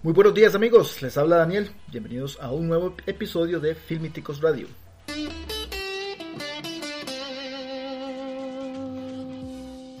Muy 0.00 0.12
buenos 0.12 0.32
días 0.32 0.54
amigos, 0.54 1.02
les 1.02 1.18
habla 1.18 1.38
Daniel, 1.38 1.72
bienvenidos 1.88 2.38
a 2.40 2.52
un 2.52 2.68
nuevo 2.68 2.94
episodio 3.04 3.58
de 3.58 3.74
Filmiticos 3.74 4.40
Radio. 4.40 4.68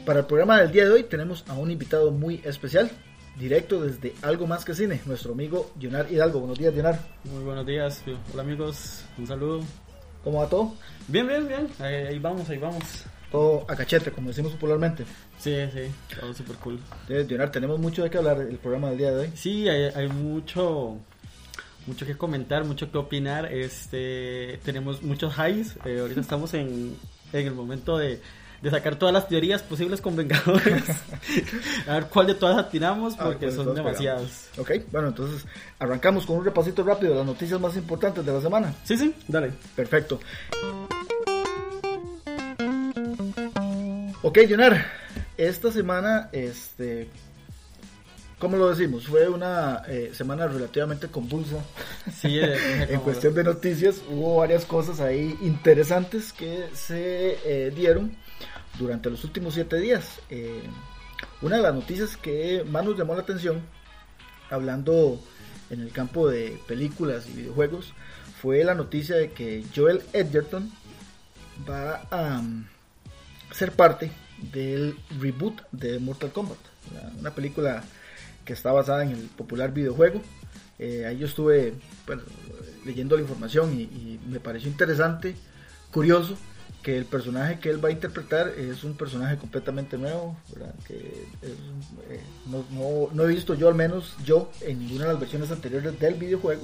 Para 0.06 0.20
el 0.20 0.26
programa 0.26 0.60
del 0.60 0.70
día 0.70 0.84
de 0.84 0.92
hoy 0.92 1.02
tenemos 1.02 1.44
a 1.48 1.54
un 1.54 1.72
invitado 1.72 2.12
muy 2.12 2.40
especial, 2.44 2.92
directo 3.36 3.82
desde 3.82 4.14
Algo 4.22 4.46
Más 4.46 4.64
que 4.64 4.72
Cine, 4.72 5.00
nuestro 5.04 5.32
amigo 5.32 5.72
Dionar 5.74 6.06
Hidalgo. 6.12 6.38
Buenos 6.38 6.60
días, 6.60 6.72
Dionar. 6.72 7.00
Muy 7.24 7.42
buenos 7.42 7.66
días, 7.66 8.04
hola 8.32 8.42
amigos, 8.44 9.04
un 9.18 9.26
saludo. 9.26 9.64
¿Cómo 10.22 10.38
va 10.38 10.48
todo? 10.48 10.74
Bien, 11.08 11.26
bien, 11.26 11.48
bien, 11.48 11.66
ahí, 11.80 12.20
vamos, 12.20 12.48
ahí 12.48 12.58
vamos. 12.58 12.84
Todo 13.30 13.66
a 13.68 13.76
cachete, 13.76 14.10
como 14.10 14.28
decimos 14.28 14.52
popularmente. 14.52 15.04
Sí, 15.38 15.54
sí, 15.72 15.82
todo 16.18 16.32
súper 16.32 16.56
cool. 16.56 16.80
Dionar, 17.26 17.50
tenemos 17.50 17.78
mucho 17.78 18.02
de 18.02 18.10
qué 18.10 18.18
hablar 18.18 18.40
el 18.40 18.56
programa 18.56 18.88
del 18.88 18.98
día 18.98 19.10
de 19.10 19.20
hoy. 19.20 19.30
Sí, 19.34 19.68
hay, 19.68 19.92
hay 19.94 20.08
mucho 20.08 20.98
mucho 21.88 22.06
que 22.06 22.16
comentar, 22.16 22.64
mucho 22.64 22.90
que 22.92 22.98
opinar. 22.98 23.52
Este, 23.52 24.60
tenemos 24.64 25.02
muchos 25.02 25.34
highs. 25.36 25.76
Eh, 25.84 25.98
ahorita 26.00 26.20
estamos 26.20 26.54
en, 26.54 26.96
en 27.32 27.46
el 27.46 27.54
momento 27.54 27.98
de, 27.98 28.20
de 28.62 28.70
sacar 28.70 28.96
todas 28.96 29.12
las 29.12 29.28
teorías 29.28 29.62
posibles 29.62 30.00
con 30.00 30.14
Vengadores. 30.14 30.84
a 31.88 31.94
ver 31.94 32.06
cuál 32.06 32.28
de 32.28 32.34
todas 32.34 32.56
atinamos, 32.58 33.16
porque 33.16 33.50
son 33.50 33.74
demasiadas. 33.74 34.50
Ok, 34.58 34.72
bueno, 34.92 35.08
entonces 35.08 35.46
arrancamos 35.78 36.26
con 36.26 36.36
un 36.36 36.44
repasito 36.44 36.82
rápido 36.84 37.12
de 37.12 37.18
las 37.18 37.26
noticias 37.26 37.60
más 37.60 37.76
importantes 37.76 38.24
de 38.24 38.32
la 38.32 38.40
semana. 38.40 38.74
Sí, 38.84 38.96
sí, 38.96 39.14
dale. 39.26 39.52
Perfecto. 39.74 40.20
Ok, 44.20 44.36
Jonar, 44.50 44.84
esta 45.36 45.70
semana, 45.70 46.28
este, 46.32 47.08
¿cómo 48.40 48.56
lo 48.56 48.68
decimos? 48.68 49.06
Fue 49.06 49.28
una 49.28 49.84
eh, 49.86 50.10
semana 50.12 50.48
relativamente 50.48 51.06
convulsa. 51.06 51.58
Sí, 52.20 52.40
en 52.42 52.98
cuestión 53.02 53.32
de 53.34 53.44
noticias, 53.44 54.02
hubo 54.10 54.38
varias 54.38 54.64
cosas 54.64 54.98
ahí 54.98 55.38
interesantes 55.40 56.32
que 56.32 56.64
se 56.74 57.38
eh, 57.44 57.70
dieron 57.70 58.16
durante 58.76 59.08
los 59.08 59.22
últimos 59.22 59.54
siete 59.54 59.76
días. 59.76 60.18
Eh, 60.30 60.64
una 61.40 61.58
de 61.58 61.62
las 61.62 61.74
noticias 61.74 62.16
que 62.16 62.64
más 62.68 62.84
nos 62.84 62.98
llamó 62.98 63.14
la 63.14 63.22
atención, 63.22 63.62
hablando 64.50 65.20
en 65.70 65.80
el 65.80 65.92
campo 65.92 66.28
de 66.28 66.60
películas 66.66 67.28
y 67.28 67.34
videojuegos, 67.34 67.94
fue 68.42 68.64
la 68.64 68.74
noticia 68.74 69.14
de 69.14 69.30
que 69.30 69.64
Joel 69.76 70.02
Edgerton 70.12 70.72
va 71.68 72.02
a 72.10 72.40
um, 72.40 72.64
ser 73.58 73.72
parte 73.72 74.10
del 74.52 74.96
reboot 75.20 75.60
de 75.72 75.98
Mortal 75.98 76.32
Kombat, 76.32 76.58
una 77.18 77.34
película 77.34 77.82
que 78.44 78.52
está 78.52 78.72
basada 78.72 79.02
en 79.02 79.10
el 79.10 79.22
popular 79.24 79.72
videojuego. 79.72 80.22
Eh, 80.78 81.04
ahí 81.06 81.18
yo 81.18 81.26
estuve 81.26 81.74
leyendo 82.84 83.16
la 83.16 83.22
información 83.22 83.72
y 83.74 84.20
me 84.28 84.38
pareció 84.38 84.70
interesante, 84.70 85.34
curioso 85.90 86.36
que 86.82 86.96
el 86.96 87.04
personaje 87.04 87.58
que 87.58 87.70
él 87.70 87.84
va 87.84 87.88
a 87.88 87.92
interpretar 87.92 88.48
es 88.48 88.84
un 88.84 88.94
personaje 88.94 89.36
completamente 89.36 89.98
nuevo, 89.98 90.36
que 90.86 91.26
eh, 91.42 92.20
no, 92.46 93.24
he 93.24 93.26
visto 93.26 93.54
yo 93.54 93.68
al 93.68 93.74
menos 93.74 94.14
yo 94.24 94.50
en 94.60 94.78
ninguna 94.78 95.04
de 95.06 95.12
las 95.12 95.20
versiones 95.20 95.50
anteriores 95.50 95.98
del 95.98 96.14
videojuego. 96.14 96.62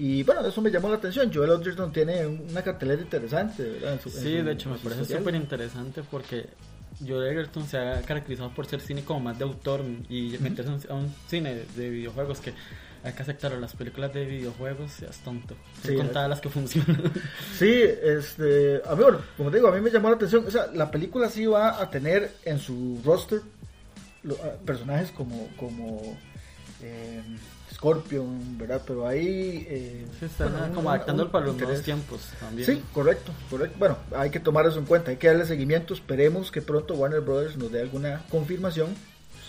Y 0.00 0.22
bueno, 0.22 0.46
eso 0.46 0.62
me 0.62 0.70
llamó 0.70 0.88
la 0.88 0.94
atención. 0.94 1.28
Joel 1.34 1.60
Edgerton 1.60 1.92
tiene 1.92 2.24
una 2.24 2.62
cartelera 2.62 3.02
interesante, 3.02 3.80
sí, 4.08 4.36
de 4.40 4.52
hecho, 4.52 4.70
me 4.70 4.78
parece 4.78 5.16
súper 5.16 5.34
interesante 5.34 6.04
porque 6.08 6.46
Joel 7.04 7.32
Edgerton 7.32 7.66
se 7.66 7.78
ha 7.78 8.00
caracterizado 8.02 8.50
por 8.50 8.64
ser 8.66 8.80
cine 8.80 9.02
como 9.02 9.18
más 9.18 9.36
de 9.38 9.44
autor 9.44 9.82
y 10.08 10.36
meterse 10.38 10.88
a 10.88 10.94
un 10.94 11.12
cine 11.26 11.64
de 11.74 11.90
videojuegos 11.90 12.38
que 12.38 12.54
hay 13.02 13.12
que 13.12 13.22
aceptar 13.22 13.50
las 13.54 13.74
películas 13.74 14.14
de 14.14 14.24
videojuegos, 14.24 14.92
seas 14.92 15.18
tonto. 15.18 15.56
Sí, 15.84 15.96
contadas 15.96 16.30
las 16.30 16.40
que 16.40 16.48
funcionan. 16.48 17.12
Sí, 17.58 17.82
este, 17.82 18.80
a 18.86 18.94
mí, 18.94 19.02
como 19.36 19.50
te 19.50 19.56
digo, 19.56 19.66
a 19.66 19.72
mí 19.72 19.80
me 19.80 19.90
llamó 19.90 20.10
la 20.10 20.14
atención. 20.14 20.44
O 20.46 20.50
sea, 20.50 20.68
la 20.74 20.92
película 20.92 21.28
sí 21.28 21.44
va 21.44 21.82
a 21.82 21.90
tener 21.90 22.30
en 22.44 22.60
su 22.60 23.00
roster 23.04 23.40
personajes 24.64 25.10
como, 25.10 25.48
como 25.56 26.16
eh, 26.82 27.20
Scorpion, 27.78 28.58
¿verdad? 28.58 28.82
Pero 28.86 29.06
ahí. 29.06 29.66
Eh, 29.68 30.06
están 30.20 30.74
como 30.74 30.90
adaptando 30.90 31.30
para 31.30 31.46
los 31.46 31.56
nuevos 31.56 31.82
tiempos 31.82 32.20
también. 32.38 32.66
Sí, 32.66 32.82
correcto, 32.92 33.32
correcto. 33.48 33.76
Bueno, 33.78 33.96
hay 34.14 34.30
que 34.30 34.40
tomar 34.40 34.66
eso 34.66 34.78
en 34.78 34.84
cuenta, 34.84 35.10
hay 35.10 35.16
que 35.16 35.28
darle 35.28 35.46
seguimiento. 35.46 35.94
Esperemos 35.94 36.50
que 36.50 36.60
pronto 36.60 36.94
Warner 36.94 37.20
Brothers 37.20 37.56
nos 37.56 37.72
dé 37.72 37.80
alguna 37.80 38.24
confirmación 38.30 38.94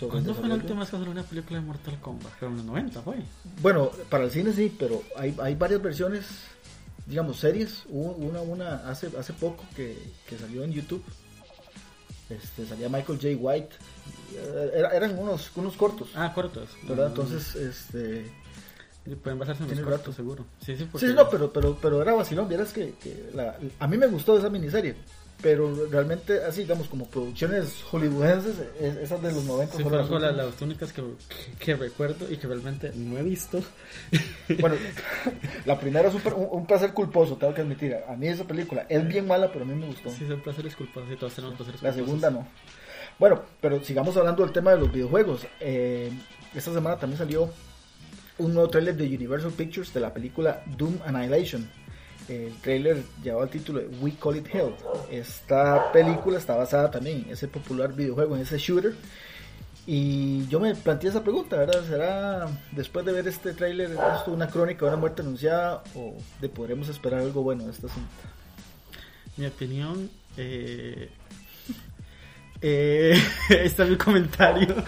¿Cuándo 0.08 0.34
fue 0.34 0.48
la 0.48 0.54
última 0.54 0.80
vez 0.80 0.90
que 0.90 0.96
salió 0.96 1.10
una 1.10 1.22
película 1.22 1.60
de 1.60 1.66
Mortal 1.66 2.00
Kombat? 2.00 2.32
Pero 2.38 2.50
en 2.50 2.56
los 2.58 2.66
90 2.66 3.02
fue. 3.02 3.16
Bueno, 3.60 3.90
para 4.08 4.24
el 4.24 4.30
cine 4.30 4.52
sí, 4.52 4.74
pero 4.78 5.02
hay, 5.16 5.34
hay 5.42 5.54
varias 5.54 5.82
versiones, 5.82 6.26
digamos, 7.06 7.38
series. 7.38 7.84
Hubo 7.88 8.12
una, 8.12 8.40
una 8.40 8.88
hace, 8.88 9.10
hace 9.18 9.32
poco 9.34 9.64
que, 9.76 9.96
que 10.26 10.38
salió 10.38 10.64
en 10.64 10.72
YouTube. 10.72 11.04
Este, 12.30 12.66
salía 12.66 12.88
Michael 12.88 13.18
J. 13.20 13.36
White. 13.38 13.76
eran 14.74 15.18
unos, 15.18 15.50
unos 15.56 15.76
cortos. 15.76 16.10
Ah, 16.14 16.32
cortos. 16.34 16.70
¿Verdad? 16.88 17.08
Entonces, 17.08 17.54
este... 17.56 18.30
Pueden 19.22 19.38
basarse 19.38 19.64
en 19.64 19.70
los 19.70 19.80
cortos, 19.80 20.14
seguro. 20.14 20.44
Sí, 20.64 20.76
sí, 20.76 20.86
sí, 20.98 21.06
no, 21.14 21.28
pero, 21.28 21.52
pero, 21.52 21.76
pero 21.80 22.02
era 22.02 22.12
vacilón. 22.12 22.48
Vieras 22.48 22.72
que, 22.72 22.94
que 23.02 23.30
la, 23.34 23.56
a 23.78 23.86
mí 23.88 23.96
me 23.96 24.06
gustó 24.06 24.38
esa 24.38 24.50
miniserie 24.50 24.94
pero 25.42 25.86
realmente 25.90 26.44
así 26.44 26.62
digamos 26.62 26.88
como 26.88 27.06
producciones 27.06 27.82
hollywoodenses 27.90 28.56
esas 28.80 29.22
de 29.22 29.32
los 29.32 29.44
90 29.44 29.78
son 29.78 29.92
las, 29.92 30.36
las, 30.36 30.62
únicas 30.62 30.92
que, 30.92 31.02
que, 31.58 31.76
recuerdo 31.76 32.30
y 32.30 32.36
que 32.36 32.46
realmente 32.46 32.92
no 32.94 33.18
he 33.18 33.22
visto. 33.22 33.62
Bueno 34.60 34.76
la 35.64 35.78
primera 35.78 36.08
es 36.08 36.14
un, 36.14 36.66
placer 36.66 36.92
culposo 36.92 37.36
tengo 37.36 37.54
que 37.54 37.62
admitir. 37.62 37.96
A 38.08 38.16
mí 38.16 38.28
esa 38.28 38.44
película 38.44 38.86
es 38.88 39.06
bien 39.06 39.26
mala 39.26 39.50
pero 39.52 39.64
a 39.64 39.68
mí 39.68 39.74
me 39.74 39.86
gustó. 39.86 40.10
Sí 40.10 40.26
son 40.26 40.40
placeres 40.40 40.76
culposos 40.76 41.10
y 41.12 41.16
todos 41.16 41.34
tenemos 41.34 41.56
placeres 41.56 41.82
la 41.82 41.92
segunda 41.92 42.30
no. 42.30 42.46
Bueno 43.18 43.42
pero 43.60 43.82
sigamos 43.82 44.16
hablando 44.16 44.42
del 44.44 44.52
tema 44.52 44.72
de 44.72 44.78
los 44.78 44.92
videojuegos. 44.92 45.46
Eh, 45.60 46.10
esta 46.54 46.72
semana 46.72 46.96
también 46.96 47.18
salió 47.18 47.50
un 48.38 48.54
nuevo 48.54 48.68
trailer 48.68 48.96
de 48.96 49.06
Universal 49.06 49.52
Pictures 49.52 49.92
de 49.92 50.00
la 50.00 50.12
película 50.12 50.62
Doom 50.76 50.98
Annihilation 51.04 51.68
el 52.30 52.54
trailer 52.60 53.02
llevaba 53.22 53.44
el 53.44 53.50
título 53.50 53.80
de 53.80 53.88
We 54.00 54.12
Call 54.12 54.36
It 54.36 54.46
Hell. 54.52 54.74
Esta 55.10 55.90
película 55.92 56.38
está 56.38 56.56
basada 56.56 56.90
también 56.90 57.24
en 57.26 57.32
ese 57.32 57.48
popular 57.48 57.92
videojuego, 57.92 58.36
en 58.36 58.42
ese 58.42 58.56
shooter. 58.58 58.94
Y 59.86 60.46
yo 60.46 60.60
me 60.60 60.74
planteé 60.74 61.10
esa 61.10 61.24
pregunta, 61.24 61.56
¿verdad? 61.56 61.82
¿Será 61.88 62.48
después 62.70 63.04
de 63.04 63.12
ver 63.12 63.26
este 63.26 63.52
tráiler 63.52 63.90
esto 63.90 64.30
una 64.30 64.48
crónica 64.48 64.84
de 64.84 64.92
una 64.92 65.00
muerte 65.00 65.22
anunciada 65.22 65.82
o 65.96 66.14
de 66.40 66.48
podremos 66.48 66.88
esperar 66.88 67.20
algo 67.20 67.42
bueno 67.42 67.64
de 67.64 67.72
esta 67.72 67.88
cinta? 67.88 68.10
Mi 69.36 69.46
opinión, 69.46 70.08
eh, 70.36 71.10
eh, 72.60 73.20
está 73.48 73.84
mi 73.84 73.96
comentario. 73.96 74.76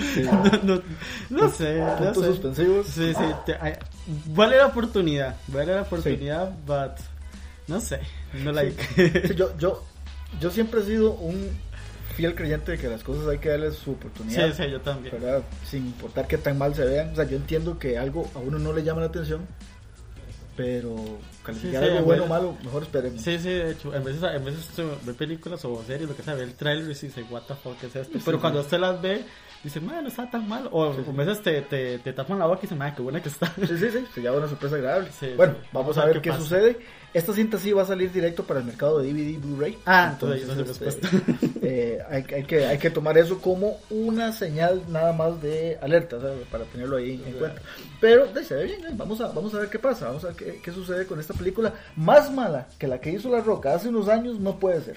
No, 1.31 1.49
sé. 1.49 1.79
No 1.79 2.15
suspensivos. 2.15 2.87
Sí, 2.87 3.13
sí. 3.15 3.53
vale 4.27 4.59
la 4.59 4.67
oportunidad. 4.67 5.35
Vale 5.49 5.75
la 5.75 5.83
oportunidad, 5.83 6.53
but 6.67 7.12
no 7.69 7.81
sé, 7.81 8.01
no 8.35 8.53
like. 8.53 9.35
yo, 9.37 9.57
yo, 9.59 9.85
yo 10.41 10.51
siempre 10.51 10.81
he 10.81 10.85
sido 10.85 11.13
un 11.13 11.51
fiel 12.13 12.35
creyente 12.35 12.73
de 12.73 12.79
que 12.79 12.89
las 12.89 13.03
cosas 13.03 13.27
hay 13.29 13.39
que 13.39 13.49
darles 13.49 13.77
su 13.77 13.93
oportunidad. 13.93 14.49
Sí, 14.49 14.63
sí, 14.63 14.71
yo 14.71 14.81
también. 14.81 15.15
Sin 15.65 15.87
importar 15.87 16.27
que 16.27 16.39
tan 16.39 16.59
mal 16.59 16.75
se 16.75 16.85
vean. 16.85 17.11
O 17.11 17.17
sea, 17.17 17.25
yo 17.25 17.37
entiendo 17.37 17.79
que 17.79 17.99
algo 17.99 18.31
a 18.35 18.39
uno 18.39 18.59
no 18.59 18.73
le 18.73 18.83
llama 18.83 19.01
la 19.01 19.07
atención, 19.07 19.47
pero 20.57 20.97
calificar 21.43 21.83
algo 21.85 22.03
bueno 22.03 22.25
o 22.25 22.29
malo, 22.29 22.57
mejor 22.63 22.83
esperemos. 22.83 23.21
Sí, 23.23 23.39
sí, 23.39 23.49
de 23.49 23.73
hecho, 23.73 23.95
en 23.95 24.05
veces, 24.05 24.23
en 24.23 24.45
veces 24.45 24.69
ve 25.05 25.15
películas 25.15 25.65
o 25.65 25.83
series, 25.85 26.09
lo 26.09 26.17
que 26.17 26.23
sea, 26.23 26.35
ve 26.35 26.45
el 26.45 26.55
trailer 26.55 26.85
y 26.85 26.89
dice, 26.89 27.25
what 27.31 27.43
the 27.43 27.55
fuck 27.55 27.83
es 27.83 27.97
esto. 27.97 28.19
Pero 28.25 28.41
cuando 28.41 28.61
usted 28.61 28.79
las 28.79 29.01
ve, 29.01 29.25
dice, 29.65 29.81
no 29.81 30.07
está 30.07 30.31
tan 30.31 30.49
mal. 30.49 30.69
O 30.73 30.85
a 30.85 31.13
veces 31.13 31.43
te, 31.43 31.63
te, 31.63 31.99
te, 31.99 32.13
tapan 32.13 32.39
la 32.39 32.47
boca 32.47 32.61
y 32.61 32.63
dice, 32.63 32.75
madre, 32.75 32.95
qué 32.97 33.03
buena 33.03 33.23
que 33.23 33.29
está. 33.29 33.53
Sí, 33.55 33.79
sí, 33.79 33.91
sí, 33.91 34.07
se 34.15 34.23
llama 34.23 34.39
una 34.39 34.49
sorpresa 34.49 34.77
agradable. 34.77 35.11
bueno, 35.37 35.55
vamos, 35.73 35.97
a 35.97 36.05
ver, 36.05 36.21
qué, 36.21 36.33
sucede. 36.35 36.79
Esta 37.15 37.35
cinta 37.35 37.59
sí 37.59 37.73
va 37.73 37.83
a 37.83 37.87
salir 37.87 38.11
directo 38.11 38.45
para 38.45 38.61
el 38.61 38.67
mercado 38.67 38.99
de 38.99 39.13
DVD 39.13 39.39
Blu-ray. 39.39 39.79
Ah, 39.85 40.11
entonces, 40.15 40.49
entonces 40.49 40.81
este, 40.81 41.09
eh, 41.63 41.99
hay, 42.09 42.25
hay, 42.35 42.45
que, 42.45 42.65
hay 42.65 42.79
que 42.79 42.91
tomar 42.91 43.19
eso 43.19 43.39
como 43.39 43.79
una 43.91 44.33
señal 44.33 44.83
nada 44.89 45.13
más 45.13 45.41
de 45.43 45.79
alerta, 45.83 46.19
para 46.51 46.65
tenerlo 46.65 46.97
ahí 46.97 47.23
en 47.27 47.35
cuenta. 47.35 47.61
Pero 48.01 48.29
se 48.43 48.55
ve 48.55 48.65
bien, 48.65 48.97
vamos 48.97 49.21
a, 49.21 49.29
vamos 49.29 49.55
a 49.55 49.59
ver 49.59 49.69
qué 49.69 49.79
pasa, 49.79 50.07
vamos 50.07 50.25
a 50.25 50.29
ver 50.29 50.37
qué, 50.37 50.61
qué, 50.63 50.73
sucede 50.73 51.07
con 51.07 51.21
esta 51.21 51.35
película. 51.35 51.75
Más 51.97 52.33
mala 52.33 52.69
que 52.79 52.87
la 52.87 52.99
que 52.99 53.11
hizo 53.11 53.29
La 53.29 53.41
Roca 53.41 53.75
hace 53.75 53.89
unos 53.89 54.09
años 54.09 54.41
no 54.41 54.59
puede 54.59 54.81
ser. 54.81 54.97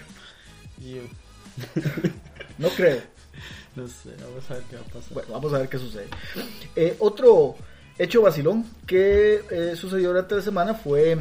no 2.58 2.70
creo. 2.70 3.02
No 3.76 3.88
sé, 3.88 4.12
vamos 4.22 4.50
a 4.50 4.54
ver 4.54 4.64
qué 4.70 4.76
va 4.78 4.82
a 4.84 4.86
pasar. 4.86 5.14
Bueno, 5.14 5.34
vamos 5.34 5.54
a 5.54 5.60
ver 5.60 5.68
qué 5.68 5.78
sucede. 5.78 6.08
Eh, 6.76 6.96
otro 7.00 7.56
hecho 7.98 8.22
vacilón 8.22 8.66
que 8.86 9.42
eh, 9.50 9.76
sucedió 9.76 10.10
durante 10.10 10.36
la 10.36 10.42
semana 10.42 10.74
fue 10.74 11.18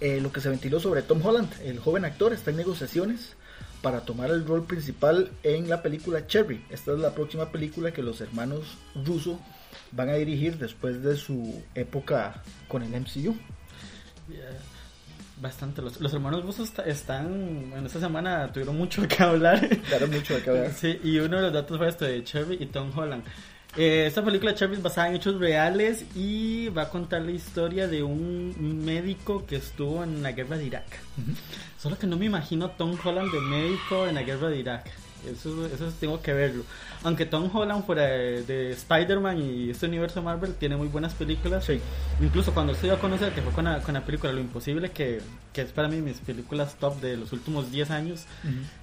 eh, 0.00 0.20
lo 0.20 0.32
que 0.32 0.40
se 0.40 0.48
ventiló 0.48 0.80
sobre 0.80 1.02
Tom 1.02 1.24
Holland. 1.24 1.50
El 1.62 1.78
joven 1.78 2.04
actor 2.04 2.32
está 2.32 2.50
en 2.50 2.56
negociaciones 2.58 3.34
para 3.82 4.00
tomar 4.00 4.30
el 4.30 4.44
rol 4.46 4.64
principal 4.66 5.30
en 5.42 5.68
la 5.68 5.82
película 5.82 6.26
Cherry. 6.26 6.64
Esta 6.70 6.92
es 6.92 6.98
la 6.98 7.14
próxima 7.14 7.50
película 7.52 7.92
que 7.92 8.02
los 8.02 8.20
hermanos 8.20 8.76
Russo 9.04 9.40
van 9.92 10.08
a 10.10 10.14
dirigir 10.14 10.58
después 10.58 11.02
de 11.02 11.16
su 11.16 11.62
época 11.74 12.42
con 12.68 12.82
el 12.82 12.90
MCU. 13.00 13.36
Yeah. 14.28 14.58
Bastante. 15.40 15.80
Los, 15.82 16.00
los 16.00 16.12
hermanos 16.12 16.44
Russo 16.44 16.64
está- 16.64 16.82
están. 16.84 17.72
En 17.76 17.86
esta 17.86 18.00
semana 18.00 18.50
tuvieron 18.52 18.76
mucho 18.76 19.06
que 19.06 19.22
hablar. 19.22 19.68
Claro, 19.88 20.08
mucho 20.08 20.34
de 20.34 20.42
qué 20.42 20.50
hablar. 20.50 20.72
Sí, 20.72 20.98
y 21.04 21.18
uno 21.20 21.36
de 21.36 21.42
los 21.44 21.52
datos 21.52 21.78
fue 21.78 21.88
esto 21.88 22.04
de 22.04 22.24
Cherry 22.24 22.56
y 22.60 22.66
Tom 22.66 22.90
Holland. 22.96 23.22
Eh, 23.76 24.06
esta 24.06 24.24
película 24.24 24.52
de 24.52 24.58
Cherry 24.58 24.74
es 24.74 24.82
basada 24.82 25.08
en 25.08 25.16
hechos 25.16 25.38
reales 25.38 26.04
y 26.16 26.68
va 26.68 26.82
a 26.82 26.88
contar 26.88 27.22
la 27.22 27.30
historia 27.32 27.86
de 27.86 28.02
un 28.02 28.84
médico 28.84 29.44
que 29.46 29.56
estuvo 29.56 30.02
en 30.02 30.22
la 30.22 30.32
guerra 30.32 30.56
de 30.56 30.66
Irak. 30.66 31.00
Solo 31.78 31.98
que 31.98 32.06
no 32.06 32.16
me 32.16 32.26
imagino 32.26 32.66
a 32.66 32.76
Tom 32.76 32.96
Holland 33.02 33.30
de 33.30 33.40
médico 33.40 34.06
en 34.06 34.14
la 34.14 34.22
guerra 34.22 34.48
de 34.48 34.58
Irak. 34.58 34.90
Eso, 35.30 35.66
eso 35.66 35.92
tengo 36.00 36.20
que 36.22 36.32
verlo. 36.32 36.64
Aunque 37.04 37.26
Tom 37.26 37.48
Holland 37.54 37.84
fuera 37.86 38.02
de, 38.02 38.42
de 38.42 38.70
Spider-Man 38.72 39.40
y 39.40 39.70
este 39.70 39.86
universo 39.86 40.22
Marvel 40.22 40.54
tiene 40.54 40.76
muy 40.76 40.88
buenas 40.88 41.14
películas. 41.14 41.64
Sí. 41.64 41.80
Incluso 42.20 42.52
cuando 42.52 42.74
se 42.74 42.82
dio 42.82 42.94
a 42.94 42.98
conocer 42.98 43.32
que 43.32 43.42
fue 43.42 43.52
con 43.52 43.64
la, 43.64 43.80
con 43.80 43.94
la 43.94 44.04
película 44.04 44.32
Lo 44.32 44.40
Imposible, 44.40 44.90
que, 44.90 45.20
que 45.52 45.62
es 45.62 45.72
para 45.72 45.88
mí 45.88 46.00
mis 46.00 46.18
películas 46.18 46.74
top 46.76 47.00
de 47.00 47.16
los 47.16 47.32
últimos 47.32 47.70
10 47.70 47.90
años. 47.90 48.26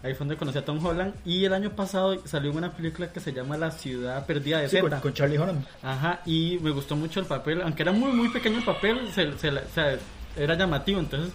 Ahí 0.03 0.13
fue 0.13 0.19
donde 0.19 0.37
conocí 0.37 0.57
a 0.57 0.65
Tom 0.65 0.83
Holland. 0.85 1.13
Y 1.25 1.45
el 1.45 1.53
año 1.53 1.71
pasado 1.71 2.25
salió 2.25 2.51
una 2.51 2.71
película 2.71 3.11
que 3.11 3.19
se 3.19 3.33
llama 3.33 3.57
La 3.57 3.71
Ciudad 3.71 4.25
Perdida 4.25 4.59
de 4.59 4.69
Sí, 4.69 4.79
con, 4.79 4.91
con 4.99 5.13
Charlie 5.13 5.37
Hunnam. 5.37 5.63
Ajá, 5.83 6.21
y 6.25 6.59
me 6.61 6.71
gustó 6.71 6.95
mucho 6.95 7.19
el 7.19 7.25
papel, 7.25 7.61
aunque 7.61 7.83
era 7.83 7.91
muy, 7.91 8.11
muy 8.11 8.29
pequeño 8.29 8.57
el 8.57 8.63
papel, 8.63 9.11
se, 9.13 9.37
se 9.37 9.59
era 10.37 10.55
llamativo. 10.55 10.99
Entonces, 10.99 11.33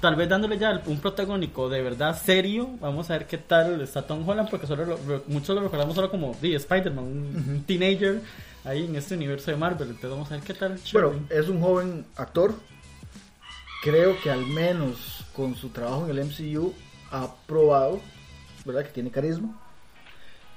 tal 0.00 0.16
vez 0.16 0.28
dándole 0.28 0.58
ya 0.58 0.82
un 0.86 0.98
protagónico 1.00 1.68
de 1.68 1.82
verdad 1.82 2.18
serio, 2.20 2.70
vamos 2.80 3.10
a 3.10 3.14
ver 3.18 3.26
qué 3.26 3.38
tal 3.38 3.80
está 3.80 4.02
Tom 4.06 4.26
Holland, 4.28 4.48
porque 4.50 4.66
solo 4.66 4.84
lo- 4.86 5.22
muchos 5.28 5.54
lo 5.54 5.62
recordamos 5.62 5.94
solo 5.94 6.10
como 6.10 6.34
de 6.40 6.54
Spider-Man, 6.54 7.04
un 7.04 7.36
Ujú. 7.36 7.62
teenager 7.66 8.20
ahí 8.64 8.86
en 8.86 8.96
este 8.96 9.14
universo 9.14 9.50
de 9.50 9.56
Marvel. 9.56 9.88
Entonces, 9.88 10.10
vamos 10.10 10.30
a 10.30 10.36
ver 10.36 10.44
qué 10.44 10.54
tal. 10.54 10.78
Bueno, 10.92 11.12
es 11.28 11.48
un 11.48 11.60
joven 11.60 12.06
actor. 12.16 12.54
Creo 13.82 14.18
que 14.22 14.30
al 14.30 14.46
menos 14.46 15.24
con 15.34 15.54
su 15.54 15.70
trabajo 15.70 16.04
en 16.06 16.10
el 16.10 16.18
MCU 16.26 16.74
ha 17.10 17.34
probado, 17.46 18.00
¿verdad? 18.64 18.82
Que 18.84 18.90
tiene 18.92 19.10
carisma. 19.10 19.58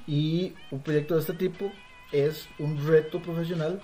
Y 0.06 0.54
un 0.72 0.82
proyecto 0.82 1.16
de 1.16 1.22
este 1.22 1.34
tipo 1.34 1.72
es 2.12 2.48
un 2.60 2.86
reto 2.86 3.22
profesional 3.22 3.82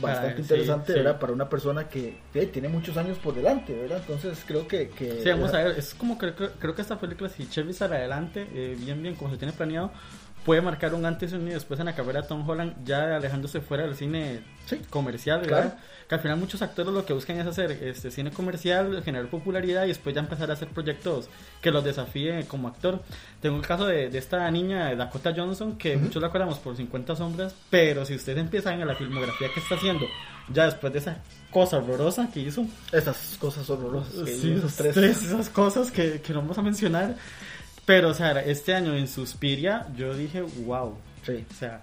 bastante 0.00 0.36
Ah, 0.38 0.40
interesante, 0.42 0.92
sí. 0.92 0.98
¿verdad? 0.98 1.18
Para 1.18 1.32
una 1.32 1.48
persona 1.48 1.88
que 1.88 2.16
eh, 2.34 2.46
tiene 2.46 2.68
muchos 2.68 2.96
años 2.96 3.18
por 3.18 3.34
delante, 3.34 3.72
¿verdad? 3.74 3.98
Entonces 3.98 4.44
creo 4.46 4.66
que... 4.68 4.90
que 4.90 5.22
Sí, 5.22 5.28
vamos 5.30 5.52
a 5.54 5.64
ver, 5.64 5.78
es 5.78 5.94
como 5.94 6.18
que 6.18 6.34
creo, 6.34 6.50
creo 6.58 6.74
que 6.74 6.82
esta 6.82 6.98
película, 6.98 7.28
si 7.30 7.48
Chevy 7.48 7.72
sale 7.72 7.96
adelante, 7.96 8.46
eh, 8.54 8.76
bien, 8.78 9.02
bien, 9.02 9.14
como 9.14 9.30
se 9.30 9.38
tiene 9.38 9.52
planeado, 9.52 9.90
puede 10.48 10.62
marcar 10.62 10.94
un 10.94 11.04
antes 11.04 11.30
y 11.32 11.34
un 11.34 11.44
después 11.44 11.78
en 11.78 11.84
la 11.86 11.94
carrera 11.94 12.22
de 12.22 12.28
Tom 12.28 12.48
Holland, 12.48 12.74
ya 12.82 13.16
alejándose 13.16 13.60
fuera 13.60 13.82
del 13.84 13.94
cine 13.94 14.40
Sí. 14.64 14.80
comercial, 14.88 15.40
¿verdad? 15.42 15.60
Claro. 15.74 15.76
Que 16.08 16.14
al 16.14 16.20
final 16.22 16.38
muchos 16.38 16.62
actores 16.62 16.90
lo 16.92 17.04
que 17.04 17.12
buscan 17.12 17.38
es 17.38 17.46
hacer 17.46 17.70
este 17.70 18.10
cine 18.10 18.30
comercial, 18.30 19.02
generar 19.04 19.28
popularidad 19.28 19.84
y 19.84 19.88
después 19.88 20.14
ya 20.14 20.22
empezar 20.22 20.48
a 20.50 20.54
hacer 20.54 20.68
proyectos 20.68 21.28
que 21.60 21.70
los 21.70 21.84
desafíen 21.84 22.44
como 22.46 22.68
actor. 22.68 23.02
Tengo 23.42 23.56
el 23.58 23.66
caso 23.66 23.86
de, 23.86 24.08
de 24.08 24.16
esta 24.18 24.50
niña, 24.50 24.94
Dakota 24.94 25.34
Johnson, 25.36 25.76
que 25.76 25.96
Ujú. 25.96 26.04
muchos 26.06 26.22
la 26.22 26.28
acordamos 26.28 26.58
por 26.58 26.74
50 26.76 27.14
sombras, 27.14 27.54
pero 27.68 28.06
si 28.06 28.14
ustedes 28.14 28.38
empiezan 28.38 28.80
en 28.80 28.88
la 28.88 28.94
filmografía 28.94 29.48
que 29.52 29.60
está 29.60 29.74
haciendo, 29.74 30.06
ya 30.50 30.64
después 30.64 30.92
de 30.94 31.00
esa 31.00 31.18
cosa 31.50 31.76
horrorosa 31.76 32.30
que 32.32 32.40
hizo, 32.40 32.64
Esas 32.90 33.36
cosas 33.38 33.68
horrorosas. 33.68 34.14
que 34.24 34.32
Sí, 34.34 34.52
esos 34.52 34.74
tres. 34.76 34.96
esas 34.96 35.50
cosas 35.50 35.90
que, 35.90 36.22
que 36.22 36.32
no 36.32 36.40
vamos 36.40 36.56
a 36.56 36.62
mencionar. 36.62 37.16
Pero, 37.88 38.10
o 38.10 38.14
sea, 38.14 38.32
este 38.42 38.74
año 38.74 38.94
en 38.94 39.08
Suspiria, 39.08 39.86
yo 39.96 40.14
dije, 40.14 40.42
wow. 40.42 40.94
Sí. 41.24 41.42
O 41.50 41.54
sea, 41.54 41.82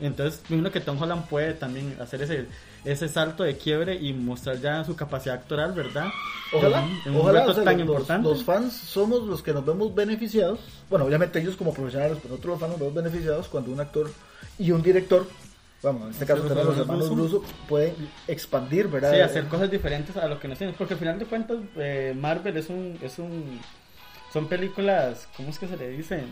entonces, 0.00 0.42
me 0.48 0.56
imagino 0.56 0.72
que 0.72 0.80
Tom 0.80 1.00
Holland 1.00 1.26
puede 1.28 1.54
también 1.54 1.96
hacer 2.00 2.20
ese, 2.20 2.46
ese 2.84 3.08
salto 3.08 3.44
de 3.44 3.56
quiebre 3.56 3.94
y 3.94 4.12
mostrar 4.12 4.60
ya 4.60 4.82
su 4.82 4.96
capacidad 4.96 5.36
actoral, 5.36 5.72
¿verdad? 5.72 6.08
Ojalá, 6.52 6.84
En 7.04 7.14
un 7.14 7.20
ojalá 7.20 7.40
reto 7.42 7.52
o 7.52 7.54
sea, 7.54 7.62
tan 7.62 7.74
los, 7.74 7.86
importante. 7.86 8.28
los 8.28 8.42
fans 8.42 8.72
somos 8.72 9.22
los 9.22 9.40
que 9.40 9.52
nos 9.52 9.64
vemos 9.64 9.94
beneficiados. 9.94 10.58
Bueno, 10.90 11.04
obviamente 11.04 11.38
ellos 11.40 11.54
como 11.54 11.72
profesionales, 11.72 12.18
pero 12.20 12.30
nosotros 12.30 12.54
los 12.54 12.60
fans 12.60 12.72
nos 12.72 12.80
vemos 12.80 12.94
beneficiados 12.94 13.46
cuando 13.46 13.70
un 13.70 13.78
actor 13.78 14.10
y 14.58 14.72
un 14.72 14.82
director, 14.82 15.28
bueno, 15.80 16.06
en 16.06 16.10
este 16.10 16.26
caso 16.26 16.42
Los 16.42 16.64
los 16.64 16.78
hermanos. 16.78 17.08
Russo, 17.08 17.44
pueden 17.68 17.94
expandir, 18.26 18.88
¿verdad? 18.88 19.12
Sí, 19.14 19.20
hacer 19.20 19.46
cosas 19.46 19.70
diferentes 19.70 20.16
a 20.16 20.26
lo 20.26 20.40
que 20.40 20.48
nos 20.48 20.58
tienen. 20.58 20.74
Porque 20.76 20.94
al 20.94 20.98
final 21.00 21.20
de 21.20 21.26
cuentas, 21.26 21.58
eh, 21.76 22.16
Marvel 22.18 22.56
es 22.56 22.68
un, 22.68 22.98
es 23.00 23.20
un. 23.20 23.60
Son 24.32 24.46
películas, 24.48 25.28
¿cómo 25.36 25.48
es 25.50 25.58
que 25.58 25.66
se 25.68 25.76
le 25.76 25.88
dicen? 25.90 26.30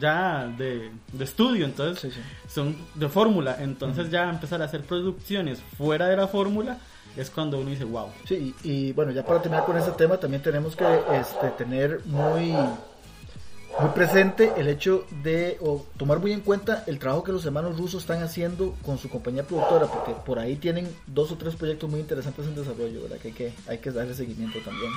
Ya 0.00 0.46
de, 0.58 0.90
de 1.12 1.24
estudio, 1.24 1.64
entonces 1.66 2.00
Sí, 2.00 2.10
sí. 2.10 2.20
son 2.48 2.76
de 2.94 3.08
fórmula. 3.08 3.56
Entonces, 3.60 4.10
ya 4.10 4.28
empezar 4.28 4.60
a 4.60 4.64
hacer 4.64 4.82
producciones 4.82 5.60
fuera 5.78 6.08
de 6.08 6.16
la 6.16 6.26
fórmula 6.26 6.78
es 7.16 7.30
cuando 7.30 7.60
uno 7.60 7.70
dice, 7.70 7.84
wow. 7.84 8.08
Sí, 8.26 8.54
y, 8.64 8.70
y 8.88 8.92
bueno, 8.92 9.12
ya 9.12 9.24
para 9.24 9.40
terminar 9.40 9.64
con 9.66 9.76
este 9.76 9.92
tema, 9.92 10.16
también 10.18 10.42
tenemos 10.42 10.74
que 10.74 10.84
este, 11.20 11.48
tener 11.50 12.00
muy, 12.06 12.50
muy 12.50 13.90
presente 13.94 14.52
el 14.56 14.66
hecho 14.66 15.06
de, 15.22 15.58
o 15.60 15.86
tomar 15.96 16.18
muy 16.18 16.32
en 16.32 16.40
cuenta 16.40 16.82
el 16.88 16.98
trabajo 16.98 17.22
que 17.22 17.30
los 17.30 17.44
hermanos 17.46 17.78
rusos 17.78 18.02
están 18.02 18.20
haciendo 18.24 18.74
con 18.84 18.98
su 18.98 19.08
compañía 19.08 19.44
productora, 19.44 19.86
porque 19.86 20.12
por 20.26 20.40
ahí 20.40 20.56
tienen 20.56 20.92
dos 21.06 21.30
o 21.30 21.36
tres 21.36 21.54
proyectos 21.54 21.88
muy 21.88 22.00
interesantes 22.00 22.44
en 22.46 22.56
desarrollo, 22.56 23.02
¿verdad? 23.02 23.18
Que 23.18 23.28
hay 23.28 23.34
que, 23.34 23.52
hay 23.68 23.78
que 23.78 23.92
darle 23.92 24.14
seguimiento 24.14 24.58
también. 24.64 24.90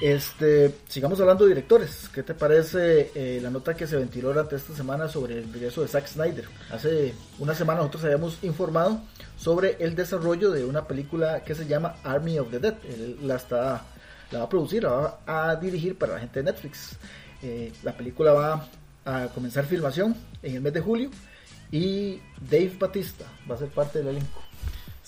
Este, 0.00 0.74
sigamos 0.88 1.20
hablando 1.20 1.44
directores. 1.44 2.08
¿Qué 2.08 2.22
te 2.22 2.32
parece 2.32 3.10
eh, 3.14 3.38
la 3.42 3.50
nota 3.50 3.74
que 3.74 3.86
se 3.86 3.96
ventiló 3.96 4.28
durante 4.28 4.56
esta 4.56 4.74
semana 4.74 5.08
sobre 5.08 5.38
el 5.38 5.52
regreso 5.52 5.82
de 5.82 5.88
Zack 5.88 6.06
Snyder? 6.06 6.46
Hace 6.70 7.14
una 7.38 7.54
semana 7.54 7.80
nosotros 7.80 8.04
habíamos 8.04 8.42
informado 8.42 9.02
sobre 9.36 9.76
el 9.78 9.94
desarrollo 9.94 10.50
de 10.52 10.64
una 10.64 10.86
película 10.86 11.44
que 11.44 11.54
se 11.54 11.66
llama 11.66 11.96
Army 12.02 12.38
of 12.38 12.50
the 12.50 12.58
Dead. 12.58 12.74
Él 12.88 13.18
la 13.22 13.36
está, 13.36 13.82
la 14.30 14.38
va 14.38 14.44
a 14.46 14.48
producir, 14.48 14.84
la 14.84 14.90
va 14.90 15.20
a 15.26 15.56
dirigir 15.56 15.98
para 15.98 16.14
la 16.14 16.20
gente 16.20 16.42
de 16.42 16.50
Netflix. 16.50 16.96
Eh, 17.42 17.70
la 17.82 17.94
película 17.94 18.32
va 18.32 18.68
a 19.04 19.28
comenzar 19.28 19.66
filmación 19.66 20.16
en 20.42 20.54
el 20.54 20.60
mes 20.62 20.72
de 20.72 20.80
julio 20.80 21.10
y 21.70 22.20
Dave 22.40 22.72
Batista 22.78 23.26
va 23.50 23.54
a 23.54 23.58
ser 23.58 23.68
parte 23.68 23.98
del 23.98 24.08
elenco. 24.08 24.49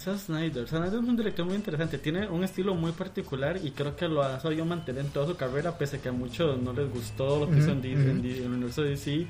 Zack 0.03 0.19
Snyder. 0.19 0.67
Zack 0.69 0.81
Snyder 0.83 1.01
es 1.03 1.09
un 1.09 1.17
director 1.17 1.45
muy 1.47 1.55
interesante. 1.55 1.99
Tiene 1.99 2.29
un 2.29 2.45
estilo 2.45 2.75
muy 2.75 2.93
particular 2.93 3.59
y 3.63 3.71
creo 3.71 3.97
que 3.97 4.09
lo 4.09 4.23
ha 4.23 4.39
sabido 4.41 4.65
mantener 4.65 5.05
en 5.05 5.11
toda 5.11 5.27
su 5.27 5.37
carrera, 5.37 5.77
pese 5.79 5.97
a 5.97 6.01
que 6.03 6.09
a 6.09 6.13
muchos 6.13 6.61
no 6.61 6.73
les 6.73 6.91
gustó 6.93 7.39
lo 7.41 7.51
que 7.51 7.59
hizo 7.59 7.71
en, 7.71 7.79
Ujú, 7.79 7.83
D- 7.89 7.93
ujú. 7.97 8.11
en 8.11 8.23
D- 8.23 8.37
en 8.39 8.45
el 8.45 8.51
universo 8.53 8.83
de 8.83 8.91
DC. 8.91 9.27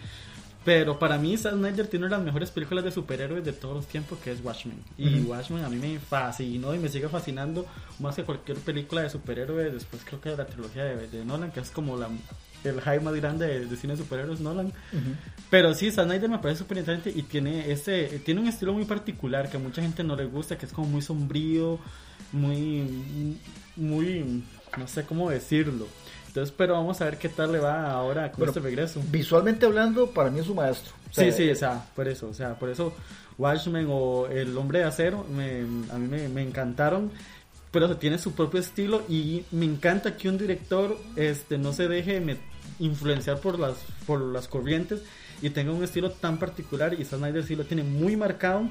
Pero 0.65 0.97
para 0.99 1.19
mí, 1.19 1.37
Zack 1.37 1.55
Snyder 1.55 1.89
tiene 1.89 2.07
una 2.07 2.15
de 2.17 2.19
las 2.21 2.25
mejores 2.27 2.51
películas 2.53 2.85
de 2.85 2.93
superhéroes 2.93 3.45
de 3.45 3.53
todos 3.53 3.75
los 3.75 3.87
tiempos, 3.87 4.19
que 4.21 4.31
es 4.31 4.41
Watchmen. 4.45 4.79
Y 4.97 5.19
Ujú. 5.21 5.31
Watchmen 5.33 5.65
a 5.65 5.69
mí 5.69 5.77
me 5.77 5.99
fascinó 5.99 6.73
y 6.75 6.79
me 6.79 6.89
sigue 6.89 7.09
fascinando 7.09 7.67
más 7.99 8.15
que 8.15 8.23
cualquier 8.23 8.59
película 8.59 9.03
de 9.03 9.11
superhéroes. 9.11 9.73
Después 9.73 10.03
creo 10.05 10.21
que 10.21 10.29
de 10.31 10.37
la 10.37 10.47
trilogía 10.47 10.85
de, 10.85 11.09
de 11.09 11.25
Nolan, 11.25 11.51
que 11.51 11.59
es 11.61 11.71
como 11.71 11.97
la, 11.97 12.09
el 12.65 12.81
hype 12.81 13.01
más 13.01 13.15
grande 13.15 13.47
de, 13.47 13.67
de 13.67 13.77
cine 13.77 13.95
de 13.95 14.03
superhéroes, 14.03 14.41
Nolan. 14.41 14.73
Pero 15.51 15.75
sí, 15.75 15.91
Zack 15.91 16.07
Snyder 16.07 16.29
me 16.29 16.39
parece 16.39 16.61
súper 16.61 16.79
interesante 16.79 17.13
y 17.15 17.23
tiene 17.23 17.71
este 17.71 18.21
tiene 18.21 18.41
un 18.41 18.49
estilo 18.49 18.73
muy 18.73 18.85
particular 18.85 19.51
que 19.51 19.57
a 19.57 19.61
mucha 19.61 19.83
gente 19.83 20.03
no 20.05 20.17
le 20.17 20.25
gusta, 20.25 20.57
que 20.57 20.67
es 20.67 20.73
como 20.73 20.89
muy 20.89 21.03
sombrío, 21.03 21.79
muy 22.33 23.39
muy 23.77 24.43
no 24.79 24.89
sé 24.89 25.05
cómo 25.05 25.31
decirlo. 25.31 25.87
Entonces, 26.29 26.55
pero 26.57 26.73
vamos 26.73 26.99
a 27.01 27.05
ver 27.05 27.19
qué 27.19 27.29
tal 27.29 27.53
le 27.53 27.59
va 27.59 27.91
ahora 27.91 28.31
con 28.31 28.39
Bueno, 28.39 28.53
este 28.53 28.61
regreso. 28.61 29.03
Visualmente 29.11 29.67
hablando, 29.67 30.07
para 30.11 30.31
mí 30.31 30.41
es 30.41 30.49
un 30.49 30.57
maestro. 30.57 30.93
O 31.11 31.13
sea, 31.13 31.31
Sí, 31.31 31.33
sí, 31.33 31.51
o 31.51 31.55
sea, 31.55 31.85
por 31.95 32.09
eso, 32.09 32.29
o 32.29 32.33
sea, 32.33 32.59
por 32.59 32.71
eso 32.71 32.95
Watchmen 33.37 33.87
o 33.91 34.27
El 34.29 34.57
Hombre 34.57 34.79
de 34.79 34.85
Acero 34.87 35.27
me, 35.31 35.61
a 35.93 35.99
mí 35.99 36.09
me, 36.09 36.29
me 36.29 36.43
encantaron, 36.43 37.11
pero 37.71 37.85
eso, 37.87 37.97
tiene 37.97 38.17
su 38.17 38.33
propio 38.33 38.61
estilo 38.61 39.03
y 39.09 39.45
me 39.51 39.67
encanta 39.67 40.17
que 40.17 40.29
un 40.29 40.39
director 40.39 40.97
este 41.17 41.59
no 41.59 41.75
se 41.75 41.89
deje 41.89 42.21
influenciar 42.83 43.39
por 43.39 43.59
las 43.59 43.77
por 44.07 44.21
las 44.21 44.49
corrientes 44.49 45.03
y 45.41 45.51
tenga 45.51 45.73
un 45.73 45.83
estilo 45.83 46.11
tan 46.11 46.39
particular 46.39 46.95
y 46.95 47.05
Zack 47.05 47.19
Snyder 47.19 47.45
sí 47.45 47.57
lo 47.57 47.65
tiene 47.65 47.83
muy 47.83 48.17
marcado. 48.17 48.69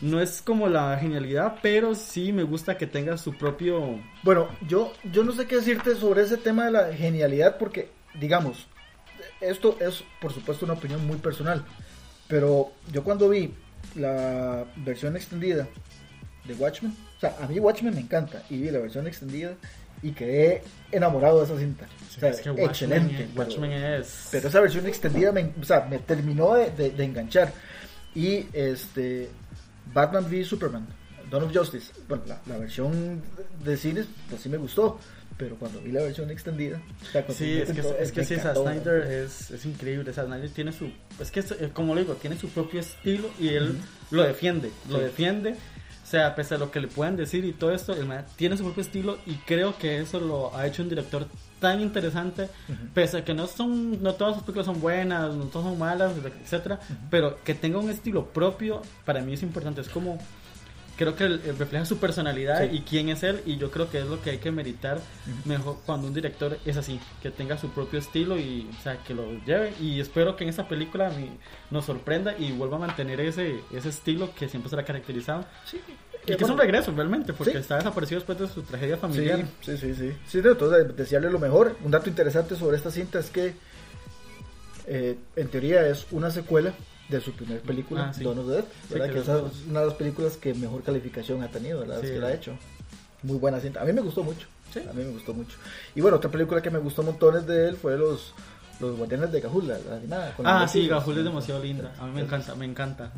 No 0.00 0.20
es 0.20 0.42
como 0.42 0.68
la 0.68 0.96
genialidad, 0.98 1.58
pero 1.62 1.94
sí 1.94 2.30
me 2.30 2.42
gusta 2.42 2.76
que 2.76 2.86
tenga 2.86 3.16
su 3.16 3.32
propio 3.32 3.98
Bueno, 4.22 4.48
yo, 4.68 4.92
yo 5.10 5.24
no 5.24 5.32
sé 5.32 5.46
qué 5.46 5.56
decirte 5.56 5.96
sobre 5.96 6.22
ese 6.22 6.36
tema 6.36 6.66
de 6.66 6.72
la 6.72 6.92
genialidad 6.92 7.56
porque, 7.56 7.88
digamos, 8.20 8.66
esto 9.40 9.78
es 9.80 10.04
por 10.20 10.34
supuesto 10.34 10.66
una 10.66 10.74
opinión 10.74 11.06
muy 11.06 11.16
personal, 11.16 11.64
pero 12.28 12.72
yo 12.92 13.04
cuando 13.04 13.30
vi 13.30 13.54
la 13.94 14.66
versión 14.76 15.16
extendida 15.16 15.66
de 16.44 16.54
Watchmen, 16.54 16.94
o 17.16 17.20
sea, 17.20 17.34
a 17.40 17.46
mí 17.46 17.58
Watchmen 17.58 17.94
me 17.94 18.00
encanta 18.00 18.42
y 18.50 18.58
vi 18.58 18.70
la 18.70 18.80
versión 18.80 19.06
extendida 19.06 19.54
y 20.08 20.12
quedé 20.12 20.62
enamorado 20.92 21.38
de 21.40 21.44
esa 21.46 21.58
cinta. 21.58 21.86
O 22.16 22.20
sea, 22.20 22.30
es 22.30 22.40
que 22.40 22.50
excelente. 22.50 23.28
pero- 23.34 23.48
Watchmen 23.48 23.72
es 23.72 24.28
pero 24.30 24.48
esa 24.48 24.60
versión 24.60 24.86
extendida 24.86 25.32
me, 25.32 25.52
o 25.60 25.64
sea, 25.64 25.86
me 25.90 25.98
terminó 25.98 26.54
de, 26.54 26.70
de- 26.70 26.90
de 26.90 27.04
enganchar. 27.04 27.52
Y 28.14 28.46
este 28.52 29.28
Batman 29.92 30.24
v 30.30 30.44
Superman, 30.44 30.86
Dawn 31.30 31.44
of 31.44 31.52
Justice, 31.54 31.92
bueno, 32.08 32.24
la, 32.26 32.40
la 32.46 32.56
versión 32.58 33.20
de 33.64 33.76
cines, 33.76 34.06
pues 34.30 34.40
sí 34.42 34.48
me 34.48 34.56
gustó. 34.56 34.98
pero 35.36 35.56
cuando 35.56 35.80
vi 35.80 35.92
la 35.92 36.02
versión 36.02 36.30
extendida, 36.30 36.80
sí, 37.36 37.58
es 37.60 37.70
que, 37.72 37.80
es, 38.00 38.10
que 38.12 38.24
sí, 38.24 38.36
Snyder 38.36 39.02
es, 39.12 39.50
es 39.50 39.66
increíble. 39.66 40.10
Snyder 40.14 40.48
tiene 40.50 40.72
su, 40.72 40.90
es 41.20 41.30
que, 41.30 41.42
como 41.74 41.94
le 41.94 42.02
digo, 42.02 42.14
tiene 42.14 42.38
su 42.38 42.48
propio 42.48 42.80
estilo 42.80 43.28
y 43.38 43.48
él 43.48 43.76
lo 44.10 44.22
defiende, 44.22 44.70
lo 44.88 44.98
defiende. 44.98 45.56
O 46.06 46.08
sea, 46.08 46.36
pese 46.36 46.54
a 46.54 46.58
lo 46.58 46.70
que 46.70 46.78
le 46.78 46.86
puedan 46.86 47.16
decir 47.16 47.44
y 47.44 47.52
todo 47.52 47.72
esto, 47.72 47.92
el 47.92 48.08
tiene 48.36 48.56
su 48.56 48.62
propio 48.62 48.82
estilo 48.82 49.18
y 49.26 49.34
creo 49.38 49.76
que 49.76 49.98
eso 49.98 50.20
lo 50.20 50.56
ha 50.56 50.64
hecho 50.64 50.84
un 50.84 50.88
director 50.88 51.26
tan 51.58 51.80
interesante, 51.80 52.48
pese 52.94 53.18
a 53.18 53.24
que 53.24 53.34
no 53.34 53.48
son, 53.48 54.00
no 54.04 54.14
todas 54.14 54.34
sus 54.34 54.44
películas 54.44 54.66
son 54.66 54.80
buenas, 54.80 55.34
no 55.34 55.46
todas 55.46 55.66
son 55.66 55.76
malas, 55.80 56.12
etcétera, 56.44 56.78
pero 57.10 57.42
que 57.42 57.54
tenga 57.54 57.78
un 57.80 57.90
estilo 57.90 58.26
propio, 58.26 58.82
para 59.04 59.20
mí 59.20 59.32
es 59.32 59.42
importante. 59.42 59.80
Es 59.80 59.88
como 59.88 60.16
creo 60.96 61.14
que 61.14 61.28
refleja 61.28 61.84
su 61.84 61.98
personalidad 61.98 62.70
y 62.70 62.80
quién 62.80 63.08
es 63.08 63.22
él 63.22 63.42
y 63.44 63.56
yo 63.56 63.70
creo 63.70 63.90
que 63.90 63.98
es 63.98 64.06
lo 64.06 64.20
que 64.22 64.30
hay 64.30 64.38
que 64.38 64.50
meditar 64.50 65.00
mejor 65.44 65.78
cuando 65.84 66.08
un 66.08 66.14
director 66.14 66.58
es 66.64 66.76
así, 66.76 66.98
que 67.22 67.30
tenga 67.30 67.58
su 67.58 67.70
propio 67.70 67.98
estilo 67.98 68.38
y 68.38 68.68
o 68.78 68.82
sea, 68.82 68.98
que 68.98 69.14
lo 69.14 69.32
lleve 69.44 69.74
y 69.80 70.00
espero 70.00 70.36
que 70.36 70.44
en 70.44 70.50
esta 70.50 70.66
película 70.66 71.12
nos 71.70 71.84
sorprenda 71.84 72.36
y 72.38 72.52
vuelva 72.52 72.76
a 72.76 72.80
mantener 72.80 73.20
ese, 73.20 73.60
ese 73.72 73.88
estilo 73.90 74.34
que 74.34 74.48
siempre 74.48 74.70
se 74.70 74.78
ha 74.78 74.84
caracterizado. 74.84 75.44
Sí. 75.64 75.80
Y 76.26 76.34
que 76.34 76.42
es 76.42 76.50
un 76.50 76.58
regreso 76.58 76.90
realmente, 76.90 77.32
porque 77.32 77.58
está 77.58 77.76
desaparecido 77.76 78.18
después 78.18 78.38
de 78.38 78.48
su 78.48 78.62
tragedia 78.62 78.96
familiar. 78.96 79.44
Sí, 79.60 79.76
sí, 79.76 79.94
sí. 79.94 80.12
Sí, 80.26 80.38
entonces 80.38 80.96
desearle 80.96 81.30
lo 81.30 81.38
mejor. 81.38 81.76
Un 81.84 81.92
dato 81.92 82.08
interesante 82.08 82.56
sobre 82.56 82.76
esta 82.76 82.90
cinta 82.90 83.20
es 83.20 83.30
que 83.30 83.54
eh, 84.88 85.16
en 85.36 85.48
teoría 85.48 85.86
es 85.86 86.06
una 86.10 86.32
secuela 86.32 86.72
de 87.08 87.20
su 87.20 87.32
primer 87.32 87.60
película, 87.60 88.12
ah, 88.12 88.20
Dawn 88.20 88.38
of 88.38 88.46
the 88.46 88.52
Dead, 88.52 88.64
¿verdad? 88.90 89.12
que, 89.12 89.18
es 89.20 89.66
una 89.68 89.80
de 89.80 89.86
las 89.86 89.94
películas 89.94 90.36
que 90.36 90.54
mejor 90.54 90.82
calificación 90.82 91.42
ha 91.42 91.48
tenido, 91.48 91.80
¿verdad? 91.80 92.00
que 92.00 92.18
la 92.18 92.28
ha 92.28 92.34
hecho. 92.34 92.56
Muy 93.22 93.38
buena 93.38 93.60
cinta. 93.60 93.80
A 93.80 93.84
mí 93.84 93.92
me 93.92 94.00
gustó 94.00 94.22
mucho. 94.22 94.46
A 94.76 94.92
mí 94.92 95.04
me 95.04 95.10
gustó 95.10 95.32
mucho. 95.32 95.56
Y 95.94 96.00
bueno, 96.00 96.18
otra 96.18 96.30
película 96.30 96.60
que 96.60 96.70
me 96.70 96.78
gustó 96.78 97.02
montones 97.02 97.46
de 97.46 97.68
él 97.68 97.76
fue 97.76 97.96
los 97.96 98.34
los 98.80 98.96
guardianes 98.96 99.32
de 99.32 99.40
Gajul, 99.40 99.68
la, 99.68 99.78
animada. 99.96 100.34
ah, 100.44 100.68
sí, 100.68 100.86
Gajul 100.86 101.18
es 101.18 101.24
demasiado 101.24 101.62
linda. 101.62 101.92
A 101.98 102.06
mí 102.06 102.12
me 102.12 102.20
encanta, 102.20 102.54
me 102.54 102.66
encanta. 102.66 103.10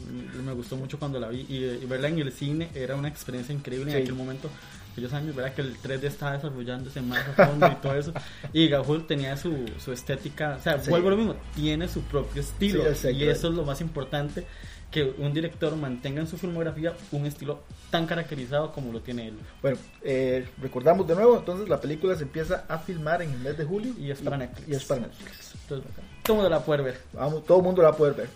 Me 0.44 0.52
gustó 0.52 0.76
mucho 0.76 0.98
cuando 0.98 1.18
la 1.18 1.28
vi. 1.28 1.46
Y, 1.48 1.84
verla 1.86 2.08
en 2.08 2.18
el 2.18 2.32
cine 2.32 2.70
era 2.74 2.94
una 2.94 3.08
experiencia 3.08 3.54
increíble 3.54 3.90
en 3.92 4.02
aquel 4.02 4.14
momento 4.14 4.48
aquellos 4.98 5.12
años, 5.12 5.34
¿verdad? 5.34 5.54
Que 5.54 5.62
el 5.62 5.76
3D 5.80 6.04
estaba 6.04 6.32
desarrollándose 6.32 7.00
más 7.00 7.26
a 7.28 7.46
fondo 7.46 7.66
y 7.66 7.74
todo 7.76 7.94
eso. 7.94 8.12
Y 8.52 8.68
Gahul 8.68 9.06
tenía 9.06 9.36
su, 9.36 9.66
su 9.78 9.92
estética, 9.92 10.56
o 10.58 10.62
sea, 10.62 10.76
vuelvo 10.88 11.08
a 11.08 11.10
lo 11.12 11.16
mismo, 11.16 11.36
tiene 11.54 11.88
su 11.88 12.02
propio 12.02 12.42
estilo. 12.42 12.84
y 12.84 13.24
eso 13.24 13.48
es 13.48 13.54
lo 13.54 13.64
más 13.64 13.80
importante, 13.80 14.46
que 14.90 15.02
un 15.18 15.32
director 15.34 15.76
mantenga 15.76 16.20
en 16.20 16.26
su 16.26 16.38
filmografía 16.38 16.94
un 17.12 17.26
estilo 17.26 17.60
tan 17.90 18.06
caracterizado 18.06 18.72
como 18.72 18.92
lo 18.92 19.00
tiene 19.00 19.28
él. 19.28 19.38
Bueno, 19.62 19.78
eh, 20.02 20.48
recordamos 20.60 21.06
de 21.06 21.14
nuevo, 21.14 21.38
entonces 21.38 21.68
la 21.68 21.80
película 21.80 22.16
se 22.16 22.22
empieza 22.22 22.64
a 22.68 22.78
filmar 22.78 23.22
en 23.22 23.30
el 23.32 23.38
mes 23.38 23.58
de 23.58 23.64
julio. 23.64 23.92
Y 23.98 24.10
es 24.10 24.20
para 24.20 24.38
Netflix. 24.38 24.68
Y 24.68 24.74
es 24.74 24.84
para 24.84 25.02
Netflix. 25.02 25.54
Entonces, 25.62 25.90
todo 26.22 26.36
el 26.36 26.42
mundo 26.42 26.50
la 26.50 26.64
puede 26.64 26.82
ver. 26.82 27.00
Vamos, 27.12 27.44
todo 27.44 27.58
el 27.58 27.64
mundo 27.64 27.82
la 27.82 27.92
puede 27.92 28.12
ver. 28.12 28.28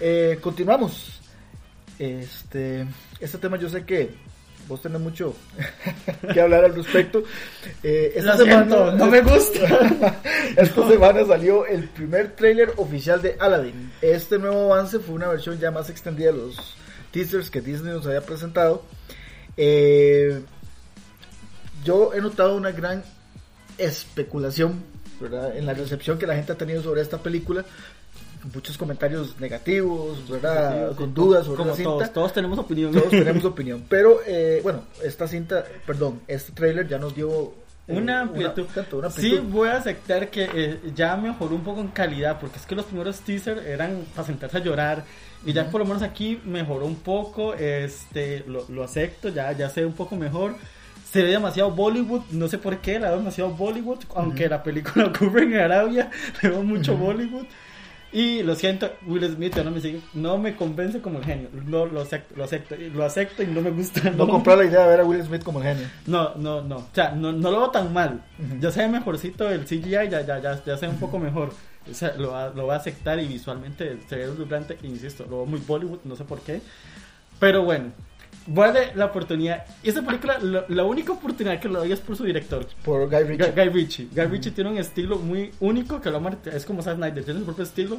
Eh, 0.00 0.38
continuamos. 0.40 1.20
Este, 1.98 2.86
este 3.20 3.38
tema 3.38 3.58
yo 3.58 3.68
sé 3.68 3.84
que 3.84 4.10
vos 4.70 4.80
tenés 4.80 5.00
mucho 5.00 5.34
que 6.32 6.40
hablar 6.40 6.64
al 6.64 6.74
respecto. 6.74 7.24
Eh, 7.82 8.12
esta 8.14 8.36
semana, 8.36 8.92
no 8.92 9.06
me 9.06 9.20
gusta. 9.20 10.22
esta 10.56 10.88
semana 10.88 11.26
salió 11.26 11.66
el 11.66 11.88
primer 11.88 12.36
tráiler 12.36 12.72
oficial 12.76 13.20
de 13.20 13.36
Aladdin. 13.38 13.92
Este 14.00 14.38
nuevo 14.38 14.72
avance 14.72 15.00
fue 15.00 15.16
una 15.16 15.28
versión 15.28 15.58
ya 15.58 15.72
más 15.72 15.90
extendida 15.90 16.30
de 16.30 16.38
los 16.38 16.76
teasers 17.10 17.50
que 17.50 17.60
Disney 17.60 17.92
nos 17.92 18.06
había 18.06 18.20
presentado. 18.20 18.84
Eh, 19.56 20.40
yo 21.84 22.14
he 22.14 22.20
notado 22.20 22.56
una 22.56 22.70
gran 22.70 23.02
especulación 23.76 24.84
en 25.54 25.66
la 25.66 25.74
recepción 25.74 26.18
que 26.18 26.26
la 26.26 26.36
gente 26.36 26.52
ha 26.52 26.56
tenido 26.56 26.82
sobre 26.82 27.02
esta 27.02 27.18
película 27.18 27.64
muchos 28.54 28.76
comentarios 28.78 29.38
negativos, 29.40 30.28
¿verdad? 30.28 30.94
Con 30.94 31.14
dudas 31.14 31.46
sobre 31.46 31.64
la 31.64 31.74
cinta. 31.74 31.90
Todos, 31.90 32.12
todos 32.12 32.32
tenemos 32.32 32.58
opinión. 32.58 32.92
Todos 32.92 33.10
tenemos 33.10 33.44
opinión. 33.44 33.84
Pero, 33.88 34.20
eh, 34.26 34.60
bueno, 34.62 34.82
esta 35.02 35.26
cinta, 35.26 35.64
perdón, 35.86 36.20
este 36.26 36.52
trailer 36.52 36.88
ya 36.88 36.98
nos 36.98 37.14
dio 37.14 37.52
eh, 37.86 37.96
una 37.96 38.22
amplitud. 38.22 38.66
Sí, 39.16 39.38
voy 39.38 39.68
a 39.68 39.76
aceptar 39.76 40.30
que 40.30 40.48
eh, 40.52 40.80
ya 40.94 41.16
mejoró 41.16 41.54
un 41.54 41.64
poco 41.64 41.80
en 41.80 41.88
calidad, 41.88 42.38
porque 42.40 42.58
es 42.58 42.66
que 42.66 42.74
los 42.74 42.86
primeros 42.86 43.20
teasers 43.20 43.64
eran 43.64 44.04
para 44.14 44.26
sentarse 44.26 44.58
a 44.58 44.60
llorar. 44.60 45.04
Y 45.44 45.52
ya 45.52 45.70
por 45.70 45.80
lo 45.80 45.86
menos 45.86 46.02
aquí 46.02 46.40
mejoró 46.44 46.84
un 46.84 46.96
poco, 46.96 47.54
este, 47.54 48.44
lo, 48.46 48.66
lo 48.68 48.84
acepto, 48.84 49.30
ya, 49.30 49.52
ya 49.52 49.70
se 49.70 49.80
ve 49.80 49.86
un 49.86 49.94
poco 49.94 50.16
mejor 50.16 50.54
se 51.10 51.22
ve 51.22 51.30
demasiado 51.30 51.72
Bollywood, 51.72 52.22
no 52.30 52.46
sé 52.46 52.58
por 52.58 52.78
qué, 52.78 53.00
la 53.00 53.08
veo 53.08 53.18
demasiado 53.18 53.50
Bollywood, 53.50 53.98
aunque 54.14 54.48
la 54.48 54.62
película 54.62 55.06
ocurre 55.14 55.42
en 55.42 55.54
Arabia, 55.54 56.10
veo 56.42 56.62
mucho 56.62 56.96
Bollywood. 56.96 57.46
Y 58.12 58.42
lo 58.42 58.56
siento, 58.56 58.90
Will 59.06 59.24
Smith 59.32 59.56
no 59.56 59.70
me 59.70 59.80
sigue, 59.80 60.00
no 60.14 60.36
me 60.36 60.56
convence 60.56 61.00
como 61.00 61.18
el 61.18 61.24
genio. 61.24 61.48
No 61.52 61.86
lo 61.86 62.00
acepto, 62.00 62.34
lo 62.36 62.44
acepto, 62.44 62.74
lo 62.76 63.04
acepto 63.04 63.42
y 63.42 63.46
no 63.46 63.60
me 63.60 63.70
gusta. 63.70 64.10
No, 64.10 64.26
compró 64.26 64.56
la 64.56 64.64
idea 64.64 64.82
de 64.82 64.88
ver 64.88 65.00
a 65.00 65.04
Will 65.04 65.22
Smith 65.22 65.44
como 65.44 65.60
el 65.60 65.66
genio. 65.66 65.88
No, 66.06 66.34
no, 66.34 66.60
no. 66.60 66.78
O 66.78 66.88
sea, 66.92 67.12
no, 67.12 67.30
no 67.30 67.50
lo 67.50 67.58
veo 67.60 67.70
tan 67.70 67.92
mal. 67.92 68.24
Ya 68.58 68.72
se 68.72 68.80
ve 68.80 68.88
mejorcito 68.88 69.48
el 69.48 69.64
CGI, 69.64 69.90
ya, 69.90 70.22
ya, 70.22 70.40
ya, 70.40 70.64
ya 70.64 70.76
ve 70.76 70.88
un 70.88 70.98
poco 70.98 71.20
mejor. 71.20 71.52
O 71.88 71.94
sea, 71.94 72.14
lo 72.16 72.32
va, 72.32 72.48
lo 72.48 72.66
va 72.66 72.74
a 72.74 72.78
aceptar 72.78 73.20
y 73.20 73.28
visualmente 73.28 73.98
se 74.08 74.16
ve 74.16 74.30
vibrante. 74.32 74.76
Insisto, 74.82 75.24
lo 75.30 75.38
veo 75.38 75.46
muy 75.46 75.60
Bollywood, 75.60 76.00
no 76.04 76.16
sé 76.16 76.24
por 76.24 76.40
qué. 76.40 76.60
Pero 77.38 77.62
bueno, 77.62 77.92
vale 78.52 78.92
la 78.94 79.06
oportunidad. 79.06 79.64
Y 79.82 79.88
esta 79.88 80.02
película, 80.02 80.38
la, 80.68 80.84
única 80.84 81.12
oportunidad 81.12 81.60
que 81.60 81.68
lo 81.68 81.78
doy 81.78 81.92
es 81.92 82.00
por 82.00 82.16
su 82.16 82.24
director. 82.24 82.66
Por 82.84 83.08
Guy 83.08 83.22
Ritchie. 83.22 83.52
Guy, 83.52 83.68
Ritchie. 83.68 84.08
Guy 84.12 84.24
Ritchie 84.24 84.50
tiene 84.50 84.70
un 84.70 84.78
estilo 84.78 85.18
muy 85.18 85.52
único 85.60 86.00
que 86.00 86.10
lo 86.10 86.20
es 86.52 86.64
como 86.64 86.82
Zack 86.82 86.96
Snyder, 86.96 87.24
tiene 87.24 87.40
su 87.40 87.46
propio 87.46 87.64
estilo, 87.64 87.98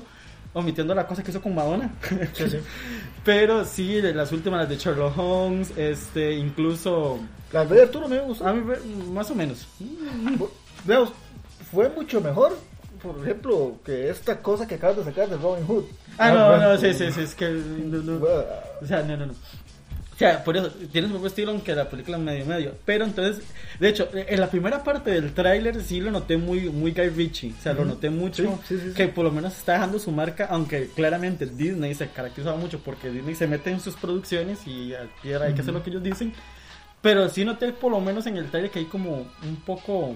omitiendo 0.53 0.93
la 0.93 1.07
cosa 1.07 1.23
que 1.23 1.31
hizo 1.31 1.41
con 1.41 1.55
Madonna. 1.55 1.91
Sí, 2.33 2.49
sí. 2.49 2.57
Pero 3.23 3.65
sí, 3.65 4.01
las 4.01 4.31
últimas, 4.31 4.59
las 4.61 4.69
de 4.69 4.77
Sherlock 4.77 5.17
Holmes, 5.17 5.71
este, 5.77 6.33
incluso... 6.33 7.19
Las 7.53 7.69
de 7.69 7.81
Arturo 7.81 8.07
me 8.07 8.19
gustó. 8.19 8.47
A 8.47 8.53
mí, 8.53 8.63
más 9.11 9.29
o 9.29 9.35
menos. 9.35 9.67
Veamos, 10.85 11.11
fue 11.69 11.89
mucho 11.89 12.21
mejor 12.21 12.57
por 13.01 13.17
ejemplo, 13.19 13.79
que 13.83 14.09
esta 14.09 14.39
cosa 14.41 14.67
que 14.67 14.75
acabas 14.75 14.97
de 14.97 15.03
sacar 15.05 15.27
de 15.27 15.35
Robin 15.35 15.65
Hood. 15.65 15.85
Ah, 16.19 16.29
no, 16.31 16.57
no, 16.57 16.77
sí, 16.77 16.93
sí, 16.93 17.11
sí, 17.11 17.21
es 17.21 17.33
que. 17.33 17.47
o 17.47 18.85
sea, 18.85 19.01
no, 19.01 19.17
no, 19.17 19.25
no 19.25 19.33
sea, 20.21 20.43
por 20.43 20.55
eso 20.55 20.69
tiene 20.91 21.07
su 21.07 21.13
propio 21.13 21.27
estilo, 21.27 21.51
aunque 21.51 21.75
la 21.75 21.89
película 21.89 22.17
es 22.17 22.23
medio 22.23 22.45
medio. 22.45 22.73
Pero 22.85 23.05
entonces, 23.05 23.43
de 23.79 23.89
hecho, 23.89 24.09
en 24.13 24.39
la 24.39 24.49
primera 24.49 24.83
parte 24.83 25.11
del 25.11 25.33
tráiler 25.33 25.81
sí 25.81 25.99
lo 25.99 26.11
noté 26.11 26.37
muy, 26.37 26.69
muy 26.69 26.91
Guy 26.91 27.09
Ritchie. 27.09 27.53
O 27.57 27.61
sea, 27.61 27.73
lo 27.73 27.85
noté 27.85 28.09
mucho. 28.09 28.59
que 28.95 29.07
por 29.07 29.25
lo 29.25 29.31
menos 29.31 29.57
está 29.57 29.73
dejando 29.73 29.99
su 29.99 30.11
marca, 30.11 30.47
aunque 30.49 30.89
claramente 30.95 31.45
Disney 31.45 31.93
se 31.95 32.07
caracterizaba 32.09 32.57
mucho 32.57 32.79
porque 32.79 33.09
Disney 33.09 33.35
se 33.35 33.47
mete 33.47 33.71
en 33.71 33.79
sus 33.79 33.95
producciones 33.95 34.65
y 34.67 34.93
al 34.93 35.09
pie 35.21 35.35
hay 35.37 35.53
que 35.53 35.61
hacer 35.61 35.73
lo 35.73 35.83
que 35.83 35.89
ellos 35.89 36.03
dicen. 36.03 36.33
Pero 37.01 37.27
sí 37.29 37.43
noté 37.43 37.73
por 37.73 37.91
lo 37.91 37.99
menos 37.99 38.27
en 38.27 38.37
el 38.37 38.49
tráiler 38.49 38.69
que 38.71 38.79
hay 38.79 38.85
como 38.85 39.27
un 39.43 39.55
poco 39.65 40.15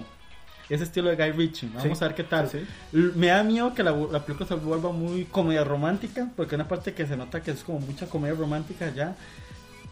ese 0.68 0.84
estilo 0.84 1.10
de 1.10 1.16
Guy 1.16 1.32
Ritchie. 1.32 1.70
Vamos 1.74 2.00
a 2.02 2.06
ver 2.06 2.14
qué 2.14 2.24
tal. 2.24 2.48
Me 2.92 3.28
da 3.28 3.42
miedo 3.42 3.74
que 3.74 3.82
la, 3.82 3.90
la, 3.90 4.24
película 4.24 4.48
se 4.48 4.54
vuelva 4.54 4.92
muy 4.92 5.24
comedia 5.24 5.64
romántica, 5.64 6.30
porque 6.36 6.54
una 6.54 6.66
parte 6.68 6.92
que 6.92 7.06
se 7.06 7.16
nota 7.16 7.42
que 7.42 7.52
es 7.52 7.62
como 7.62 7.80
mucha 7.80 8.06
comedia 8.06 8.34
romántica 8.34 8.92
ya. 8.94 9.16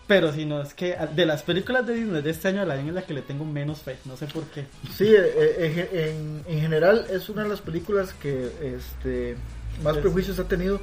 Pero 0.07 0.33
si 0.33 0.45
no, 0.45 0.61
es 0.61 0.75
que 0.75 0.97
de 1.15 1.25
las 1.25 1.43
películas 1.43 1.87
de 1.87 1.95
Disney 1.95 2.21
de 2.21 2.31
este 2.31 2.49
año, 2.49 2.65
la 2.67 2.79
es 2.79 2.93
la 2.93 3.03
que 3.03 3.15
le 3.15 3.23
tengo 3.23 3.45
menos 3.45 3.81
fe, 3.81 3.97
no 4.05 4.17
sé 4.17 4.27
por 4.27 4.45
qué. 4.45 4.67
Sí, 4.95 5.07
eh, 5.07 5.33
eh, 5.37 6.15
en, 6.15 6.45
en, 6.47 6.61
general 6.61 7.07
es 7.11 7.31
una 7.31 7.45
de 7.45 7.49
las 7.49 7.63
películas 7.63 8.13
que 8.13 8.51
este 8.77 9.37
más 9.83 9.97
prejuicios 9.97 10.39
ha 10.39 10.45
tenido, 10.45 10.79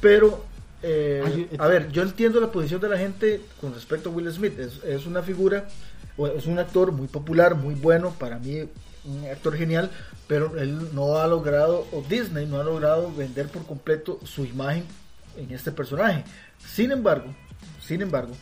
pero 0.00 0.44
eh, 0.82 1.48
a 1.58 1.66
ver, 1.66 1.90
yo 1.90 2.02
entiendo 2.02 2.40
la 2.40 2.52
posición 2.52 2.80
de 2.80 2.88
la 2.88 2.98
gente 2.98 3.40
con 3.60 3.74
respecto 3.74 4.10
a 4.10 4.12
Will 4.12 4.30
Smith, 4.30 4.58
es, 4.58 4.84
es 4.84 5.06
una 5.06 5.22
figura, 5.22 5.66
es 6.36 6.46
un 6.46 6.58
actor 6.58 6.92
muy 6.92 7.08
popular, 7.08 7.54
muy 7.54 7.74
bueno, 7.74 8.10
para 8.18 8.38
mí 8.38 8.68
un 9.04 9.24
actor 9.30 9.56
genial, 9.56 9.90
pero 10.26 10.56
él 10.58 10.94
no 10.94 11.16
ha 11.16 11.26
logrado, 11.26 11.86
o 11.92 12.04
Disney 12.08 12.46
no 12.46 12.60
ha 12.60 12.64
logrado 12.64 13.12
vender 13.14 13.48
por 13.48 13.64
completo 13.64 14.20
su 14.24 14.44
imagen 14.44 14.84
en 15.36 15.50
este 15.50 15.72
personaje. 15.72 16.24
Sin 16.58 16.92
embargo, 16.92 17.34
sin 17.80 18.02
embargo, 18.02 18.34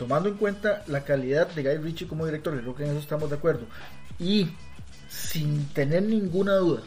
tomando 0.00 0.30
en 0.30 0.36
cuenta 0.36 0.82
la 0.86 1.04
calidad 1.04 1.46
de 1.48 1.62
Guy 1.62 1.76
Ritchie 1.76 2.08
como 2.08 2.24
director, 2.24 2.58
creo 2.58 2.74
que 2.74 2.84
en 2.84 2.92
eso 2.92 3.00
estamos 3.00 3.28
de 3.28 3.36
acuerdo, 3.36 3.66
y 4.18 4.48
sin 5.10 5.66
tener 5.74 6.04
ninguna 6.04 6.54
duda 6.54 6.80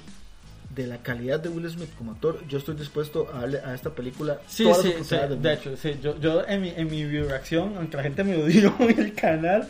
de 0.74 0.88
la 0.88 0.98
calidad 0.98 1.40
de 1.40 1.50
Will 1.50 1.70
Smith 1.70 1.92
como 1.96 2.14
actor, 2.14 2.40
yo 2.48 2.58
estoy 2.58 2.76
dispuesto 2.76 3.30
a 3.32 3.42
darle 3.42 3.60
a 3.60 3.76
esta 3.76 3.92
película 3.92 4.40
sí, 4.48 4.66
sí, 4.82 4.96
sí 5.04 5.16
de 5.40 5.54
hecho, 5.54 5.78
sí, 5.78 6.00
yo, 6.02 6.20
yo 6.20 6.44
en, 6.48 6.62
mi, 6.64 6.70
en 6.76 6.90
mi 6.90 7.06
reacción, 7.06 7.76
aunque 7.78 7.98
la 7.98 8.02
gente 8.02 8.24
me 8.24 8.36
odió 8.36 8.74
en 8.80 9.00
el 9.00 9.14
canal, 9.14 9.68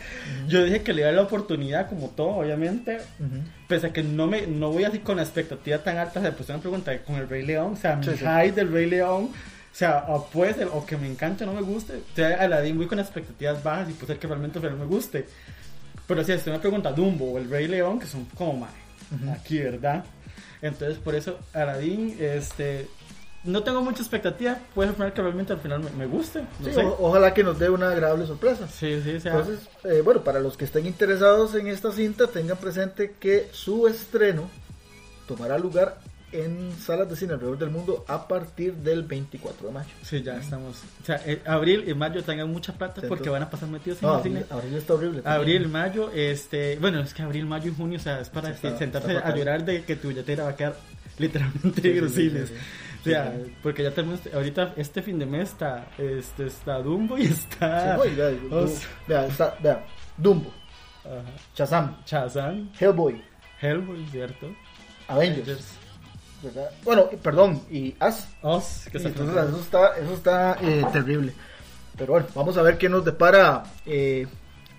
yo 0.48 0.64
dije 0.64 0.82
que 0.82 0.94
le 0.94 1.02
dar 1.02 1.14
la 1.14 1.24
oportunidad 1.24 1.90
como 1.90 2.12
todo, 2.12 2.30
obviamente, 2.30 3.00
pese 3.68 3.88
a 3.88 3.92
que 3.92 4.04
no 4.04 4.26
me 4.26 4.48
no 4.48 4.72
voy 4.72 4.86
así 4.86 5.00
con 5.00 5.18
la 5.18 5.24
expectativa 5.24 5.80
tan 5.80 5.98
alta, 5.98 6.22
se 6.22 6.32
pusieron 6.32 6.62
pregunta 6.62 6.98
con 7.00 7.18
el 7.18 7.28
Rey 7.28 7.46
León, 7.46 7.74
o 7.74 7.76
sea, 7.76 7.98
mi 7.98 8.08
high 8.08 8.52
del 8.52 8.72
Rey 8.72 8.90
León 8.90 9.32
o 9.74 9.76
sea, 9.76 10.06
o 10.10 10.28
puede 10.28 10.54
ser, 10.54 10.68
o 10.72 10.86
que 10.86 10.96
me 10.98 11.08
encante 11.10 11.44
o 11.44 11.48
no 11.48 11.54
me 11.54 11.62
guste. 11.62 11.94
O 11.98 12.16
sea, 12.16 12.42
Aladdin 12.42 12.78
voy 12.78 12.86
con 12.86 13.00
expectativas 13.00 13.64
bajas 13.64 13.90
y 13.90 13.94
puede 13.94 14.08
ser 14.08 14.20
que 14.20 14.28
realmente 14.28 14.60
no 14.60 14.78
me 14.78 14.86
guste. 14.86 15.28
Pero 16.08 16.24
si 16.24 16.32
usted 16.34 16.52
me 16.52 16.60
pregunta 16.60 16.92
Dumbo 16.92 17.32
o 17.34 17.38
el 17.40 17.50
Rey 17.50 17.68
León, 17.68 18.00
que 18.00 18.06
son 18.06 18.26
como 18.38 18.54
más 18.54 18.72
aquí, 19.36 19.60
¿verdad? 19.60 20.04
Entonces, 20.62 20.98
por 21.00 21.16
eso, 21.16 21.40
Aladdin, 21.54 22.16
este, 22.20 22.88
no 23.44 23.64
tengo 23.64 23.82
mucha 23.82 24.02
expectativa. 24.02 24.58
Puede 24.76 24.94
ser 24.96 25.12
que 25.14 25.22
realmente 25.22 25.54
al 25.54 25.60
final 25.60 25.80
me, 25.82 25.90
me 25.92 26.06
guste. 26.06 26.42
No 26.60 26.66
Sí, 26.68 26.74
sé. 26.74 26.82
o- 26.86 26.98
ojalá 27.00 27.34
que 27.34 27.44
nos 27.44 27.58
dé 27.58 27.70
una 27.70 27.90
agradable 27.90 28.26
sorpresa. 28.28 28.68
Sí, 28.68 29.02
sí, 29.04 29.20
sea, 29.20 29.32
Entonces, 29.34 29.68
eh, 29.86 30.02
bueno, 30.04 30.24
para 30.24 30.40
los 30.40 30.56
que 30.56 30.66
estén 30.66 30.86
interesados 30.86 31.56
en 31.56 31.68
esta 31.68 31.92
cinta, 31.92 32.28
tengan 32.28 32.58
presente 32.58 33.16
que 33.20 33.48
su 33.52 33.88
estreno 33.88 34.50
tomará 35.28 35.58
lugar 35.58 35.98
en 36.34 36.72
salas 36.80 37.10
de 37.10 37.16
cine 37.16 37.34
alrededor 37.34 37.58
del 37.58 37.70
mundo 37.70 38.04
a 38.08 38.28
partir 38.28 38.74
del 38.76 39.04
24 39.04 39.68
de 39.68 39.74
mayo. 39.74 39.90
sí, 40.02 40.22
ya 40.24 40.38
estamos. 40.38 40.78
O 41.02 41.06
sea, 41.06 41.22
eh, 41.26 41.42
abril 41.46 41.84
y 41.88 41.94
mayo 41.94 42.24
tengan 42.24 42.50
mucha 42.52 42.74
plata 42.74 43.02
porque 43.08 43.30
van 43.30 43.44
a 43.44 43.50
pasar 43.50 43.70
metidos 43.70 44.02
en 44.02 44.10
No, 44.10 44.18
el 44.18 44.24
cine. 44.24 44.46
abril, 44.50 44.74
está 44.76 44.94
horrible. 44.94 45.22
también. 45.22 45.42
Abril, 45.58 45.68
mayo, 45.70 46.12
este, 46.14 46.78
bueno, 46.80 47.00
es 47.02 47.14
que 47.14 47.22
abril, 47.24 47.46
mayo 47.46 47.72
y 47.72 47.76
junio, 47.76 47.98
o 47.98 48.02
sea, 48.02 48.20
es 48.20 48.30
para 48.30 48.50
Sí, 48.50 48.54
está- 48.68 48.78
sentarse 48.78 49.14
está 49.16 49.28
a 49.28 49.36
llorar 49.36 49.64
de 49.66 49.84
que 49.84 49.96
tu 49.96 50.08
billetera 50.10 50.44
va 50.46 50.50
a 50.52 50.56
quedar 50.56 50.76
literalmente 51.18 51.82
Sí, 51.82 51.94
los 51.94 52.12
sí. 52.12 52.32
O 53.02 53.04
sea, 53.04 53.36
porque 53.62 53.84
ya 53.84 53.92
tenemos, 53.92 54.22
ahorita 54.34 54.74
este 54.78 55.02
fin 55.02 55.20
de 55.20 55.26
mes 55.26 55.50
está, 55.50 55.88
este, 55.98 56.46
está 56.48 56.80
Dumbo 56.80 57.18
y 57.18 57.24
está 57.26 57.98
no, 57.98 58.06
y 58.06 58.16
vea, 58.16 58.30
Du- 58.50 58.56
Os- 58.56 58.82
vea, 59.08 59.26
está- 59.28 59.56
vea, 59.62 59.86
Dumbo, 60.18 60.54
ajá, 61.04 61.22
Shazam, 61.54 61.98
Shazam, 62.06 62.70
Hellboy, 62.80 63.22
Hellboy, 63.62 64.06
¿cierto? 64.10 64.48
Avengers, 65.10 65.66
¿verdad? 66.44 66.70
Bueno, 66.84 67.10
y- 67.12 67.16
perdón, 67.16 67.62
y 67.72 67.96
As. 68.00 68.28
Oz, 68.42 68.86
que 68.92 68.98
Y 68.98 68.98
está 68.98 69.10
entonces 69.10 69.50
eso 69.50 69.60
está, 69.62 69.98
eso 69.98 70.14
está 70.14 70.58
eh, 70.62 70.86
terrible. 70.92 71.34
Pero 71.98 72.14
bueno, 72.14 72.28
vamos 72.36 72.58
a 72.58 72.62
ver 72.62 72.78
qué 72.78 72.90
nos 72.90 73.06
depara 73.06 73.64
eh, 73.86 74.28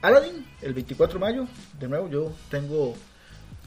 Aladdin 0.03 0.45
el 0.63 0.75
24 0.75 1.15
de 1.15 1.21
mayo. 1.21 1.47
De 1.79 1.89
nuevo, 1.89 2.09
yo 2.09 2.33
tengo 2.51 2.95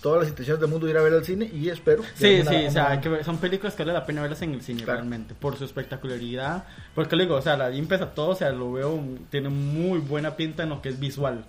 todas 0.01 0.19
las 0.21 0.29
intenciones 0.29 0.59
del 0.61 0.69
mundo 0.69 0.85
de 0.85 0.91
ir 0.91 0.97
a 0.97 1.01
ver 1.01 1.13
al 1.13 1.25
cine 1.25 1.49
y 1.51 1.69
espero. 1.69 2.03
Sí, 2.15 2.41
una- 2.41 2.51
sí, 2.51 2.65
o 2.67 2.71
sea, 2.71 3.01
que 3.01 3.23
son 3.23 3.37
películas 3.37 3.73
que 3.73 3.83
vale 3.83 3.93
la 3.93 4.05
pena 4.05 4.21
verlas 4.21 4.41
en 4.43 4.53
el 4.53 4.61
cine 4.61 4.83
Claro. 4.83 4.99
realmente, 4.99 5.33
por 5.33 5.57
su 5.57 5.63
espectacularidad. 5.65 6.65
Porque 6.93 7.15
le 7.15 7.23
digo, 7.23 7.35
o 7.35 7.41
sea, 7.41 7.57
la 7.57 7.71
pesa 7.87 8.11
todo, 8.13 8.29
o 8.29 8.35
sea, 8.35 8.51
lo 8.51 8.73
veo, 8.73 9.01
tiene 9.31 9.49
muy 9.49 9.99
buena 9.99 10.35
pinta 10.35 10.63
en 10.63 10.69
lo 10.69 10.81
que 10.81 10.89
es 10.89 10.99
visual. 10.99 11.45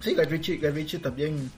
Sí, 0.00 0.14
Guy 0.14 0.24
Ritchie, 0.24 0.56
Guy 0.58 0.70
Ritchie 0.70 0.98
también 1.00 1.50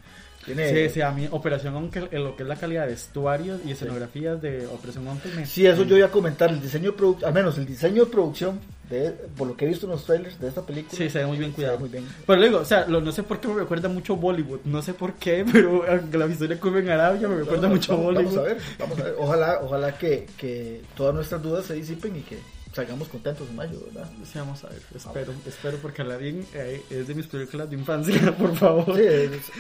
tiene... 0.45 0.69
Sí, 0.89 0.95
sí, 0.95 1.01
a 1.01 1.11
mí 1.11 1.29
Operación 1.31 1.75
Onkel, 1.77 2.09
en 2.11 2.25
lo 2.25 2.37
que 2.37 2.43
es 2.43 2.49
la 2.49 2.57
calidad 2.57 2.83
de 2.85 2.91
vestuarios 2.93 3.61
y 3.65 3.71
escenografías 3.73 4.41
de 4.43 4.67
Operación 4.67 5.07
Onkel 5.09 5.35
me... 5.35 5.47
Sí, 5.47 5.67
eso 5.67 5.85
yo 5.85 5.97
iba 5.97 6.07
a 6.07 6.11
comentar, 6.11 6.51
el 6.51 6.61
diseño 6.61 6.93
de 6.93 7.27
al 7.27 7.33
menos 7.33 7.59
el 7.59 7.67
diseño 7.67 8.05
de 8.07 8.11
producción, 8.11 8.61
de, 8.91 9.11
por 9.11 9.47
lo 9.49 9.57
que 9.57 9.65
he 9.65 9.69
visto 9.69 9.87
en 9.87 9.93
los 9.93 10.05
trailers 10.05 10.39
de 10.39 10.49
esta 10.49 10.63
película. 10.67 10.97
Sí, 10.99 11.09
se 11.09 11.21
ve 11.21 11.27
muy 11.27 11.39
bien 11.39 11.53
cuidado. 11.53 11.79
muy 11.79 11.89
bien. 11.89 12.05
Pero 12.27 12.39
le 12.41 12.49
digo, 12.49 12.61
o 12.61 12.65
sea, 12.65 12.87
lo- 12.87 13.01
no 13.01 13.11
sé 13.13 13.23
por 13.23 13.41
qué 13.41 13.49
me 13.49 13.55
recuerda 13.61 13.89
mucho 13.89 14.13
a 14.15 14.17
Bollywood, 14.17 14.61
no 14.65 14.83
sé 14.83 14.93
por 14.95 15.15
qué, 15.15 15.45
pero 15.53 15.85
aunque 15.89 16.19
la 16.19 16.27
historia 16.27 16.57
ocurre 16.57 16.81
en 16.81 16.91
Arabia 16.91 17.29
me 17.29 17.37
recuerda 17.37 17.69
mucho 17.69 17.93
a 17.93 17.97
vamos, 17.97 18.13
Bollywood. 18.15 18.35
vamos 18.35 18.39
a 18.39 18.55
ver, 18.55 18.59
vamos 18.79 19.01
a 19.01 19.05
ver. 19.05 19.15
Ojalá, 19.19 19.59
ojalá 19.63 19.99
que, 19.99 20.27
que 20.37 20.83
todas 20.97 21.15
nuestras 21.15 21.43
dudas 21.43 21.65
se 21.67 21.75
disipen 21.75 22.17
y 22.17 22.21
que 22.21 22.39
salgamos 22.73 23.09
contentos 23.09 23.49
en 23.49 23.57
mayo, 23.57 23.79
¿verdad? 23.87 24.11
Sí, 24.25 24.38
vamos 24.38 24.64
a 24.64 24.69
ver, 24.69 24.81
espero, 24.95 25.33
espero 25.47 25.76
porque 25.79 26.02
Aladdin 26.02 26.47
eh, 26.55 26.83
es 26.91 27.07
de 27.07 27.14
mis 27.14 27.26
películas 27.26 27.69
de 27.69 27.76
infancia, 27.76 28.35
por 28.38 28.57
favor. 28.57 28.97
Sí, 28.97 29.02
es- 29.05 29.50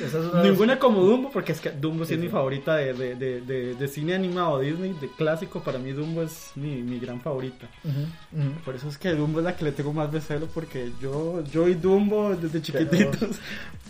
Ninguna 0.42 0.78
como 0.78 1.02
Dumbo, 1.04 1.30
porque 1.30 1.52
es 1.52 1.60
que 1.60 1.70
Dumbo 1.70 2.04
sí, 2.04 2.08
Sí, 2.08 2.14
es 2.14 2.20
mi 2.20 2.28
favorita 2.28 2.76
de, 2.76 2.92
de, 2.94 3.14
de, 3.16 3.40
de, 3.42 3.74
de 3.74 3.88
cine 3.88 4.14
animado 4.14 4.60
Disney, 4.60 4.94
de 5.00 5.08
clásico. 5.10 5.60
Para 5.62 5.78
mí 5.78 5.92
Dumbo 5.92 6.22
es 6.22 6.50
mi, 6.56 6.82
mi 6.82 6.98
gran 6.98 7.20
favorita. 7.20 7.68
Por 8.64 8.74
eso 8.74 8.88
es 8.88 8.96
que 8.98 9.10
Dumbo 9.14 9.40
es 9.40 9.44
la 9.44 9.56
que 9.56 9.64
le 9.64 9.72
tengo 9.72 9.92
más 9.92 10.10
de 10.10 10.20
celo, 10.20 10.46
porque 10.46 10.92
yo, 11.00 11.42
yo 11.52 11.68
y 11.68 11.74
Dumbo 11.74 12.34
desde 12.34 12.62
chiquititos. 12.62 13.36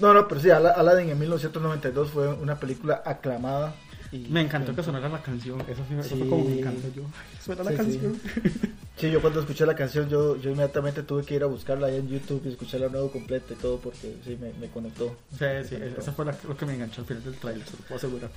No, 0.00 0.12
no, 0.14 0.26
pero 0.26 0.40
sí, 0.40 0.50
Ala- 0.50 0.72
Aladdin 0.72 1.10
en 1.10 1.18
1992 1.18 2.10
fue 2.10 2.28
una 2.28 2.56
película 2.56 3.02
aclamada. 3.04 3.74
Y, 4.12 4.18
Me 4.28 4.42
encantó 4.42 4.74
que 4.76 4.82
sonara 4.82 5.08
la 5.08 5.22
canción, 5.22 5.58
eso, 5.62 5.82
sí, 5.88 5.94
eso 5.98 6.16
fue 6.16 6.28
como 6.28 6.44
me 6.44 6.58
encantó 6.58 6.88
yo. 6.94 7.02
ay, 7.04 7.38
Suena 7.44 7.62
la 7.64 7.72
canción. 7.74 8.20
Sí, 8.94 9.10
yo 9.10 9.20
cuando 9.20 9.40
escuché 9.40 9.66
la 9.66 9.74
canción, 9.74 10.08
yo, 10.08 10.36
yo 10.36 10.50
inmediatamente 10.50 11.02
tuve 11.02 11.24
que 11.24 11.34
ir 11.34 11.42
a 11.42 11.46
buscarla 11.46 11.88
ahí 11.88 11.96
en 11.96 12.08
YouTube 12.08 12.42
y 12.44 12.50
escucharla 12.50 12.88
nuevo 12.88 13.10
completa 13.10 13.52
y 13.54 13.56
todo 13.56 13.78
porque 13.80 14.14
sí, 14.24 14.38
me, 14.40 14.52
me 14.60 14.68
conectó. 14.68 15.16
Sí, 15.36 15.46
sí, 15.68 15.76
eso 15.98 16.12
fue 16.12 16.26
la- 16.26 16.36
lo 16.46 16.56
que 16.56 16.66
me 16.66 16.74
enganchó 16.74 17.00
al 17.00 17.06
final 17.08 17.24
del 17.24 17.34
trailer, 17.34 17.66
se 17.66 17.72
lo 17.72 17.78
puedo 17.78 17.96
asegurar. 17.96 18.30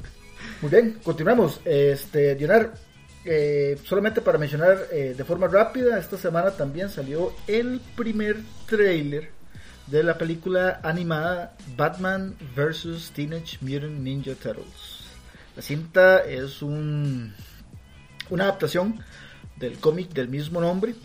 Muy 0.61 0.71
bien, 0.71 0.97
continuamos. 1.03 1.59
Este, 1.65 2.33
Dionar, 2.33 2.73
eh, 3.25 3.77
solamente 3.83 4.21
para 4.21 4.39
mencionar 4.39 4.87
eh, 4.91 5.13
de 5.15 5.23
forma 5.23 5.47
rápida, 5.47 5.99
esta 5.99 6.17
semana 6.17 6.49
también 6.51 6.89
salió 6.89 7.33
el 7.45 7.79
primer 7.95 8.37
trailer 8.65 9.29
de 9.85 10.01
la 10.03 10.17
película 10.17 10.79
animada 10.81 11.55
Batman 11.77 12.33
vs. 12.55 13.11
Teenage 13.13 13.57
Mutant 13.61 13.99
Ninja 13.99 14.33
Turtles. 14.33 15.04
La 15.55 15.61
cinta 15.61 16.19
es 16.19 16.61
un, 16.61 17.33
una 18.29 18.43
adaptación 18.43 18.99
del 19.55 19.77
cómic 19.79 20.09
del 20.09 20.27
mismo 20.27 20.59
nombre. 20.59 20.95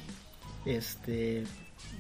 Este, 0.65 1.45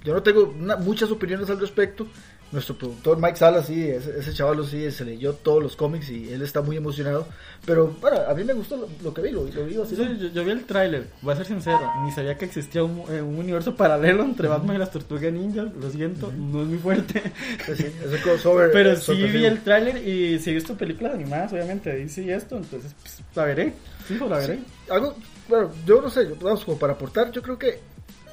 yo 0.05 0.15
no 0.15 0.23
tengo 0.23 0.53
muchas 0.81 1.11
opiniones 1.11 1.49
al 1.51 1.61
respecto. 1.61 2.07
Nuestro 2.53 2.75
productor 2.77 3.17
Mike 3.21 3.37
Salas, 3.37 3.67
sí, 3.67 3.89
ese, 3.89 4.19
ese 4.19 4.33
chaval 4.35 4.67
sí, 4.67 4.91
se 4.91 5.05
leyó 5.05 5.35
todos 5.35 5.63
los 5.63 5.77
cómics 5.77 6.11
y 6.11 6.33
él 6.33 6.43
está 6.43 6.61
muy 6.63 6.77
emocionado. 6.77 7.29
Pero 7.65 7.97
bueno, 8.01 8.19
a 8.29 8.35
mí 8.35 8.43
me 8.43 8.55
gustó 8.55 8.77
lo, 8.77 8.89
lo 9.05 9.15
que 9.15 9.23
vi, 9.23 9.31
lo, 9.31 9.45
lo 9.45 9.65
vi 9.67 9.77
así. 9.81 9.95
Sí, 9.95 10.03
yo, 10.19 10.29
yo 10.29 10.45
vi 10.45 10.51
el 10.51 10.65
tráiler, 10.65 11.07
voy 11.23 11.33
a 11.35 11.37
ser 11.37 11.47
sincero, 11.47 11.79
ni 12.05 12.11
sabía 12.11 12.37
que 12.37 12.47
existía 12.47 12.83
un, 12.83 13.05
eh, 13.09 13.23
un 13.23 13.39
universo 13.39 13.77
paralelo 13.77 14.25
entre 14.25 14.49
Batman 14.49 14.75
y 14.75 14.79
las 14.81 14.91
Tortugas 14.91 15.33
Ninjas, 15.33 15.73
lo 15.75 15.91
siento, 15.91 16.33
no 16.33 16.63
es 16.63 16.69
muy 16.69 16.79
fuerte. 16.79 17.23
Sí, 17.67 17.73
sí, 17.77 17.87
ese 18.05 18.21
crossover, 18.21 18.71
Pero 18.73 18.91
eh, 18.91 18.97
sí 18.97 19.15
vi 19.15 19.45
el 19.45 19.61
tráiler 19.61 19.97
y 20.09 20.41
si 20.41 20.51
he 20.51 20.55
visto 20.55 20.75
películas 20.77 21.15
animadas, 21.15 21.53
obviamente, 21.53 21.95
DC 21.95 22.23
y 22.23 22.31
esto, 22.31 22.57
entonces 22.57 22.93
pues, 23.01 23.19
la 23.37 23.45
veré, 23.45 23.75
fijo, 24.07 24.29
la 24.29 24.39
veré. 24.39 24.57
Sí, 24.57 24.65
algo, 24.91 25.15
bueno, 25.49 25.71
yo 25.87 26.03
no 26.03 26.11
sé, 26.11 26.29
yo- 26.29 26.35
vamos, 26.41 26.65
como 26.65 26.79
para 26.81 26.95
aportar, 26.95 27.31
yo 27.31 27.43
creo 27.43 27.57
que 27.57 27.79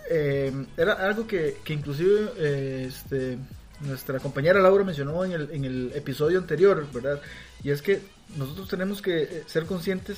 eh, 0.10 0.52
era 0.76 0.94
algo 0.94 1.28
que, 1.28 1.58
que 1.64 1.74
inclusive 1.74 2.32
eh, 2.40 2.86
este, 2.88 3.38
nuestra 3.82 4.20
compañera 4.20 4.60
Laura 4.62 4.84
mencionó 4.84 5.24
en 5.24 5.32
el, 5.34 5.50
en 5.52 5.66
el 5.66 5.92
episodio 5.96 6.40
anterior, 6.40 6.86
¿verdad? 6.94 7.22
Y 7.64 7.70
es 7.72 7.82
que 7.82 8.02
nosotros 8.38 8.68
tenemos 8.68 9.02
que 9.02 9.24
eh, 9.24 9.44
ser 9.46 9.66
conscientes 9.66 10.18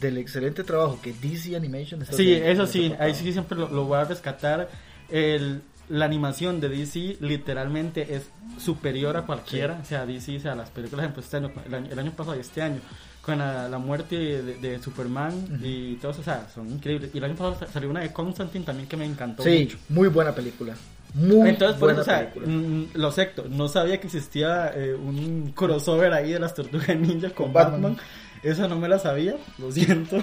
del 0.00 0.18
excelente 0.18 0.64
trabajo 0.64 0.98
que 1.02 1.12
DC 1.12 1.56
Animation 1.56 2.02
está 2.02 2.14
Sí, 2.16 2.32
haciendo 2.34 2.50
eso 2.52 2.62
en 2.62 2.68
sí, 2.68 2.94
ahí 2.98 3.14
sí 3.14 3.32
siempre 3.32 3.56
lo, 3.58 3.68
lo 3.68 3.84
voy 3.84 3.98
a 3.98 4.04
rescatar. 4.04 4.68
El, 5.08 5.62
la 5.88 6.04
animación 6.04 6.60
de 6.60 6.68
DC 6.68 7.18
literalmente 7.20 8.14
es 8.16 8.24
superior 8.58 9.16
a 9.16 9.22
cualquiera. 9.22 9.78
O 9.80 9.84
sea, 9.84 10.04
DC, 10.04 10.36
o 10.36 10.40
sea, 10.40 10.54
las 10.54 10.70
películas, 10.70 11.10
este 11.16 11.36
año, 11.36 11.52
el 11.64 11.74
año, 11.74 11.88
el 11.92 11.98
año 11.98 12.10
pasado 12.12 12.36
y 12.36 12.40
este 12.40 12.60
año, 12.60 12.80
con 13.22 13.38
la, 13.38 13.68
la 13.68 13.78
muerte 13.78 14.16
de, 14.16 14.54
de 14.56 14.82
Superman 14.82 15.60
y 15.62 15.94
todo 15.96 16.10
eso, 16.10 16.20
o 16.22 16.24
sea, 16.24 16.48
son 16.52 16.68
increíbles. 16.70 17.10
Y 17.14 17.18
el 17.18 17.24
año 17.24 17.36
pasado 17.36 17.70
salió 17.72 17.88
una 17.88 18.00
de 18.00 18.12
Constantine 18.12 18.64
también 18.64 18.88
que 18.88 18.96
me 18.96 19.04
encantó 19.04 19.42
Sí, 19.44 19.60
mucho. 19.64 19.78
muy 19.88 20.08
buena 20.08 20.34
película. 20.34 20.74
Muy 21.14 21.48
Entonces, 21.48 21.78
por 21.78 21.90
eso, 21.90 22.02
o 22.02 22.04
sea, 22.04 22.30
película. 22.32 22.46
mm, 22.46 22.86
lo 22.94 23.08
acepto. 23.08 23.46
No 23.48 23.68
sabía 23.68 23.98
que 24.00 24.06
existía 24.06 24.72
eh, 24.74 24.94
un 24.94 25.52
crossover 25.54 26.12
ahí 26.12 26.32
de 26.32 26.38
las 26.40 26.54
tortugas 26.54 26.88
ninja 26.96 27.30
con 27.30 27.46
Con 27.46 27.52
Batman. 27.52 27.82
Batman. 27.82 27.96
Eso 28.42 28.68
no 28.68 28.76
me 28.76 28.88
la 28.88 28.98
sabía, 28.98 29.36
lo 29.58 29.72
siento. 29.72 30.22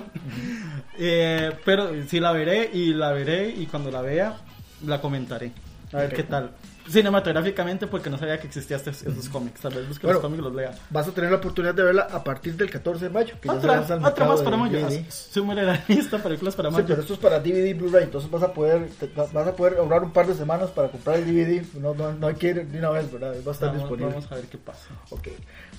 Eh, 0.99 1.51
pero 1.65 1.89
sí 2.07 2.19
la 2.19 2.31
veré 2.31 2.69
y 2.71 2.93
la 2.93 3.11
veré 3.11 3.49
y 3.49 3.65
cuando 3.65 3.89
la 3.91 4.01
vea 4.01 4.37
la 4.85 5.01
comentaré. 5.01 5.51
A 5.91 5.97
ver 5.97 6.13
qué 6.13 6.23
tal. 6.23 6.51
Cinematográficamente 6.89 7.87
porque 7.87 8.09
no 8.09 8.17
sabía 8.17 8.39
que 8.39 8.47
existían 8.47 8.77
estos, 8.79 9.03
estos 9.03 9.29
cómics. 9.29 9.61
Tal 9.61 9.73
vez 9.73 9.87
busque 9.87 10.05
Bueno, 10.05 10.19
los 10.19 10.21
cómics 10.23 10.39
y 10.41 10.43
los 10.43 10.53
lea. 10.55 10.71
Vas 10.89 11.07
a 11.07 11.11
tener 11.11 11.31
la 11.31 11.37
oportunidad 11.37 11.73
de 11.73 11.83
verla 11.83 12.07
a 12.11 12.23
partir 12.23 12.55
del 12.55 12.69
14 12.69 13.05
de 13.05 13.09
mayo. 13.09 13.35
Que 13.41 13.47
ya 13.47 13.53
Otra, 13.53 13.77
al 13.79 14.05
otra 14.05 14.25
más 14.25 14.41
para 14.41 14.57
mayo. 14.57 14.79
DVD. 14.79 15.09
Súmele 15.09 15.63
la 15.63 15.81
lista 15.87 16.17
películas 16.21 16.55
para 16.55 16.69
Sí, 16.69 16.73
mayo. 16.75 16.87
pero 16.87 17.01
esto 17.01 17.13
es 17.13 17.19
para 17.19 17.39
DVD 17.39 17.73
Blu-ray, 17.77 18.03
entonces 18.03 18.29
vas 18.29 18.43
a 18.43 18.53
poder 18.53 18.89
te- 18.99 19.07
vas 19.15 19.33
a 19.47 19.55
poder 19.55 19.77
ahorrar 19.77 20.03
un 20.03 20.11
par 20.11 20.27
de 20.27 20.33
semanas 20.35 20.71
para 20.71 20.89
comprar 20.89 21.17
el 21.19 21.25
DVD. 21.25 21.63
No, 21.79 21.93
no, 21.93 22.13
no 22.13 22.27
hay 22.27 22.35
que 22.35 22.47
ir 22.49 22.67
de 22.67 22.79
una 22.79 22.89
vez, 22.89 23.11
¿verdad? 23.11 23.33
Va 23.45 23.51
a 23.51 23.53
estar 23.53 23.69
Vamos, 23.69 23.83
disponible. 23.83 24.13
vamos 24.13 24.31
a 24.31 24.35
ver 24.35 24.45
qué 24.45 24.57
pasa. 24.57 24.87
Ok. 25.09 25.27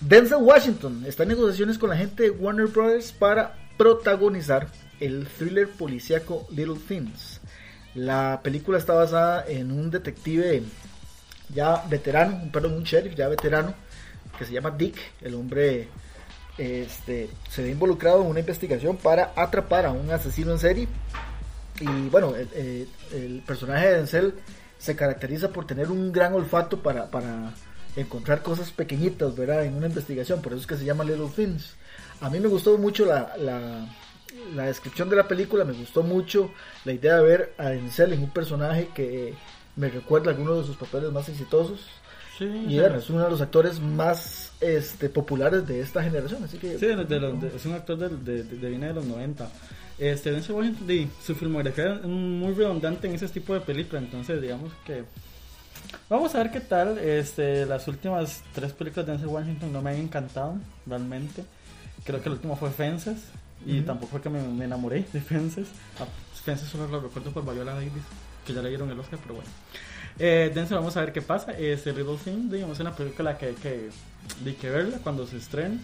Denzel 0.00 0.38
Washington 0.40 1.04
está 1.06 1.22
en 1.24 1.28
negociaciones 1.30 1.78
con 1.78 1.90
la 1.90 1.96
gente 1.96 2.22
de 2.24 2.30
Warner 2.30 2.66
Brothers 2.68 3.12
para 3.12 3.54
protagonizar 3.76 4.68
el 5.00 5.26
thriller 5.26 5.68
policíaco 5.68 6.46
Little 6.50 6.78
Things. 6.88 7.40
La 7.94 8.40
película 8.42 8.78
está 8.78 8.92
basada 8.94 9.44
en 9.46 9.70
un 9.70 9.90
detective 9.90 10.62
ya 11.48 11.84
veterano, 11.88 12.36
un, 12.42 12.50
perdón, 12.50 12.74
un 12.74 12.84
sheriff 12.84 13.14
ya 13.14 13.28
veterano, 13.28 13.74
que 14.38 14.44
se 14.44 14.52
llama 14.52 14.70
Dick. 14.70 14.96
El 15.20 15.34
hombre 15.34 15.88
este, 16.58 17.28
se 17.50 17.62
ve 17.62 17.70
involucrado 17.70 18.22
en 18.22 18.28
una 18.28 18.40
investigación 18.40 18.96
para 18.96 19.32
atrapar 19.36 19.86
a 19.86 19.92
un 19.92 20.10
asesino 20.10 20.52
en 20.52 20.58
serie. 20.58 20.88
Y 21.80 22.08
bueno, 22.08 22.34
el, 22.36 22.48
el- 22.54 22.88
el 23.12 23.42
personaje 23.46 23.88
de 23.88 23.96
Denzel 23.96 24.34
se 24.78 24.94
caracteriza 24.96 25.48
por 25.50 25.66
tener 25.66 25.90
un 25.90 26.12
gran 26.12 26.34
olfato 26.34 26.82
para, 26.82 27.10
para 27.10 27.52
encontrar 27.96 28.42
cosas 28.42 28.70
pequeñitas, 28.70 29.34
¿verdad? 29.36 29.64
En 29.64 29.74
una 29.74 29.86
investigación, 29.86 30.42
por 30.42 30.52
eso 30.52 30.60
es 30.62 30.66
que 30.66 30.76
se 30.76 30.84
llama 30.84 31.04
Little 31.04 31.30
Things. 31.34 31.74
A 32.20 32.30
mí 32.30 32.38
me 32.40 32.48
gustó 32.48 32.76
mucho 32.78 33.04
la, 33.04 33.34
la, 33.38 33.86
la 34.54 34.64
descripción 34.64 35.08
de 35.10 35.16
la 35.16 35.26
película, 35.28 35.64
me 35.64 35.72
gustó 35.72 36.02
mucho 36.02 36.52
la 36.84 36.92
idea 36.92 37.16
de 37.16 37.22
ver 37.24 37.54
a 37.58 37.70
Denzel 37.70 38.12
en 38.12 38.22
un 38.22 38.30
personaje 38.30 38.88
que 38.94 39.34
me 39.76 39.88
recuerda 39.88 40.30
a 40.30 40.34
algunos 40.34 40.58
de 40.60 40.64
sus 40.66 40.76
papeles 40.76 41.10
más 41.12 41.28
exitosos. 41.28 41.80
Sí, 42.38 42.44
y 42.44 42.78
bueno, 42.80 42.96
es 42.96 43.08
uno 43.10 43.22
de 43.24 43.30
los 43.30 43.40
actores 43.40 43.78
más 43.80 44.50
este, 44.60 45.08
populares 45.08 45.66
de 45.68 45.80
esta 45.80 46.02
generación, 46.02 46.42
así 46.42 46.58
que... 46.58 46.78
Sí, 46.78 46.86
de, 46.86 47.04
de 47.04 47.20
los- 47.20 47.40
de- 47.40 47.54
es 47.56 47.64
un 47.64 47.74
actor 47.74 47.96
de, 47.96 48.08
de, 48.08 48.42
de 48.42 48.68
viene 48.70 48.88
de 48.88 48.94
los 48.94 49.04
90. 49.04 49.48
Este, 49.98 50.32
Denzel 50.32 50.56
Washington, 50.56 50.86
di, 50.88 51.08
su 51.24 51.36
filmografía 51.36 51.94
es 51.94 52.04
muy 52.04 52.52
redundante 52.54 53.06
en 53.06 53.14
ese 53.14 53.28
tipo 53.28 53.54
de 53.54 53.60
películas, 53.60 54.02
entonces 54.04 54.42
digamos 54.42 54.72
que... 54.84 55.04
Vamos 56.08 56.34
a 56.34 56.38
ver 56.38 56.50
qué 56.50 56.60
tal. 56.60 56.98
Este, 56.98 57.66
las 57.66 57.86
últimas 57.86 58.42
tres 58.52 58.72
películas 58.72 59.06
de 59.06 59.12
Denzel 59.12 59.28
Washington 59.30 59.72
no 59.72 59.80
me 59.82 59.90
han 59.90 59.96
encantado, 59.98 60.56
realmente. 60.86 61.44
Creo 62.04 62.20
que 62.20 62.28
el 62.28 62.34
último 62.34 62.56
fue 62.56 62.70
Fences, 62.70 63.18
y 63.64 63.76
Ujú. 63.78 63.86
tampoco 63.86 64.10
fue 64.12 64.20
que 64.20 64.28
me, 64.30 64.42
me 64.42 64.64
enamoré 64.64 65.04
de 65.12 65.20
Fences. 65.20 65.68
Ah, 66.00 66.06
Fences 66.44 66.68
solo 66.68 66.88
lo 66.88 67.00
recuerdo 67.00 67.30
por 67.30 67.44
Viola 67.54 67.74
Davis, 67.74 67.92
que 68.44 68.52
ya 68.52 68.62
le 68.62 68.68
dieron 68.68 68.90
el 68.90 68.98
Oscar, 68.98 69.18
pero 69.22 69.34
bueno. 69.36 69.50
Eh, 70.18 70.50
Denzel, 70.54 70.76
vamos 70.76 70.96
a 70.96 71.00
ver 71.00 71.12
qué 71.12 71.22
pasa. 71.22 71.52
Este 71.52 71.92
Little 71.92 72.16
Thing, 72.22 72.50
digamos, 72.50 72.76
es 72.76 72.80
una 72.80 72.94
película 72.94 73.36
que 73.36 73.46
hay 73.46 73.54
que, 73.54 73.90
hay 74.44 74.52
que 74.54 74.70
verla 74.70 74.98
cuando 75.02 75.26
se 75.26 75.38
estrene. 75.38 75.78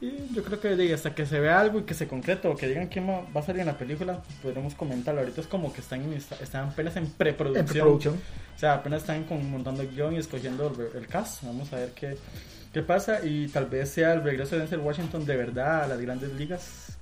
Y 0.00 0.34
yo 0.34 0.42
creo 0.42 0.60
que 0.60 0.92
hasta 0.92 1.14
que 1.14 1.24
se 1.24 1.40
vea 1.40 1.58
algo 1.58 1.80
y 1.80 1.82
que 1.84 1.94
se 1.94 2.06
concrete 2.06 2.46
o 2.48 2.56
que 2.56 2.68
digan 2.68 2.88
quién 2.88 3.08
va 3.08 3.22
va 3.34 3.40
a 3.40 3.42
salir 3.42 3.60
en 3.60 3.68
la 3.68 3.78
película, 3.78 4.22
podremos 4.42 4.74
comentarlo. 4.74 5.20
Ahorita 5.20 5.40
es 5.40 5.46
como 5.46 5.72
que 5.72 5.80
están, 5.80 6.02
en, 6.02 6.12
están 6.12 6.68
apenas 6.68 6.96
en 6.96 7.06
preproducción. 7.06 7.66
En 7.66 7.72
preproducción. 7.72 8.14
O 8.54 8.58
sea, 8.58 8.74
apenas 8.74 9.00
están 9.02 9.24
con, 9.24 9.50
montando 9.50 9.82
el 9.82 9.88
guion 9.88 10.14
y 10.14 10.18
escogiendo 10.18 10.68
el, 10.68 11.00
el 11.00 11.06
cast. 11.06 11.42
Vamos 11.44 11.72
a 11.72 11.76
ver 11.76 11.92
qué, 11.92 12.18
qué 12.72 12.82
pasa 12.82 13.24
y 13.24 13.48
tal 13.48 13.66
vez 13.66 13.88
sea 13.90 14.12
el 14.12 14.22
regreso 14.22 14.56
de 14.56 14.62
Denzel 14.62 14.80
Washington 14.80 15.24
de 15.24 15.36
verdad 15.36 15.84
a 15.84 15.86
las 15.86 16.00
grandes 16.00 16.32
ligas. 16.34 16.93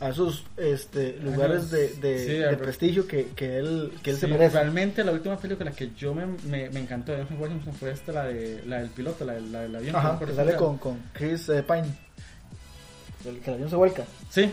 A 0.00 0.10
esos 0.10 0.44
este, 0.56 1.18
lugares 1.20 1.70
de, 1.72 1.88
de, 1.94 2.18
Sí, 2.24 2.32
de 2.34 2.48
al- 2.48 2.56
prestigio 2.58 3.06
que, 3.08 3.26
que 3.34 3.58
él, 3.58 3.92
que 4.02 4.10
él 4.10 4.16
se 4.16 4.28
merece. 4.28 4.54
Realmente 4.60 5.02
la 5.02 5.10
última 5.10 5.36
película 5.38 5.72
que 5.72 5.90
yo 5.98 6.14
me, 6.14 6.24
me, 6.44 6.70
me 6.70 6.80
encantó 6.80 7.10
de 7.12 7.24
Washington 7.24 7.74
fue 7.74 7.90
esta, 7.90 8.12
la, 8.12 8.24
de, 8.26 8.62
la 8.66 8.78
del 8.78 8.90
piloto, 8.90 9.24
la, 9.24 9.32
del- 9.34 9.50
la 9.50 9.62
del 9.62 9.74
avión. 9.74 9.96
Ajá, 9.96 10.18
que 10.24 10.32
sale 10.34 10.54
con, 10.54 10.78
con 10.78 10.98
Chris 11.12 11.48
eh, 11.48 11.64
Pine. 11.64 11.86
El 13.24 13.40
que 13.40 13.50
el 13.50 13.54
avión 13.54 13.70
se 13.70 13.76
vuelca. 13.76 14.04
Sí, 14.30 14.48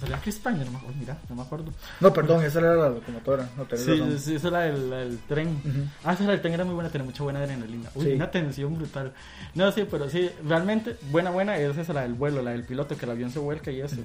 Salía 0.00 0.18
Chris 0.22 0.36
Pine, 0.36 0.64
no 0.64 0.70
me 0.70 0.78
acuerdo, 0.78 0.96
mira, 0.98 1.18
no 1.28 1.34
me 1.36 1.42
acuerdo. 1.42 1.72
No, 2.00 2.12
perdón, 2.12 2.42
esa 2.44 2.60
era 2.60 2.74
la 2.74 2.88
locomotora. 2.88 3.48
No, 3.56 3.64
tenés 3.64 3.84
Sí, 3.84 3.90
razón. 3.92 4.18
sí, 4.18 4.34
esa 4.36 4.46
es 4.46 4.52
la 4.52 4.60
del, 4.60 4.90
la 4.90 4.96
del 4.98 5.18
tren. 5.28 5.60
Ah, 6.04 6.14
esa 6.14 6.24
la 6.24 6.30
del 6.30 6.40
tren 6.40 6.54
era 6.54 6.64
muy 6.64 6.74
buena, 6.74 6.88
tenía 6.88 7.04
mucha 7.04 7.22
buena 7.22 7.40
adrenalina. 7.40 7.90
Uy, 7.94 8.04
Sí. 8.06 8.12
una 8.12 8.30
tensión 8.30 8.74
brutal. 8.76 9.12
No, 9.54 9.70
sí, 9.70 9.86
pero 9.90 10.08
sí, 10.08 10.30
realmente 10.46 10.96
buena, 11.10 11.30
buena 11.30 11.56
es 11.58 11.76
esa 11.76 11.92
la 11.92 12.02
del 12.02 12.14
vuelo, 12.14 12.40
la 12.40 12.52
del 12.52 12.64
piloto, 12.64 12.96
que 12.96 13.04
el 13.04 13.10
avión 13.10 13.30
se 13.30 13.38
vuelca 13.40 13.70
y 13.70 13.80
eso. 13.82 13.96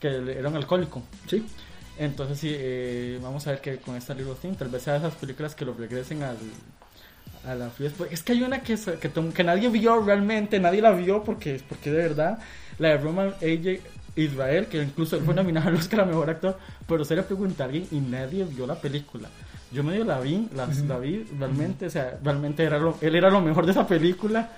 Que 0.00 0.08
era 0.36 0.48
un 0.48 0.56
alcohólico. 0.56 1.02
Sí. 1.28 1.46
Entonces 1.96 2.38
sí, 2.38 2.50
eh, 2.52 3.18
vamos 3.22 3.46
a 3.46 3.50
ver 3.52 3.60
que 3.60 3.76
con 3.78 3.94
esta 3.96 4.14
Little 4.14 4.34
Thing, 4.40 4.54
tal 4.54 4.68
vez 4.68 4.82
sea 4.82 4.94
de 4.94 4.98
esas 5.00 5.14
películas 5.14 5.54
que 5.54 5.64
lo 5.64 5.74
regresen 5.74 6.22
al, 6.24 6.36
a 7.46 7.54
la 7.54 7.70
fiesta. 7.70 8.04
Es 8.10 8.22
que 8.22 8.32
hay 8.32 8.42
una 8.42 8.62
que, 8.62 8.76
que, 8.76 9.10
que 9.32 9.44
nadie 9.44 9.68
vio 9.68 10.00
realmente, 10.00 10.58
nadie 10.60 10.82
la 10.82 10.90
vio 10.92 11.22
porque, 11.24 11.60
porque 11.68 11.90
de 11.90 11.98
verdad, 11.98 12.38
la 12.78 12.88
de 12.88 12.98
Roman 12.98 13.28
AJ 13.40 13.80
Israel, 14.22 14.66
que 14.66 14.82
incluso 14.82 15.16
él 15.16 15.22
fue 15.24 15.34
nominado 15.34 15.68
al 15.68 15.74
Oscar 15.76 16.00
a 16.00 16.04
Mejor 16.04 16.30
Actor, 16.30 16.58
pero 16.86 17.04
se 17.04 17.14
le 17.16 17.22
pregunta 17.22 17.64
a 17.64 17.66
alguien 17.66 17.86
y 17.90 18.00
nadie 18.00 18.44
vio 18.44 18.66
la 18.66 18.74
película. 18.74 19.28
Yo 19.70 19.84
medio 19.84 20.02
la 20.02 20.18
vi, 20.18 20.48
las, 20.56 20.78
la 20.86 20.98
vi 20.98 21.24
realmente, 21.38 21.86
o 21.86 21.90
sea, 21.90 22.18
realmente 22.24 22.62
era 22.64 22.78
lo- 22.78 22.96
él 23.02 23.14
era 23.14 23.28
lo 23.28 23.42
mejor 23.42 23.66
de 23.66 23.72
esa 23.72 23.86
película, 23.86 24.48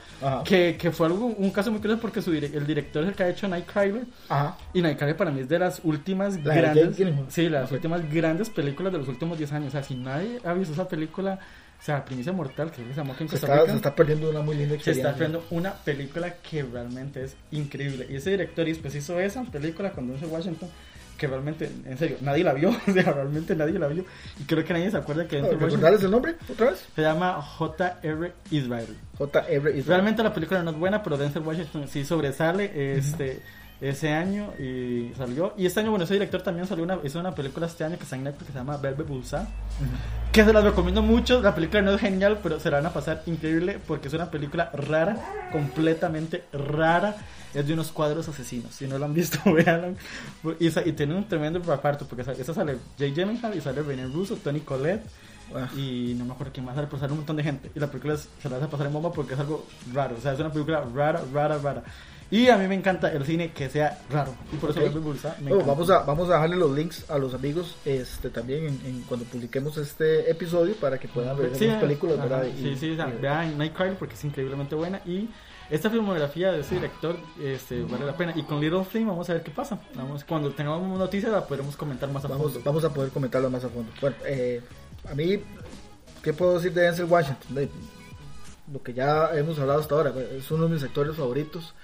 que, 0.44 0.76
que 0.80 0.92
fue 0.92 1.08
algo, 1.08 1.26
un 1.26 1.50
caso 1.50 1.72
muy 1.72 1.80
curioso 1.80 2.00
porque 2.00 2.22
su 2.22 2.32
el 2.32 2.64
director 2.64 3.02
es 3.02 3.08
el 3.08 3.14
que 3.16 3.24
ha 3.24 3.28
hecho 3.28 3.48
Nightcrawler, 3.48 4.04
Ajá. 4.28 4.56
y 4.72 4.80
Nightcrawler 4.82 5.16
para 5.16 5.32
mí 5.32 5.40
es 5.40 5.48
de 5.48 5.58
las 5.58 5.80
últimas 5.82 6.36
La 6.44 6.54
de 6.54 6.60
grandes. 6.60 6.96
Sí, 7.28 7.48
las 7.48 7.66
Ok. 7.66 7.72
últimas 7.72 8.08
grandes 8.12 8.50
películas 8.50 8.92
de 8.92 8.98
los 9.00 9.08
últimos 9.08 9.36
10 9.36 9.52
años. 9.52 9.68
O 9.68 9.70
sea, 9.72 9.82
si 9.82 9.96
nadie 9.96 10.38
ha 10.44 10.52
visto 10.52 10.74
esa 10.74 10.86
película, 10.86 11.40
o 11.80 11.82
sea, 11.82 12.04
Primicia 12.04 12.30
Mortal, 12.32 12.70
que 12.70 12.82
se 12.84 12.92
llamó 12.94 13.14
aquí 13.14 13.22
en 13.22 13.30
Se 13.30 13.36
Costa 13.36 13.46
está, 13.46 13.60
Rica, 13.60 13.70
se 13.72 13.76
está 13.76 13.94
perdiendo 13.94 14.28
una 14.28 14.42
muy 14.42 14.54
linda 14.54 14.72
se 14.72 14.76
experiencia. 14.76 15.10
está 15.10 15.24
haciendo 15.24 15.46
una 15.50 15.72
película 15.72 16.34
que 16.34 16.62
realmente 16.62 17.24
es 17.24 17.36
increíble. 17.52 18.06
Y 18.10 18.16
ese 18.16 18.30
director 18.30 18.68
y 18.68 18.72
después 18.72 18.94
hizo 18.94 19.18
esa 19.18 19.42
película 19.44 19.90
con 19.90 20.06
Denzel 20.06 20.28
Washington, 20.28 20.68
que 21.16 21.26
realmente, 21.26 21.70
en 21.86 21.96
serio, 21.96 22.18
nadie 22.20 22.44
la 22.44 22.52
vio. 22.52 22.68
O 22.86 22.92
sea, 22.92 23.04
realmente 23.12 23.56
nadie 23.56 23.78
la 23.78 23.86
vio. 23.86 24.04
Y 24.38 24.44
creo 24.44 24.62
que 24.62 24.74
nadie 24.74 24.90
se 24.90 24.98
acuerda 24.98 25.26
que 25.26 25.36
Denzel 25.36 25.54
Washington 25.54 25.70
¿Recordarles 25.70 26.02
el 26.02 26.10
nombre 26.10 26.34
otra 26.50 26.70
vez? 26.70 26.86
se 26.94 27.00
llama 27.00 27.40
J.R. 27.40 28.32
Israel. 28.50 28.96
J.R. 29.16 29.70
Israel. 29.70 29.84
Realmente 29.86 30.22
la 30.22 30.34
película 30.34 30.62
no 30.62 30.70
es 30.72 30.76
buena, 30.76 31.02
pero 31.02 31.16
Denzel 31.16 31.42
Washington 31.42 31.88
sí 31.88 32.04
sobresale 32.04 32.98
este 32.98 33.40
ese 33.80 34.12
año 34.12 34.52
y 34.58 35.12
salió. 35.16 35.54
Y 35.56 35.64
este 35.66 35.80
año, 35.80 35.90
bueno, 35.90 36.04
ese 36.04 36.14
director 36.14 36.42
también 36.42 36.66
salió 36.66 36.84
una, 36.84 36.98
hizo 37.02 37.18
una 37.18 37.34
película 37.34 37.66
este 37.66 37.82
año 37.84 37.96
que 37.96 38.04
está 38.04 38.16
en 38.16 38.24
Netflix 38.24 38.46
que 38.48 38.52
se 38.52 38.58
llama 38.58 38.76
Velvet 38.76 39.06
Bullseye. 39.06 39.46
Que 40.32 40.44
se 40.44 40.52
las 40.52 40.62
recomiendo 40.64 41.00
mucho. 41.02 41.40
La 41.40 41.54
película 41.54 41.80
no 41.82 41.92
es 41.92 42.00
genial, 42.00 42.38
pero 42.42 42.60
se 42.60 42.70
la 42.70 42.76
van 42.78 42.86
a 42.86 42.92
pasar 42.92 43.22
increíble 43.26 43.78
porque 43.86 44.08
es 44.08 44.14
una 44.14 44.30
película 44.30 44.70
rara, 44.74 45.16
completamente 45.50 46.44
rara. 46.52 47.16
Es 47.54 47.66
de 47.66 47.72
unos 47.72 47.90
cuadros 47.90 48.28
asesinos. 48.28 48.72
Si 48.74 48.86
no 48.86 48.98
lo 48.98 49.06
han 49.06 49.14
visto, 49.14 49.38
véanla. 49.52 49.94
Y, 50.60 50.66
y 50.68 50.92
tiene 50.92 51.14
un 51.14 51.26
tremendo 51.26 51.58
reparto 51.60 52.06
porque 52.06 52.22
sa- 52.22 52.32
esa 52.32 52.54
sale 52.54 52.76
Jay 52.98 53.12
Gyllenhaal 53.12 53.56
y 53.56 53.60
sale 53.60 53.82
René 53.82 54.06
Russo, 54.06 54.36
Tony 54.36 54.60
Collette 54.60 55.02
y 55.76 56.14
no 56.16 56.24
me 56.26 56.32
acuerdo 56.34 56.52
quién 56.52 56.64
más 56.64 56.76
sale, 56.76 56.86
pero 56.86 57.00
sale 57.00 57.12
un 57.12 57.18
montón 57.18 57.34
de 57.36 57.42
gente. 57.42 57.70
Y 57.74 57.80
la 57.80 57.88
película 57.88 58.16
se 58.16 58.48
la 58.48 58.56
a 58.58 58.68
pasar 58.68 58.86
en 58.86 58.92
bomba 58.92 59.10
porque 59.12 59.34
es 59.34 59.40
algo 59.40 59.66
raro. 59.92 60.14
O 60.16 60.20
sea, 60.20 60.32
es 60.32 60.38
una 60.38 60.52
película 60.52 60.84
rara, 60.94 61.22
rara, 61.32 61.58
rara. 61.58 61.82
Y 62.32 62.48
a 62.48 62.56
mí 62.56 62.68
me 62.68 62.76
encanta 62.76 63.10
el 63.12 63.24
cine 63.24 63.50
que 63.52 63.68
sea 63.68 63.98
raro. 64.08 64.34
Y 64.52 64.56
por 64.56 64.70
eso 64.70 64.78
Ok. 64.78 64.84
Velvet 64.86 65.02
Bullseye 65.02 65.32
me 65.40 65.50
encanta. 65.50 65.66
vamos, 65.66 65.90
a, 65.90 65.98
vamos 66.04 66.30
a 66.30 66.34
dejarle 66.34 66.56
los 66.56 66.70
links 66.70 67.10
a 67.10 67.18
los 67.18 67.34
amigos 67.34 67.76
este 67.84 68.30
también 68.30 68.66
en, 68.66 68.80
en 68.86 69.02
cuando 69.02 69.26
publiquemos 69.26 69.76
este 69.78 70.30
episodio 70.30 70.76
para 70.76 70.98
que 70.98 71.08
puedan 71.08 71.36
ver 71.36 71.56
Sí, 71.56 71.66
las 71.66 71.80
películas, 71.80 72.18
ajá, 72.18 72.28
¿verdad? 72.28 72.46
Sí, 72.56 72.68
Y- 72.68 72.76
sí, 72.76 72.86
y- 72.86 73.20
vean 73.20 73.58
Nightcrawler 73.58 73.96
porque 73.98 74.14
es 74.14 74.24
increíblemente 74.24 74.76
buena. 74.76 75.00
Y 75.04 75.28
esta 75.70 75.90
filmografía 75.90 76.52
de 76.52 76.60
ese 76.60 76.76
director 76.76 77.16
este, 77.42 77.82
vale 77.82 78.06
la 78.06 78.16
pena. 78.16 78.32
Y 78.36 78.44
con 78.44 78.60
Little 78.60 78.84
Thing 78.92 79.06
vamos 79.06 79.28
a 79.28 79.32
ver 79.34 79.42
qué 79.42 79.50
pasa. 79.50 79.80
Vamos, 79.94 80.22
cuando 80.22 80.50
tengamos 80.52 80.96
noticias 80.98 81.32
la 81.32 81.44
podremos 81.44 81.76
comentar 81.76 82.08
más 82.10 82.24
a 82.24 82.28
vamos, 82.28 82.52
fondo. 82.52 82.60
vamos 82.64 82.84
a 82.84 82.94
poder 82.94 83.10
comentarlo 83.10 83.50
más 83.50 83.64
a 83.64 83.68
fondo. 83.70 83.90
Bueno, 84.00 84.14
eh, 84.24 84.60
a 85.10 85.14
mí, 85.16 85.42
¿qué 86.22 86.32
puedo 86.32 86.54
decir 86.54 86.72
de 86.72 86.82
Denzel 86.82 87.06
Washington? 87.06 87.54
De- 87.56 87.68
lo 88.72 88.80
que 88.84 88.94
ya 88.94 89.30
hemos 89.34 89.58
hablado 89.58 89.80
hasta 89.80 89.96
ahora, 89.96 90.12
es 90.36 90.48
uno 90.52 90.68
de 90.68 90.74
mis 90.74 90.82
actores 90.84 91.16
favoritos. 91.16 91.74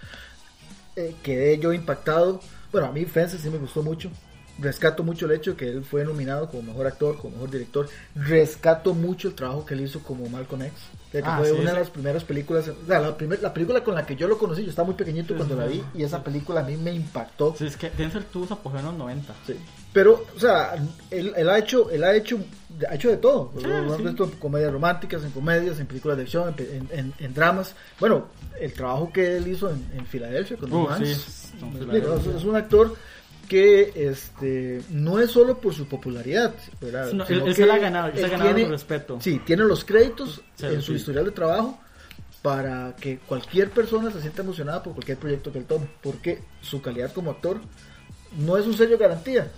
Eh, 0.97 1.15
quedé 1.23 1.59
yo 1.59 1.73
impactado. 1.73 2.41
Bueno, 2.73 2.89
a 2.89 2.93
mí 2.93 3.05
Fences 3.05 3.41
sí 3.41 3.51
me 3.51 3.59
gustó 3.59 3.83
mucho. 3.83 4.11
Rescato 4.59 5.03
mucho 5.03 5.27
el 5.27 5.33
hecho 5.33 5.51
de 5.51 5.57
que 5.59 5.69
él 5.69 5.85
fue 5.85 6.03
nominado 6.03 6.49
como 6.49 6.63
mejor 6.63 6.87
actor, 6.87 7.19
como 7.19 7.35
mejor 7.35 7.51
director. 7.51 7.89
Rescato 8.15 8.95
mucho 8.95 9.29
el 9.29 9.35
trabajo 9.35 9.67
que 9.67 9.75
él 9.75 9.83
hizo 9.83 10.01
como 10.01 10.27
Malcolm 10.31 10.63
X. 10.63 10.73
que 11.13 11.19
Ah, 11.23 11.37
fue 11.39 11.49
sí, 11.49 11.53
una 11.53 11.61
sí. 11.71 11.75
de 11.77 11.81
las 11.83 11.91
primeras 11.91 12.25
películas. 12.25 12.67
o 12.69 12.87
sea, 12.87 12.99
la, 13.01 13.15
primer- 13.17 13.43
la 13.43 13.53
película 13.53 13.85
con 13.85 13.95
la 13.95 14.07
que 14.07 14.17
yo 14.17 14.27
lo 14.27 14.39
conocí, 14.39 14.63
yo 14.65 14.71
estaba 14.71 14.87
muy 14.87 14.95
pequeñito 14.95 15.35
Sí, 15.35 15.37
cuando 15.37 15.57
la 15.57 15.67
vi. 15.67 15.83
Y 15.95 16.03
esa 16.05 16.25
película 16.25 16.61
a 16.61 16.65
mí 16.65 16.77
me 16.79 16.93
impactó. 16.95 17.55
Sí, 17.59 17.67
es 17.67 17.77
que 17.77 17.91
Denzel 17.91 18.25
su 18.33 18.45
apogeo 18.51 18.81
en 18.81 18.87
los 18.87 18.95
90. 18.95 19.35
Sí. 19.47 19.57
Pero, 19.93 20.25
o 20.35 20.41
sea, 20.41 20.75
él, 21.11 21.33
él 21.37 21.49
ha 21.51 21.59
hecho, 21.59 21.91
él 21.91 22.03
ha 22.05 22.15
hecho, 22.15 22.39
ha 22.89 22.95
hecho 22.95 23.09
de 23.11 23.17
todo. 23.17 23.53
Hemos 23.62 23.97
sí. 23.97 24.03
visto 24.03 24.25
en 24.25 24.31
comedias 24.33 24.73
románticas, 24.73 25.25
en 25.25 25.31
comedias, 25.31 25.79
en 25.81 25.87
películas 25.87 26.17
de 26.17 26.23
acción, 26.25 26.55
en, 26.59 26.89
en- 26.91 27.15
en 27.19 27.35
dramas. 27.35 27.75
Bueno, 28.01 28.27
el 28.61 28.73
trabajo 28.73 29.11
que 29.12 29.37
él 29.39 29.49
hizo 29.49 29.71
en, 29.71 29.87
en 29.95 30.07
Filadelfia 30.07 30.57
con 30.57 30.73
Uh, 30.73 30.89
sí, 30.99 31.05
es, 31.05 31.53
es 32.37 32.45
un 32.45 32.57
actor 32.57 32.95
que 33.49 33.93
este 33.95 34.83
no 34.91 35.21
es 35.21 35.31
solo 35.31 35.59
por 35.59 35.73
su 35.73 35.87
popularidad, 35.87 36.55
¿verdad? 36.81 37.12
No, 37.12 37.25
él- 37.27 37.55
se 37.55 37.65
la 37.65 37.75
ha 37.75 37.79
ganado, 37.79 38.09
él 38.09 38.19
se 38.19 38.25
ha 38.25 38.29
ganado 38.29 38.55
tiene- 38.55 38.71
respeto. 38.71 39.19
Sí, 39.21 39.41
tiene 39.47 39.62
los 39.65 39.85
créditos 39.85 40.43
Sí, 40.57 40.67
en 40.67 40.83
su 40.83 40.93
historial 40.95 41.27
de 41.27 41.31
trabajo 41.31 41.79
para 42.43 42.95
que 42.97 43.19
cualquier 43.19 43.71
persona 43.71 44.11
se 44.11 44.21
sienta 44.21 44.43
emocionada 44.43 44.83
por 44.83 44.93
cualquier 44.95 45.19
proyecto 45.19 45.51
que 45.53 45.59
él 45.59 45.65
tome, 45.65 45.87
porque 46.03 46.41
su 46.61 46.81
calidad 46.83 47.12
como 47.12 47.31
actor 47.31 47.61
no 48.39 48.57
es 48.57 48.67
un 48.67 48.75
sello 48.77 48.99
garantía, 48.99 49.51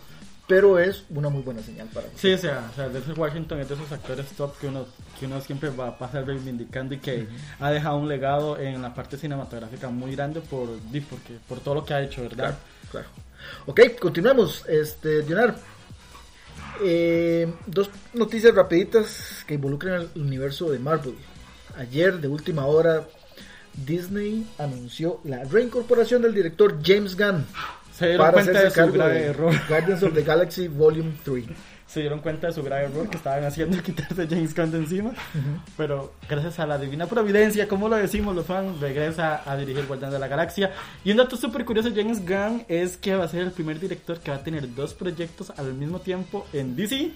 pero 0.48 0.78
es 0.78 1.04
una 1.10 1.28
muy 1.28 1.42
buena 1.42 1.62
señal 1.62 1.88
para 1.92 2.06
Sí, 2.16 2.32
o 2.32 2.38
sea, 2.38 2.66
o 2.72 2.74
sea, 2.74 2.88
Denzel 2.88 3.18
Washington 3.18 3.60
es 3.60 3.68
de 3.68 3.74
esos 3.74 3.92
actores 3.92 4.26
top 4.28 4.58
que 4.58 4.66
uno, 4.66 4.86
que 5.20 5.26
uno 5.26 5.40
siempre 5.42 5.68
va 5.68 5.88
a 5.88 5.98
pasar 5.98 6.26
reivindicando 6.26 6.94
y 6.94 6.98
que 6.98 7.28
ha 7.60 7.70
dejado 7.70 7.98
un 7.98 8.08
legado 8.08 8.58
en 8.58 8.80
la 8.80 8.94
parte 8.94 9.18
cinematográfica 9.18 9.90
muy 9.90 10.16
grande 10.16 10.40
por, 10.40 10.68
porque, 11.10 11.38
por 11.46 11.60
todo 11.60 11.74
lo 11.76 11.84
que 11.84 11.92
ha 11.92 12.02
hecho, 12.02 12.22
¿verdad? 12.22 12.58
Claro, 12.90 13.06
claro. 13.06 13.28
Ok, 13.66 13.80
continuemos. 14.00 14.64
Este, 14.66 15.22
Dionar. 15.22 15.54
Eh, 16.82 17.52
dos 17.66 17.90
noticias 18.14 18.54
rapiditas 18.54 19.44
que 19.46 19.54
involucran 19.54 19.94
al 19.94 20.10
universo 20.14 20.70
de 20.70 20.78
Marvel. 20.78 21.16
Ayer, 21.76 22.20
de 22.20 22.28
última 22.28 22.64
hora, 22.66 23.06
Disney 23.74 24.46
anunció 24.58 25.20
la 25.24 25.44
reincorporación 25.44 26.22
del 26.22 26.34
director 26.34 26.78
James 26.82 27.16
Gunn 27.16 27.44
Se 27.98 28.06
dieron 28.06 28.26
para 28.26 28.44
cuenta 28.44 28.62
de 28.62 28.70
su 28.70 28.92
grave 28.92 29.14
de 29.14 29.24
error. 29.26 29.54
Guardians 29.68 30.02
of 30.04 30.14
the 30.14 30.22
Galaxy 30.22 30.68
Volume 30.68 31.14
3. 31.24 31.46
Se 31.84 32.00
dieron 32.00 32.20
cuenta 32.20 32.46
de 32.46 32.52
su 32.52 32.62
grave 32.62 32.84
error 32.84 33.10
que 33.10 33.16
estaban 33.16 33.42
haciendo 33.42 33.82
quitarse 33.82 34.28
James 34.28 34.54
Gunn 34.54 34.70
de 34.70 34.78
encima. 34.78 35.10
Pero 35.76 36.12
gracias 36.28 36.60
a 36.60 36.66
la 36.68 36.78
divina 36.78 37.06
providencia, 37.06 37.66
como 37.66 37.88
lo 37.88 37.96
decimos 37.96 38.36
los 38.36 38.46
fans, 38.46 38.78
regresa 38.78 39.42
a 39.44 39.56
dirigir 39.56 39.84
Guardianes 39.86 40.12
de 40.12 40.20
la 40.20 40.28
Galaxia. 40.28 40.70
Y 41.02 41.10
un 41.10 41.16
dato 41.16 41.36
súper 41.36 41.64
curioso 41.64 41.90
de 41.90 42.00
James 42.00 42.24
Gunn 42.24 42.64
es 42.68 42.96
que 42.96 43.16
va 43.16 43.24
a 43.24 43.28
ser 43.28 43.42
el 43.42 43.50
primer 43.50 43.80
director 43.80 44.20
que 44.20 44.30
va 44.30 44.36
a 44.36 44.44
tener 44.44 44.72
dos 44.76 44.94
proyectos 44.94 45.50
al 45.56 45.74
mismo 45.74 45.98
tiempo 45.98 46.46
en 46.52 46.76
DC 46.76 47.10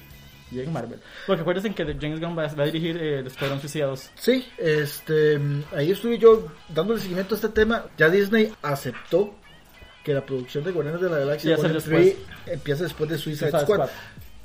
y 0.50 0.60
en 0.60 0.72
Marvel. 0.72 1.00
Porque 1.28 1.42
acuérdense 1.42 1.72
que 1.72 1.84
James 2.00 2.18
Gunn 2.18 2.36
va, 2.36 2.46
a 2.46 2.64
dirigir 2.64 2.96
eh, 2.96 3.20
el 3.20 3.28
Escuadrón 3.28 3.60
Suicida 3.60 3.86
2. 3.86 4.10
Sí, 4.16 4.44
este, 4.58 5.40
ahí 5.76 5.92
estuve 5.92 6.18
yo 6.18 6.48
dándole 6.68 6.98
seguimiento 6.98 7.36
a 7.36 7.36
este 7.36 7.50
tema. 7.50 7.84
Ya 7.96 8.08
Disney 8.08 8.52
aceptó 8.62 9.32
que 10.04 10.14
la 10.14 10.24
producción 10.24 10.64
de 10.64 10.72
Guardianes 10.72 11.00
de 11.00 11.10
la 11.10 11.18
Galaxia 11.18 11.56
Volume 11.56 11.80
3 11.80 12.16
empieza 12.46 12.84
después 12.84 13.08
de 13.08 13.18
Suicide 13.18 13.50
Squad. 13.60 13.88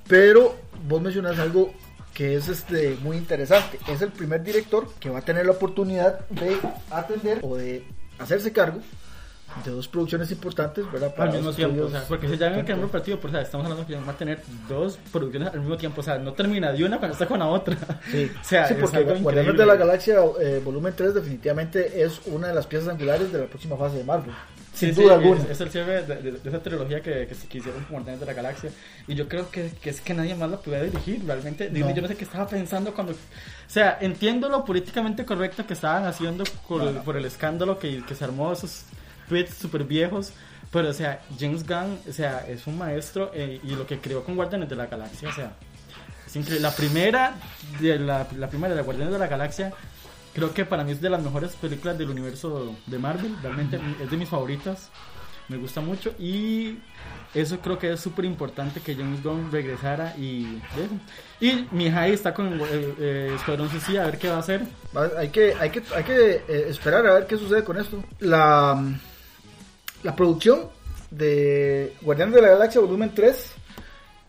Pero 0.07 0.55
vos 0.87 1.01
mencionas 1.01 1.37
algo 1.39 1.73
que 2.13 2.35
es 2.35 2.47
este 2.47 2.97
muy 3.01 3.17
interesante. 3.17 3.79
Es 3.87 4.01
el 4.01 4.11
primer 4.11 4.43
director 4.43 4.87
que 4.99 5.09
va 5.09 5.19
a 5.19 5.21
tener 5.21 5.45
la 5.45 5.51
oportunidad 5.51 6.27
de 6.29 6.57
atender 6.89 7.39
o 7.43 7.55
de 7.55 7.83
hacerse 8.19 8.51
cargo 8.51 8.79
de 9.63 9.71
dos 9.71 9.87
producciones 9.87 10.29
importantes, 10.31 10.89
¿verdad? 10.91 11.13
Al 11.17 11.31
mismo 11.31 11.51
tiempo, 11.53 11.85
o 11.85 11.89
sea, 11.89 12.03
porque 12.07 12.37
ya 12.37 12.47
en 12.47 12.59
el 12.59 12.65
cambio 12.65 12.87
partido, 12.89 13.19
o 13.21 13.29
sea, 13.29 13.41
estamos 13.41 13.65
hablando 13.65 13.87
que 13.87 13.95
va 13.95 14.11
a 14.11 14.17
tener 14.17 14.41
dos 14.67 14.99
producciones 15.11 15.53
al 15.53 15.59
mismo 15.59 15.77
tiempo, 15.77 16.01
o 16.01 16.03
sea, 16.03 16.17
no 16.17 16.33
termina 16.33 16.71
de 16.71 16.83
una 16.83 16.97
cuando 16.97 17.13
está 17.13 17.25
con 17.25 17.39
la 17.39 17.47
otra. 17.47 17.77
Sí, 18.11 18.31
o 18.41 18.43
sea, 18.43 18.67
sí, 18.67 18.75
porque 18.79 19.03
Guardianes 19.03 19.57
de 19.57 19.65
la 19.65 19.75
Galaxia 19.75 20.17
eh, 20.39 20.61
volumen 20.63 20.93
3 20.95 21.13
definitivamente 21.13 22.03
es 22.03 22.21
una 22.25 22.47
de 22.47 22.53
las 22.53 22.67
piezas 22.67 22.89
angulares 22.89 23.31
de 23.31 23.39
la 23.39 23.45
próxima 23.45 23.77
fase 23.77 23.97
de 23.97 24.03
Marvel. 24.03 24.33
Sin 24.77 24.93
Sí, 24.93 25.01
duda 25.01 25.17
sí, 25.17 25.23
alguna. 25.23 25.43
Es, 25.43 25.49
es 25.49 25.61
el 25.61 25.71
cierre 25.71 26.03
de, 26.03 26.15
de- 26.17 26.31
de 26.33 26.49
esa 26.49 26.61
trilogía 26.61 27.01
que, 27.01 27.25
que, 27.27 27.33
se- 27.35 27.47
con 27.71 27.85
Guardianes 27.89 28.19
de 28.19 28.25
la 28.27 28.33
Galaxia. 28.33 28.69
Y 29.07 29.15
yo 29.15 29.27
creo 29.27 29.49
que, 29.49 29.71
que 29.81 29.89
es 29.89 30.01
que 30.01 30.13
nadie 30.13 30.35
más 30.35 30.49
la 30.51 30.57
pudiera 30.57 30.83
dirigir. 30.83 31.23
Realmente, 31.25 31.69
No. 31.71 31.89
yo 31.93 32.01
no 32.01 32.07
sé 32.07 32.15
qué 32.15 32.23
estaba 32.25 32.47
pensando 32.47 32.93
cuando. 32.93 33.13
O 33.13 33.15
sea, 33.69 33.97
entiendo 34.01 34.49
lo 34.49 34.63
políticamente 34.63 35.25
correcto 35.25 35.65
que 35.65 35.73
estaban 35.73 36.05
haciendo 36.05 36.43
por, 36.67 36.83
No, 36.83 36.89
el, 36.89 36.95
no. 36.95 37.03
por 37.03 37.17
el 37.17 37.25
escándalo 37.25 37.79
que, 37.79 38.03
que 38.05 38.13
se 38.15 38.23
armó, 38.23 38.53
esos 38.53 38.83
tweets 39.27 39.55
súper 39.55 39.83
viejos. 39.83 40.31
Pero, 40.71 40.89
o 40.89 40.93
sea, 40.93 41.21
James 41.39 41.65
Gunn, 41.65 41.97
o 42.07 42.11
sea, 42.13 42.45
es 42.47 42.67
un 42.67 42.77
maestro 42.77 43.31
eh, 43.33 43.59
y 43.63 43.69
lo 43.71 43.87
que 43.87 43.99
creó 43.99 44.23
con 44.23 44.35
Guardianes 44.35 44.69
de 44.69 44.75
la 44.75 44.85
Galaxia, 44.87 45.29
o 45.29 45.33
sea, 45.33 45.53
es 46.27 46.35
increíble. 46.35 46.59
La 46.61 46.75
primera, 46.75 47.35
de 47.79 47.97
la, 47.97 48.27
la 48.37 48.49
primera 48.49 48.75
de 48.75 48.81
Guardianes 48.81 49.13
de 49.13 49.19
la 49.19 49.27
Galaxia, 49.27 49.71
creo 50.37 50.53
que 50.53 50.65
para 50.65 50.83
mí 50.83 50.91
es 50.91 51.01
de 51.01 51.09
las 51.09 51.23
mejores 51.23 51.55
películas 51.55 51.97
del 51.97 52.11
universo 52.11 52.75
de 52.85 52.99
Marvel. 52.99 53.35
Realmente 53.41 53.79
es 53.99 54.11
de 54.11 54.17
mis 54.17 54.29
favoritas. 54.29 54.91
Me 55.47 55.57
gusta 55.57 55.81
mucho. 55.81 56.13
Y 56.19 56.77
eso 57.33 57.59
creo 57.59 57.79
que 57.79 57.93
es 57.93 57.99
súper 57.99 58.23
importante 58.25 58.79
que 58.79 58.93
James 58.93 59.23
Gunn 59.23 59.51
regresara 59.51 60.15
y 60.15 60.61
eso. 60.75 60.93
Y 61.39 61.67
mi 61.71 61.89
high 61.89 62.13
está 62.13 62.35
con 62.35 62.53
el 62.53 62.61
eh, 62.99 63.31
Escuadrón 63.35 63.67
Suicida, 63.71 64.03
a 64.03 64.05
ver 64.05 64.19
qué 64.19 64.29
va 64.29 64.35
a 64.35 64.39
hacer. 64.41 64.61
Hay 65.17 65.29
que, 65.29 65.55
hay 65.59 65.71
que, 65.71 65.81
hay 65.95 66.03
que 66.03 66.43
eh, 66.47 66.65
esperar 66.67 67.07
a 67.07 67.15
ver 67.15 67.25
qué 67.25 67.35
sucede 67.35 67.63
con 67.63 67.77
esto. 67.77 68.03
La, 68.19 68.79
la 70.03 70.15
producción 70.15 70.69
de 71.09 71.95
Guardianes 72.03 72.35
de 72.35 72.41
la 72.43 72.49
Galaxia 72.49 72.79
volumen 72.79 73.11
3, 73.15 73.53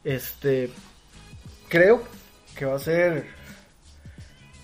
este, 0.05 0.71
creo 1.68 2.03
que 2.57 2.64
va 2.64 2.77
a 2.77 2.79
ser 2.79 3.38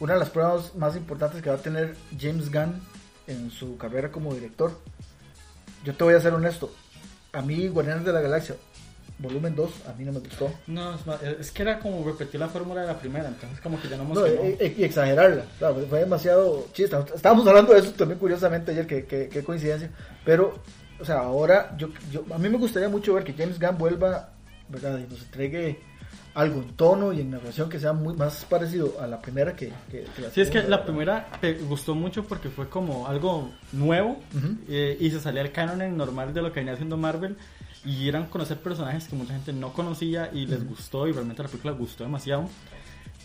una 0.01 0.15
de 0.15 0.19
las 0.19 0.31
pruebas 0.31 0.75
más 0.75 0.97
importantes 0.97 1.41
que 1.43 1.51
va 1.51 1.57
a 1.57 1.63
tener 1.63 1.95
James 2.19 2.51
Gunn 2.53 2.81
en 3.27 3.51
su 3.51 3.77
carrera 3.77 4.11
como 4.11 4.35
director. 4.35 4.79
Yo 5.85 5.95
te 5.95 6.05
voy 6.05 6.15
a 6.15 6.21
ser 6.21 6.33
honesto, 6.35 6.73
a 7.33 7.43
mí 7.43 7.69
Guardianes 7.69 8.05
de 8.05 8.13
la 8.13 8.21
Galaxia 8.21 8.57
volumen 9.17 9.55
2 9.55 9.71
a 9.89 9.93
mí 9.93 10.05
no 10.05 10.13
me 10.13 10.19
gustó. 10.19 10.53
No, 10.67 10.95
es, 10.97 11.07
ma- 11.07 11.19
es 11.39 11.51
que 11.53 11.63
era 11.63 11.79
como 11.79 12.05
repetir 12.05 12.41
la 12.41 12.49
fórmula 12.49 12.81
de 12.81 12.89
la 12.89 12.99
primera, 12.99 13.29
entonces 13.29 13.61
como 13.61 13.81
que 13.81 13.89
ya 13.89 13.97
no 13.97 14.05
No, 14.05 14.11
emocionó. 14.27 14.43
eh, 14.43 14.57
eh, 14.59 14.75
y 14.77 14.83
exagerarla, 14.85 15.45
claro, 15.59 15.87
fue 15.89 16.01
demasiado 16.01 16.67
chiste. 16.73 16.97
Estábamos 17.15 17.47
hablando 17.47 17.73
de 17.73 17.79
eso 17.79 17.93
también 17.93 18.19
curiosamente 18.19 18.73
ayer, 18.73 18.87
qué 18.89 19.45
coincidencia. 19.47 19.91
Pero, 20.25 20.59
o 21.01 21.05
sea, 21.05 21.21
ahora 21.21 21.77
yo, 21.79 21.89
yo, 22.11 22.25
a 22.35 22.39
mí 22.39 22.49
me 22.49 22.59
gustaría 22.59 22.89
mucho 22.89 23.15
ver 23.15 23.23
que 23.23 23.33
James 23.35 23.61
Gunn 23.61 23.79
vuelva, 23.79 24.31
¿verdad? 24.69 24.99
Y 24.99 25.11
nos 25.11 25.23
entregue 25.23 25.79
algo 26.35 26.61
en 26.63 26.69
tono 26.75 27.13
y 27.13 27.21
en 27.21 27.31
narración 27.31 27.69
que 27.69 27.79
sea 27.79 27.93
muy 27.93 28.15
más 28.15 28.45
parecido 28.45 29.01
a 29.01 29.07
la 29.07 29.21
primera 29.23 29.55
que, 29.55 29.73
que, 29.91 30.05
que 30.17 30.23
la 30.23 30.31
Sí, 30.31 30.41
es 30.41 30.51
que 30.51 30.63
la 30.65 30.85
primera 30.85 31.29
te 31.41 31.55
gustó 31.55 31.95
mucho 31.95 32.25
porque 32.25 32.49
fue 32.49 32.69
como 32.69 33.07
algo 33.07 33.51
nuevo 33.73 34.21
Ujú. 34.37 34.57
eh, 34.69 34.97
y 35.01 35.11
se 35.11 35.21
salía 35.21 35.43
el 35.43 35.53
canon 35.53 35.97
normal 35.97 36.35
de 36.35 36.43
lo 36.43 36.53
que 36.53 36.61
venía 36.61 36.73
haciendo 36.75 36.97
Marvel 36.97 37.37
y 37.85 38.09
eran 38.09 38.27
conocer 38.27 38.59
personajes 38.59 39.07
que 39.07 39.15
mucha 39.15 39.35
gente 39.35 39.53
no 39.53 39.73
conocía 39.73 40.31
y 40.33 40.47
les 40.47 40.67
gustó 40.67 41.07
y 41.07 41.13
realmente 41.13 41.43
la 41.43 41.49
película 41.49 41.73
gustó 41.75 42.03
demasiado. 42.05 42.49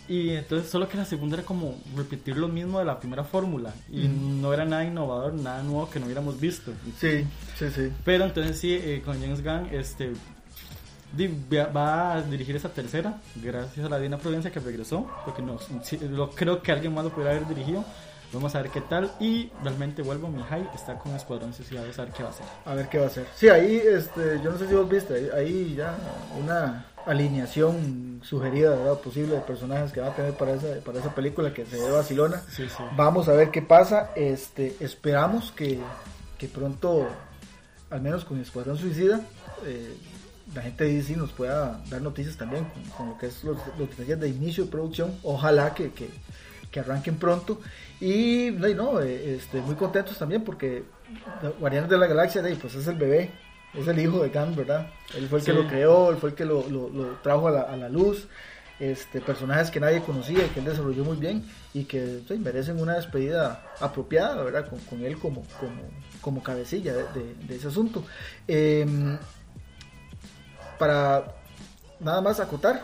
Y 0.08 0.32
entonces 0.32 0.69
solo 0.69 0.89
que 0.89 0.98
la 0.98 1.06
segunda 1.06 1.38
era 1.38 1.45
como 1.45 1.76
repetir 1.95 2.36
lo 2.36 2.48
mismo 2.48 2.80
de 2.80 2.86
la 2.86 3.00
primera 3.00 3.24
fórmula 3.24 3.74
y 3.91 4.08
no 4.08 4.52
era 4.54 4.65
nada 4.65 4.84
innovador, 4.84 5.34
nada 5.34 5.62
nuevo 5.63 5.89
que 5.89 6.00
no 6.00 6.06
hubiéramos 6.08 6.39
visto. 6.39 6.74
Sí, 7.00 7.26
sí, 7.58 7.65
sí. 7.74 7.91
Pero 8.04 8.26
entonces 8.26 8.58
sí, 8.60 8.74
eh, 8.74 9.02
con 9.06 9.22
James 9.22 9.43
Gunn, 9.43 9.67
este, 9.72 10.12
va- 11.54 12.13
a 12.13 12.22
dirigir 12.22 12.56
esa 12.56 12.69
tercera, 12.69 13.19
gracias 13.36 13.86
a 13.86 13.89
la 13.89 14.00
Dina 14.00 14.17
Providencia 14.17 14.52
que 14.52 14.60
regresó, 14.60 15.08
porque 15.26 15.41
no, 15.41 15.58
lo, 16.12 16.30
creo 16.32 16.62
que 16.62 16.72
alguien 16.72 16.93
más 16.93 17.04
lo 17.04 17.12
pudiera 17.12 17.32
haber 17.36 17.48
dirigido. 17.48 17.84
Vamos 18.32 18.54
a 18.54 18.62
ver 18.62 18.69
qué 18.69 18.82
tal. 18.82 19.12
Y 19.19 19.50
realmente 19.63 20.04
vuelvo, 20.04 20.28
mi 20.28 20.43
high 20.43 20.69
está 20.76 21.00
con 21.00 21.15
Escuadrón 21.15 21.52
Suicida, 21.52 21.82
a 21.82 21.84
ver 21.84 22.12
qué 22.15 22.22
va 22.22 22.30
a 22.30 22.32
hacer. 22.32 22.45
A 22.63 22.76
ver 22.76 22.88
qué 22.88 23.00
va 23.00 23.06
a 23.06 23.08
hacer. 23.08 23.26
Sí, 23.36 23.50
ahí, 23.50 23.82
este, 23.84 24.39
yo 24.43 24.52
no 24.52 24.58
sé 24.60 24.67
si 24.67 24.76
vos 24.76 24.88
viste, 24.88 25.32
ahí, 25.36 25.74
ya 25.76 25.95
una 26.39 26.86
alineación 27.08 28.22
sugerida, 28.24 28.76
¿verdad? 28.76 29.00
Posible 29.00 29.34
de 29.36 29.41
personajes 29.41 29.91
que 29.91 30.02
va 30.02 30.10
a 30.10 30.15
tener 30.15 30.34
para 30.34 30.54
esa, 30.54 30.67
para 30.86 31.00
esa 31.00 31.15
película 31.15 31.52
que 31.54 31.65
se 31.65 31.78
ve 31.80 31.89
vacilona. 31.89 32.39
Sí, 32.52 32.67
sí. 32.69 32.84
Vamos 32.95 33.28
a 33.30 33.34
ver 33.34 33.50
qué 33.50 33.63
pasa. 33.63 34.12
Este, 34.15 34.76
esperamos 34.80 35.52
que, 35.52 35.80
que 36.38 36.48
pronto, 36.48 37.08
al 37.89 38.02
menos 38.02 38.26
con 38.26 38.39
Escuadrón 38.39 38.78
Suicida, 38.78 39.22
eh, 39.65 39.98
la 40.53 40.62
gente 40.62 40.83
de 40.83 40.93
DC 40.95 41.15
nos 41.15 41.31
pueda 41.31 41.81
dar 41.89 42.01
noticias 42.01 42.35
también 42.38 42.65
con, 42.65 42.83
con 42.83 43.09
lo 43.09 43.17
que 43.17 43.27
es 43.27 43.43
los, 43.43 43.57
los 43.77 43.89
detalles 43.89 44.19
de 44.19 44.29
inicio 44.29 44.65
de 44.65 44.71
producción. 44.71 45.15
Ojalá 45.23 45.73
que, 45.73 45.91
que, 45.91 46.09
que 46.71 46.79
arranquen 46.79 47.17
pronto. 47.17 47.62
Y 48.01 48.51
no, 48.75 49.01
eh, 49.01 49.35
este, 49.35 49.62
muy 49.62 49.75
contentos 49.75 50.17
también 50.17 50.43
porque 50.43 50.83
Guardianes 51.59 51.89
de 51.89 51.97
la 51.97 52.07
Galaxia, 52.07 52.41
pues 52.62 52.75
es 52.75 52.88
el 52.88 52.95
bebé. 52.95 53.31
Es 53.73 53.88
el 53.88 53.99
hijo 53.99 54.23
de 54.23 54.29
Gunn, 54.29 54.55
¿verdad? 54.55 54.88
Él 55.15 55.27
fue 55.27 55.39
el 55.39 55.45
que 55.45 55.53
lo 55.53 55.67
creó, 55.67 56.09
él 56.09 56.17
fue 56.17 56.29
el 56.31 56.35
que 56.35 56.43
lo, 56.45 56.67
lo- 56.69 56.89
lo 56.89 57.05
trajo 57.21 57.47
a 57.49 57.51
la, 57.51 57.62
a 57.62 57.77
la 57.77 57.88
luz 57.88 58.27
este, 58.79 59.19
personajes 59.21 59.69
que 59.69 59.79
nadie 59.79 60.01
conocía 60.01 60.43
y 60.45 60.49
que 60.49 60.59
él 60.59 60.65
desarrolló 60.65 61.03
muy 61.03 61.17
bien 61.17 61.43
y 61.73 61.83
que 61.83 62.21
sí, 62.27 62.35
merecen 62.39 62.79
una 62.81 62.95
despedida 62.95 63.62
apropiada, 63.79 64.41
¿verdad? 64.43 64.67
Con, 64.69 64.79
con 64.79 65.03
él 65.05 65.19
como, 65.19 65.43
como, 65.59 65.81
como 66.21 66.41
cabecilla 66.41 66.93
de, 66.93 67.03
de- 67.13 67.35
de 67.47 67.55
ese 67.57 67.67
asunto. 67.67 68.03
Eh, 68.47 68.88
para 70.79 71.25
nada 71.99 72.21
más 72.21 72.39
acotar, 72.39 72.81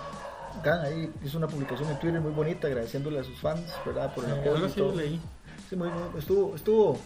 Gan 0.63 0.81
ahí 0.85 1.11
hizo 1.23 1.37
una 1.37 1.47
publicación 1.47 1.89
en 1.89 1.99
Twitter 1.99 2.21
muy 2.21 2.31
bonita 2.31 2.67
agradeciéndole 2.67 3.19
a 3.19 3.23
sus 3.23 3.37
fans, 3.39 3.61
¿verdad? 3.85 4.13
Por 4.13 4.25
el 4.25 4.31
Eh, 4.31 4.33
apoyo 4.41 4.63
y 4.63 4.65
así 4.65 4.75
todo. 4.79 4.95
leí. 4.95 5.19
Sí, 5.69 5.75
muy, 5.75 5.89
muy- 5.89 6.19
estuvo, 6.19 6.55
estuvo, 6.55 6.99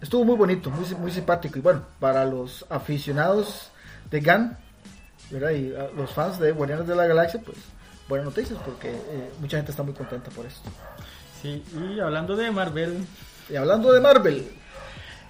estuvo 0.00 0.24
muy 0.24 0.36
bonito, 0.36 0.70
muy, 0.70 0.84
muy 0.96 1.10
simpático. 1.12 1.58
Y 1.58 1.62
bueno, 1.62 1.82
para 1.98 2.24
los 2.24 2.66
aficionados 2.68 3.70
de 4.10 4.20
GAN, 4.20 4.58
¿verdad? 5.30 5.50
Y 5.50 5.74
a 5.74 5.88
los 5.96 6.10
fans 6.12 6.38
de 6.38 6.52
Guardianes 6.52 6.86
de 6.86 6.94
la 6.96 7.06
Galaxia, 7.06 7.40
pues 7.44 7.56
buenas 8.08 8.26
noticias 8.26 8.58
porque 8.64 8.90
eh, 8.90 9.30
mucha 9.40 9.56
gente 9.56 9.70
está 9.70 9.82
muy 9.82 9.94
contenta 9.94 10.30
por 10.30 10.44
esto. 10.44 10.68
Sí, 11.40 11.64
y 11.94 12.00
hablando 12.00 12.36
de 12.36 12.50
Marvel, 12.50 13.06
Y 13.48 13.56
hablando 13.56 13.92
de 13.92 14.00
Marvel, 14.00 14.50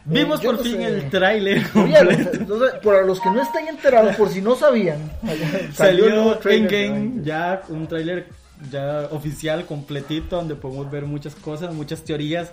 vimos 0.04 0.40
Eh, 0.40 0.44
por 0.46 0.56
no 0.56 0.62
fin 0.62 0.76
sé. 0.78 0.86
el 0.86 1.10
tráiler 1.10 1.62
para 2.84 3.02
los 3.02 3.20
que 3.20 3.30
no 3.30 3.42
estén 3.42 3.68
enterados, 3.68 4.16
por 4.16 4.28
si 4.28 4.40
no 4.40 4.54
sabían, 4.56 4.98
Salió 5.74 6.08
nuevo 6.10 6.36
trailer 6.36 6.72
Endgame, 6.74 6.98
Avengers. 7.00 7.26
ya 7.26 7.62
un 7.68 7.86
tráiler 7.86 8.26
ya 8.70 9.08
oficial, 9.10 9.64
completito, 9.66 10.36
donde 10.36 10.54
podemos 10.54 10.90
ver 10.90 11.04
muchas 11.06 11.34
cosas, 11.34 11.72
muchas 11.74 12.02
teorías. 12.04 12.52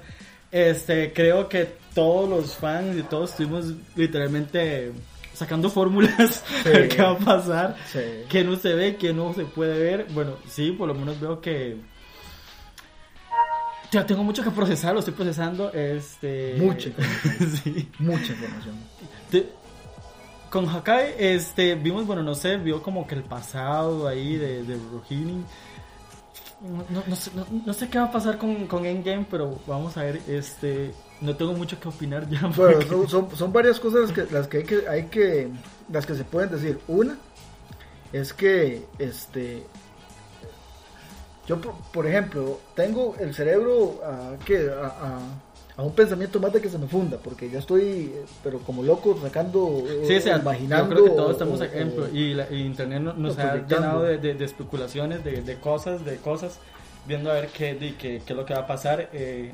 Este, 0.51 1.11
creo 1.11 1.49
que 1.49 1.67
todos 1.93 2.29
los 2.29 2.55
fans 2.55 2.97
y 2.97 3.03
todos 3.03 3.31
estuvimos 3.31 3.65
literalmente 3.97 4.93
sacando 5.33 5.69
fórmulas 5.69 6.43
Sí. 6.63 6.69
qué 6.89 7.01
va 7.01 7.11
a 7.11 7.17
pasar, 7.17 7.75
Sí. 7.91 7.99
que 8.29 8.43
no 8.45 8.55
se 8.55 8.73
ve, 8.73 8.95
que 8.95 9.11
no 9.13 9.33
se 9.33 9.43
puede 9.43 9.77
ver. 9.77 10.05
Bueno, 10.13 10.37
sí, 10.47 10.71
por 10.71 10.87
lo 10.87 10.93
menos 10.95 11.19
veo 11.19 11.41
que 11.41 11.75
ya 13.91 14.05
tengo 14.05 14.23
mucho 14.23 14.43
que 14.43 14.51
procesar, 14.51 14.93
lo 14.93 14.99
estoy 14.99 15.13
procesando. 15.13 15.71
Este, 15.73 16.55
Mucho. 16.59 16.89
sí. 17.63 17.89
Mucha 17.99 18.33
información. 18.33 18.75
Con 20.49 20.67
Hakai, 20.69 21.13
este, 21.19 21.75
vimos, 21.75 22.05
bueno, 22.07 22.23
no 22.23 22.33
sé, 22.33 22.55
vio 22.57 22.81
como 22.81 23.05
que 23.05 23.15
el 23.15 23.23
pasado 23.23 24.07
ahí 24.07 24.37
de, 24.37 24.63
de 24.63 24.77
Rohini. 24.91 25.43
No, 26.61 26.85
no- 26.89 27.03
no 27.05 27.15
sé, 27.15 27.31
no- 27.35 27.45
no 27.65 27.73
sé 27.73 27.89
qué 27.89 27.99
va 27.99 28.05
a 28.05 28.11
pasar 28.11 28.37
con, 28.37 28.65
con 28.65 28.85
Endgame, 28.85 29.25
pero 29.29 29.59
vamos 29.67 29.97
a 29.97 30.03
ver, 30.03 30.21
este, 30.27 30.93
no 31.21 31.35
tengo 31.35 31.51
mucho 31.53 31.77
que 31.79 31.89
opinar 31.89 32.29
ya. 32.29 32.41
Bueno, 32.55 32.79
porque- 32.79 32.85
son, 32.87 33.09
son, 33.09 33.35
son 33.35 33.51
varias 33.53 33.79
cosas 33.79 34.03
las 34.03 34.11
que, 34.13 34.33
las 34.33 34.47
que 34.47 34.57
hay 34.59 34.63
que 34.63 34.87
hay 34.87 35.03
que 35.07 35.49
las 35.91 36.05
que 36.05 36.15
se 36.15 36.23
pueden 36.23 36.49
decir. 36.49 36.79
Una 36.87 37.17
es 38.13 38.31
que 38.33 38.85
este 38.99 39.63
Yo, 41.47 41.59
por, 41.61 41.73
por 41.93 42.05
ejemplo, 42.05 42.59
tengo 42.75 43.15
el 43.19 43.33
cerebro 43.33 44.01
a, 44.05 44.35
¿qué? 44.45 44.69
A, 44.69 44.85
a- 44.87 45.19
a 45.77 45.83
un 45.83 45.93
pensamiento 45.93 46.39
más 46.39 46.51
de 46.51 46.59
que 46.59 46.69
se 46.69 46.77
me 46.79 46.87
funda, 46.87 47.17
porque 47.23 47.51
ya 47.51 47.59
estoy, 47.59 48.11
eh, 48.11 48.25
pero 48.43 48.57
como 48.59 48.81
loco, 48.81 49.15
sacando, 49.21 49.83
Sí, 50.07 50.15
o 50.15 50.21
sea, 50.21 50.37
imaginando. 50.37 50.85
yo 50.89 50.89
creo 50.91 51.03
que 51.05 51.09
todos 51.17 51.31
estamos 51.33 51.61
o- 51.61 51.63
ejemplo 51.65 52.07
y, 52.11 52.33
la, 52.33 52.51
y 52.51 52.61
internet 52.63 52.99
no- 53.01 53.13
nos 53.13 53.37
ha 53.37 53.57
llenado 53.57 54.01
de, 54.01 54.17
de- 54.17 54.33
de 54.33 54.43
especulaciones, 54.45 55.23
de, 55.23 55.43
de 55.43 55.55
cosas, 55.59 56.03
de 56.03 56.17
cosas, 56.17 56.57
viendo 57.05 57.29
a 57.29 57.35
ver 57.35 57.49
qué, 57.49 57.75
de, 57.75 57.93
qué, 57.95 58.23
qué 58.25 58.33
es 58.33 58.35
lo 58.37 58.43
que 58.43 58.55
va 58.55 58.61
a 58.61 58.67
pasar. 58.67 59.09
eh, 59.13 59.51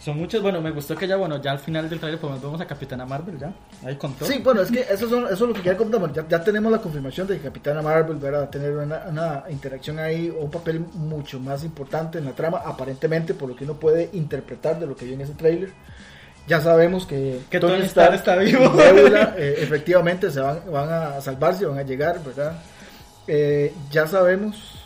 son 0.00 0.16
muchos, 0.16 0.40
bueno, 0.40 0.62
me 0.62 0.70
gustó 0.70 0.96
que 0.96 1.06
ya, 1.06 1.16
bueno, 1.16 1.42
ya 1.42 1.52
al 1.52 1.58
final 1.58 1.88
del 1.88 2.00
trailer 2.00 2.18
pues 2.18 2.40
vemos 2.40 2.58
a 2.58 2.66
Capitana 2.66 3.04
Marvel, 3.04 3.38
ya, 3.38 3.52
ahí 3.84 3.96
contó. 3.96 4.24
Sí, 4.24 4.40
bueno, 4.42 4.62
es 4.62 4.70
que 4.70 4.80
eso, 4.80 5.06
son, 5.06 5.24
eso 5.24 5.34
es 5.34 5.40
lo 5.40 5.52
que 5.52 5.60
quería 5.60 5.76
comentar. 5.76 6.00
bueno, 6.00 6.14
Ya, 6.14 6.26
ya 6.26 6.42
tenemos 6.42 6.72
la 6.72 6.78
confirmación 6.78 7.26
de 7.26 7.36
que 7.36 7.42
Capitana 7.42 7.82
Marvel 7.82 8.16
va 8.24 8.44
a 8.44 8.50
tener 8.50 8.74
una, 8.74 9.04
una 9.08 9.44
interacción 9.50 9.98
ahí 9.98 10.30
o 10.30 10.44
un 10.44 10.50
papel 10.50 10.80
mucho 10.80 11.38
más 11.38 11.64
importante 11.64 12.16
en 12.16 12.24
la 12.24 12.32
trama, 12.32 12.62
aparentemente, 12.64 13.34
por 13.34 13.50
lo 13.50 13.54
que 13.54 13.64
uno 13.64 13.74
puede 13.74 14.08
interpretar 14.14 14.80
de 14.80 14.86
lo 14.86 14.96
que 14.96 15.04
vio 15.04 15.14
en 15.14 15.20
ese 15.20 15.34
tráiler. 15.34 15.70
Ya 16.46 16.62
sabemos 16.62 17.04
que, 17.04 17.42
Que 17.50 17.60
Tony 17.60 17.82
Stark 17.82 18.14
está 18.14 18.36
vivo. 18.36 18.72
eh, 19.36 19.56
efectivamente 19.58 20.30
se 20.30 20.40
van, 20.40 20.60
van 20.72 20.90
a 20.90 21.20
salvarse, 21.20 21.66
van 21.66 21.78
a 21.78 21.82
llegar, 21.82 22.24
¿verdad? 22.24 22.54
Eh, 23.26 23.74
ya 23.90 24.06
sabemos, 24.06 24.82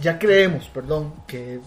ya 0.00 0.16
creemos, 0.16 0.68
perdón, 0.68 1.12
que 1.26 1.58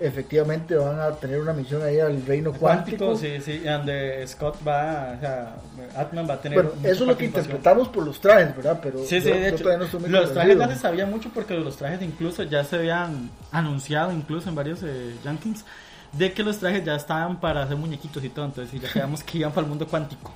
efectivamente 0.00 0.74
van 0.76 1.00
a 1.00 1.10
tener 1.12 1.40
una 1.40 1.52
misión 1.52 1.82
ahí 1.82 1.98
al 1.98 2.24
reino 2.24 2.52
cuántico. 2.52 3.06
Cuántico, 3.06 3.16
sí, 3.16 3.40
sí, 3.40 3.58
donde 3.58 4.24
Scott 4.28 4.56
va, 4.66 5.14
o 5.16 5.20
sea, 5.20 5.56
Atman 5.96 6.28
va 6.28 6.34
a 6.34 6.40
tener... 6.40 6.62
Bueno, 6.62 6.78
eso 6.84 7.02
es 7.02 7.08
lo 7.08 7.16
que 7.16 7.24
interpretamos 7.26 7.88
por 7.88 8.04
los 8.04 8.20
trajes, 8.20 8.54
¿verdad? 8.56 8.78
Pero 8.82 9.00
Sí, 9.00 9.20
sí, 9.20 9.28
yo- 9.28 9.34
de 9.34 9.40
yo 9.40 9.46
hecho, 9.48 9.56
todavía 9.64 9.78
no 9.78 9.84
estoy 9.86 10.00
muy 10.00 10.10
los 10.10 10.32
trajes 10.32 10.58
ya 10.58 10.68
se 10.68 10.76
sabía 10.76 11.06
mucho 11.06 11.30
porque 11.34 11.54
los 11.54 11.76
trajes 11.76 12.00
incluso 12.02 12.42
ya 12.44 12.62
se 12.64 12.76
habían 12.76 13.30
anunciado 13.50 14.12
incluso 14.12 14.48
en 14.48 14.54
varios 14.54 14.80
eh, 14.84 15.14
rankings 15.24 15.64
de 16.12 16.32
que 16.32 16.42
los 16.42 16.58
trajes 16.58 16.84
ya 16.84 16.94
estaban 16.94 17.38
para 17.40 17.64
hacer 17.64 17.76
muñequitos 17.76 18.22
y 18.24 18.28
todo, 18.30 18.44
entonces 18.46 18.80
ya 18.80 18.88
sabíamos 18.88 19.22
que 19.24 19.38
iban 19.38 19.50
para 19.52 19.62
el 19.64 19.68
mundo 19.68 19.86
cuántico. 19.88 20.32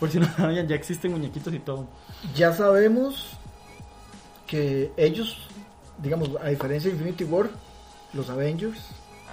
Por 0.00 0.10
si 0.10 0.18
no 0.18 0.26
sabían, 0.36 0.66
ya 0.66 0.74
existen 0.74 1.12
muñequitos 1.12 1.52
y 1.54 1.58
todo. 1.58 1.86
Ya 2.34 2.52
sabemos 2.52 3.28
que 4.46 4.90
ellos, 4.96 5.36
digamos, 5.98 6.30
a 6.42 6.48
diferencia 6.48 6.90
de 6.90 6.96
Infinity 6.96 7.24
War, 7.24 7.48
los 8.12 8.28
Avengers, 8.30 8.78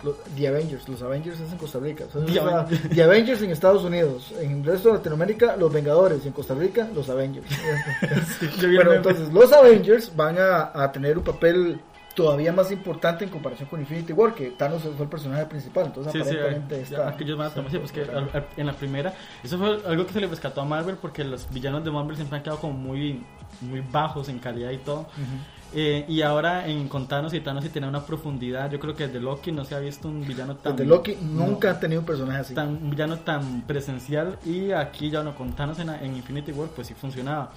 los, 0.03 0.15
The 0.35 0.47
Avengers, 0.47 0.88
los 0.89 1.01
Avengers 1.01 1.39
es 1.39 1.51
en 1.51 1.57
Costa 1.57 1.79
Rica, 1.79 2.05
The 2.05 2.39
Avengers. 2.39 2.89
The 2.89 3.03
Avengers 3.03 3.41
en 3.41 3.51
Estados 3.51 3.83
Unidos, 3.83 4.33
en 4.39 4.51
el 4.59 4.63
resto 4.65 4.89
de 4.89 4.95
Latinoamérica, 4.95 5.55
los 5.57 5.71
Vengadores, 5.71 6.23
y 6.23 6.27
en 6.27 6.33
Costa 6.33 6.53
Rica, 6.53 6.88
los 6.93 7.09
Avengers. 7.09 7.45
El 8.62 8.75
bueno, 8.75 8.93
entonces 8.93 9.31
los 9.33 9.51
Avengers 9.53 10.15
van 10.15 10.38
a, 10.38 10.71
a 10.73 10.91
tener 10.91 11.17
un 11.17 11.23
papel 11.23 11.79
todavía 12.15 12.51
más 12.51 12.69
importante 12.71 13.23
en 13.23 13.29
comparación 13.29 13.69
con 13.69 13.79
Infinity 13.79 14.12
War, 14.12 14.33
que 14.35 14.49
Thanos 14.51 14.81
fue 14.81 15.03
el 15.05 15.09
personaje 15.09 15.45
principal, 15.45 15.85
entonces 15.85 16.12
Sí, 16.12 16.19
sí, 16.21 16.35
aparentemente 16.35 16.75
ya, 16.75 16.81
está... 17.05 17.15
que 17.17 17.23
ellos 17.23 17.38
van 17.38 17.47
a 17.47 17.49
tomar, 17.51 17.71
sí, 17.71 17.77
pues 17.77 17.91
que 17.93 18.01
al- 18.01 18.29
al- 18.33 18.47
en 18.57 18.65
la 18.67 18.73
primera, 18.73 19.13
eso 19.41 19.57
fue 19.57 19.79
algo 19.88 20.05
que 20.05 20.12
se 20.13 20.19
le 20.19 20.27
rescató 20.27 20.59
a 20.62 20.65
Marvel 20.65 20.95
porque 21.01 21.23
los 21.23 21.49
villanos 21.53 21.83
de 21.85 21.91
Marvel 21.91 22.17
siempre 22.17 22.38
han 22.38 22.43
quedado 22.43 22.59
como 22.59 22.73
muy, 22.73 23.23
muy 23.62 23.79
bajos 23.81 24.27
en 24.27 24.39
calidad 24.39 24.71
y 24.71 24.77
todo. 24.79 25.07
Eh, 25.73 26.03
y 26.08 26.23
ahora 26.23 26.67
en 26.67 26.88
con 26.88 27.08
Thanos 27.08 27.34
y 27.36 27.41
Thanos 27.41 27.63
sí 27.63 27.69
tiene 27.69 27.88
una 27.88 28.03
profundidad, 28.03 28.71
yo 28.71 28.79
creo 28.79 28.95
que 28.95 29.05
desde 29.05 29.19
Loki 29.19 29.51
no 29.51 29.63
se 29.65 29.75
ha 29.75 29.79
visto 29.79 30.08
un 30.08 30.25
villano 30.25 30.55
tan... 30.55 30.75
Desde 30.75 30.89
Loki 30.89 31.15
no, 31.21 31.45
nunca 31.45 31.69
han 31.69 31.79
tenido 31.79 32.01
un 32.01 32.08
personaje 32.08 32.39
así. 32.39 32.55
tan, 32.55 32.69
un 32.69 32.89
villano 32.89 33.17
tan 33.19 33.62
presencial 33.62 34.39
y 34.45 34.71
aquí 34.71 35.12
ya 35.12 35.21
no 35.21 35.36
con 35.36 35.53
Thanos 35.53 35.77
en, 35.79 35.89
en 35.89 36.15
Infinity 36.15 36.51
War 36.53 36.69
pues 36.69 36.88
sí 36.88 36.95
funcionaba. 36.95 37.51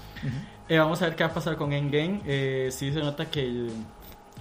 Eh, 0.69 0.79
vamos 0.79 1.01
a 1.01 1.07
ver 1.07 1.17
qué 1.17 1.25
va 1.25 1.31
a 1.31 1.35
pasar 1.35 1.57
con 1.57 1.73
Endgame. 1.73 2.21
Eh, 2.27 2.69
sí 2.71 2.93
se 2.93 3.01
nota 3.01 3.27
que, 3.31 3.69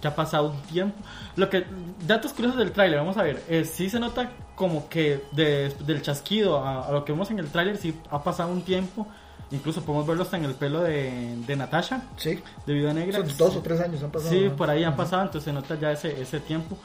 que 0.02 0.08
ha 0.08 0.16
pasado 0.16 0.52
un 0.52 0.62
tiempo. 0.64 0.98
Lo 1.38 1.50
que 1.50 1.66
datos 2.06 2.34
curiosos 2.34 2.58
del 2.60 2.74
tráiler, 2.74 3.00
vamos 3.00 3.16
a 3.16 3.24
ver. 3.24 3.42
Eh, 3.48 3.64
sí 3.64 3.90
se 3.90 4.00
nota 4.02 4.32
como 4.56 4.90
que 4.90 5.24
de- 5.32 5.74
del 5.86 6.02
chasquido 6.02 6.58
a, 6.60 6.88
a 6.88 6.92
lo 6.92 7.06
que 7.06 7.14
vemos 7.14 7.32
en 7.32 7.40
el 7.40 7.48
tráiler 7.48 7.78
sí 7.78 7.96
ha 8.10 8.22
pasado 8.22 8.52
un 8.52 8.64
tiempo. 8.64 9.08
Incluso 9.52 9.82
podemos 9.82 10.08
verlo 10.08 10.24
hasta 10.24 10.38
en 10.38 10.46
el 10.46 10.54
pelo 10.54 10.82
de, 10.82 11.36
de 11.46 11.56
Natasha, 11.58 12.04
Sí, 12.18 12.40
de 12.66 12.74
Viuda 12.74 12.94
Negra. 12.94 13.18
son 13.20 13.38
dos 13.38 13.56
o 13.58 13.60
tres 13.62 13.82
años 13.82 14.02
han 14.02 14.10
pasado. 14.12 14.32
Sí, 14.32 14.46
¿no? 14.50 14.56
por 14.56 14.70
ahí 14.70 14.84
han 14.84 14.96
pasado, 14.96 15.24
entonces 15.24 15.44
se 15.46 15.52
nota 15.54 15.76
ya 15.80 15.92
ese, 15.92 16.22
ese 16.22 16.40
tiempo. 16.40 16.78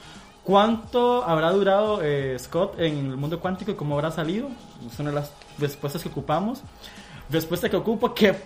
¿Cuánto 0.43 1.25
habrá 1.25 1.51
durado 1.53 2.01
eh, 2.03 2.37
Scott 2.39 2.79
en 2.79 2.99
el 3.11 3.17
mundo 3.17 3.41
cuántico 3.41 3.73
y 3.73 3.75
cómo 3.75 3.95
habrá 3.97 4.11
salido? 4.13 4.49
Es 4.91 4.99
una 5.01 5.11
de 5.11 5.17
las 5.17 5.31
respuestas 5.59 6.03
que 6.03 6.09
ocupamos. 6.09 6.61
Respuesta 7.31 7.69
que 7.69 7.77
ocupo, 7.77 8.15
¿qué 8.15 8.37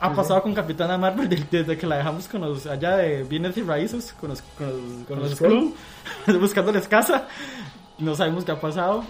ha 0.00 0.14
pasado 0.14 0.42
con 0.42 0.54
Capitana 0.54 0.96
Marvel 0.96 1.28
de- 1.28 1.46
desde 1.50 1.76
que 1.76 1.86
la 1.86 1.96
dejamos 1.98 2.28
con 2.28 2.40
los 2.40 2.64
allá 2.66 2.96
de 2.96 3.24
bienes 3.24 3.56
y 3.58 3.62
raíces, 3.62 4.14
con 4.18 4.30
los, 4.30 4.40
con 4.56 4.66
los, 4.68 5.06
con 5.06 5.18
los 5.20 5.28
los 5.30 5.38
Skrull, 5.38 5.74
buscándoles 6.40 6.88
casa? 6.88 7.26
No 7.98 8.14
sabemos 8.14 8.44
qué 8.46 8.52
ha 8.52 8.60
pasado. 8.60 9.04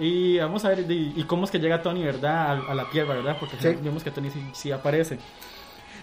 Y 0.00 0.38
vamos 0.38 0.64
a 0.64 0.68
ver, 0.70 0.90
y, 0.90 1.12
y 1.16 1.24
cómo 1.24 1.44
es 1.44 1.50
que 1.50 1.58
llega 1.58 1.82
Tony, 1.82 2.02
¿verdad? 2.04 2.52
A, 2.68 2.72
a 2.72 2.74
la 2.74 2.88
Tierra, 2.90 3.14
¿verdad? 3.14 3.36
Porque 3.40 3.56
Sí. 3.60 3.76
vemos 3.82 4.02
que 4.04 4.10
Tony 4.10 4.30
sí, 4.30 4.40
sí 4.52 4.70
aparece. 4.70 5.18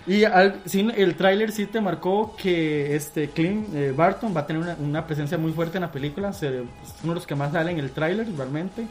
Y 0.07 0.23
al, 0.23 0.61
sí, 0.65 0.87
el 0.95 1.15
tráiler 1.15 1.51
sí 1.51 1.65
te 1.65 1.81
marcó 1.81 2.35
que 2.35 2.95
este 2.95 3.29
Clint 3.29 3.73
eh, 3.73 3.91
Barton 3.95 4.35
va 4.35 4.41
a 4.41 4.45
tener 4.45 4.61
una, 4.61 4.75
una 4.79 5.07
presencia 5.07 5.37
muy 5.37 5.51
fuerte 5.51 5.77
en 5.77 5.81
la 5.81 5.91
película. 5.91 6.31
Se- 6.33 6.59
es 6.59 6.63
uno 7.03 7.13
de 7.13 7.15
los 7.15 7.25
que 7.25 7.33
más 7.35 7.51
sale 7.53 7.71
en 7.71 7.79
el 7.79 7.89
tráiler, 7.91 8.27
realmente. 8.37 8.85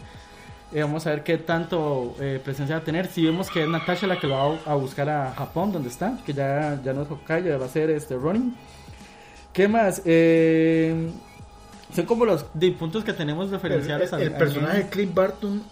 Eh, 0.73 0.83
vamos 0.83 1.07
a 1.07 1.11
ver 1.11 1.23
qué 1.23 1.39
tanto 1.39 2.17
eh, 2.19 2.41
presencia 2.43 2.75
va 2.77 2.83
a 2.83 2.85
tener. 2.85 3.07
Si 3.07 3.25
vemos 3.25 3.49
que 3.49 3.63
es 3.63 3.69
Natasha 3.69 4.09
la 4.09 4.19
que 4.19 4.27
lo 4.27 4.35
va 4.65 4.73
a, 4.73 4.75
buscar 4.75 5.09
a 5.09 5.33
Japón, 5.35 5.71
donde 5.71 5.89
está, 5.89 6.19
que 6.27 6.33
ya, 6.33 6.81
ya 6.83 6.93
no 6.93 7.03
es 7.03 7.11
Hokage, 7.11 7.57
va 7.59 7.67
a 7.67 7.69
ser 7.69 7.91
este 7.91 8.17
Ronin. 8.17 8.57
¿Qué 9.53 9.69
más? 9.69 10.03
Eh, 10.05 11.13
son 11.95 12.07
como 12.07 12.25
los 12.25 12.47
de 12.55 12.71
puntos 12.73 13.05
que 13.05 13.13
tenemos 13.13 13.47
El, 13.47 13.53
referenciales 13.53 14.13
el- 14.13 14.23
el 14.23 14.33
al 14.33 14.39
personaje 14.39 14.79
de 14.79 14.89
Clint 14.89 15.15
Barton, 15.15 15.63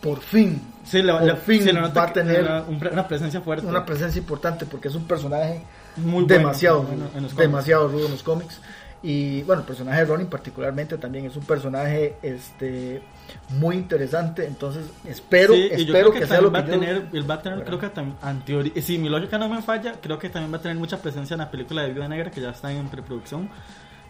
por 0.00 0.20
fin, 0.20 0.60
Sí, 0.84 1.02
le, 1.02 1.12
por 1.12 1.22
le- 1.24 1.36
fin 1.36 1.64
nota 1.74 2.00
va 2.02 2.06
a 2.08 2.12
tener 2.12 2.42
una, 2.42 2.64
una 2.92 3.08
presencia 3.08 3.40
fuerte. 3.40 3.66
una 3.66 3.84
presencia 3.84 4.18
importante 4.20 4.64
porque 4.66 4.88
es 4.88 4.94
un 4.94 5.04
personaje 5.04 5.62
muy 5.96 6.24
bueno, 6.24 6.26
demasiado, 6.26 6.82
bueno 6.82 7.06
en 7.14 7.22
los 7.24 7.34
demasiado 7.36 7.88
rudo 7.88 8.06
en 8.06 8.12
los 8.12 8.22
cómics. 8.22 8.60
Y 9.02 9.42
bueno, 9.42 9.60
el 9.62 9.66
personaje 9.66 10.00
de 10.00 10.04
Ronin 10.06 10.26
particularmente 10.26 10.96
también 10.98 11.26
es 11.26 11.36
un 11.36 11.44
personaje 11.44 12.16
este 12.22 13.02
muy 13.50 13.76
interesante, 13.76 14.46
entonces 14.46 14.86
espero, 15.06 15.54
Sí, 15.54 15.68
espero 15.70 16.12
que, 16.12 16.20
que, 16.20 16.26
sea 16.26 16.40
lo 16.40 16.50
que 16.52 16.60
va 16.60 16.66
yo- 16.66 16.72
tener, 16.72 17.06
él 17.12 17.30
va 17.30 17.34
a 17.34 17.42
tener, 17.42 17.62
creo 17.64 17.78
que 17.78 17.90
en 17.96 18.40
teoría, 18.44 18.72
si 18.82 18.98
mi 18.98 19.08
lógica 19.08 19.38
no 19.38 19.48
me 19.48 19.60
falla, 19.62 19.94
creo 20.00 20.18
que 20.18 20.28
también 20.30 20.52
va 20.52 20.56
a 20.58 20.62
tener 20.62 20.76
mucha 20.76 20.98
presencia 20.98 21.34
en 21.34 21.38
la 21.40 21.50
película 21.50 21.82
de 21.82 21.92
Viuda 21.92 22.08
Negra 22.08 22.30
que 22.30 22.40
ya 22.40 22.50
está 22.50 22.72
en 22.72 22.88
preproducción, 22.88 23.48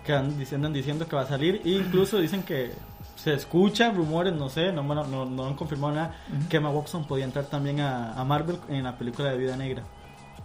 que 0.07 0.13
andan 0.13 0.73
diciendo, 0.73 1.07
que 1.07 1.17
va 1.17 1.23
a 1.23 1.27
salir, 1.27 1.61
e 1.65 1.71
incluso 1.71 2.19
dicen 2.19 2.43
que 2.43 2.71
se 3.17 3.35
escucha 3.35 3.91
rumores, 3.91 4.33
no 4.33 4.49
sé, 4.49 4.73
no, 4.73 4.83
no, 4.83 5.25
no 5.27 5.47
han 5.47 5.55
confirmado 5.55 5.95
nada, 5.95 6.15
que 6.49 6.59
Emma 6.59 6.71
Watson 6.71 7.07
podía 7.07 7.25
entrar 7.25 7.47
también 7.47 7.81
a, 7.81 8.13
a 8.13 8.25
Marvel 8.25 8.59
en 8.69 8.85
la 8.85 8.97
película 8.97 9.31
de 9.31 9.37
Viuda 9.37 9.57
Negra. 9.57 9.83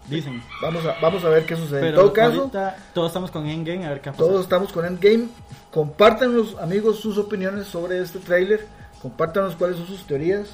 Dicen. 0.10 0.41
vamos 0.62 0.84
a 0.86 1.00
vamos 1.00 1.24
a 1.24 1.30
ver 1.30 1.45
qué 1.45 1.56
sucede. 1.56 1.80
en 1.80 1.86
Pero 1.86 1.97
todo 2.02 2.13
caso, 2.13 2.39
ahorita 2.39 2.76
todos 2.93 3.08
estamos 3.10 3.30
con 3.30 3.45
Endgame, 3.45 3.86
a 3.86 3.89
ver 3.89 4.02
qué 4.02 4.10
ha. 4.10 4.13
Todos 4.13 4.41
estamos 4.41 4.74
con 4.74 4.84
Endgame. 4.84 5.28
Compártanos, 5.69 6.58
amigos, 6.60 7.00
sus 7.00 7.19
opiniones 7.19 7.67
sobre 7.67 8.00
este 8.00 8.17
tráiler. 8.17 8.67
Compártanos 9.02 9.56
cuáles 9.56 9.78
son 9.78 9.86
sus 9.86 10.04
teorías. 10.06 10.50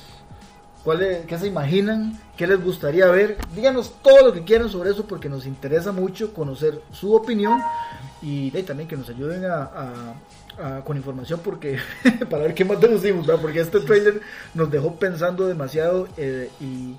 Cuáles, 0.84 1.26
¿Qué 1.26 1.38
se 1.38 1.48
imaginan? 1.48 2.20
¿Qué 2.36 2.46
les 2.46 2.62
gustaría 2.64 3.08
ver? 3.08 3.38
Díganos 3.56 3.94
todo 4.02 4.28
lo 4.28 4.34
que 4.34 4.44
quieran 4.44 4.70
sobre 4.70 4.92
eso 4.92 5.06
porque 5.06 5.30
nos 5.30 5.46
interesa 5.46 5.92
mucho 5.92 6.34
conocer 6.34 6.82
su 6.92 7.14
opinión 7.14 7.60
y 8.22 8.50
de 8.52 8.60
ahí 8.60 8.64
también 8.64 8.88
que 8.88 8.98
nos 8.98 9.10
ayuden 9.10 9.46
a, 9.46 10.14
con 10.84 10.98
información 10.98 11.40
porque 11.44 11.78
para 12.30 12.44
ver 12.44 12.56
qué 12.56 12.66
más 12.66 12.82
deducimos, 12.82 13.28
¿verdad? 13.28 13.42
porque 13.42 13.60
este 13.60 13.80
tráiler 13.82 14.22
nos 14.56 14.72
dejó 14.72 14.96
pensando 14.96 15.48
demasiado 15.48 16.08
eh, 16.18 16.50
y 16.60 16.96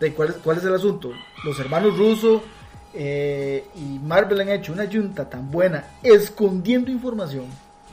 de 0.00 0.14
¿cuál, 0.14 0.30
es, 0.30 0.36
¿cuál 0.36 0.56
es 0.56 0.64
el 0.64 0.74
asunto? 0.74 1.12
Los 1.44 1.58
hermanos 1.60 1.98
Russo 1.98 2.42
eh, 2.94 3.66
y 3.74 3.98
Marvel 3.98 4.40
han 4.40 4.48
hecho 4.48 4.72
una 4.72 4.90
junta 4.90 5.28
tan 5.28 5.50
buena 5.50 5.84
escondiendo 6.02 6.90
información, 6.90 7.44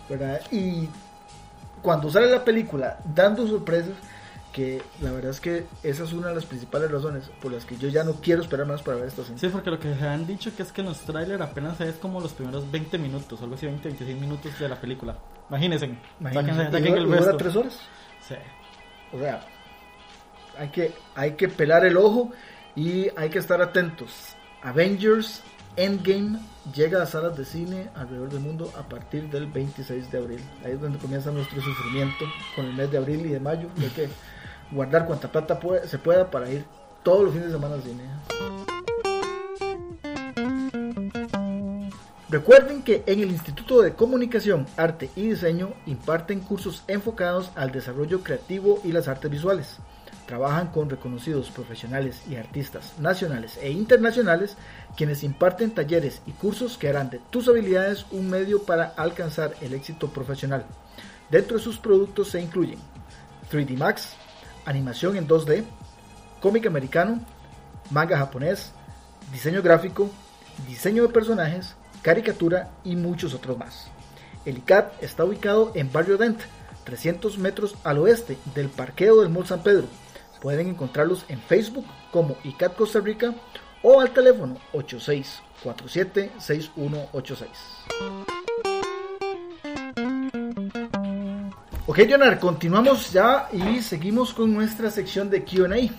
¿verdad? 0.09 0.41
Y 0.51 0.87
cuando 1.81 2.09
sale 2.09 2.27
la 2.27 2.43
película 2.43 2.99
dando 3.13 3.47
sorpresas, 3.47 3.93
que 4.59 4.81
la 5.01 5.11
verdad 5.11 5.31
es 5.31 5.39
que 5.39 5.65
esa 5.83 6.03
es 6.03 6.11
una 6.11 6.27
de 6.29 6.35
las 6.35 6.45
principales 6.45 6.91
razones 6.91 7.29
por 7.41 7.51
las 7.51 7.63
que 7.63 7.77
yo 7.77 7.87
ya 7.87 8.03
no 8.03 8.15
quiero 8.15 8.41
esperar 8.41 8.65
más 8.67 8.81
para 8.81 8.97
ver 8.97 9.07
esta 9.07 9.23
cinta. 9.23 9.39
Sí, 9.39 9.47
porque 9.47 9.69
lo 9.71 9.79
que 9.79 9.95
se 9.95 10.05
han 10.05 10.27
dicho 10.27 10.53
que 10.55 10.63
es 10.63 10.71
que 10.73 10.81
en 10.81 10.87
los 10.87 10.99
trailers 10.99 11.41
apenas 11.41 11.79
es 11.79 11.95
como 11.95 12.19
los 12.19 12.33
primeros 12.33 12.69
20 12.69 12.97
minutos, 12.97 13.41
algo 13.41 13.55
así, 13.55 13.65
20, 13.67 13.87
26 13.87 14.19
minutos 14.19 14.59
de 14.59 14.67
la 14.67 14.75
película. 14.75 15.17
Imagínense. 15.49 15.89
Imagínense, 16.19 16.51
saquen- 16.63 16.71
saquen 16.71 16.95
dura- 16.95 17.01
el 17.01 17.09
resto. 17.09 17.37
tres 17.37 17.55
horas. 17.55 17.79
Sí. 18.27 18.35
O 19.13 19.19
sea, 19.19 19.45
hay 20.57 20.69
que, 20.69 20.93
hay 21.15 21.31
que 21.35 21.47
pelar 21.47 21.85
el 21.85 21.95
ojo 21.95 22.31
y 22.75 23.07
hay 23.15 23.29
que 23.29 23.39
estar 23.39 23.62
atentos. 23.62 24.35
Avengers 24.62 25.41
Endgame 25.77 26.39
llega 26.75 27.01
a 27.01 27.05
salas 27.05 27.37
de 27.37 27.45
cine 27.45 27.89
alrededor 27.95 28.29
del 28.29 28.41
mundo 28.41 28.71
a 28.77 28.83
partir 28.89 29.29
del 29.29 29.47
26 29.47 30.12
de 30.12 30.17
abril. 30.17 30.39
Ahí 30.65 30.73
es 30.73 30.81
donde 30.81 30.97
comienza 30.99 31.31
nuestro 31.31 31.62
sufrimiento 31.62 32.25
con 32.55 32.65
el 32.65 32.73
mes 32.73 32.91
de 32.91 32.97
abril 32.97 33.21
y 33.25 33.29
de 33.29 33.39
mayo. 33.39 33.69
Que 33.95 34.10
guardar 34.71 35.05
cuanta 35.05 35.31
plata 35.31 35.59
se 35.85 35.97
pueda 35.97 36.29
para 36.29 36.49
ir 36.49 36.65
todos 37.03 37.23
los 37.23 37.33
fines 37.33 37.47
de 37.47 37.53
semana 37.53 37.75
al 37.75 37.83
cine. 37.83 38.03
Recuerden 42.29 42.83
que 42.83 43.03
en 43.07 43.21
el 43.21 43.31
Instituto 43.31 43.81
de 43.81 43.93
Comunicación, 43.93 44.67
Arte 44.77 45.09
y 45.15 45.29
Diseño 45.29 45.73
imparten 45.87 46.41
cursos 46.41 46.83
enfocados 46.87 47.49
al 47.55 47.71
desarrollo 47.71 48.21
creativo 48.21 48.79
y 48.83 48.91
las 48.91 49.07
artes 49.07 49.31
visuales. 49.31 49.77
Trabajan 50.27 50.67
con 50.67 50.91
reconocidos 50.91 51.49
profesionales 51.49 52.21
y 52.29 52.35
artistas 52.35 52.93
nacionales 52.99 53.57
e 53.63 53.71
internacionales 53.71 54.57
quienes 54.95 55.23
imparten 55.23 55.71
talleres 55.71 56.21
y 56.27 56.31
cursos 56.33 56.77
que 56.77 56.87
harán 56.87 57.09
de 57.09 57.19
tus 57.31 57.47
habilidades 57.47 58.05
un 58.11 58.29
medio 58.29 58.61
para 58.61 58.85
alcanzar 58.95 59.55
el 59.61 59.73
éxito 59.73 60.09
profesional. 60.09 60.65
Dentro 61.31 61.57
de 61.57 61.63
sus 61.63 61.79
productos 61.79 62.29
se 62.29 62.41
incluyen 62.41 62.77
3D 63.51 63.75
Max, 63.75 64.15
animación 64.69 65.17
en 65.17 65.27
2D, 65.27 65.65
cómic 66.39 66.65
americano, 66.67 67.19
manga 67.89 68.17
japonés, 68.17 68.71
diseño 69.31 69.61
gráfico, 69.61 70.09
diseño 70.67 71.03
de 71.03 71.09
personajes, 71.09 71.75
caricatura 72.01 72.69
y 72.83 72.95
muchos 72.95 73.33
otros 73.33 73.57
más. 73.57 73.87
El 74.45 74.59
ICAT 74.59 75.03
está 75.03 75.25
ubicado 75.25 75.73
en 75.75 75.91
Barrio 75.91 76.17
Dent, 76.17 76.39
300 76.83 77.37
metros 77.39 77.75
al 77.83 77.97
oeste 77.97 78.37
del 78.55 78.69
parqueo 78.69 79.19
del 79.21 79.29
Mall 79.29 79.47
San 79.47 79.63
Pedro. 79.63 79.87
Pueden 80.41 80.69
encontrarlos 80.69 81.25
en 81.27 81.41
Facebook 81.41 81.85
como 82.11 82.37
ICAT 82.43 82.75
Costa 82.75 82.99
Rica 82.99 83.33
o 83.81 83.99
al 83.99 84.11
teléfono 84.11 84.57
8647-6186. 84.73 87.47
Ok, 91.92 92.02
Jonar, 92.08 92.40
continuamos 92.40 93.12
ya 93.12 93.50
y 93.52 93.81
seguimos 93.81 94.31
con 94.31 94.54
nuestra 94.54 94.92
sección 94.92 95.27
de 95.31 95.44
QA. 95.44 95.90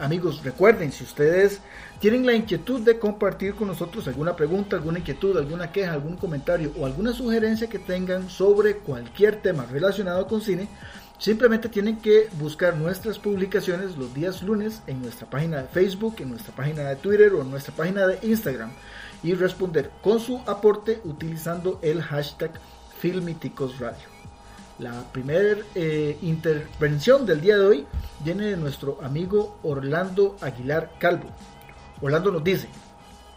Amigos, 0.00 0.42
recuerden, 0.42 0.90
si 0.90 1.04
ustedes 1.04 1.60
tienen 2.00 2.24
la 2.24 2.32
inquietud 2.32 2.80
de 2.80 2.98
compartir 2.98 3.54
con 3.54 3.68
nosotros 3.68 4.08
alguna 4.08 4.34
pregunta, 4.34 4.76
alguna 4.76 5.00
inquietud, 5.00 5.36
alguna 5.36 5.70
queja, 5.70 5.92
algún 5.92 6.16
comentario 6.16 6.72
o 6.78 6.86
alguna 6.86 7.12
sugerencia 7.12 7.68
que 7.68 7.78
tengan 7.78 8.30
sobre 8.30 8.78
cualquier 8.78 9.42
tema 9.42 9.66
relacionado 9.66 10.26
con 10.26 10.40
cine, 10.40 10.66
simplemente 11.18 11.68
tienen 11.68 11.98
que 11.98 12.30
buscar 12.38 12.78
nuestras 12.78 13.18
publicaciones 13.18 13.98
los 13.98 14.14
días 14.14 14.42
lunes 14.42 14.80
en 14.86 15.02
nuestra 15.02 15.28
página 15.28 15.58
de 15.58 15.68
Facebook, 15.68 16.16
en 16.20 16.30
nuestra 16.30 16.56
página 16.56 16.84
de 16.84 16.96
Twitter 16.96 17.34
o 17.34 17.42
en 17.42 17.50
nuestra 17.50 17.74
página 17.74 18.06
de 18.06 18.18
Instagram 18.26 18.70
y 19.22 19.34
responder 19.34 19.90
con 20.00 20.20
su 20.20 20.40
aporte 20.46 21.02
utilizando 21.04 21.80
el 21.82 22.00
hashtag 22.00 22.52
Filmiticos 22.98 23.78
Radio. 23.78 24.13
La 24.78 25.04
primera 25.12 25.60
eh, 25.76 26.18
intervención 26.22 27.24
del 27.24 27.40
día 27.40 27.56
de 27.56 27.64
hoy 27.64 27.86
viene 28.24 28.46
de 28.46 28.56
nuestro 28.56 28.98
amigo 29.02 29.58
Orlando 29.62 30.36
Aguilar 30.40 30.90
Calvo. 30.98 31.28
Orlando 32.00 32.32
nos 32.32 32.42
dice, 32.42 32.68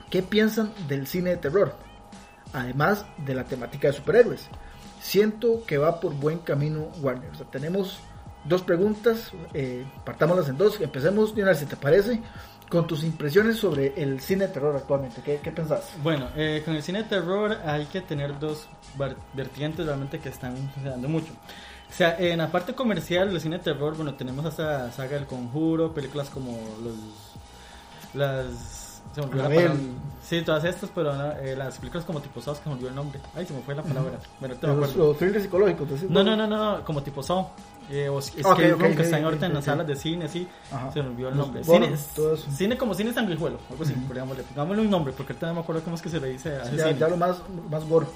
¿qué 0.10 0.24
piensan 0.24 0.74
del 0.88 1.06
cine 1.06 1.32
de 1.32 1.38
terror? 1.38 1.76
Además 2.54 3.06
de 3.24 3.36
la 3.36 3.44
temática 3.44 3.88
de 3.88 3.94
superhéroes. 3.94 4.48
Siento 5.00 5.64
que 5.68 5.78
va 5.78 6.00
por 6.00 6.16
buen 6.16 6.40
camino 6.40 6.88
Warner. 7.02 7.32
tenemos 7.52 8.00
dos 8.44 8.64
preguntas, 8.64 9.32
eh, 9.54 9.86
partámoslas 10.06 10.50
en 10.50 10.58
dos. 10.58 10.82
Empecemos, 10.82 11.36
Leonard, 11.36 11.58
si 11.58 11.66
te 11.66 11.76
parece, 11.76 12.20
con 12.70 12.88
tus 12.88 13.04
impresiones 13.04 13.58
sobre 13.58 13.94
el 14.02 14.22
cine 14.22 14.48
de 14.48 14.54
terror 14.54 14.76
actualmente. 14.76 15.22
¿Qué, 15.22 15.40
qué 15.44 15.52
pensás? 15.52 15.92
Bueno, 16.02 16.30
eh, 16.36 16.64
con 16.66 16.76
el 16.76 16.82
cine 16.82 17.04
de 17.04 17.10
terror 17.10 17.58
hay 17.64 17.86
que 17.86 18.02
tener 18.02 18.40
dos 18.40 18.68
vertientes 19.34 19.86
realmente 19.86 20.20
que 20.20 20.30
están 20.30 20.56
funcionando 20.74 21.08
mucho. 21.08 21.34
O 21.90 21.94
sea, 21.94 22.18
en 22.20 22.40
la 22.40 22.52
parte 22.52 22.74
comercial 22.74 23.30
del 23.30 23.40
cine 23.40 23.58
de 23.58 23.64
terror, 23.64 23.96
bueno, 23.96 24.14
tenemos 24.16 24.46
esta 24.46 24.92
saga 24.92 25.16
del 25.16 25.26
conjuro, 25.26 25.94
películas 25.94 26.30
como 26.30 26.58
los 26.84 26.96
las 28.14 28.88
se 29.14 29.22
me 29.22 29.28
olvidó 29.28 29.50
la 29.50 29.76
Sí, 30.22 30.42
todas 30.42 30.64
estas, 30.66 30.90
pero 30.94 31.14
eh, 31.40 31.56
las 31.56 31.78
películas 31.78 32.06
como 32.06 32.20
tipo 32.20 32.42
Saw, 32.42 32.56
que 32.56 32.64
se 32.64 32.70
me 32.70 32.76
olvidó 32.76 32.90
el 32.90 32.96
nombre. 32.96 33.20
Ay, 33.34 33.46
se 33.46 33.54
me 33.54 33.62
fue 33.62 33.74
la 33.74 33.82
palabra. 33.82 34.20
Bueno, 34.40 34.56
te 34.56 34.68
los, 34.68 34.96
los 34.96 35.18
thrillers 35.18 35.44
psicológicos. 35.44 36.04
No, 36.10 36.24
no, 36.24 36.36
no, 36.36 36.46
no, 36.46 36.84
como 36.84 37.02
tipo 37.02 37.24
Saw. 37.24 37.48
Eh, 37.90 38.10
o 38.10 38.20
Escape 38.20 38.72
Room, 38.72 38.96
que 38.96 39.04
está 39.04 39.18
en 39.18 39.24
ahorita 39.24 39.46
en 39.46 39.54
las 39.54 39.64
salas 39.64 39.88
de 39.88 39.96
cine, 39.96 40.26
así. 40.26 40.46
Se 40.94 41.02
me 41.02 41.10
olvidó 41.10 41.30
el 41.30 41.38
nombre. 41.38 41.64
cine, 41.64 41.96
cine 42.54 42.78
como 42.78 42.94
cine 42.94 43.14
sanguijuelo, 43.14 43.60
algo 43.70 43.84
así. 43.84 43.94
Pongámosle, 43.94 44.82
un 44.82 44.90
nombre, 44.90 45.14
porque 45.16 45.32
ahorita 45.32 45.48
no 45.48 45.54
me 45.54 45.60
acuerdo 45.62 45.82
cómo 45.84 45.96
es 45.96 46.02
que 46.02 46.10
se 46.10 46.20
le 46.20 46.28
dice. 46.28 46.58
A 46.58 46.70
ya, 46.72 46.92
ya, 46.92 47.08
lo 47.08 47.16
más, 47.16 47.38
más 47.70 47.88
gore. 47.88 48.08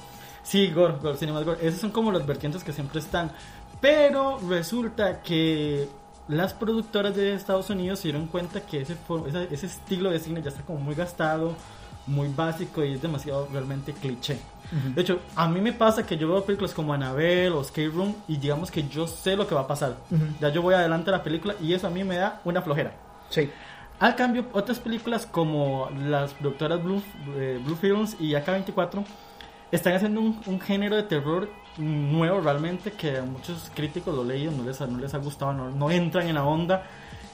Sí, 0.44 0.72
gore, 0.72 0.96
gore, 1.02 1.18
cine 1.18 1.32
más 1.32 1.44
gore. 1.44 1.66
Esos 1.66 1.82
son 1.82 1.92
como 1.92 2.12
los 2.12 2.26
vertientes 2.26 2.64
que 2.64 2.74
siempre 2.74 3.00
están. 3.00 3.32
Pero 3.80 4.40
resulta 4.48 5.22
que 5.22 5.88
las 6.28 6.54
productoras 6.54 7.16
de 7.16 7.34
Estados 7.34 7.70
Unidos 7.70 8.00
se 8.00 8.10
dieron 8.10 8.28
cuenta 8.28 8.62
que 8.62 8.82
ese, 8.82 8.96
ese, 9.52 9.66
estilo 9.66 10.12
de 10.12 10.20
cine 10.20 10.42
ya 10.42 10.50
está 10.50 10.62
como 10.62 10.80
muy 10.80 10.96
gastado, 10.96 11.56
muy 12.08 12.30
básico 12.30 12.84
y 12.84 12.94
es 12.94 13.02
demasiado 13.02 13.48
realmente 13.52 13.94
cliché. 13.94 14.40
De 14.96 15.02
hecho, 15.02 15.20
a 15.36 15.50
mí 15.50 15.60
me 15.60 15.74
pasa 15.74 16.06
que 16.06 16.16
yo 16.16 16.30
veo 16.30 16.46
películas 16.46 16.74
como 16.74 16.94
Annabelle 16.94 17.50
o 17.50 17.62
Escape 17.62 17.90
Room 17.90 18.16
y 18.28 18.38
digamos 18.38 18.72
que 18.72 18.88
yo 18.88 19.06
sé 19.06 19.36
lo 19.36 19.46
que 19.46 19.54
va 19.54 19.62
a 19.62 19.68
pasar. 19.68 19.98
Ya 20.40 20.50
yo 20.50 20.62
voy 20.62 20.74
adelante 20.76 21.10
a 21.10 21.14
la 21.14 21.24
película 21.24 21.56
y 21.62 21.74
eso 21.74 21.88
a 21.88 21.90
mí 21.90 22.04
me 22.04 22.16
da 22.16 22.40
una 22.46 22.62
flojera. 22.62 22.94
Sí. 23.30 23.50
Al 24.00 24.16
cambio, 24.16 24.46
otras 24.54 24.80
películas 24.80 25.26
como 25.26 25.90
las 26.08 26.34
productoras 26.34 26.82
Blue, 26.82 27.04
eh, 27.36 27.60
Blue 27.64 27.76
Films 27.76 28.16
y 28.20 28.32
AK24 28.32 29.04
están 29.72 29.94
haciendo 29.94 30.22
un, 30.22 30.40
un 30.46 30.60
género 30.60 30.96
de 30.96 31.04
terror 31.04 31.50
nuevo 31.78 32.42
realmente 32.42 32.92
que 32.92 33.22
muchos 33.22 33.72
críticos 33.74 34.14
lo 34.14 34.24
leído 34.24 34.52
no 34.52 34.64
les, 34.64 34.80
no 34.82 34.98
les 34.98 35.14
ha 35.14 35.18
gustado, 35.18 35.54
no, 35.54 35.70
no, 35.70 35.90
entran 35.90 36.28
en 36.28 36.36
la 36.36 36.44
onda, 36.44 36.84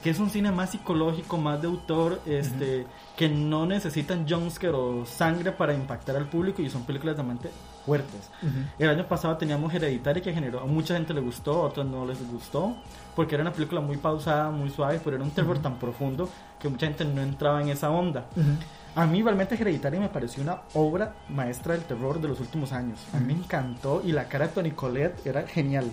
que 0.02 0.10
es 0.10 0.18
un 0.20 0.30
cine 0.30 0.52
más 0.52 0.70
psicológico, 0.70 1.38
más 1.38 1.60
de 1.60 1.66
autor, 1.66 2.20
este, 2.24 2.86
que 3.16 3.28
no 3.28 3.66
necesitan 3.66 4.28
jumpscare 4.28 4.74
o 4.74 5.04
sangre 5.04 5.50
para 5.50 5.74
impactar 5.74 6.16
al 6.16 6.28
público 6.28 6.62
y 6.62 6.70
son 6.70 6.84
películas 6.84 7.16
realmente 7.16 7.50
fuertes. 7.84 8.30
El 8.78 8.90
año 8.90 9.06
pasado 9.08 9.36
teníamos 9.36 9.74
Hereditary 9.74 10.20
que 10.20 10.32
generó, 10.32 10.60
a 10.60 10.66
mucha 10.66 10.94
gente 10.94 11.12
le 11.12 11.20
gustó, 11.20 11.62
a 11.62 11.64
otros 11.64 11.86
no 11.86 12.06
les 12.06 12.24
gustó, 12.30 12.76
porque 13.16 13.34
era 13.34 13.42
una 13.42 13.52
película 13.52 13.80
muy 13.80 13.96
pausada, 13.96 14.50
muy 14.50 14.70
suave, 14.70 15.00
pero 15.02 15.16
era 15.16 15.24
un 15.24 15.32
terror 15.32 15.58
tan 15.58 15.78
profundo 15.78 16.28
que 16.60 16.68
mucha 16.68 16.86
gente 16.86 17.04
no 17.04 17.20
entraba 17.20 17.60
en 17.60 17.70
esa 17.70 17.90
onda. 17.90 18.26
A 18.98 19.06
mí 19.06 19.22
realmente 19.22 19.54
Hereditary 19.54 20.00
me 20.00 20.08
pareció 20.08 20.42
una 20.42 20.62
obra 20.74 21.14
maestra 21.28 21.74
del 21.74 21.84
terror 21.84 22.20
de 22.20 22.26
los 22.26 22.40
últimos 22.40 22.72
años. 22.72 22.98
A 23.14 23.20
mí 23.20 23.32
me 23.32 23.38
encantó 23.38 24.02
y 24.04 24.10
la 24.10 24.24
cara 24.24 24.48
de 24.48 24.54
Tony 24.54 24.72
Collette 24.72 25.24
era 25.24 25.46
genial. 25.46 25.92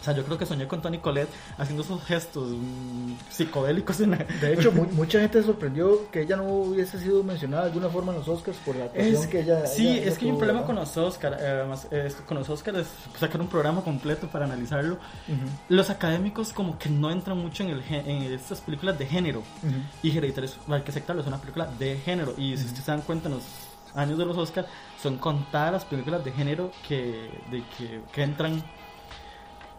O 0.00 0.04
sea, 0.04 0.14
yo 0.14 0.24
creo 0.24 0.38
que 0.38 0.46
soñé 0.46 0.66
con 0.66 0.80
Tony 0.80 0.98
Colette 0.98 1.30
haciendo 1.56 1.82
esos 1.82 2.02
gestos 2.04 2.50
mm, 2.50 3.14
psicodélicos. 3.30 4.00
En 4.00 4.10
De 4.40 4.54
hecho, 4.54 4.72
mucha 4.72 5.20
gente 5.20 5.42
sorprendió 5.42 6.10
que 6.10 6.22
ella 6.22 6.36
no 6.36 6.44
hubiese 6.44 6.98
sido 6.98 7.22
mencionada 7.22 7.64
de 7.64 7.68
alguna 7.70 7.88
forma 7.88 8.12
en 8.12 8.18
los 8.18 8.28
Oscars 8.28 8.56
por 8.58 8.76
la 8.76 8.86
actuación 8.86 9.28
que 9.28 9.40
ella. 9.40 9.66
Sí, 9.66 9.98
es 9.98 10.18
que 10.18 10.26
hay 10.26 10.30
un 10.30 10.38
problema 10.38 10.64
con 10.64 10.76
los 10.76 10.96
Oscars. 10.96 11.36
Eh, 11.90 12.12
con 12.26 12.38
los 12.38 12.48
Oscars 12.48 12.88
sacar 13.18 13.40
un 13.40 13.48
programa 13.48 13.82
completo 13.82 14.28
para 14.28 14.44
analizarlo. 14.44 14.98
Los 15.68 15.90
académicos, 15.90 16.52
como 16.52 16.78
que 16.78 16.88
no 16.88 17.10
entran 17.10 17.38
mucho 17.38 17.62
en, 17.62 17.70
el, 17.70 17.82
en 17.90 18.32
estas 18.32 18.60
películas 18.60 18.98
de 18.98 19.06
género. 19.06 19.42
Y 20.02 20.16
Hereditary, 20.16 20.48
hay 20.68 20.82
que 20.82 20.90
aceptarlo, 20.90 21.22
es 21.22 21.28
una 21.28 21.40
película 21.40 21.66
de 21.78 21.96
género. 21.98 22.34
Y 22.36 22.56
si 22.56 22.64
ustedes 22.64 22.84
se 22.84 22.90
dan 22.90 23.02
cuenta, 23.02 23.28
en 23.28 23.34
los 23.34 23.44
años 23.94 24.18
de 24.18 24.24
los 24.24 24.36
Oscars 24.36 24.68
son 25.02 25.18
contadas 25.18 25.72
las 25.72 25.84
películas 25.84 26.24
de 26.24 26.32
género 26.32 26.70
que, 26.86 27.30
de 27.50 27.64
que, 27.76 28.00
que 28.12 28.22
entran 28.22 28.62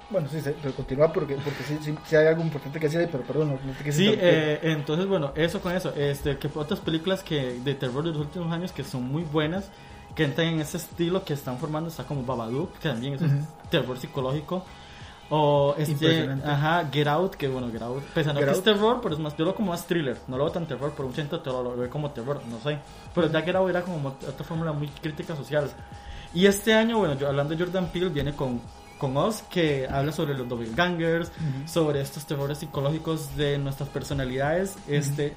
bueno, 0.10 0.28
sí, 0.30 0.40
pero 0.62 0.74
continúa 0.74 1.12
porque, 1.14 1.36
porque 1.36 1.64
sí, 1.64 1.78
sí, 2.06 2.16
hay 2.16 2.28
algo 2.28 2.42
importante 2.42 2.80
que 2.80 2.88
decir, 2.88 3.08
pero 3.12 3.24
perdón, 3.24 3.60
no, 3.64 3.74
te 3.74 3.92
Sí, 3.92 4.12
eh, 4.18 4.60
entonces, 4.64 5.06
bueno, 5.08 5.32
eso 5.36 5.62
con 5.62 5.76
eso. 5.76 5.94
Este, 5.96 6.38
que 6.38 6.50
otras 6.56 6.80
películas 6.80 7.24
que 7.24 7.60
de 7.64 7.76
terror 7.76 8.04
de 8.04 8.10
los 8.12 8.20
últimos 8.20 8.52
años 8.52 8.72
que 8.72 8.84
son 8.84 9.04
muy 9.04 9.24
buenas, 9.24 9.70
que 10.16 10.24
entran 10.24 10.48
en 10.48 10.62
ese 10.62 10.78
estilo 10.78 11.24
que 11.24 11.34
están 11.34 11.58
formando, 11.58 11.90
está 11.90 12.06
como 12.06 12.24
Babadook, 12.24 12.74
que 12.80 12.90
también 12.90 13.14
es 13.14 13.22
un 13.22 13.48
terror 13.70 13.98
psicológico. 14.00 14.66
O 15.32 15.76
este, 15.78 16.28
ajá, 16.44 16.90
Get 16.92 17.08
Out, 17.08 17.36
que 17.36 17.48
bueno, 17.48 17.72
Get 17.72 17.84
Out, 17.84 18.04
pese 18.16 18.32
a 18.32 18.34
no 18.34 18.40
que 18.40 18.50
es 18.50 18.64
terror, 18.64 19.00
pero 19.00 19.14
es 19.14 19.22
más, 19.22 19.38
yo 19.38 19.46
lo 19.46 19.54
como 19.54 19.72
más 19.72 19.86
thriller, 19.86 20.18
no 20.28 20.38
lo 20.38 20.46
veo 20.46 20.54
tan 20.54 20.66
terror, 20.66 20.92
por 20.94 21.06
un 21.06 21.14
ciento 21.14 21.40
te 21.40 21.52
lo, 21.52 21.78
veo 21.78 21.88
como 21.88 22.10
terror, 22.10 22.42
no 22.50 22.60
sé. 22.60 22.80
Pero 23.14 23.32
ya 23.32 23.44
Get 23.44 23.56
Out 23.56 23.70
era 23.70 23.84
como 23.84 24.10
otra 24.10 24.44
fórmula 24.44 24.72
muy 24.72 24.88
crítica 24.88 25.36
social. 25.36 25.70
Y 26.34 26.48
este 26.48 26.74
año, 26.74 26.98
bueno, 26.98 27.14
yo 27.14 27.28
hablando 27.28 27.56
de 27.56 27.64
Jordan 27.64 27.92
Peele, 27.92 28.10
viene 28.10 28.34
con 28.34 28.60
con 29.00 29.18
Oz, 29.18 29.42
que 29.50 29.88
habla 29.90 30.12
sobre 30.12 30.36
los 30.36 30.48
doppelgangers, 30.48 31.32
sobre 31.66 32.02
estos 32.02 32.28
terrores 32.28 32.60
psicológicos 32.60 33.36
de 33.36 33.58
nuestras 33.58 33.90
personalidades. 33.90 34.76
Este, 34.88 35.34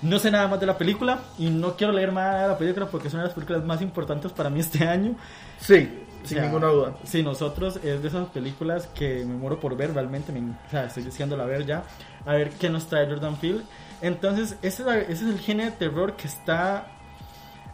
no 0.00 0.18
sé 0.18 0.32
nada 0.32 0.48
más 0.48 0.58
de 0.58 0.66
la 0.66 0.76
película 0.76 1.20
y 1.38 1.50
no 1.50 1.76
quiero 1.76 1.92
leer 1.92 2.10
más 2.10 2.42
de 2.42 2.48
la 2.48 2.58
película 2.58 2.86
porque 2.86 3.06
es 3.06 3.14
una 3.14 3.22
de 3.22 3.28
las 3.28 3.34
películas 3.34 3.64
más 3.64 3.80
importantes 3.80 4.32
para 4.32 4.50
mí 4.50 4.58
este 4.58 4.84
año. 4.84 5.14
Sí, 5.60 5.88
sin 6.24 6.42
ninguna 6.42 6.68
duda. 6.68 6.96
Sí, 7.04 7.22
nosotros 7.22 7.76
es 7.84 8.02
de 8.02 8.08
esas 8.08 8.28
películas 8.28 8.88
que 8.94 9.24
me 9.24 9.34
muero 9.34 9.60
por 9.60 9.76
ver 9.76 9.94
realmente, 9.94 10.32
o 10.32 10.70
sea, 10.70 10.86
estoy 10.86 11.04
diciéndola 11.04 11.44
ver 11.44 11.66
ya, 11.66 11.84
a 12.26 12.32
ver 12.32 12.50
qué 12.50 12.68
nos 12.68 12.86
trae 12.86 13.06
Jordan 13.06 13.36
Peele. 13.36 13.62
Entonces, 14.00 14.56
ese 14.62 14.82
es, 14.82 15.08
ese 15.08 15.12
es 15.12 15.34
el 15.34 15.38
género 15.38 15.70
de 15.70 15.76
terror 15.76 16.16
que 16.16 16.26
está 16.26 16.88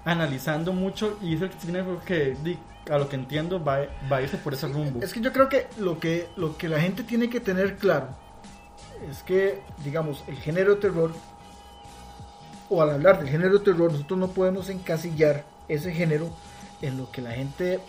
analizando 0.05 0.72
mucho 0.72 1.18
y 1.22 1.34
es 1.34 1.43
el 1.43 1.51
género 1.51 2.01
que 2.05 2.36
a 2.91 2.99
lo 2.99 3.09
que 3.09 3.16
entiendo, 3.16 3.62
va, 3.62 3.80
va 4.11 4.16
a 4.18 4.22
irse 4.22 4.36
por 4.39 4.55
ese 4.55 4.66
rumbo. 4.68 5.03
Es 5.03 5.12
que 5.12 5.20
yo 5.20 5.32
creo 5.32 5.49
que 5.49 5.66
lo, 5.78 5.99
que 6.01 6.28
lo 6.36 6.57
que 6.57 6.68
la 6.68 6.80
gente 6.80 7.03
tiene 7.03 7.28
que 7.28 7.41
tener 7.41 7.76
claro 7.76 8.09
es 9.11 9.22
que, 9.22 9.61
digamos, 9.84 10.24
el 10.26 10.36
género 10.36 10.74
de 10.74 10.80
terror, 10.80 11.12
o 12.70 12.82
al 12.82 12.91
hablar 12.91 13.18
del 13.18 13.28
género 13.28 13.59
de 13.59 13.64
terror, 13.64 13.93
nosotros 13.93 14.18
no 14.18 14.28
podemos 14.28 14.68
encasillar 14.68 15.45
ese 15.68 15.93
género 15.93 16.28
en 16.82 16.99
lo 16.99 17.11
que 17.11 17.22
la 17.22 17.30
gente, 17.32 17.80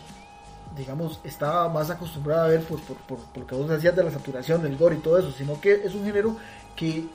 digamos, 0.78 1.20
estaba 1.24 1.68
más 1.70 1.89
acostumbrada 1.89 2.45
a 2.45 2.47
ver 2.47 2.62
por, 2.64 2.80
por, 2.82 2.97
por, 2.97 3.18
por 3.20 3.38
lo 3.39 3.47
que 3.47 3.56
vos 3.56 3.70
decías 3.70 3.95
de 3.95 4.04
la 4.04 4.12
saturación, 4.12 4.62
del 4.64 4.78
gore 4.78 4.95
y 4.95 5.00
todo 5.00 5.18
eso, 5.18 5.32
sino 5.32 5.60
que 5.60 5.74
es 5.86 5.93
un 5.95 6.06
género 6.06 6.38
que 6.76 7.06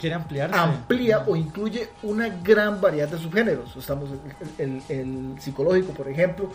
Quiere 0.00 0.14
ampliarse. 0.14 0.56
amplía 0.56 1.24
o 1.26 1.34
incluye 1.34 1.88
una 2.04 2.28
gran 2.28 2.80
variedad 2.80 3.08
de 3.08 3.18
subgéneros. 3.18 3.74
Estamos 3.76 4.08
el, 4.58 4.64
el- 4.64 4.82
el 4.88 5.40
psicológico, 5.40 5.92
por 5.92 6.08
ejemplo. 6.08 6.52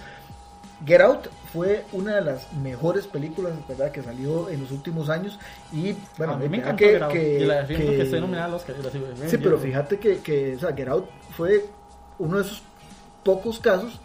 Get 0.86 1.02
Out 1.02 1.28
fue 1.54 1.86
una 1.94 2.16
de 2.16 2.22
las 2.22 2.52
mejores 2.54 3.08
películas 3.08 3.54
¿verdad? 3.68 3.92
que 3.92 4.02
salió 4.02 4.50
en 4.50 4.62
los 4.62 4.72
últimos 4.72 5.10
años 5.10 5.40
y 5.72 5.96
bueno, 6.18 6.34
a 6.34 6.38
mí 6.38 6.50
me 6.50 6.58
encantó 6.58 6.78
que, 6.78 6.90
Get 6.92 7.02
Out, 7.02 7.12
que- 7.14 7.40
y 7.40 7.46
la 7.46 7.66
que- 7.68 7.76
que 7.76 8.02
estoy 8.02 8.20
nominada 8.22 8.46
al 8.46 8.54
Oscar. 8.56 8.76
sigo- 8.92 9.06
Sí, 9.30 9.38
pero 9.38 9.58
fíjate 9.58 10.00
que, 10.00 10.18
que 10.20 10.56
o 10.56 10.60
sea, 10.60 10.74
Get 10.76 10.88
Out 10.90 11.08
fue 11.38 11.66
uno 12.20 12.38
de 12.38 12.44
esos 12.44 12.62
pocos 13.24 13.60
casos 13.60 14.00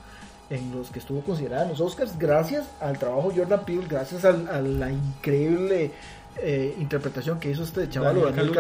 en 0.51 0.70
los 0.74 0.91
que 0.91 0.99
estuvo 1.01 1.20
considerada 1.20 1.64
en 1.64 1.70
los 1.70 1.81
Oscars 1.81 2.18
gracias 2.18 2.66
al 2.81 2.99
trabajo 2.99 3.31
de 3.31 3.39
Jordan 3.41 3.64
Peele, 3.64 3.87
gracias 3.89 4.24
al- 4.24 4.49
a, 4.49 4.61
la 4.61 4.91
increíble 4.91 5.91
eh, 6.43 6.74
interpretación 6.78 7.39
que 7.41 7.51
hizo 7.51 7.62
este 7.64 7.89
chaval 7.89 8.14
Daniel 8.14 8.53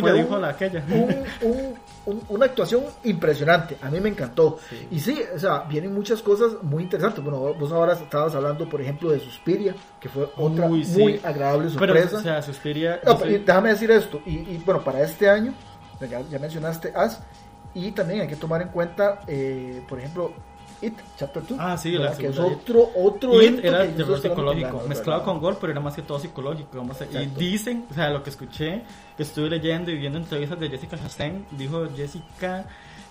fue 0.00 0.12
un- 0.12 0.22
dijo 0.22 0.38
la 0.38 0.48
aquella. 0.48 0.84
un- 0.90 1.48
un- 1.48 1.74
un- 2.06 2.22
una 2.28 2.46
actuación 2.46 2.84
impresionante, 3.04 3.76
a 3.82 3.90
mí 3.90 4.00
me 4.00 4.08
encantó. 4.08 4.58
Sí. 4.70 4.88
Y 4.92 5.00
sí, 5.00 5.20
o 5.34 5.38
sea, 5.38 5.60
vienen 5.68 5.92
muchas 5.94 6.22
cosas 6.22 6.52
muy 6.62 6.84
interesantes. 6.84 7.22
Bueno, 7.22 7.54
vos 7.54 7.70
ahora 7.72 7.92
estabas 7.94 8.34
hablando, 8.34 8.68
por 8.68 8.80
ejemplo, 8.80 9.10
de 9.10 9.20
Suspiria, 9.20 9.74
que 10.00 10.08
fue 10.08 10.30
otra 10.36 10.66
Uy, 10.66 10.84
sí. 10.84 10.98
muy 11.02 11.20
agradable 11.22 11.68
Pero, 11.78 11.94
sorpresa. 11.94 12.16
o 12.18 12.20
sea, 12.22 12.42
Suspiria. 12.42 13.00
No, 13.04 13.18
soy- 13.18 13.38
déjame 13.38 13.70
decir 13.70 13.90
esto, 13.90 14.20
y, 14.24 14.36
y, 14.36 14.62
bueno, 14.64 14.82
para 14.82 15.02
este 15.02 15.28
año, 15.28 15.52
ya, 16.00 16.20
ya 16.22 16.38
mencionaste 16.38 16.92
As, 16.94 17.20
y 17.74 17.90
también 17.92 18.22
hay 18.22 18.28
que 18.28 18.36
tomar 18.36 18.62
en 18.62 18.68
cuenta, 18.68 19.20
eh, 19.26 19.82
por 19.88 19.98
ejemplo, 19.98 20.32
It, 20.80 20.94
Chapter 21.18 21.42
2, 21.46 21.58
Ah, 21.60 21.76
sí, 21.76 21.92
la 21.92 22.16
que 22.16 22.28
es 22.28 22.38
otro, 22.38 22.90
otro 22.94 23.42
It 23.42 23.64
era 23.64 23.86
terror 23.86 24.20
psicológico, 24.20 24.82
mezclado 24.88 25.24
con 25.24 25.40
gore, 25.40 25.56
pero 25.60 25.72
era 25.72 25.80
más 25.80 25.94
que 25.94 26.02
todo 26.02 26.18
psicológico. 26.20 26.84
Y 27.12 27.26
dicen, 27.26 27.84
o 27.90 27.94
sea, 27.94 28.10
lo 28.10 28.22
que 28.22 28.30
escuché, 28.30 28.82
que 29.16 29.22
estuve 29.24 29.50
leyendo 29.50 29.90
y 29.90 29.96
viendo 29.96 30.18
entrevistas 30.18 30.60
de 30.60 30.68
Jessica 30.70 30.96
Chastain, 30.96 31.46
dijo 31.52 31.86
Jessica 31.96 32.64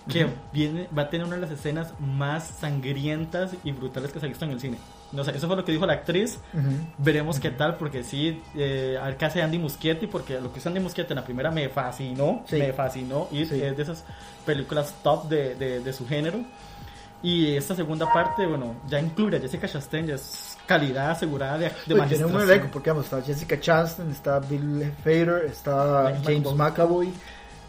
que 0.08 0.24
Ujú. 0.24 0.32
viene, 0.54 0.88
va 0.96 1.02
a 1.02 1.10
tener 1.10 1.26
una 1.26 1.34
de 1.36 1.42
las 1.42 1.50
escenas 1.50 1.92
más 2.00 2.46
sangrientas 2.58 3.52
y 3.62 3.72
brutales 3.72 4.10
que 4.10 4.18
se 4.18 4.24
ha 4.24 4.28
visto 4.30 4.46
en 4.46 4.52
el 4.52 4.60
cine. 4.60 4.78
No 5.12 5.22
sé, 5.24 5.32
eso 5.36 5.46
fue 5.46 5.56
lo 5.56 5.64
que 5.66 5.72
dijo 5.72 5.84
la 5.84 5.92
actriz. 5.94 6.38
Ujú. 6.54 6.62
Veremos 6.96 7.38
qué 7.38 7.50
tal, 7.50 7.76
porque 7.76 8.02
sí, 8.02 8.40
eh, 8.56 8.98
al 9.00 9.18
caso 9.18 9.36
de 9.38 9.42
Andy 9.44 9.58
Muschietti, 9.58 10.06
porque 10.06 10.40
lo 10.40 10.50
que 10.50 10.60
hizo 10.60 10.70
Andy 10.70 10.80
Muschietti 10.80 11.12
en 11.12 11.16
la 11.16 11.24
primera 11.24 11.50
me 11.50 11.68
fascinó, 11.68 12.42
Sí. 12.46 12.56
me 12.56 12.72
fascinó, 12.72 13.28
y 13.30 13.44
Sí. 13.44 13.60
es 13.62 13.76
de 13.76 13.82
esas 13.82 14.04
películas 14.46 14.94
top 15.02 15.28
de, 15.28 15.54
de, 15.56 15.80
de 15.80 15.92
su 15.92 16.06
género. 16.08 16.38
Y 17.22 17.56
esta 17.56 17.74
segunda 17.74 18.12
parte, 18.12 18.46
bueno, 18.46 18.76
ya 18.86 19.00
incluye 19.00 19.36
a 19.38 19.40
Jessica 19.40 19.66
Chastain, 19.66 20.06
ya 20.06 20.14
es 20.14 20.56
calidad 20.66 21.10
asegurada 21.10 21.58
de, 21.58 21.64
de 21.64 21.70
Pues 21.70 21.84
tiene 21.86 21.96
un 21.96 22.00
magistración. 22.32 22.42
elenco, 22.42 22.68
porque 22.72 22.90
vamos, 22.90 23.04
está 23.06 23.20
Jessica 23.22 23.58
Chastain, 23.60 24.10
está 24.10 24.38
Bill 24.38 24.92
Fader, 25.02 25.44
está 25.46 26.12
James 26.22 26.22
James 26.24 26.54
McAvoy, 26.54 27.12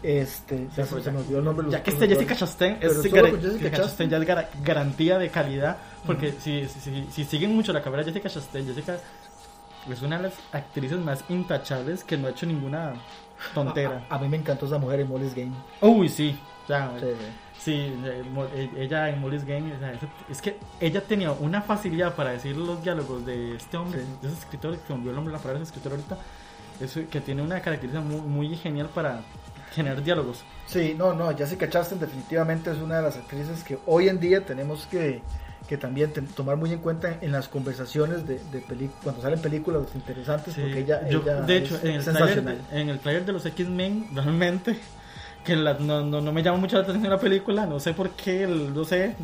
este, 0.04 0.68
ya 0.76 0.84
se, 0.86 0.90
pues 0.92 1.02
se 1.04 1.10
ya- 1.10 1.12
me 1.12 1.18
olvidó 1.18 1.38
el 1.40 1.44
nombre 1.44 1.66
Ya 1.68 1.82
que 1.82 1.90
otros 1.90 2.08
Jessica. 2.08 2.36
Chastain, 2.36 2.78
es 2.80 2.96
Jessica 2.96 3.22
Jessica 3.42 3.70
Chastain 3.76 4.10
ya 4.10 4.16
es 4.18 4.26
gar- 4.28 4.48
garantía 4.62 5.18
de 5.18 5.28
calidad, 5.30 5.76
porque 6.06 6.32
si, 6.38 6.66
si, 6.68 6.80
si, 6.80 7.06
si 7.10 7.24
siguen 7.24 7.54
mucho 7.56 7.72
la 7.72 7.82
carrera 7.82 8.04
de 8.04 8.12
Jessica 8.12 8.28
Chastain, 8.30 8.66
Jessica 8.66 8.98
es 9.90 10.02
una 10.02 10.18
de 10.18 10.22
las 10.24 10.34
actrices 10.52 10.98
más 11.00 11.24
intachables 11.28 12.04
que 12.04 12.16
no 12.16 12.28
ha 12.28 12.30
hecho 12.30 12.46
ninguna 12.46 12.92
tontera. 13.54 14.06
A, 14.10 14.14
a 14.14 14.18
mí 14.20 14.28
me 14.28 14.36
encantó 14.36 14.66
esa 14.66 14.78
mujer 14.78 15.00
en 15.00 15.08
Molly's 15.08 15.34
Game. 15.34 15.52
Uy, 15.80 16.08
sí. 16.08 16.38
Ya, 16.70 16.92
Sí, 16.98 17.06
Sí, 17.62 17.72
eh, 18.06 18.22
eh, 18.54 18.70
ella 18.78 19.10
en 19.10 19.20
Molly's 19.20 19.44
Game, 19.44 19.70
o 19.74 19.78
sea, 19.78 19.92
es 20.30 20.40
que 20.40 20.56
ella 20.80 21.02
tenía 21.02 21.30
una 21.32 21.60
facilidad 21.60 22.14
para 22.14 22.30
decir 22.30 22.56
los 22.56 22.82
diálogos 22.82 23.26
de 23.26 23.56
este 23.56 23.76
hombre, 23.76 24.00
Sí. 24.00 24.06
de 24.22 24.28
ese 24.28 24.38
escritor, 24.38 24.78
que 24.78 24.92
olvidó 24.94 25.10
el 25.10 25.16
nombre 25.16 25.32
la 25.32 25.38
palabra 25.38 25.58
de 25.58 25.64
ese 25.64 25.74
escritor 25.74 25.92
ahorita, 25.92 26.16
eso, 26.80 27.00
que 27.10 27.20
tiene 27.20 27.42
una 27.42 27.60
característica 27.60 28.00
muy, 28.02 28.20
muy 28.22 28.56
genial 28.56 28.88
para 28.94 29.20
generar 29.74 30.02
diálogos. 30.02 30.42
Sí, 30.66 30.94
no, 30.96 31.12
no, 31.12 31.36
Jessica 31.36 31.68
Chastain 31.68 32.00
definitivamente 32.00 32.70
es 32.70 32.78
una 32.78 32.96
de 32.96 33.02
las 33.02 33.16
actrices 33.16 33.62
que 33.62 33.78
hoy 33.84 34.08
en 34.08 34.18
día 34.20 34.42
tenemos 34.46 34.86
que, 34.86 35.20
que 35.68 35.76
también 35.76 36.14
te- 36.14 36.22
tomar 36.22 36.56
muy 36.56 36.72
en 36.72 36.78
cuenta 36.78 37.18
en 37.20 37.30
las 37.30 37.46
conversaciones 37.48 38.26
de, 38.26 38.40
de 38.50 38.62
cuando 39.04 39.20
salen 39.20 39.38
películas 39.40 39.82
interesantes, 39.94 40.54
Sí, 40.54 40.62
porque 40.62 40.78
ella, 40.80 41.06
yo, 41.10 41.20
ella 41.20 41.42
de 41.42 41.56
hecho, 41.58 41.76
es, 41.76 41.84
en 41.84 41.90
es 41.96 42.06
el, 42.08 42.14
trailer, 42.16 42.58
en 42.72 42.88
el 42.88 42.98
trailer 43.00 43.26
de 43.26 43.32
los 43.32 43.44
X-Men, 43.44 44.08
realmente, 44.14 44.78
que 45.44 45.56
la- 45.56 45.74
no, 45.74 46.02
no, 46.02 46.20
no 46.20 46.32
me 46.32 46.42
llama 46.42 46.58
mucho 46.58 46.76
la 46.76 46.82
atención 46.82 47.10
la 47.10 47.18
película, 47.18 47.66
no 47.66 47.80
sé 47.80 47.94
por 47.94 48.10
qué, 48.10 48.46
no 48.46 48.84
sé, 48.84 49.16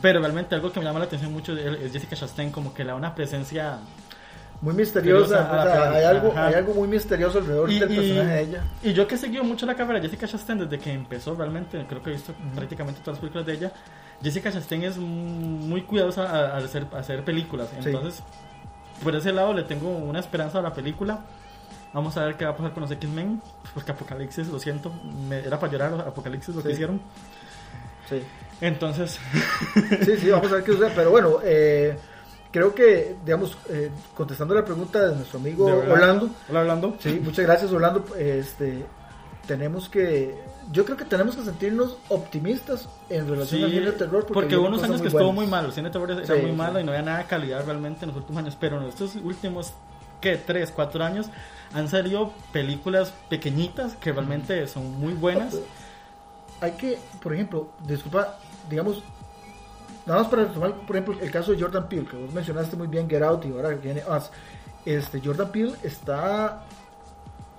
pero 0.00 0.20
realmente 0.20 0.54
algo 0.54 0.72
que 0.72 0.80
me 0.80 0.86
llama 0.86 1.00
la 1.00 1.04
atención 1.06 1.32
mucho 1.32 1.52
es 1.56 1.80
es 1.82 1.92
Jessica 1.92 2.16
Chastain, 2.16 2.50
como 2.50 2.72
que 2.72 2.82
le 2.84 2.90
da 2.90 2.94
una 2.96 3.14
presencia 3.14 3.78
Muy 4.62 4.72
misteriosa, 4.72 5.40
Misteriosa 5.40 5.60
o 5.60 5.62
sea, 5.64 5.90
hay, 5.92 6.04
algo, 6.04 6.30
ajá. 6.32 6.46
hay 6.46 6.54
algo 6.54 6.72
muy 6.74 6.88
misterioso 6.88 7.38
alrededor 7.38 7.70
Y- 7.70 7.78
del 7.78 7.92
y- 7.92 7.96
personaje 7.96 8.30
de 8.30 8.40
ella. 8.42 8.64
Y 8.82 8.92
yo 8.94 9.06
que 9.06 9.16
he 9.16 9.18
seguido 9.18 9.44
mucho 9.44 9.66
la 9.66 9.74
carrera 9.74 10.00
de 10.00 10.08
Jessica 10.08 10.26
Chastain 10.26 10.58
desde 10.60 10.78
que 10.78 10.92
empezó 10.92 11.34
realmente, 11.34 11.84
creo 11.86 12.02
que 12.02 12.08
he 12.10 12.12
visto 12.14 12.32
Ujú. 12.32 12.54
prácticamente 12.56 13.00
todas 13.00 13.16
las 13.16 13.20
películas 13.20 13.46
de 13.46 13.52
ella. 13.52 13.72
Jessica 14.22 14.50
Chastain 14.50 14.84
es 14.84 14.96
muy 14.96 15.82
cuidadosa 15.82 16.54
al 16.56 16.64
hacer, 16.64 16.86
a 16.94 16.98
hacer 17.00 17.22
películas. 17.22 17.68
Sí. 17.82 17.90
Entonces, 17.90 18.22
por 19.04 19.14
ese 19.14 19.30
lado 19.30 19.52
le 19.52 19.62
tengo 19.64 19.90
una 19.90 20.20
esperanza 20.20 20.60
a 20.60 20.62
la 20.62 20.72
película. 20.72 21.20
Vamos 21.96 22.14
a 22.18 22.26
ver 22.26 22.36
qué 22.36 22.44
va 22.44 22.50
a 22.50 22.56
pasar 22.56 22.72
con 22.74 22.82
los 22.82 22.90
X-Men. 22.90 23.40
Porque 23.72 23.90
Apocalipsis, 23.90 24.48
lo 24.48 24.58
siento, 24.58 24.92
me- 25.28 25.38
era 25.38 25.58
para 25.58 25.72
llorar 25.72 25.94
Apocalipsis 26.06 26.54
lo 26.54 26.62
que 26.62 26.72
hicieron. 26.72 27.00
Sí. 28.08 28.22
Entonces, 28.60 29.18
Sí, 30.04 30.16
sí, 30.18 30.30
vamos 30.30 30.52
a 30.52 30.56
ver 30.56 30.64
qué 30.64 30.72
sucede. 30.72 30.92
Pero 30.94 31.10
bueno, 31.10 31.38
eh, 31.42 31.96
creo 32.52 32.74
que, 32.74 33.16
digamos, 33.24 33.56
eh, 33.70 33.90
contestando 34.14 34.54
la 34.54 34.62
pregunta 34.62 35.08
de 35.08 35.16
nuestro 35.16 35.38
amigo 35.38 35.66
de 35.66 35.72
Orlando, 35.90 36.28
Hola, 36.50 36.60
Orlando. 36.60 36.96
sí, 37.00 37.18
muchas 37.24 37.46
gracias 37.46 37.72
Orlando. 37.72 38.04
Este, 38.18 38.84
tenemos 39.46 39.88
que, 39.88 40.38
yo 40.72 40.84
creo 40.84 40.98
que 40.98 41.06
tenemos 41.06 41.34
que 41.34 41.44
sentirnos 41.44 41.96
optimistas 42.10 42.90
en 43.08 43.26
relación 43.26 43.58
Sí, 43.60 43.64
al 43.64 43.70
cine 43.70 43.86
de 43.86 43.92
terror. 43.92 44.26
porque, 44.26 44.54
hubo 44.56 44.66
unos 44.68 44.82
años 44.82 45.00
que 45.00 45.08
estuvo 45.08 45.32
muy 45.32 45.46
malo, 45.46 45.68
el 45.68 45.72
cine 45.72 45.88
de 45.88 45.92
terror 45.92 46.10
era 46.10 46.26
Sí, 46.26 46.42
muy 46.42 46.52
malo 46.52 46.78
y 46.78 46.84
no 46.84 46.92
había 46.92 47.02
nada 47.04 47.18
de 47.18 47.24
calidad 47.24 47.64
realmente 47.64 48.04
en 48.04 48.08
los 48.08 48.18
últimos 48.18 48.42
años, 48.42 48.56
pero 48.60 48.82
en 48.82 48.88
estos 48.88 49.16
últimos, 49.16 49.72
¿qué? 50.20 50.36
3, 50.36 50.72
4 50.74 51.04
años 51.04 51.26
han 51.74 51.88
salido 51.88 52.32
películas 52.52 53.12
pequeñitas 53.28 53.96
que 53.96 54.12
realmente 54.12 54.66
son 54.66 54.98
muy 54.98 55.14
buenas. 55.14 55.56
Hay 56.60 56.72
que, 56.72 56.98
por 57.22 57.34
ejemplo, 57.34 57.68
disculpa, 57.86 58.38
digamos, 58.70 59.02
nada 60.06 60.20
más 60.20 60.28
para 60.28 60.46
tomar, 60.46 60.74
por 60.74 60.96
ejemplo, 60.96 61.20
el 61.20 61.30
caso 61.30 61.52
de 61.52 61.60
Jordan 61.60 61.88
Peele, 61.88 62.06
que 62.06 62.16
vos 62.16 62.32
mencionaste 62.32 62.76
muy 62.76 62.86
bien 62.86 63.08
Get 63.08 63.22
Out 63.22 63.44
y 63.44 63.50
ahora 63.50 63.70
viene 63.70 64.02
Us. 64.06 64.30
Este, 64.84 65.20
Jordan 65.22 65.50
Peele 65.50 65.74
está 65.82 66.62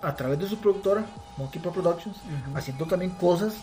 a 0.02 0.16
través 0.16 0.40
de 0.40 0.48
su 0.48 0.58
productora, 0.58 1.06
Monkey 1.38 1.62
Productions, 1.62 2.18
haciendo 2.56 2.86
también 2.86 3.12
cosas 3.12 3.56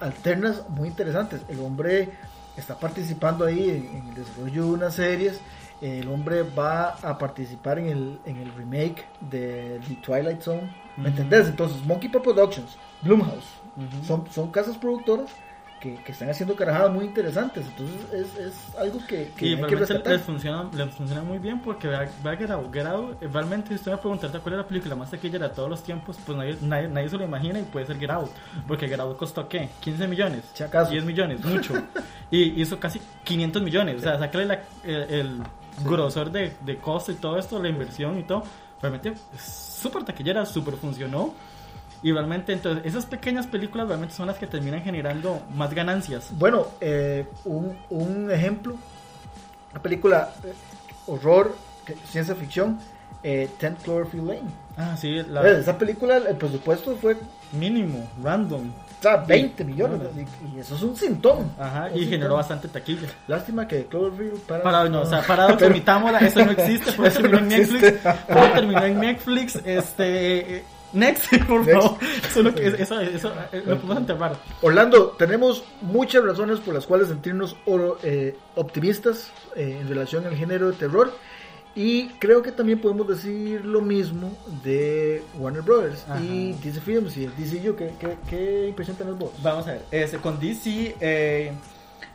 alternas 0.00 0.68
muy 0.68 0.88
interesantes. 0.88 1.42
El 1.48 1.60
hombre 1.60 2.10
está 2.56 2.78
participando 2.78 3.44
ahí 3.44 3.70
en, 3.70 3.96
en 3.96 4.08
el 4.08 4.14
desarrollo 4.14 4.64
de 4.64 4.70
unas 4.70 4.94
series. 4.94 5.40
El 5.80 6.08
hombre 6.08 6.42
va 6.42 6.96
a 7.02 7.16
participar 7.18 7.78
en 7.78 7.86
el, 7.86 8.18
en 8.24 8.36
el 8.38 8.52
remake 8.54 9.04
de 9.30 9.80
The 9.86 9.94
Twilight 9.96 10.40
Zone. 10.42 10.62
¿Me 10.96 11.02
Ujú. 11.04 11.08
entendés? 11.10 11.46
Entonces, 11.48 11.84
Monkey 11.84 12.08
Paw 12.08 12.22
Productions, 12.22 12.76
Blumhouse, 13.02 13.44
Ujú. 13.76 14.04
son, 14.04 14.24
son 14.32 14.50
casas 14.50 14.76
productoras 14.76 15.30
que, 15.80 15.94
que 16.02 16.10
están 16.10 16.28
haciendo 16.28 16.56
carajadas 16.56 16.90
muy 16.92 17.04
interesantes. 17.04 17.64
Entonces, 17.68 17.96
es, 18.12 18.36
es 18.46 18.76
algo 18.76 18.98
que, 19.06 19.30
que 19.36 19.46
y 19.46 19.54
hay 19.54 19.62
que 19.62 19.76
les 19.76 20.22
funciona, 20.22 20.68
les 20.74 20.90
funciona 20.92 21.22
muy 21.22 21.38
bien 21.38 21.60
porque 21.60 21.86
vea, 21.86 22.10
vea. 22.24 22.36
Get 22.36 22.50
Out, 22.50 23.22
eh, 23.22 23.28
realmente 23.32 23.68
si 23.68 23.74
usted 23.76 23.92
me 23.92 23.98
preguntara 23.98 24.40
cuál 24.40 24.54
es 24.54 24.58
la 24.58 24.66
película 24.66 24.96
más 24.96 25.12
taquillera 25.12 25.48
de 25.48 25.54
todos 25.54 25.70
los 25.70 25.84
tiempos, 25.84 26.18
pues 26.26 26.36
nadie, 26.36 26.58
nadie, 26.62 26.88
nadie 26.88 27.08
se 27.08 27.16
lo 27.16 27.22
imagina 27.24 27.60
y 27.60 27.62
puede 27.62 27.86
ser 27.86 27.96
Get 28.00 28.10
Out. 28.10 28.30
Porque 28.66 28.88
Get 28.88 28.98
Out 28.98 29.16
costó 29.16 29.48
¿qué? 29.48 29.68
15 29.78 30.08
millones. 30.08 30.42
Si 30.52 30.64
acaso. 30.64 30.90
10 30.90 31.04
millones, 31.04 31.44
mucho. 31.44 31.74
y 32.32 32.60
hizo 32.60 32.80
casi 32.80 33.00
500 33.22 33.62
millones. 33.62 33.98
O 33.98 34.00
sea, 34.00 34.18
sácale 34.18 34.46
la- 34.46 34.62
el, 34.82 35.40
grosor 35.84 36.30
de, 36.30 36.54
de 36.60 36.76
costo 36.78 37.12
y 37.12 37.16
todo 37.16 37.38
esto, 37.38 37.60
la 37.62 37.68
inversión 37.68 38.18
y 38.18 38.22
todo. 38.22 38.42
Realmente 38.80 39.14
súper 39.38 40.04
taquillera, 40.04 40.44
súper 40.46 40.74
funcionó. 40.76 41.34
Y 42.02 42.12
realmente, 42.12 42.52
entonces, 42.52 42.84
esas 42.86 43.06
pequeñas 43.06 43.48
películas 43.48 43.88
realmente 43.88 44.14
son 44.14 44.28
las 44.28 44.38
que 44.38 44.46
terminan 44.46 44.82
generando 44.82 45.42
más 45.56 45.74
ganancias. 45.74 46.28
Bueno, 46.38 46.68
eh, 46.80 47.26
un, 47.44 47.76
un 47.90 48.30
ejemplo, 48.30 48.76
una 49.72 49.82
película 49.82 50.32
eh, 50.44 50.52
horror, 51.08 51.56
que- 51.84 51.96
ciencia 52.08 52.36
ficción, 52.36 52.78
eh, 53.22 53.48
10 53.60 53.74
Cloverfield 53.82 54.26
Lane. 54.28 54.42
Ah, 54.76 54.96
sí, 54.96 55.22
la 55.28 55.48
Esa 55.48 55.76
película, 55.76 56.16
el 56.18 56.36
presupuesto 56.36 56.96
fue 56.96 57.16
mínimo, 57.52 58.08
random. 58.22 58.68
o 58.70 59.02
sea, 59.02 59.16
20 59.16 59.64
millones, 59.64 59.98
no, 60.00 60.20
y, 60.20 60.56
y 60.56 60.60
eso 60.60 60.76
es 60.76 60.82
un 60.82 60.96
sintón. 60.96 61.50
Ajá, 61.58 61.88
Un 61.92 61.98
y 61.98 62.06
generó 62.06 62.34
bastante 62.36 62.68
taquilla. 62.68 63.08
Lástima 63.26 63.66
que 63.66 63.86
Cloverfield 63.86 64.40
para... 64.42 64.62
Para, 64.62 64.88
no, 64.88 65.00
o 65.02 65.06
sea, 65.06 65.22
parado, 65.22 65.56
Pero- 65.58 65.74
eso 65.74 66.44
no 66.44 66.50
existe, 66.52 66.92
por 66.92 67.06
eso 67.06 67.18
Eso 67.20 67.28
terminó 67.28 67.40
no 67.40 67.42
en 67.42 67.48
Netflix. 67.48 68.02
Todo 68.28 68.52
terminó 68.54 68.84
en 68.84 69.00
Netflix, 69.00 69.56
este, 69.64 70.56
eh, 70.58 70.64
Next, 70.92 71.26
por 71.48 71.66
Next. 71.66 71.82
favor. 71.82 71.98
Eso, 72.30 72.38
es 72.40 72.44
lo 72.44 72.54
que- 72.54 72.66
eso, 72.82 73.00
eso, 73.00 73.32
eh, 73.52 73.62
lo 73.66 73.76
podemos 73.76 73.98
enterrar. 73.98 74.36
Orlando, 74.62 75.08
tenemos 75.18 75.64
muchas 75.82 76.22
razones 76.24 76.60
por 76.60 76.72
las 76.74 76.86
cuales 76.86 77.08
sentirnos 77.08 77.56
oro- 77.66 77.98
eh, 78.04 78.36
optimistas 78.54 79.30
eh, 79.56 79.78
en 79.80 79.88
relación 79.88 80.24
al 80.26 80.34
género 80.36 80.68
de 80.70 80.76
terror. 80.76 81.12
Y 81.78 82.08
creo 82.18 82.42
que 82.42 82.50
también 82.50 82.80
podemos 82.80 83.06
decir 83.06 83.64
lo 83.64 83.80
mismo 83.80 84.36
de 84.64 85.22
Warner 85.38 85.62
Brothers 85.62 86.04
Ajá. 86.08 86.20
y 86.20 86.52
DC 86.54 86.80
Films 86.80 87.16
y 87.16 87.26
DCU. 87.26 87.76
¿Qué, 87.76 87.92
qué, 88.00 88.16
qué 88.28 88.66
impresión 88.68 88.96
tenés 88.96 89.16
vos? 89.16 89.30
Vamos 89.44 89.68
a 89.68 89.72
ver, 89.74 89.82
este, 89.92 90.16
con 90.18 90.40
DC, 90.40 90.96
eh, 91.00 91.52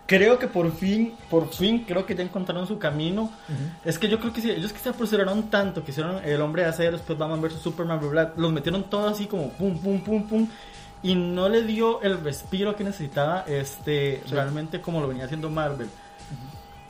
creo 0.06 0.38
que 0.38 0.48
por 0.48 0.70
fin, 0.74 1.14
por 1.30 1.48
fin, 1.50 1.86
creo 1.88 2.06
que 2.06 2.14
ya 2.14 2.24
encontraron 2.24 2.68
su 2.68 2.78
camino. 2.78 3.32
Es 3.86 3.98
que 3.98 4.10
yo 4.10 4.20
creo 4.20 4.34
que 4.34 4.42
sí, 4.42 4.52
ellos 4.52 4.74
que 4.74 4.80
se 4.80 4.90
apresuraron 4.90 5.44
tanto, 5.50 5.82
que 5.86 5.92
hicieron 5.92 6.22
El 6.26 6.42
Hombre 6.42 6.64
de 6.64 6.68
Acero, 6.68 6.98
después 6.98 7.18
Batman 7.18 7.42
vs 7.42 7.54
Superman, 7.54 8.02
bla, 8.02 8.10
bla, 8.10 8.34
los 8.36 8.52
metieron 8.52 8.84
todo 8.90 9.08
así 9.08 9.28
como 9.28 9.50
pum, 9.52 9.78
pum, 9.80 10.02
pum, 10.02 10.28
pum. 10.28 10.48
Y 11.02 11.16
no 11.16 11.48
le 11.48 11.64
dio 11.64 12.02
el 12.02 12.22
respiro 12.22 12.76
que 12.76 12.84
necesitaba 12.84 13.46
este, 13.48 14.22
Sí. 14.26 14.34
realmente 14.34 14.82
como 14.82 15.00
lo 15.00 15.08
venía 15.08 15.24
haciendo 15.24 15.50
Marvel. 15.50 15.88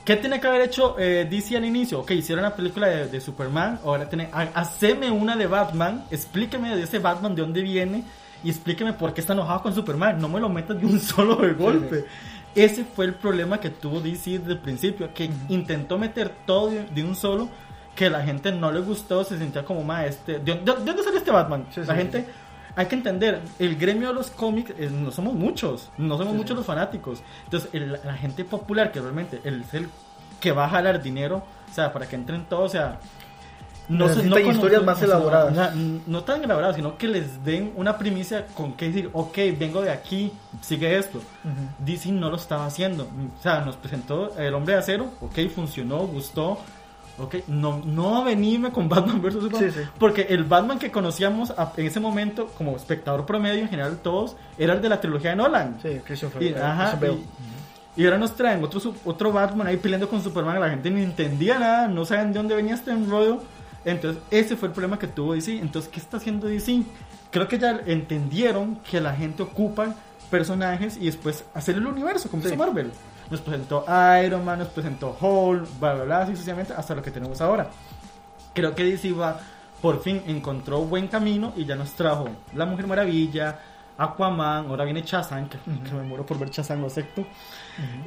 ¿Qué 0.06 0.18
tiene 0.18 0.40
que 0.42 0.48
haber 0.48 0.62
hecho 0.62 0.96
eh, 1.00 1.26
DC 1.30 1.56
al 1.56 1.64
inicio? 1.66 2.02
Ok, 2.02 2.12
hicieron 2.12 2.44
la 2.44 2.56
película 2.56 2.88
de, 2.88 3.08
de 3.08 3.22
Superman, 3.22 3.80
ahora 3.86 4.10
tiene, 4.10 4.30
ha- 4.34 4.50
haceme 4.54 5.10
una 5.10 5.36
de 5.38 5.48
Batman, 5.48 6.04
explíqueme 6.12 6.76
de 6.76 6.84
ese 6.84 7.00
Batman 7.00 7.36
de 7.36 7.42
dónde 7.42 7.62
viene 7.62 8.04
y 8.44 8.50
explíqueme 8.50 8.92
por 8.94 9.14
qué 9.14 9.22
está 9.22 9.32
enojado 9.32 9.62
con 9.64 9.74
Superman, 9.74 10.20
no 10.20 10.28
me 10.28 10.42
lo 10.42 10.50
metas 10.50 10.78
de 10.80 10.86
un 10.86 11.00
solo 11.02 11.38
de 11.38 11.54
golpe. 11.54 12.06
Ese 12.54 12.84
fue 12.84 13.06
el 13.06 13.14
problema 13.16 13.60
que 13.60 13.70
tuvo 13.70 14.00
DC 14.02 14.40
desde 14.40 14.52
el 14.52 14.60
principio, 14.60 15.14
que 15.14 15.30
intentó 15.50 15.98
meter 15.98 16.30
todo 16.46 16.70
de, 16.70 16.84
de 16.86 17.04
un 17.04 17.16
solo, 17.16 17.48
que 17.96 18.10
la 18.10 18.24
gente 18.24 18.52
no 18.52 18.72
le 18.72 18.82
gustó, 18.82 19.24
se 19.24 19.38
sentía 19.38 19.64
como 19.64 19.84
más 19.84 20.06
este... 20.06 20.34
¿De, 20.40 20.56
de- 20.56 20.60
de 20.60 20.64
dónde 20.84 21.02
salió 21.04 21.18
este 21.20 21.32
Batman? 21.32 21.66
Sí, 21.74 21.80
la 21.80 21.94
sí, 21.94 22.00
gente... 22.00 22.26
Hay 22.76 22.88
que 22.88 22.96
entender, 22.96 23.40
el 23.60 23.76
gremio 23.76 24.08
de 24.10 24.14
los 24.16 24.32
cómics 24.32 24.74
eh, 24.80 24.90
no 24.92 25.12
somos 25.12 25.34
muchos, 25.34 25.90
no 25.98 26.18
somos 26.18 26.34
Sí, 26.34 26.38
muchos 26.40 26.58
los 26.58 26.66
fanáticos. 26.66 27.22
Entonces, 27.46 27.70
el- 27.74 27.92
la 28.04 28.14
gente 28.16 28.44
popular, 28.46 28.92
que 28.92 29.00
realmente 29.00 29.40
el- 29.44 29.62
es 29.62 29.74
el 29.76 29.90
que 30.40 30.52
va 30.52 30.66
a 30.66 30.70
jalar 30.70 31.02
dinero, 31.02 31.44
o 31.70 31.74
sea, 31.74 31.94
para 31.94 32.08
que 32.08 32.16
entren 32.16 32.46
todos, 32.46 32.66
o 32.66 32.70
sea, 32.70 33.00
Necesitan 33.90 34.30
conoce- 34.44 34.52
historias 34.56 34.84
más 34.84 34.96
o 34.96 35.00
sea, 35.00 35.08
elaboradas. 35.08 35.54
na- 35.54 35.74
no 36.08 36.24
tan 36.24 36.42
elaboradas, 36.44 36.78
sino 36.78 36.98
que 36.98 37.08
les 37.10 37.44
den 37.44 37.74
una 37.76 37.98
primicia 37.98 38.48
con 38.48 38.74
que 38.74 38.88
decir, 38.88 39.10
ok, 39.12 39.38
vengo 39.60 39.82
de 39.82 39.92
aquí, 39.92 40.32
sigue 40.62 40.98
esto. 40.98 41.20
DC 41.80 42.12
no 42.14 42.30
lo 42.30 42.38
estaba 42.38 42.66
haciendo. 42.66 43.04
O 43.04 43.42
sea, 43.44 43.60
nos 43.60 43.76
presentó 43.76 44.38
el 44.40 44.54
hombre 44.54 44.76
de 44.76 44.80
acero, 44.80 45.10
ok, 45.20 45.38
funcionó, 45.54 46.00
gustó. 46.08 46.60
Ok, 47.20 47.36
no, 47.48 47.80
no 47.86 48.24
venirme 48.24 48.72
con 48.72 48.90
Batman 48.90 49.22
vs. 49.22 49.34
Superman. 49.34 49.72
Sí, 49.72 49.80
sí. 49.84 49.88
Porque 50.00 50.24
el 50.30 50.46
Batman 50.46 50.80
que 50.80 50.90
conocíamos 50.92 51.52
a- 51.52 51.72
en 51.78 51.86
ese 51.86 52.00
momento, 52.00 52.48
como 52.58 52.76
espectador 52.76 53.26
promedio 53.26 53.62
en 53.62 53.70
general, 53.70 54.00
todos, 54.02 54.36
era 54.58 54.74
el 54.74 54.82
de 54.82 54.90
la 54.90 55.00
trilogía 55.00 55.30
de 55.32 55.36
Nolan. 55.36 55.78
Sí, 55.82 56.02
Christian, 56.04 56.32
Y, 56.40 56.54
ajá, 56.56 56.96
Bale. 57.00 57.14
y- 57.14 58.02
y 58.02 58.06
ahora 58.06 58.18
nos 58.18 58.36
traen 58.36 58.64
otro, 58.64 58.82
otro 59.06 59.32
Batman 59.32 59.68
ahí 59.68 59.78
peleando 59.78 60.10
con 60.10 60.24
Superman. 60.24 60.60
La 60.60 60.70
gente 60.72 60.90
ni 60.90 61.04
entendía 61.04 61.60
nada, 61.60 61.88
no 61.88 62.04
saben 62.04 62.34
de 62.34 62.40
dónde 62.40 62.56
venía 62.56 62.74
este 62.74 62.90
enrollo. 62.92 63.40
Entonces, 63.86 64.22
ese 64.32 64.56
fue 64.56 64.70
el 64.70 64.74
problema 64.74 64.98
que 64.98 65.06
tuvo 65.08 65.34
DC. 65.36 65.60
Entonces, 65.60 65.92
¿qué 65.92 66.00
está 66.00 66.18
haciendo 66.18 66.48
DC? 66.48 66.82
Creo 67.30 67.48
que 67.48 67.60
ya 67.60 67.80
entendieron 67.86 68.78
que 68.90 69.00
la 69.02 69.14
gente 69.14 69.44
ocupa 69.44 69.94
personajes 70.32 70.98
y 70.98 71.06
después 71.06 71.46
hacer 71.54 71.76
el 71.76 71.86
universo, 71.86 72.30
como 72.30 72.42
Sí. 72.42 72.48
hizo 72.50 72.58
Marvel. 72.58 72.92
Nos 73.30 73.42
presentó 73.42 73.86
Iron 74.24 74.44
Man, 74.46 74.60
nos 74.60 74.68
presentó 74.70 75.18
Hulk, 75.20 75.80
bla, 75.80 75.94
bla, 75.94 76.04
bla, 76.04 76.18
así 76.22 76.32
sucesivamente, 76.34 76.74
hasta 76.74 76.94
lo 76.96 77.02
que 77.02 77.12
tenemos 77.12 77.42
ahora. 77.42 77.68
Creo 78.54 78.76
que 78.76 78.84
DC 78.84 79.12
va, 79.14 79.40
por 79.82 80.02
fin 80.02 80.22
encontró 80.28 80.82
buen 80.82 81.08
camino 81.08 81.54
y 81.56 81.66
ya 81.66 81.76
nos 81.76 81.92
trajo 81.94 82.30
La 82.54 82.66
Mujer 82.66 82.86
Maravilla, 82.88 83.60
Aquaman, 83.98 84.68
ahora 84.68 84.86
viene 84.86 85.04
Chazan, 85.04 85.48
que, 85.50 85.58
que 85.58 85.92
me 85.96 86.02
muero 86.04 86.26
por 86.26 86.38
ver 86.40 86.50
Chazan, 86.50 86.82
lo 86.82 86.88
acepto. 86.88 87.26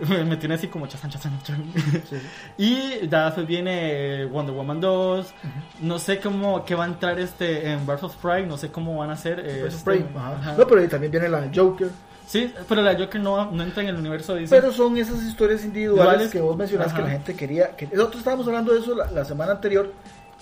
me, 0.09 0.25
me 0.25 0.37
tiene 0.37 0.55
así 0.57 0.69
como 0.69 0.87
Chazan, 0.87 1.11
Chazan, 1.11 1.39
Chazan. 1.43 1.64
Sí, 2.09 2.17
y 2.59 3.09
ya 3.09 3.27
después 3.27 3.47
viene 3.47 4.25
Wonder 4.27 4.55
Woman 4.55 4.81
2. 4.81 5.35
No 5.83 5.99
sé 5.99 6.19
cómo 6.21 6.64
que 6.64 6.75
va 6.75 6.85
a 6.85 6.89
entrar 6.89 7.19
este 7.19 7.71
en 7.71 7.87
Birth 7.87 8.05
of 8.05 8.17
Pride, 8.17 8.47
no 8.47 8.57
sé 8.59 8.71
cómo 8.71 8.97
van 8.99 9.11
a 9.11 9.14
hacer. 9.14 9.41
eh, 9.45 9.62
of 9.62 9.69
este- 9.69 9.85
Prey, 9.85 10.07
ajá. 10.17 10.33
ajá. 10.37 10.55
No, 10.59 10.67
pero 10.67 10.81
ahí 10.81 10.89
también 10.89 11.11
viene 11.11 11.29
la 11.29 11.49
Joker. 11.55 11.91
Sí, 12.27 12.53
pero 12.68 12.83
la 12.83 12.99
Joker 12.99 13.20
no, 13.20 13.51
no 13.53 13.62
entra 13.62 13.83
en 13.83 13.91
el 13.91 13.97
universo 13.97 14.35
de. 14.35 14.49
Pero 14.49 14.72
son 14.72 14.97
esas 14.97 15.22
historias 15.22 15.64
individuales 15.64 16.31
que 16.31 16.41
vos 16.41 16.57
mencionás 16.57 16.89
que 16.89 16.99
Ajá. 16.99 17.03
la 17.03 17.11
gente 17.11 17.35
quería. 17.37 17.77
Que 17.77 17.87
nosotros 17.87 18.16
estábamos 18.18 18.47
hablando 18.49 18.72
de 18.74 18.81
eso 18.81 18.95
la, 18.95 19.11
la 19.11 19.24
semana 19.24 19.53
anterior. 19.53 19.93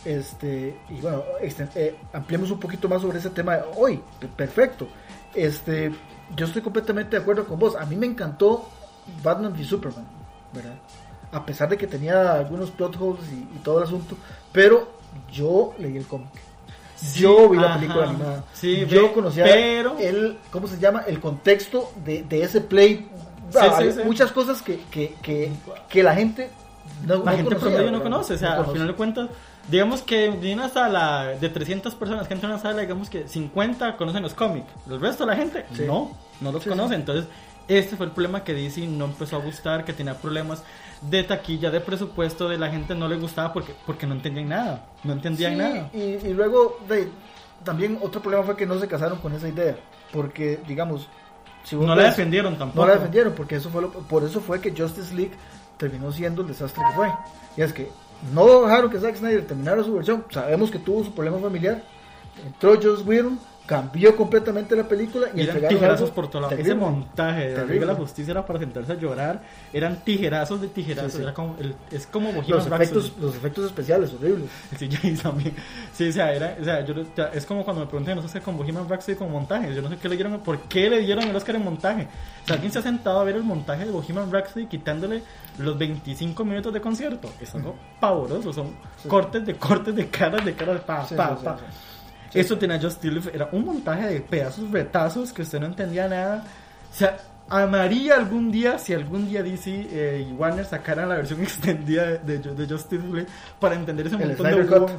Este, 0.04 0.78
y 0.90 1.00
bueno, 1.00 1.22
exten- 1.42 1.70
eh, 1.74 1.96
ampliemos 2.12 2.50
un 2.50 2.60
poquito 2.60 2.88
más 2.88 3.02
sobre 3.02 3.18
ese 3.18 3.30
tema 3.30 3.58
hoy. 3.76 4.00
Perfecto. 4.36 4.86
Este, 5.34 5.92
yo 6.36 6.46
estoy 6.46 6.62
completamente 6.62 7.16
de 7.16 7.22
acuerdo 7.22 7.44
con 7.46 7.58
vos. 7.58 7.76
A 7.76 7.84
mí 7.86 7.96
me 7.96 8.06
encantó 8.06 8.68
Batman 9.22 9.52
v 9.52 9.64
Superman, 9.64 10.06
¿verdad? 10.52 10.74
A 11.32 11.44
pesar 11.44 11.68
de 11.68 11.76
que 11.76 11.86
tenía 11.86 12.32
algunos 12.34 12.70
plot 12.70 12.96
holes 13.00 13.24
y, 13.32 13.56
y 13.56 13.60
todo 13.62 13.78
el 13.78 13.84
asunto, 13.84 14.16
pero 14.52 14.88
yo 15.32 15.74
leí 15.78 15.96
el 15.96 16.06
cómic. 16.06 16.30
Sí, 17.04 17.20
yo 17.20 17.48
vi 17.48 17.58
la 17.58 17.74
película 17.74 18.08
animada. 18.08 18.44
Sí, 18.52 18.86
yo 18.86 19.12
conocía 19.12 19.44
pero- 19.44 19.98
el, 19.98 20.38
¿cómo 20.50 20.66
se 20.66 20.78
llama? 20.78 21.04
El 21.06 21.20
contexto 21.20 21.92
de, 22.04 22.22
de 22.22 22.42
ese 22.42 22.60
play. 22.60 23.08
Ah, 23.54 23.76
hay. 23.78 23.94
Muchas 24.04 24.32
cosas 24.32 24.62
que, 24.62 24.80
que, 24.90 25.14
que, 25.22 25.52
que 25.88 26.02
la 26.02 26.14
gente 26.14 26.50
no, 27.06 27.18
la 27.18 27.30
no 27.32 27.36
gente 27.36 27.44
conocía, 27.44 27.70
promedio 27.70 27.90
no 27.92 28.02
conoce, 28.02 28.34
o 28.34 28.38
sea, 28.38 28.56
No 28.56 28.60
al 28.64 28.72
final 28.72 28.86
de 28.88 28.94
cuentas, 28.94 29.28
digamos 29.70 30.02
que 30.02 30.30
de 30.30 30.54
una 30.54 30.68
sala 30.68 31.26
de 31.40 31.48
300 31.48 31.94
personas 31.94 32.26
que 32.26 32.34
entran 32.34 32.52
a 32.52 32.54
una 32.56 32.62
sala, 32.62 32.80
digamos 32.82 33.10
que 33.10 33.28
50 33.28 33.96
conocen 33.96 34.22
los 34.22 34.34
cómics, 34.34 34.66
el 34.90 35.00
resto 35.00 35.24
de 35.24 35.30
la 35.32 35.36
gente 35.36 35.66
no, 35.86 36.12
no 36.40 36.52
los 36.52 36.64
conoce, 36.64 36.94
entonces 36.94 37.26
este 37.68 37.96
fue 37.96 38.06
el 38.06 38.12
problema 38.12 38.44
que 38.44 38.52
DC 38.54 38.86
no 38.86 39.06
empezó 39.06 39.36
a 39.36 39.40
gustar, 39.40 39.84
que 39.84 39.92
tenía 39.92 40.14
problemas 40.14 40.62
de 41.08 41.22
taquilla, 41.24 41.70
de 41.70 41.80
presupuesto, 41.80 42.48
de 42.48 42.58
la 42.58 42.70
gente 42.70 42.94
no 42.94 43.08
le 43.08 43.16
gustaba 43.16 43.52
porque, 43.52 43.74
porque 43.86 44.06
no 44.06 44.14
entendían 44.14 44.48
nada, 44.48 44.86
no 45.02 45.12
entendían 45.12 45.52
Sí, 45.52 45.58
nada. 45.58 45.90
Y, 45.92 45.98
y 46.28 46.32
luego, 46.34 46.78
de, 46.88 47.08
también 47.64 47.98
otro 48.02 48.20
problema 48.22 48.44
fue 48.44 48.56
que 48.56 48.66
no 48.66 48.78
se 48.78 48.88
casaron 48.88 49.18
con 49.18 49.32
esa 49.32 49.48
idea. 49.48 49.76
Porque, 50.12 50.60
digamos, 50.66 51.08
si 51.64 51.76
No 51.76 51.88
la 51.94 52.02
ves- 52.04 52.16
defendieron 52.16 52.56
tampoco. 52.56 52.82
No 52.82 52.86
la 52.88 52.94
defendieron, 52.94 53.32
porque 53.34 53.56
eso 53.56 53.68
fue 53.70 53.82
lo- 53.82 53.90
por 53.90 54.22
eso 54.24 54.40
fue 54.40 54.60
que 54.60 54.70
Justice 54.70 55.14
League 55.14 55.32
terminó 55.76 56.12
siendo 56.12 56.42
el 56.42 56.48
desastre 56.48 56.82
que 56.88 56.94
fue. 56.96 57.08
Y 57.56 57.62
es 57.62 57.72
que 57.72 57.90
no 58.32 58.62
dejaron 58.62 58.90
que 58.90 58.98
Zack 59.00 59.16
Snyder 59.16 59.46
terminara 59.46 59.82
su 59.82 59.92
versión. 59.94 60.24
Sabemos 60.30 60.70
que 60.70 60.78
tuvo 60.78 61.04
su 61.04 61.12
problema 61.12 61.38
familiar. 61.38 61.82
Entró 62.46 62.74
Joss 62.80 63.04
Whedon, 63.06 63.38
cambió 63.66 64.14
completamente 64.14 64.76
la 64.76 64.84
película 64.84 65.28
y 65.34 65.40
eran 65.40 65.56
tijerazos 65.68 66.02
algo 66.02 66.14
por 66.14 66.28
todo 66.28 66.42
lado. 66.42 66.54
Ese 66.54 66.74
montaje 66.74 67.48
de 67.48 67.56
la 67.56 67.62
Terrible. 67.64 67.94
Justicia 67.94 68.32
era 68.32 68.44
para 68.44 68.58
sentarse 68.58 68.92
a 68.92 68.94
llorar. 68.96 69.40
Eran 69.72 70.04
tijerazos 70.04 70.60
de 70.60 70.68
tijerazos. 70.68 71.12
Sí, 71.12 71.16
sí. 71.18 71.22
Era 71.22 71.32
como, 71.32 71.56
el- 71.58 71.74
es 71.90 72.06
como 72.06 72.26
Bohemian 72.32 72.50
Los 72.50 72.68
Rhapsody. 72.68 72.82
efectos, 72.98 73.12
los 73.18 73.34
efectos 73.34 73.64
especiales, 73.66 74.12
horribles. 74.12 74.50
Sí, 74.78 74.88
también. 75.22 75.54
Sí, 75.94 76.08
o 76.08 76.12
sea, 76.12 76.32
era, 76.34 76.56
o 76.60 76.64
sea 76.64 76.84
yo, 76.84 76.94
ya, 77.16 77.24
es 77.32 77.46
como 77.46 77.64
cuando 77.64 77.80
me 77.82 77.86
preguntan, 77.88 78.16
no 78.16 78.28
sé, 78.28 78.40
con 78.42 78.56
Bohemian 78.58 78.86
Rhapsody 78.88 79.16
con 79.16 79.30
montajes. 79.32 79.74
Yo 79.74 79.80
no 79.80 79.88
sé 79.88 79.96
qué 79.96 80.08
le 80.10 80.16
dieron, 80.16 80.38
por 80.40 80.58
qué 80.62 80.90
le 80.90 81.00
dieron 81.00 81.24
el 81.24 81.34
Oscar 81.34 81.56
en 81.56 81.64
montaje. 81.64 82.06
O 82.42 82.46
sea, 82.46 82.54
alguien 82.56 82.70
se 82.70 82.80
ha 82.80 82.82
sentado 82.82 83.18
a 83.20 83.24
ver 83.24 83.36
el 83.36 83.44
montaje 83.44 83.86
de 83.86 83.90
Bohemian 83.92 84.30
Rhapsody 84.30 84.66
quitándole 84.66 85.22
los 85.58 85.78
25 85.78 86.44
minutos 86.44 86.72
de 86.74 86.80
concierto. 86.82 87.30
Es 87.40 87.54
algo 87.54 87.74
pavoroso. 87.98 88.52
Son 88.52 88.74
cortes 89.08 89.46
de 89.46 89.54
cortes 89.54 89.94
de 89.96 90.08
caras, 90.08 90.44
de 90.44 90.52
caras, 90.54 90.80
pa, 90.82 91.06
pa. 91.16 91.58
Sí. 92.34 92.40
Eso 92.40 92.58
tenía 92.58 92.78
Just 92.78 93.02
Leaf, 93.04 93.28
era 93.34 93.48
un 93.52 93.64
montaje 93.64 94.06
de 94.08 94.20
pedazos 94.20 94.70
retazos 94.70 95.32
que 95.32 95.40
usted 95.42 95.58
no 95.60 95.66
entendía 95.66 96.06
nada. 96.08 96.44
O 96.92 96.94
sea, 96.94 97.16
amaría 97.48 98.16
algún 98.16 98.50
día 98.52 98.78
si 98.78 98.92
algún 98.94 99.28
día 99.28 99.42
DC 99.42 99.70
eh, 99.90 100.26
y 100.28 100.32
Warner 100.34 100.64
sacaran 100.66 101.08
la 101.08 101.16
versión 101.16 101.42
extendida 101.42 102.04
de, 102.18 102.38
de, 102.38 102.54
de 102.54 102.66
Justice 102.68 103.02
League 103.06 103.28
para 103.58 103.74
entender 103.74 104.06
ese 104.06 104.16
El 104.16 104.28
montón 104.28 104.46
de 104.46 104.52
Snyder 104.52 104.70
huevos. 104.72 104.92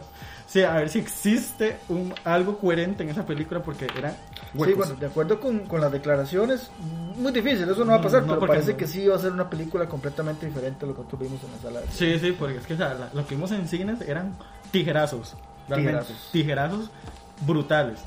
Sí, 0.48 0.62
a 0.62 0.74
ver 0.76 0.90
si 0.90 1.00
existe 1.00 1.78
un, 1.90 2.14
algo 2.24 2.60
coherente 2.60 3.02
en 3.02 3.10
esa 3.10 3.26
película 3.26 3.64
porque 3.64 3.88
era 3.98 4.12
Sí, 4.12 4.18
huecos. 4.54 4.78
bueno, 4.78 4.96
de 5.00 5.06
acuerdo 5.08 5.40
con, 5.40 5.60
con 5.62 5.82
las 5.82 5.92
declaraciones, 5.92 6.70
muy 7.18 7.32
difícil, 7.32 7.64
eso 7.68 7.84
no 7.84 7.94
va 7.94 7.96
a 7.98 8.02
pasar, 8.02 8.22
No, 8.28 8.36
pero 8.36 8.46
parece 8.48 8.74
no. 8.74 8.78
que 8.78 8.86
sí 8.88 9.08
va 9.08 9.16
a 9.16 9.20
ser 9.20 9.32
una 9.32 9.50
película 9.50 9.88
completamente 9.88 10.46
diferente 10.46 10.86
a 10.86 10.88
lo 10.90 10.96
que 10.96 11.02
tuvimos 11.10 11.40
en 11.44 11.52
la 11.52 11.58
sala. 11.58 11.80
de- 11.82 11.88
Sí, 11.92 12.20
sí, 12.20 12.32
porque 12.38 12.58
es 12.60 12.66
que 12.68 12.76
o 12.76 12.78
sea, 12.78 12.94
la- 12.94 13.10
lo 13.12 13.26
que 13.26 13.34
vimos 13.36 13.52
en 13.52 13.68
cines 13.68 14.00
eran 14.02 14.36
tijerazos. 14.72 15.36
Realmente. 15.68 16.00
Tijerazos. 16.04 16.30
Tijerazos 16.32 16.90
brutales. 17.42 18.00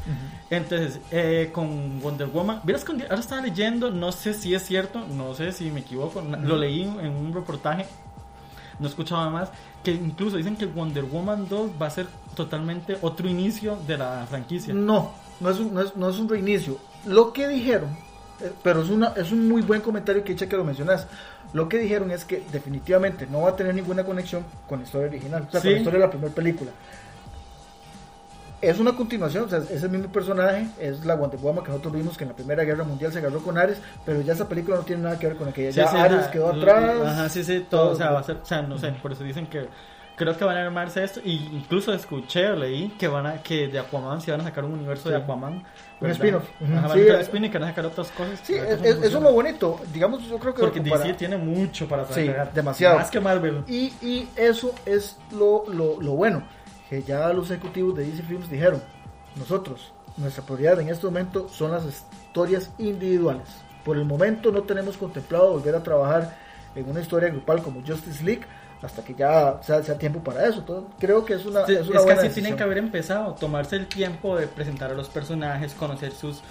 Entonces, 0.51 1.01
eh, 1.11 1.51
con 1.53 2.01
Wonder 2.01 2.29
Woman, 2.29 2.61
vieras 2.65 2.85
con- 2.85 3.01
ahora 3.03 3.21
estaba 3.21 3.43
leyendo, 3.43 3.91
no 3.91 4.13
sé 4.13 4.33
si 4.35 4.55
es 4.55 4.63
cierto, 4.65 5.01
no 5.07 5.35
sé 5.35 5.53
si 5.53 5.71
me 5.71 5.81
equivoco, 5.81 6.23
na- 6.23 6.39
lo 6.39 6.57
leí 6.57 6.83
en 6.83 7.11
un 7.15 7.33
reportaje, 7.35 7.85
no 8.79 8.87
escuchaba 8.89 9.29
más, 9.31 9.51
que 9.83 9.91
incluso 9.93 10.37
dicen 10.37 10.57
que 10.57 10.67
Wonder 10.67 11.05
Woman 11.05 11.47
2 11.49 11.71
va 11.81 11.87
a 11.87 11.91
ser 11.91 12.07
totalmente 12.35 12.97
otro 13.03 13.29
inicio 13.29 13.77
de 13.87 13.99
la 13.99 14.27
franquicia. 14.29 14.73
No, 14.73 15.13
no 15.41 15.51
es, 15.51 15.59
un, 15.59 15.75
no, 15.75 15.83
es, 15.83 15.97
no 15.97 16.09
es 16.09 16.19
un 16.19 16.29
reinicio. 16.29 16.79
Lo 17.07 17.33
que 17.33 17.49
dijeron, 17.49 17.91
eh, 18.41 18.53
pero 18.63 18.83
es, 18.83 18.89
una, 18.91 19.09
es 19.17 19.31
un 19.33 19.49
muy 19.49 19.63
buen 19.63 19.81
comentario 19.81 20.23
que 20.25 20.33
echa 20.33 20.49
que 20.49 20.57
lo 20.57 20.65
mencionas. 20.65 21.07
Lo 21.53 21.69
que 21.69 21.79
dijeron 21.79 22.11
es 22.11 22.25
que 22.25 22.45
definitivamente 22.53 23.27
no 23.27 23.43
va 23.43 23.51
a 23.51 23.57
tener 23.57 23.75
ninguna 23.75 24.05
conexión 24.05 24.45
con 24.69 24.81
la 24.81 24.85
historia 24.85 25.09
original, 25.09 25.47
o 25.49 25.51
sea, 25.51 25.61
Sí. 25.61 25.67
con 25.69 25.73
la 25.75 25.79
historia 25.79 25.99
de 26.01 26.07
la 26.07 26.11
primera 26.11 26.35
película. 26.35 26.71
Es 28.61 28.79
una 28.79 28.95
continuación, 28.95 29.45
o 29.45 29.49
sea, 29.49 29.59
es 29.59 29.83
el 29.83 29.91
mismo 29.91 30.09
personaje, 30.09 30.67
es 30.81 31.05
la 31.05 31.15
Woman 31.15 31.65
que 31.65 31.71
nosotros 31.71 31.93
vimos 31.93 32.17
que 32.17 32.25
en 32.25 32.31
la 32.31 32.37
Primera 32.37 32.65
Guerra 32.65 32.85
Mundial 32.85 33.13
se 33.13 33.19
agarró 33.19 33.41
con 33.41 33.57
Ares, 33.59 33.79
pero 34.05 34.21
ya 34.21 34.33
esa 34.33 34.49
película 34.49 34.77
no 34.77 34.83
tiene 34.83 35.03
nada 35.03 35.19
que 35.19 35.29
ver 35.29 35.37
con 35.37 35.49
aquella. 35.49 35.71
Sí, 35.71 35.77
ya 35.77 35.89
sí, 35.89 35.97
Ares 35.97 36.19
ajá, 36.19 36.31
quedó 36.31 36.49
atrás. 36.49 36.95
Ajá, 37.07 37.29
sí, 37.29 37.45
sí, 37.45 37.67
todo, 37.69 37.91
o 37.91 37.95
sea, 37.97 38.11
va 38.11 38.21
a 38.21 38.23
ser, 38.25 38.37
o 38.43 38.47
sea, 38.47 38.63
no 38.63 38.79
sé, 38.79 38.91
por 39.03 39.13
eso 39.13 39.23
dicen 39.25 39.47
que 39.47 39.69
creo 40.19 40.37
que 40.37 40.45
van 40.45 40.57
a 40.57 40.63
armarse 40.63 41.03
esto 41.03 41.21
y 41.25 41.37
incluso 41.53 41.95
escuché 41.95 42.49
o 42.49 42.57
leí 42.57 42.89
que 42.99 43.07
van 43.07 43.27
a 43.27 43.41
que 43.41 43.69
de 43.69 43.79
Aquaman 43.79 44.21
se 44.21 44.33
van 44.33 44.41
a 44.41 44.45
sacar 44.45 44.65
un 44.65 44.73
universo 44.73 45.09
de 45.09 45.17
Sí. 45.17 45.23
Aquaman, 45.23 45.63
Un 46.01 46.11
spin-off. 46.11 46.45
Sí, 46.59 46.67
sacar 46.67 46.99
eh, 46.99 47.21
spin-off 47.21 47.49
y 47.49 47.51
que 47.51 47.59
van 47.59 47.69
a 47.69 47.71
sacar 47.71 47.87
otras 47.87 48.11
cosas. 48.11 48.41
Sí, 48.43 48.55
es, 48.55 48.83
eso 48.83 49.05
es 49.05 49.13
lo 49.13 49.33
bonito. 49.33 49.81
Digamos, 49.93 50.29
yo 50.29 50.39
creo 50.39 50.55
que 50.55 50.61
porque 50.61 50.81
DC 50.81 51.15
tiene 51.15 51.37
mucho 51.37 51.87
para 51.89 52.05
sacar, 52.05 52.53
demasiado. 52.53 52.99
más 52.99 53.11
que 53.11 53.21
Marvel. 53.21 53.63
Y, 53.69 53.93
y 54.03 54.29
eso 54.37 54.75
es 54.85 55.17
lo, 55.31 55.65
lo, 55.69 56.01
lo 56.01 56.13
bueno, 56.13 56.43
que 56.89 57.03
ya 57.03 57.33
los 57.33 57.51
ejecutivos 57.51 57.95
de 57.97 58.07
DC 58.07 58.23
Films 58.23 58.49
dijeron, 58.51 58.83
nosotros, 59.37 59.93
nuestra 60.17 60.43
prioridad 60.45 60.81
en 60.81 60.89
este 60.89 61.07
momento 61.07 61.49
son 61.49 61.71
las 61.71 61.85
historias 61.85 62.71
individuales. 62.79 63.47
Por 63.85 63.97
el 63.97 64.05
momento 64.05 64.51
no 64.53 64.63
tenemos 64.63 64.97
contemplado 64.97 65.53
volver 65.53 65.75
a 65.75 65.83
trabajar 65.83 66.37
en 66.75 66.89
una 66.89 67.01
historia 67.01 67.29
grupal 67.31 67.63
como 67.63 67.81
Justice 67.87 68.23
League 68.25 68.43
hasta 68.83 69.03
que 69.03 69.13
ya 69.15 69.59
sea, 69.63 69.83
sea 69.83 69.99
tiempo 69.99 70.21
para 70.21 70.47
eso. 70.47 70.61
Entonces, 70.61 70.91
creo 71.01 71.25
que 71.25 71.35
es 71.35 71.45
una, 71.45 71.67
Sí, 71.67 71.73
es 71.73 71.81
es 71.81 71.89
una 71.89 71.99
que 71.99 72.05
buena 72.05 72.21
así 72.21 72.29
decisión. 72.29 72.45
tienen 72.45 72.57
que 72.57 72.63
haber 72.63 72.79
empezado, 72.79 73.35
tomarse 73.35 73.77
el 73.77 73.87
tiempo 73.89 74.37
de 74.37 74.47
presentar 74.47 74.91
a 74.93 74.95
los 74.95 75.09
personajes, 75.09 75.75
conocer 75.75 76.13
sus 76.13 76.43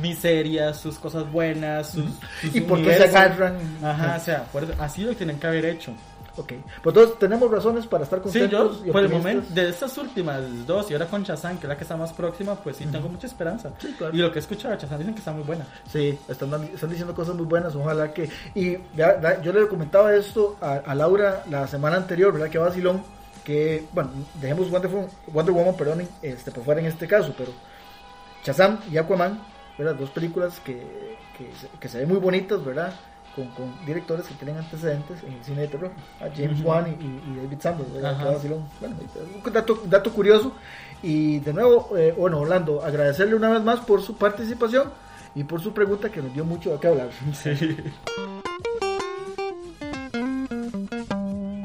miserias, 0.00 0.78
sus 0.80 0.98
cosas 0.98 1.30
buenas, 1.30 1.90
sus, 1.90 2.06
sus 2.40 2.54
Y 2.56 2.60
por 2.62 2.82
qué 2.82 2.94
se 2.94 3.04
agarran. 3.04 3.58
Ajá, 3.82 4.16
o 4.16 4.20
sea, 4.24 4.44
por 4.44 4.64
eso- 4.64 4.72
así 4.78 5.02
lo 5.02 5.14
tienen 5.14 5.38
que 5.38 5.46
haber 5.46 5.64
hecho. 5.66 5.92
Ok, 6.36 6.48
pues 6.82 6.96
entonces 6.96 7.18
tenemos 7.20 7.48
razones 7.50 7.86
para 7.86 8.02
estar 8.04 8.20
Sí, 8.28 8.40
yo, 8.48 8.58
contentos 8.58 8.82
y 8.86 8.90
por 8.90 9.02
el 9.04 9.08
momento, 9.08 9.54
de 9.54 9.68
estas 9.68 9.96
últimas 9.98 10.66
dos 10.66 10.90
y 10.90 10.94
ahora 10.94 11.06
con 11.06 11.22
Chazán, 11.24 11.58
que 11.58 11.66
es 11.66 11.68
la 11.68 11.76
que 11.76 11.84
está 11.84 11.96
más 11.96 12.12
próxima, 12.12 12.56
pues 12.56 12.76
sí 12.76 12.86
tengo 12.86 13.08
mucha 13.08 13.28
esperanza. 13.28 13.70
Sí, 13.78 13.94
claro. 13.96 14.12
Y 14.12 14.18
lo 14.18 14.32
que 14.32 14.38
he 14.38 14.42
escuchado 14.42 14.74
de 14.74 14.80
Chazán 14.80 14.98
dicen 14.98 15.14
que 15.14 15.20
está 15.20 15.30
muy 15.32 15.44
buena. 15.44 15.64
Sí, 15.90 16.18
están, 16.26 16.52
están 16.64 16.90
diciendo 16.90 17.14
cosas 17.14 17.36
muy 17.36 17.46
buenas, 17.46 17.76
ojalá 17.76 18.12
que... 18.12 18.28
Y 18.56 18.72
yo 19.42 19.52
le 19.52 19.68
comentaba 19.68 20.12
esto 20.14 20.56
a, 20.60 20.72
a 20.84 20.94
Laura 20.96 21.44
la 21.48 21.68
semana 21.68 21.96
anterior, 21.98 22.32
¿verdad? 22.32 22.48
Que 22.50 22.58
vacilón, 22.58 23.02
que, 23.44 23.86
bueno, 23.92 24.10
dejemos 24.40 24.68
Wonder, 24.70 24.90
Woman- 24.90 25.10
Wonder 25.28 25.54
Woman, 25.54 25.76
perdón, 25.76 26.08
este, 26.20 26.50
por 26.50 26.64
fuera 26.64 26.80
en 26.80 26.86
este 26.86 27.06
caso, 27.06 27.32
pero 27.38 27.52
Shazam 28.44 28.80
y 28.90 28.96
Aquaman, 28.96 29.40
¿verdad? 29.78 29.94
Dos 29.94 30.10
películas 30.10 30.58
que, 30.64 31.16
que 31.78 31.88
se 31.88 31.98
ven 31.98 32.08
muy 32.08 32.18
bonitas, 32.18 32.64
¿verdad? 32.64 32.92
Con, 33.34 33.48
con 33.48 33.84
directores 33.84 34.26
que 34.26 34.34
tienen 34.34 34.58
antecedentes 34.58 35.22
en 35.24 35.32
el 35.32 35.44
cine 35.44 35.62
de 35.62 35.68
terror, 35.68 35.90
a 36.20 36.24
James 36.34 36.60
Ujú. 36.60 36.68
Wan 36.68 36.86
y, 37.00 37.04
y- 37.04 37.48
David 37.48 37.58
vacilón. 38.32 38.64
Bueno, 38.80 38.96
un 39.44 39.52
dato, 39.52 39.82
dato 39.86 40.12
curioso. 40.12 40.52
Y 41.02 41.40
de 41.40 41.52
nuevo, 41.52 41.96
eh, 41.96 42.14
bueno, 42.16 42.38
Orlando, 42.38 42.82
agradecerle 42.84 43.34
una 43.34 43.48
vez 43.50 43.62
más 43.62 43.80
por 43.80 44.00
su 44.02 44.16
participación 44.16 44.90
y 45.34 45.42
por 45.44 45.60
su 45.60 45.72
pregunta 45.74 46.10
que 46.10 46.22
nos 46.22 46.32
dio 46.32 46.44
mucho 46.44 46.70
de 46.72 46.78
qué 46.78 46.86
hablar. 46.88 47.08
Sí. 47.32 47.76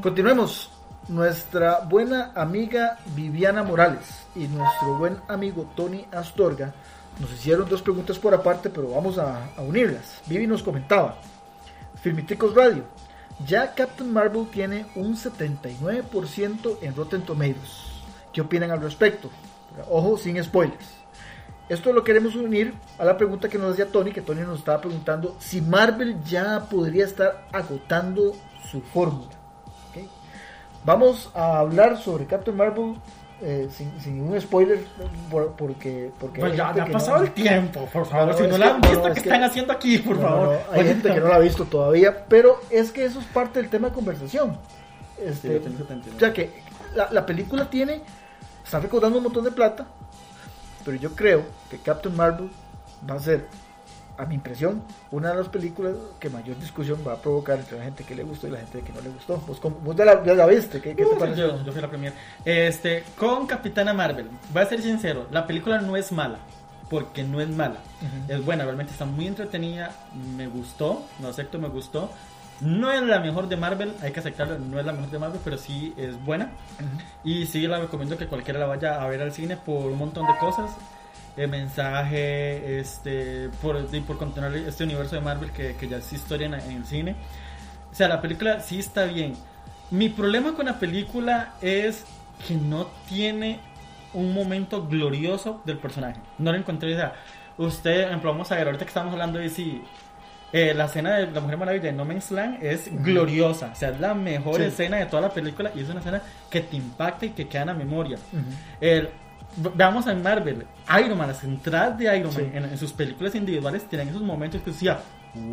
Continuemos. 0.01 0.71
Nuestra 1.07 1.79
buena 1.89 2.31
amiga 2.35 2.99
Viviana 3.15 3.63
Morales 3.63 4.25
y 4.35 4.47
nuestro 4.47 4.97
buen 4.99 5.17
amigo 5.27 5.67
Tony 5.75 6.05
Astorga 6.11 6.71
nos 7.19 7.31
hicieron 7.33 7.67
dos 7.67 7.81
preguntas 7.81 8.19
por 8.19 8.31
aparte, 8.35 8.69
pero 8.69 8.91
vamos 8.91 9.17
a, 9.17 9.45
a 9.57 9.61
unirlas. 9.61 10.21
Vivi 10.27 10.45
nos 10.45 10.61
comentaba, 10.61 11.17
Filmiticos 12.01 12.55
Radio, 12.55 12.83
ya 13.45 13.73
Captain 13.73 14.11
Marvel 14.11 14.47
tiene 14.51 14.85
un 14.95 15.15
79% 15.15 16.77
en 16.81 16.95
Rotten 16.95 17.23
Tomatoes. 17.23 17.87
¿Qué 18.31 18.41
opinan 18.41 18.71
al 18.71 18.81
respecto? 18.81 19.29
Ojo, 19.89 20.17
sin 20.17 20.41
spoilers. 20.43 20.99
Esto 21.67 21.93
lo 21.93 22.03
queremos 22.03 22.35
unir 22.35 22.73
a 22.97 23.05
la 23.05 23.17
pregunta 23.17 23.49
que 23.49 23.57
nos 23.57 23.73
hacía 23.73 23.91
Tony, 23.91 24.11
que 24.11 24.21
Tony 24.21 24.41
nos 24.41 24.59
estaba 24.59 24.81
preguntando 24.81 25.35
si 25.39 25.61
Marvel 25.61 26.23
ya 26.23 26.67
podría 26.69 27.05
estar 27.05 27.47
agotando 27.51 28.35
su 28.71 28.81
fórmula. 28.81 29.29
Vamos 30.85 31.29
a 31.35 31.59
hablar 31.59 31.97
sobre 31.97 32.25
Captain 32.25 32.55
Marvel 32.55 32.95
eh, 33.41 33.69
sin, 33.71 33.99
sin 34.01 34.17
ningún 34.17 34.39
spoiler, 34.41 34.79
por- 35.31 35.53
porque, 35.53 36.11
porque 36.19 36.41
Pues 36.41 36.55
ya, 36.57 36.69
ha 36.69 36.85
pasado 36.87 37.19
no- 37.19 37.23
el 37.23 37.31
tiempo, 37.31 37.85
por 37.91 38.05
favor. 38.05 38.27
No, 38.27 38.31
no, 38.33 38.37
si 38.37 38.43
es 38.43 38.49
no 38.49 38.55
que- 38.55 38.59
la 38.59 38.75
han 38.75 38.81
no, 38.81 38.89
visto, 38.89 39.07
es 39.07 39.13
¿qué 39.15 39.21
que- 39.21 39.29
están 39.29 39.43
haciendo 39.43 39.73
aquí, 39.73 39.97
por 39.99 40.15
No, 40.17 40.21
no, 40.21 40.27
favor? 40.29 40.59
no, 40.71 40.73
hay 40.79 40.85
gente 40.87 41.13
que 41.13 41.19
no 41.19 41.27
la 41.29 41.35
ha 41.35 41.39
visto 41.39 41.65
todavía, 41.65 42.25
pero 42.27 42.59
es 42.69 42.91
que 42.91 43.05
eso 43.05 43.19
es 43.19 43.25
parte 43.27 43.61
del 43.61 43.69
tema 43.69 43.89
de 43.89 43.93
conversación. 43.95 44.57
Este, 45.17 45.47
Sí, 45.47 45.53
yo 45.53 45.61
tengo 45.61 45.77
79. 45.77 46.15
o 46.15 46.19
sea 46.19 46.33
que 46.33 46.61
la, 46.95 47.11
la 47.11 47.25
película 47.25 47.69
tiene, 47.69 48.01
está 48.63 48.79
recaudando 48.79 49.17
un 49.17 49.23
montón 49.25 49.43
de 49.43 49.51
plata, 49.51 49.85
pero 50.85 50.97
yo 50.97 51.13
creo 51.15 51.43
que 51.69 51.77
Captain 51.77 52.15
Marvel 52.15 52.49
va 53.09 53.15
a 53.15 53.19
ser, 53.19 53.45
a 54.19 54.25
mi 54.25 54.35
impresión, 54.35 54.83
una 55.11 55.29
de 55.31 55.37
las 55.37 55.47
películas 55.49 55.93
que 56.19 56.29
mayor 56.29 56.57
discusión 56.59 56.99
va 57.07 57.13
a 57.13 57.17
provocar 57.21 57.57
entre 57.57 57.77
la 57.77 57.85
gente 57.85 58.03
que 58.03 58.15
le 58.15 58.23
gustó 58.23 58.47
y 58.47 58.51
la 58.51 58.57
gente 58.59 58.81
que 58.81 58.91
no 58.93 59.01
le 59.01 59.09
gustó. 59.09 59.37
Vos, 59.47 59.59
vos 59.61 59.95
ya, 59.95 60.05
la, 60.05 60.23
ya 60.25 60.33
la 60.35 60.45
viste, 60.45 60.81
¿qué, 60.81 60.95
qué 60.95 61.05
te 61.05 61.15
Uh, 61.15 61.17
pareció? 61.17 61.57
yo, 61.57 61.63
yo 61.63 61.71
fui 61.71 61.81
la 61.81 61.87
premier. 61.89 62.13
Este, 62.45 63.03
con 63.17 63.47
Capitana 63.47 63.93
Marvel, 63.93 64.27
voy 64.53 64.61
a 64.61 64.65
ser 64.65 64.81
sincero, 64.81 65.27
la 65.31 65.47
película 65.47 65.79
no 65.81 65.95
es 65.95 66.11
mala, 66.11 66.39
porque 66.89 67.23
no 67.23 67.39
es 67.41 67.49
mala. 67.49 67.77
Es 68.27 68.43
buena, 68.43 68.63
realmente 68.65 68.91
está 68.91 69.05
muy 69.05 69.27
entretenida, 69.27 69.91
me 70.35 70.47
gustó, 70.47 71.05
no 71.19 71.29
acepto, 71.29 71.57
me 71.59 71.69
gustó. 71.69 72.09
No 72.61 72.91
es 72.91 73.01
la 73.03 73.21
mejor 73.21 73.47
de 73.47 73.55
Marvel, 73.55 73.93
hay 74.01 74.11
que 74.11 74.19
aceptarlo, 74.19 74.59
no 74.59 74.79
es 74.81 74.85
la 74.85 74.91
mejor 74.91 75.09
de 75.11 75.19
Marvel, 75.19 75.39
pero 75.45 75.57
sí 75.57 75.93
es 75.95 76.21
buena. 76.25 76.51
Y 77.23 77.45
sí 77.45 77.65
la 77.67 77.79
recomiendo 77.79 78.17
que 78.17 78.27
cualquiera 78.27 78.59
la 78.59 78.65
vaya 78.65 79.01
a 79.01 79.07
ver 79.07 79.21
al 79.21 79.31
cine 79.31 79.55
por 79.55 79.85
un 79.85 79.97
montón 79.97 80.27
de 80.27 80.35
cosas. 80.39 80.69
El 81.43 81.49
mensaje, 81.49 82.79
este, 82.79 83.49
por, 83.61 83.87
y 83.91 83.99
por 84.01 84.17
continuar 84.17 84.55
este 84.55 84.83
universo 84.83 85.15
de 85.15 85.21
Marvel 85.21 85.51
que, 85.51 85.75
que 85.75 85.87
ya 85.87 85.97
es 85.97 86.11
historia 86.13 86.47
en, 86.47 86.53
en 86.55 86.71
el 86.77 86.85
cine. 86.85 87.15
O 87.91 87.95
sea, 87.95 88.07
la 88.07 88.21
película 88.21 88.59
sí 88.59 88.79
está 88.79 89.05
bien. 89.05 89.35
Mi 89.91 90.09
problema 90.09 90.53
con 90.53 90.65
la 90.65 90.77
película 90.79 91.53
es 91.61 92.05
que 92.47 92.55
no 92.55 92.87
tiene 93.07 93.59
un 94.13 94.33
momento 94.33 94.87
glorioso 94.87 95.61
del 95.65 95.77
personaje. 95.77 96.19
No 96.37 96.51
lo 96.51 96.57
encontré. 96.57 96.93
O 96.93 96.97
sea, 96.97 97.13
usted, 97.57 98.01
por 98.01 98.09
ejemplo, 98.09 98.31
vamos 98.31 98.51
a 98.51 98.55
ver, 98.55 98.67
ahorita 98.67 98.85
que 98.85 98.89
estamos 98.89 99.13
hablando 99.13 99.39
de 99.39 99.49
si 99.49 99.81
eh, 100.51 100.73
la 100.75 100.85
escena 100.85 101.15
de 101.17 101.31
la 101.31 101.39
Mujer 101.41 101.57
Maravilla 101.57 101.85
de 101.85 101.91
No 101.93 102.05
Man's 102.05 102.31
Land 102.31 102.63
es 102.63 102.89
gloriosa. 103.03 103.71
O 103.71 103.75
sea, 103.75 103.89
es 103.89 103.99
la 103.99 104.13
mejor 104.13 104.57
Sí. 104.57 104.63
escena 104.63 104.97
de 104.97 105.05
toda 105.05 105.21
la 105.23 105.29
película 105.33 105.71
y 105.75 105.79
es 105.81 105.89
una 105.89 105.99
escena 105.99 106.21
que 106.49 106.61
te 106.61 106.75
impacta 106.75 107.25
y 107.27 107.29
que 107.29 107.47
queda 107.47 107.61
en 107.61 107.67
la 107.67 107.73
memoria. 107.75 108.17
Ujú. 108.17 108.43
El- 108.81 109.03
v- 109.05 109.11
veamos 109.75 110.07
en 110.07 110.21
Marvel, 110.21 110.65
Iron 111.03 111.17
Man, 111.17 111.27
las 111.27 111.43
entradas 111.43 111.97
de 111.97 112.05
Iron 112.17 112.33
Man 112.33 112.43
Sí. 112.43 112.51
en, 112.53 112.65
en 112.65 112.77
sus 112.77 112.93
películas 112.93 113.35
individuales 113.35 113.83
tienen 113.85 114.09
esos 114.09 114.21
momentos 114.21 114.61
que 114.61 114.71
decía, 114.71 114.99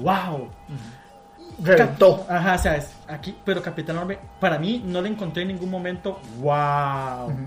wow. 0.03 0.49
Reventó. 1.63 2.27
Ajá, 2.29 2.55
o 2.55 2.59
sea, 2.59 2.77
es 2.77 2.93
aquí, 3.09 3.35
pero 3.45 3.63
Capitán 3.63 3.97
Marvel, 3.97 4.19
para 4.41 4.59
mí 4.59 4.83
no 4.85 5.01
le 5.01 5.09
encontré 5.09 5.43
en 5.43 5.49
ningún 5.49 5.71
momento, 5.71 6.21
wow. 6.41 7.27
Ujú. 7.29 7.47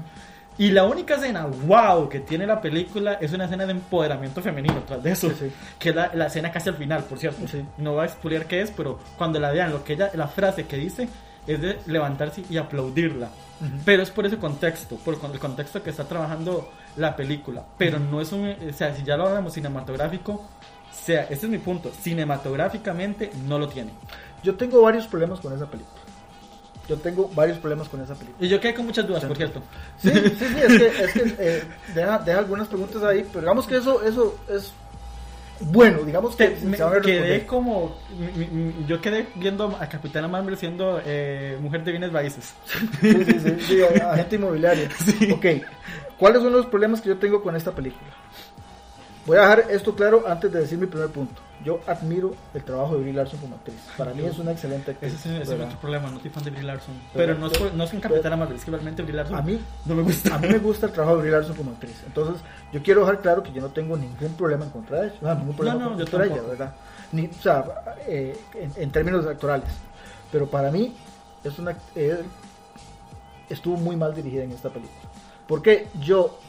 Y 0.58 0.72
la 0.72 0.84
única 0.86 1.16
escena, 1.16 1.46
wow, 1.46 2.10
que 2.10 2.20
tiene 2.20 2.46
la 2.46 2.60
película 2.60 3.14
es 3.14 3.32
una 3.32 3.46
escena 3.46 3.66
de 3.66 3.72
empoderamiento 3.72 4.42
femenino 4.42 4.84
tras 4.86 5.02
de 5.02 5.12
eso. 5.12 5.30
Sí, 5.30 5.36
sí. 5.40 5.52
Que 5.78 5.90
es 5.90 5.96
la, 5.96 6.12
la 6.14 6.26
escena 6.26 6.52
casi 6.52 6.68
al 6.68 6.76
final, 6.76 7.04
por 7.06 7.18
cierto. 7.18 7.48
Sí. 7.48 7.64
No 7.78 7.94
voy 7.94 8.02
a 8.02 8.06
explicar 8.06 8.46
qué 8.46 8.62
es, 8.62 8.72
pero 8.72 9.00
cuando 9.18 9.40
la 9.40 9.52
vean, 9.52 9.72
lo 9.72 9.84
que 9.86 9.94
ella, 9.94 10.10
la 10.16 10.28
frase 10.28 10.66
que 10.66 10.76
dice 10.76 11.08
es 11.50 11.62
de 11.62 11.80
levantarse 11.88 12.44
y 12.50 12.58
aplaudirla. 12.58 13.28
Ujú. 13.62 13.82
Pero 13.84 14.04
es 14.04 14.12
por 14.12 14.26
ese 14.26 14.38
contexto, 14.38 14.96
por 14.98 15.16
el 15.16 15.40
contexto 15.40 15.82
que 15.82 15.90
está 15.90 16.04
trabajando 16.06 16.70
la 16.96 17.16
película. 17.16 17.66
Pero 17.78 18.00
no 18.00 18.22
es 18.22 18.32
un, 18.32 18.50
o 18.50 18.74
sea, 18.74 18.96
si 18.96 19.04
ya 19.04 19.18
lo 19.18 19.28
hablamos 19.28 19.54
cinematográfico, 19.54 20.34
o 20.34 21.06
sea, 21.06 21.24
ese 21.24 21.46
es 21.46 21.50
mi 21.50 21.58
punto, 21.58 21.92
cinematográficamente 22.02 23.32
no 23.48 23.58
lo 23.58 23.68
tiene. 23.68 23.92
Yo 24.44 24.56
tengo 24.56 24.82
varios 24.82 25.08
problemas 25.08 25.40
con 25.40 25.54
esa 25.54 25.66
película. 25.66 26.00
Yo 26.88 26.98
tengo 26.98 27.30
varios 27.36 27.60
problemas 27.60 27.88
con 27.90 28.02
esa 28.02 28.16
película. 28.16 28.46
Y 28.46 28.50
yo 28.50 28.60
quedé 28.60 28.74
con 28.74 28.86
muchas 28.86 29.08
dudas, 29.08 29.24
por 29.26 29.38
cierto. 29.38 29.62
Sí, 29.98 30.10
sí, 30.12 30.34
sí, 30.40 30.46
es 30.46 30.78
que, 30.78 31.04
es 31.04 31.14
que 31.14 31.36
eh, 31.38 31.64
deja, 31.94 32.20
deja 32.20 32.40
algunas 32.40 32.68
preguntas 32.68 33.04
ahí, 33.04 33.26
pero 33.28 33.42
digamos 33.42 33.68
que 33.68 33.78
eso, 33.78 34.02
eso 34.04 34.40
es 34.50 34.74
bueno, 35.62 36.04
digamos 36.04 36.36
que 36.36 36.58
me 36.64 36.78
se 36.78 36.84
van 36.84 36.98
a 36.98 37.02
quedé 37.02 37.46
como 37.46 37.96
yo 38.88 39.02
quedé 39.02 39.28
viendo 39.36 39.78
a 39.80 39.88
Capitana 39.88 40.28
Marvel 40.28 40.58
siendo 40.58 41.02
eh, 41.06 41.58
mujer 41.62 41.84
de 41.84 41.92
bienes 41.92 42.14
raíces 42.14 42.54
Sí, 43.02 43.14
sí, 43.26 43.40
sí, 43.40 43.56
sí, 43.62 43.82
agente 44.02 44.36
inmobiliario. 44.36 44.88
Ok, 45.34 45.46
¿cuáles 46.18 46.42
son 46.42 46.54
los 46.54 46.66
problemas 46.66 47.02
que 47.02 47.10
yo 47.10 47.18
tengo 47.18 47.42
con 47.44 47.56
esta 47.56 47.74
película? 47.74 48.10
Voy 49.26 49.38
a 49.38 49.42
dejar 49.42 49.66
esto 49.70 49.94
claro 49.96 50.24
antes 50.28 50.52
de 50.52 50.60
decir 50.62 50.78
mi 50.78 50.88
primer 50.88 51.10
punto. 51.10 51.42
Yo 51.64 51.82
admiro 51.86 52.34
el 52.54 52.64
trabajo 52.64 52.96
de 52.96 53.02
Brie 53.02 53.14
Larson 53.14 53.38
como 53.42 53.56
actriz. 53.56 53.76
Para 53.98 54.14
mí 54.14 54.24
es 54.24 54.40
una 54.40 54.52
excelente 54.54 54.92
actriz. 54.92 55.14
ese 55.14 55.30
es, 55.30 55.34
ese 55.34 55.42
es 55.44 55.50
¿verdad? 55.50 55.68
otro 55.68 55.80
problema 55.82 56.10
no 56.10 56.20
soy 56.22 56.30
fan 56.30 56.44
de 56.46 56.52
Brie 56.52 56.64
Larson 56.64 56.96
Pero- 57.14 57.34
pero, 57.36 57.38
no 57.40 57.48
es 57.48 57.74
no 57.74 57.84
es 57.84 57.90
con 57.92 58.00
Capitana 58.00 58.38
Marvel 58.38 58.56
es 58.58 58.64
que 58.64 58.72
realmente 58.72 59.02
Brie 59.04 59.16
Larson 59.16 59.36
A 59.36 59.42
mí, 59.42 59.60
no 59.86 59.94
me 59.96 60.04
gusta 60.04 60.36
a 60.36 60.40
mí 60.40 60.48
me 60.48 60.58
gusta 60.60 60.86
el 60.86 60.94
trabajo 60.94 61.18
de 61.18 61.22
Brie 61.24 61.32
Larson 61.34 61.56
como 61.58 61.72
actriz. 61.72 62.02
Entonces, 62.08 62.42
yo 62.72 62.82
quiero 62.82 63.02
dejar 63.02 63.20
claro 63.22 63.44
que 63.44 63.52
yo 63.52 63.62
no 63.62 63.68
tengo 63.70 63.98
ningún 63.98 64.34
problema 64.36 64.64
en 64.66 64.72
contra 64.72 65.02
de 65.02 65.08
ella. 65.08 65.16
No, 65.22 65.36
ningún 65.36 65.56
problema 65.56 65.80
No, 65.80 65.84
no, 65.84 65.90
con- 65.98 66.00
yo 66.00 66.06
contra 66.12 66.26
ella. 66.34 66.42
¿verdad? 66.48 66.74
Ni, 67.12 67.26
o 67.28 67.34
sea, 67.42 67.66
eh, 68.08 68.38
en, 68.56 68.72
en 68.78 68.92
términos 68.92 69.26
actorales. 69.28 69.70
Pero 70.32 70.48
para 70.48 70.72
mí, 70.72 70.96
es 71.44 71.60
una, 71.60 71.76
eh, 71.96 72.24
estuvo 73.50 73.76
muy 73.78 73.96
mal 73.98 74.14
dirigida 74.16 74.44
en 74.44 74.52
esta 74.54 74.70
película. 74.70 75.02
Porque 75.48 75.88
yo 76.00 76.40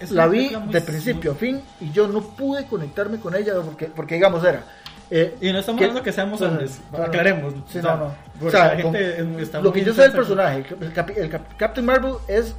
Es 0.00 0.10
la 0.10 0.26
vi 0.26 0.50
de 0.70 0.80
principio 0.80 1.32
a 1.32 1.34
fin 1.34 1.60
y 1.80 1.90
yo 1.92 2.08
no 2.08 2.20
pude 2.20 2.66
conectarme 2.66 3.18
con 3.20 3.34
ella 3.36 3.54
porque, 3.64 3.86
porque 3.86 4.16
digamos, 4.16 4.42
era. 4.44 4.64
eh, 5.10 5.36
Y 5.40 5.52
no 5.52 5.60
estamos 5.60 5.78
que- 5.78 5.84
hablando 5.84 6.02
que 6.02 6.12
seamos 6.12 6.40
hombres, 6.40 6.80
aclaremos. 6.92 7.54
Sí, 7.68 7.78
o 7.78 7.82
sea, 7.82 7.96
no, 7.96 8.14
no. 8.40 8.46
O 8.46 8.50
sea, 8.50 8.74
la 8.74 8.82
gente 8.82 9.16
con- 9.22 9.40
está 9.40 9.60
lo 9.60 9.72
que 9.72 9.84
yo 9.84 9.94
sé 9.94 10.02
del 10.02 10.12
personaje, 10.12 10.64
el, 10.80 10.92
Cap- 10.92 11.10
el 11.16 11.30
Cap- 11.30 11.56
Captain 11.56 11.86
Marvel 11.86 12.14
es 12.26 12.54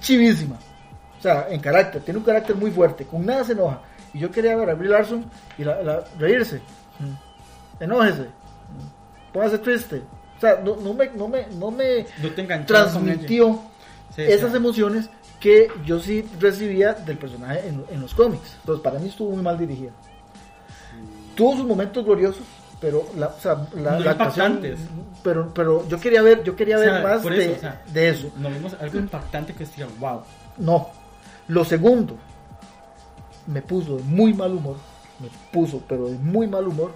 chivísima. 0.00 0.56
O 1.18 1.22
sea, 1.22 1.46
en 1.50 1.60
carácter, 1.60 2.02
tiene 2.02 2.18
un 2.18 2.24
carácter 2.24 2.56
muy 2.56 2.70
fuerte, 2.70 3.04
con 3.04 3.24
nada 3.24 3.44
se 3.44 3.52
enoja. 3.52 3.80
Y 4.12 4.18
yo 4.18 4.30
quería 4.30 4.54
ver 4.56 4.68
a 4.70 4.74
Brie 4.74 4.90
Larson 4.90 5.24
y 5.56 5.64
la, 5.64 5.82
la- 5.82 6.04
reírse. 6.18 6.60
Enójese. 7.80 8.26
Póngase 9.32 9.58
triste. 9.58 10.02
O 10.36 10.40
sea, 10.40 10.60
no, 10.62 10.76
no 10.76 10.92
me, 10.94 11.08
no 11.10 11.28
me, 11.28 11.46
no 11.58 11.70
me 11.70 12.04
transmitió 12.66 13.62
Sí, 14.14 14.22
esas 14.22 14.54
emociones 14.54 15.08
que 15.42 15.68
yo 15.84 15.98
sí 15.98 16.24
recibía 16.38 16.92
del 16.94 17.18
personaje 17.18 17.66
en, 17.68 17.84
en 17.90 18.00
los 18.00 18.14
cómics. 18.14 18.54
Entonces, 18.60 18.82
para 18.82 19.00
mí 19.00 19.08
estuvo 19.08 19.32
muy 19.32 19.42
mal 19.42 19.58
dirigida. 19.58 19.90
Tuvo 21.34 21.56
sus 21.56 21.66
momentos 21.66 22.04
gloriosos, 22.04 22.44
pero 22.80 23.04
la, 23.16 23.26
o 23.26 23.40
sea, 23.40 23.66
la, 23.74 23.92
No 23.98 24.00
la 24.00 24.10
actuación- 24.12 24.60
pero, 25.24 25.52
pero 25.52 25.88
yo 25.88 25.98
quería 25.98 26.22
ver, 26.22 26.44
yo 26.44 26.54
quería 26.54 26.76
O 26.76 26.80
ver 26.80 26.90
sea, 26.90 27.02
más 27.02 27.22
por 27.22 27.34
de, 27.34 27.44
eso, 27.44 27.54
o 27.56 27.60
sea, 27.60 27.82
de 27.92 28.08
eso. 28.08 28.30
Vimos 28.36 28.76
algo 28.80 28.98
impactante 28.98 29.52
que 29.52 29.64
decía, 29.64 29.88
wow. 29.98 30.22
No. 30.58 30.90
Lo 31.48 31.64
segundo, 31.64 32.16
me 33.48 33.62
puso 33.62 33.96
de 33.96 34.02
muy 34.04 34.32
mal 34.34 34.52
humor, 34.52 34.76
me 35.18 35.28
puso, 35.50 35.82
pero 35.88 36.06
de 36.08 36.18
muy 36.18 36.46
mal 36.46 36.68
humor, 36.68 36.92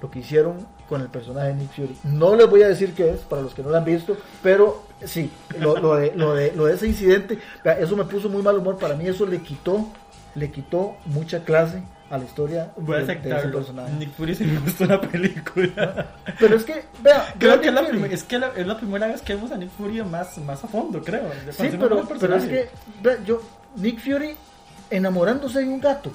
lo 0.00 0.08
que 0.10 0.20
hicieron 0.20 0.64
con 0.88 1.00
el 1.00 1.08
personaje 1.08 1.48
de 1.48 1.54
Nick 1.54 1.72
Fury. 1.72 1.96
No 2.04 2.36
les 2.36 2.48
voy 2.48 2.62
a 2.62 2.68
decir 2.68 2.94
qué 2.94 3.10
es, 3.10 3.20
para 3.20 3.42
los 3.42 3.52
que 3.52 3.62
no 3.64 3.70
lo 3.70 3.76
han 3.78 3.84
visto, 3.84 4.16
pero 4.42 4.84
sí, 5.04 5.30
lo, 5.58 5.76
lo 5.78 5.96
de, 5.96 6.12
lo, 6.14 6.34
de, 6.34 6.52
lo 6.52 6.66
de 6.66 6.74
ese 6.74 6.86
incidente, 6.86 7.38
eso 7.78 7.96
me 7.96 8.04
puso 8.04 8.28
muy 8.28 8.42
mal 8.42 8.56
humor, 8.58 8.78
para 8.78 8.94
mí 8.94 9.06
eso 9.06 9.26
le 9.26 9.40
quitó, 9.40 9.88
le 10.34 10.50
quitó 10.50 10.96
mucha 11.06 11.44
clase 11.44 11.82
a 12.10 12.16
la 12.16 12.24
historia 12.24 12.72
Voy 12.76 12.96
a 12.96 13.00
de, 13.00 13.14
de 13.16 13.36
ese 13.36 13.48
personaje. 13.48 13.92
Nick 13.92 14.12
Fury 14.12 14.34
sí 14.34 14.44
me 14.44 14.58
gustó 14.60 14.86
la 14.86 15.00
película. 15.00 16.06
Pero 16.38 16.56
es 16.56 16.64
que, 16.64 16.84
vea, 17.02 17.34
Creo 17.38 17.60
que 17.60 17.68
es 17.68 17.74
la, 17.74 17.82
es, 17.82 18.24
que 18.24 18.38
la, 18.38 18.48
es 18.56 18.66
la 18.66 18.78
primera 18.78 19.06
vez 19.08 19.20
que 19.20 19.34
vemos 19.34 19.52
a 19.52 19.56
Nick 19.56 19.70
Fury 19.70 20.02
más, 20.02 20.38
más 20.38 20.64
a 20.64 20.68
fondo, 20.68 21.02
creo. 21.02 21.30
Sí, 21.50 21.68
pero, 21.78 22.06
pero 22.18 22.36
es 22.36 22.44
que 22.44 22.68
vea, 23.02 23.18
yo, 23.24 23.42
Nick 23.76 24.00
Fury 24.00 24.34
enamorándose 24.90 25.60
de 25.60 25.68
un 25.68 25.80
gato. 25.80 26.10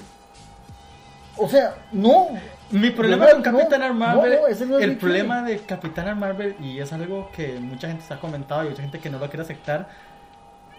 O 1.36 1.48
sea, 1.48 1.74
no. 1.92 2.28
Mi 2.74 2.90
problema 2.90 3.28
con 3.30 3.42
Capitana 3.42 3.88
no, 3.88 3.94
Marvel, 3.94 4.32
no, 4.34 4.40
no, 4.42 4.46
ese 4.48 4.64
es 4.64 4.70
el 4.70 4.96
problema 4.96 5.42
de 5.42 5.58
Capitana 5.60 6.14
Marvel, 6.14 6.56
y 6.60 6.78
es 6.80 6.92
algo 6.92 7.30
que 7.34 7.58
mucha 7.60 7.88
gente 7.88 8.02
se 8.04 8.12
ha 8.14 8.18
comentado 8.20 8.64
y 8.64 8.70
mucha 8.70 8.82
gente 8.82 8.98
que 8.98 9.10
no 9.10 9.18
lo 9.18 9.26
quiere 9.28 9.42
aceptar, 9.42 9.88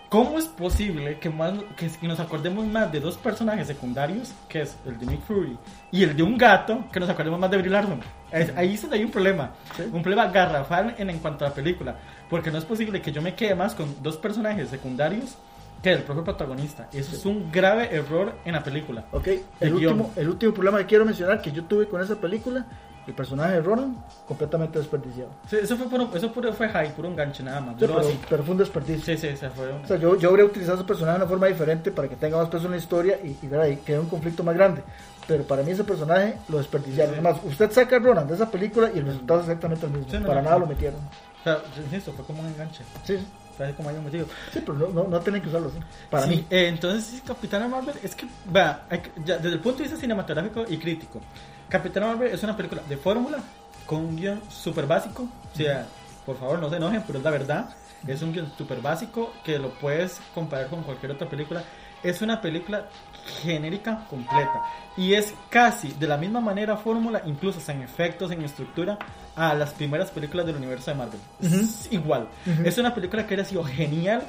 ¿cómo 0.10 0.38
es 0.38 0.46
posible 0.46 1.18
que, 1.20 1.30
más, 1.30 1.54
que 1.78 2.08
nos 2.08 2.20
acordemos 2.20 2.66
más 2.68 2.91
de 2.91 3.00
dos 3.00 3.18
personajes 3.18 3.68
secundarios, 3.68 4.34
que 4.50 4.62
es 4.62 4.76
el 4.86 5.00
de 5.00 5.06
Nick 5.06 5.22
Fury 5.22 5.58
y 5.91 6.04
el 6.04 6.16
de 6.18 6.24
un 6.24 6.38
gato, 6.38 6.84
que 6.91 7.00
nos 7.00 7.10
acordemos 7.10 7.39
más 7.39 7.50
de 7.50 7.58
Brie 7.58 7.72
Larson? 7.72 8.02
Es- 8.32 8.52
ahí 8.58 8.74
es 8.74 8.82
donde 8.82 8.98
hay 8.98 9.04
un 9.06 9.12
problema, 9.12 9.52
Sí. 9.78 9.84
un 9.91 10.02
problema 10.02 10.28
garrafal 10.28 10.96
en, 10.98 11.10
en 11.10 11.20
cuanto 11.20 11.46
a 11.46 11.50
la 11.50 11.54
película, 11.56 11.96
porque 12.30 12.52
no 12.52 12.58
es 12.58 12.66
posible 12.66 13.02
que 13.02 13.12
yo 13.14 13.22
me 13.22 13.36
quede 13.36 13.56
más 13.56 13.74
con 13.74 13.96
dos 14.04 14.18
personajes 14.18 14.70
secundarios 14.70 15.38
que 15.86 15.92
el 15.92 16.02
propio 16.02 16.24
protagonista. 16.24 16.88
Eso 16.92 17.16
es 17.16 17.26
un 17.28 17.52
grave 17.52 17.96
error 17.96 18.34
en 18.44 18.54
la 18.54 18.64
película. 18.64 19.06
Ok, 19.12 19.28
El 19.60 19.76
último, 19.76 20.12
el 20.16 20.30
último 20.30 20.52
problema 20.52 20.80
que 20.80 20.88
quiero 20.88 21.06
mencionar 21.06 21.40
que 21.44 21.52
yo 21.52 21.64
tuve 21.66 21.88
con 21.88 22.02
esa 22.02 22.16
película, 22.16 22.66
el 23.06 23.14
personaje 23.14 23.54
de 23.54 23.62
Ronan, 23.62 24.04
completamente 24.28 24.80
desperdiciado. 24.80 25.30
Sí, 25.48 25.58
Eso 25.62 25.78
fue, 25.78 25.88
puro, 25.88 26.10
eso 26.16 26.32
puro, 26.32 26.52
fue 26.54 26.70
hype, 26.70 26.90
puro 26.96 27.08
enganche 27.08 27.44
nada 27.44 27.62
más. 27.62 27.76
Sí, 27.78 27.86
pero, 27.86 28.02
pero 28.28 28.44
fue 28.44 28.54
un 28.54 28.58
desperdicio. 28.58 29.16
Sí, 29.16 29.28
sí, 29.30 29.38
se 29.38 29.48
fue. 29.52 29.72
O 29.74 29.86
sea, 29.86 29.98
yo, 29.98 30.18
yo 30.18 30.30
habría 30.30 30.46
utilizado 30.46 30.78
ese 30.80 30.88
personaje 30.88 31.20
de 31.20 31.24
una 31.24 31.30
forma 31.30 31.46
diferente 31.46 31.92
para 31.92 32.08
que 32.08 32.16
tenga 32.16 32.38
más 32.38 32.50
peso 32.50 32.66
en 32.66 32.72
la 32.72 32.78
historia 32.78 33.20
y, 33.24 33.38
y, 33.44 33.48
¿verdad? 33.48 33.68
y 33.68 33.76
quede 33.76 34.00
un 34.00 34.10
conflicto 34.10 34.44
más 34.44 34.56
grande. 34.56 34.82
Pero 35.28 35.44
para 35.44 35.62
mí 35.62 35.70
ese 35.70 35.84
personaje 35.84 36.40
lo 36.50 36.58
desperdiciaron. 36.58 37.14
Sí. 37.14 37.20
Además, 37.20 37.44
usted 37.46 37.72
saca 37.72 37.98
a 37.98 38.00
Ronan 38.00 38.28
de 38.28 38.34
esa 38.34 38.50
película 38.50 38.90
y 38.92 38.98
el 38.98 39.06
resultado 39.06 39.42
es 39.42 39.46
exactamente 39.46 39.86
el 39.86 39.92
mismo. 39.92 40.10
Sí, 40.10 40.18
no, 40.18 40.26
para 40.26 40.42
no, 40.42 40.46
nada 40.46 40.56
sí. 40.56 40.62
lo 40.62 40.68
metieron. 40.68 41.00
O 41.00 41.44
sea, 41.44 41.62
insisto, 41.78 42.12
fue 42.12 42.26
como 42.26 42.42
un 42.42 42.48
enganche. 42.48 42.84
Sí, 43.04 43.20
sí. 43.20 43.28
Fue 43.58 43.74
como 43.74 43.89
un 43.89 44.03
motivo. 44.03 44.28
Sí, 44.51 44.60
pero 44.66 44.74
no, 44.78 44.88
no, 44.89 45.03
no 45.08 45.20
tienen 45.22 45.41
que 45.41 45.47
usarlo 45.49 45.70
así. 45.70 45.78
Para 46.10 46.24
Sí, 46.26 46.30
mí. 46.30 46.45
eh, 46.49 46.68
entonces, 46.68 47.22
Capitana 47.26 47.68
Marvel 47.68 47.95
es 48.03 48.14
que, 48.16 48.26
vea, 48.45 48.86
ya, 49.24 49.38
desde 49.38 49.53
el 49.56 49.60
punto 49.60 49.78
de 49.78 49.84
vista 49.84 49.97
cinematográfico 49.99 50.66
y 50.68 50.78
crítico, 50.78 51.22
Capitana 51.70 52.08
Marvel 52.08 52.34
es 52.34 52.43
una 52.43 52.56
película 52.56 52.82
de 52.88 52.97
fórmula 52.97 53.39
con 53.86 53.99
un 53.99 54.16
guion 54.16 54.41
súper 54.49 54.86
básico. 54.88 55.24
O 55.53 55.58
sea, 55.58 55.86
por 56.26 56.38
favor, 56.38 56.60
no 56.60 56.70
se 56.70 56.76
enojen, 56.78 57.03
pero 57.08 57.20
es 57.20 57.24
la 57.26 57.32
verdad. 57.32 57.70
Es 58.08 58.22
un 58.22 58.34
guion 58.34 58.51
súper 58.58 58.82
básico 58.82 59.34
que 59.43 59.58
lo 59.58 59.70
puedes 59.72 60.20
comparar 60.34 60.68
con 60.68 60.84
cualquier 60.84 61.14
otra 61.14 61.28
película. 61.30 61.64
Es 62.03 62.22
una 62.22 62.39
película 62.41 62.88
genérica 63.26 64.05
completa 64.09 64.63
y 64.97 65.13
es 65.13 65.34
casi 65.49 65.89
de 65.93 66.07
la 66.07 66.17
misma 66.17 66.39
manera 66.39 66.78
fórmula, 66.78 67.21
incluso 67.26 67.59
en 67.71 67.82
efectos, 67.82 68.32
en 68.32 68.43
estructura, 68.43 68.97
a 69.36 69.53
las 69.53 69.73
primeras 69.73 70.11
películas 70.11 70.45
del 70.45 70.55
universo 70.55 70.91
de 70.91 70.97
Marvel. 70.97 71.19
Es 71.41 71.91
igual. 71.91 72.28
Es 72.63 72.78
una 72.78 72.93
película 72.93 73.23
que 73.23 73.34
hubiera 73.34 73.45
sido 73.45 73.63
genial 73.63 74.23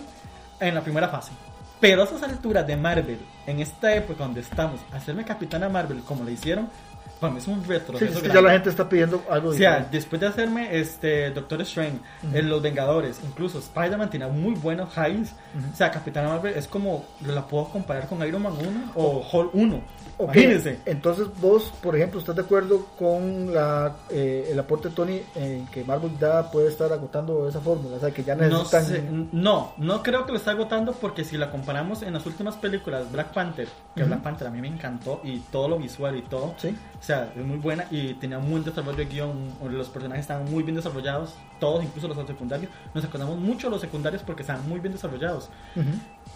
en 0.61 0.75
la 0.75 0.81
primera 0.81 1.09
fase. 1.09 1.33
Pero 1.79 2.03
a 2.03 2.05
esas 2.07 2.23
alturas 2.23 2.67
de 2.67 2.77
Marvel, 2.77 3.19
en 3.47 3.61
esta 3.61 3.95
época 3.95 4.25
donde 4.25 4.41
estamos, 4.41 4.81
hacerme 4.93 5.25
Capitana 5.25 5.69
Marvel 5.69 6.01
como 6.01 6.25
le 6.25 6.33
hicieron, 6.33 6.69
para 7.21 7.33
mí 7.33 7.39
es 7.39 7.47
un 7.49 7.63
Sí, 7.63 7.69
retroceso. 7.69 8.05
es 8.05 8.11
que 8.17 8.29
grande. 8.29 8.35
ya 8.35 8.43
la 8.43 8.51
gente 8.53 8.71
está 8.71 8.89
pidiendo 8.89 9.23
algo 9.31 9.51
O 9.51 9.53
sea, 9.53 9.71
diferente. 9.71 9.97
después 9.97 10.21
de 10.21 10.27
hacerme 10.27 10.79
este 10.79 11.31
Doctor 11.31 11.63
Strange, 11.63 11.99
en 12.33 12.49
Los 12.51 12.63
Vengadores, 12.63 13.21
incluso 13.25 13.59
Spider-Man 13.59 14.11
tiene 14.11 14.27
muy 14.29 14.55
buenos 14.55 14.91
highs. 14.97 15.33
Ujú. 15.57 15.73
O 15.73 15.77
sea, 15.77 15.91
Capitana 15.91 16.29
Marvel 16.29 16.55
es 16.57 16.67
como, 16.69 17.05
la 17.27 17.47
puedo 17.47 17.69
comparar 17.69 18.07
con 18.09 18.27
Iron 18.27 18.43
Man 18.43 18.53
1 18.59 18.93
o 18.95 19.27
Hulk 19.33 19.55
1. 19.55 19.81
Ok, 20.19 20.35
Imagínense. 20.35 20.79
Entonces 20.87 21.27
vos, 21.43 21.73
por 21.83 21.95
ejemplo, 21.95 22.19
¿estás 22.21 22.35
de 22.37 22.41
acuerdo 22.41 22.87
con 22.99 23.53
la, 23.53 23.97
eh, 24.09 24.49
el 24.51 24.59
aporte 24.59 24.89
de 24.89 24.95
Tony 24.95 25.21
en 25.35 25.67
que 25.67 25.85
Marvel 25.85 26.13
ya 26.19 26.51
puede 26.51 26.69
estar 26.69 26.91
agotando 26.91 27.47
esa 27.47 27.61
fórmula? 27.61 27.97
O 27.97 28.01
sea, 28.01 28.11
que 28.13 28.25
ya 28.25 28.35
No, 28.35 28.45
necesitan... 28.49 28.85
sé, 28.87 29.05
no, 29.33 29.75
no 29.77 30.03
creo 30.03 30.25
que 30.25 30.33
lo 30.33 30.39
está 30.39 30.53
agotando 30.53 30.93
porque 30.93 31.23
si 31.23 31.37
la 31.37 31.51
comparamos 31.51 32.01
en 32.01 32.15
las 32.15 32.25
últimas 32.25 32.57
películas, 32.57 33.13
Black 33.13 33.35
Panther, 33.35 33.69
que 33.95 34.01
Ujú. 34.03 34.09
Black 34.09 34.23
Panther 34.23 34.49
a 34.49 34.51
mí 34.51 34.61
me 34.63 34.69
encantó 34.69 35.21
y 35.23 35.41
todo 35.53 35.69
lo 35.69 35.79
visual 35.79 36.17
y 36.17 36.23
todo, 36.23 36.55
Sí. 36.57 36.75
O 37.07 37.09
sea, 37.09 37.33
es 37.37 37.45
muy 37.45 37.59
buena 37.59 37.87
y 37.93 38.15
tenía 38.15 38.37
un 38.37 38.51
buen 38.51 38.65
desarrollo 38.65 38.97
de 38.97 39.05
guion, 39.05 39.53
los 39.71 39.89
personajes 39.89 40.23
estaban 40.23 40.51
muy 40.51 40.65
bien 40.65 40.75
desarrollados, 40.75 41.37
todos, 41.61 41.85
incluso 41.85 42.09
los 42.09 42.27
secundarios, 42.27 42.69
nos 42.93 43.05
acordamos 43.05 43.39
mucho 43.39 43.69
de 43.69 43.71
los 43.71 43.81
secundarios 43.81 44.25
porque 44.25 44.43
estaban 44.43 44.69
muy 44.69 44.81
bien 44.81 44.93
desarrollados. 44.93 45.49
Ujú. 45.77 45.87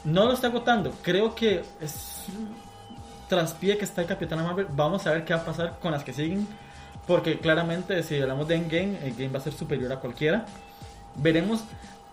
No 0.04 0.26
lo 0.26 0.32
está 0.32 0.46
agotando, 0.46 0.92
creo 1.02 1.34
que 1.34 1.64
es 1.80 2.26
traspié 3.28 3.78
que 3.78 3.84
está 3.84 4.02
el 4.02 4.06
Capitana 4.06 4.44
Marvel, 4.44 4.68
vamos 4.70 5.04
a 5.08 5.10
ver 5.10 5.24
qué 5.24 5.34
va 5.34 5.40
a 5.40 5.44
pasar 5.44 5.78
con 5.80 5.90
las 5.90 6.04
que 6.04 6.12
siguen, 6.12 6.46
porque 7.04 7.40
claramente 7.40 8.00
si 8.04 8.20
hablamos 8.20 8.46
de 8.46 8.54
Endgame, 8.54 9.04
el 9.04 9.14
game 9.14 9.30
va 9.30 9.40
a 9.40 9.42
ser 9.42 9.52
superior 9.52 9.92
a 9.92 9.96
cualquiera. 9.96 10.46
Veremos, 11.16 11.64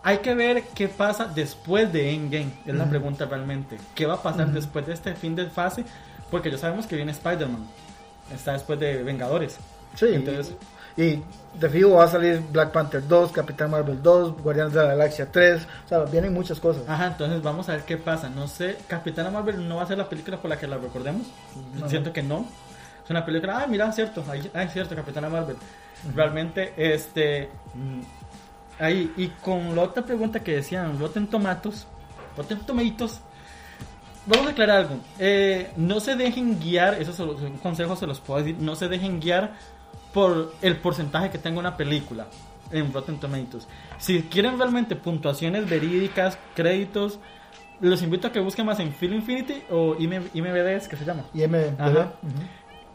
hay 0.02 0.18
que 0.18 0.34
ver 0.34 0.64
qué 0.74 0.88
pasa 0.88 1.28
después 1.28 1.94
de 1.94 2.12
Endgame, 2.12 2.54
es 2.66 2.74
la 2.74 2.90
pregunta 2.90 3.26
realmente. 3.26 3.78
¿Qué 3.94 4.08
va 4.08 4.16
a 4.16 4.24
pasar 4.24 4.52
después 4.52 4.88
de 4.88 4.94
este 4.94 5.14
fin 5.14 5.36
de 5.36 5.46
fase? 5.46 5.86
Porque 6.32 6.50
ya 6.50 6.58
sabemos 6.58 6.88
que 6.88 6.96
viene 6.96 7.12
Spider-Man, 7.12 7.64
está 8.34 8.54
después 8.54 8.80
de 8.80 9.04
Vengadores. 9.04 9.58
Sí, 9.96 10.08
Entonces- 10.14 10.56
y 10.96 11.22
de 11.60 11.70
fijo 11.70 11.92
va 11.92 12.06
a 12.06 12.08
salir 12.08 12.42
Black 12.52 12.72
Panther 12.72 13.08
2, 13.08 13.32
Capitán 13.32 13.70
Marvel 13.70 14.02
2, 14.02 14.42
Guardianes 14.42 14.74
de 14.74 14.80
la 14.82 14.88
Galaxia 14.90 15.28
3, 15.32 15.68
o 15.86 15.88
sea, 15.88 16.00
vienen 16.06 16.34
muchas 16.34 16.60
cosas. 16.60 16.84
Ajá, 16.88 17.08
entonces 17.08 17.42
vamos 17.44 17.70
a 17.70 17.74
ver 17.74 17.82
qué 17.84 17.98
pasa. 17.98 18.30
No 18.30 18.48
sé, 18.48 18.78
Capitana 18.88 19.30
Marvel 19.30 19.68
no 19.68 19.76
va 19.78 19.84
a 19.84 19.88
ser 19.88 19.98
la 20.00 20.10
película 20.10 20.38
por 20.38 20.50
la 20.50 20.58
que 20.58 20.66
la 20.68 20.78
recordemos. 20.78 21.28
No. 21.80 21.88
Siento 21.88 22.12
que 22.12 22.24
no. 22.24 22.48
Es 23.04 23.10
una 23.12 23.24
película, 23.24 23.62
ah, 23.62 23.68
mira, 23.68 23.92
cierto, 23.92 24.24
ahí, 24.30 24.50
ah, 24.56 24.64
es 24.64 24.74
cierto, 24.74 24.96
Capitana 24.96 25.30
Marvel. 25.30 25.56
Realmente, 26.16 26.74
este. 26.78 27.50
mm, 27.76 28.02
Ahí, 28.80 29.12
y 29.18 29.30
con 29.30 29.76
la 29.76 29.82
otra 29.82 30.04
pregunta 30.06 30.40
que 30.42 30.56
decían, 30.58 31.00
Rotten 31.00 31.26
Tomatos, 31.28 31.88
Rotten 32.38 32.60
Tomatoes, 32.60 33.20
vamos 34.28 34.48
a 34.48 34.50
aclarar 34.52 34.78
algo. 34.82 34.98
Eh, 35.18 35.72
no 35.78 36.00
se 36.00 36.16
dejen 36.16 36.60
guiar, 36.60 36.96
eso 37.02 37.12
es 37.12 37.20
un 37.20 37.58
consejo, 37.58 37.96
se 37.96 38.06
los 38.06 38.20
puedo 38.20 38.44
decir, 38.44 38.62
no 38.62 38.76
se 38.76 38.88
dejen 38.88 39.20
guiar 39.20 39.54
por 40.14 40.54
el 40.62 40.78
porcentaje 40.78 41.30
que 41.30 41.38
tenga 41.38 41.60
una 41.60 41.76
película 41.78 42.28
en 42.72 42.92
Rotten 42.94 43.18
Tomatoes. 43.20 43.68
Si 43.98 44.24
quieren 44.24 44.58
realmente 44.58 44.96
puntuaciones 44.96 45.70
verídicas, 45.70 46.38
créditos, 46.56 47.20
los 47.80 48.02
invito 48.02 48.28
a 48.28 48.32
que 48.32 48.40
busquen 48.40 48.66
más 48.66 48.80
en 48.80 48.92
Film 48.92 49.14
Infinity 49.16 49.64
o 49.70 49.96
IM- 49.96 50.30
IMDb, 50.34 50.88
que 50.88 50.96
se 50.98 51.06
llama. 51.06 51.24
M, 51.34 51.76
Ajá. 51.78 52.14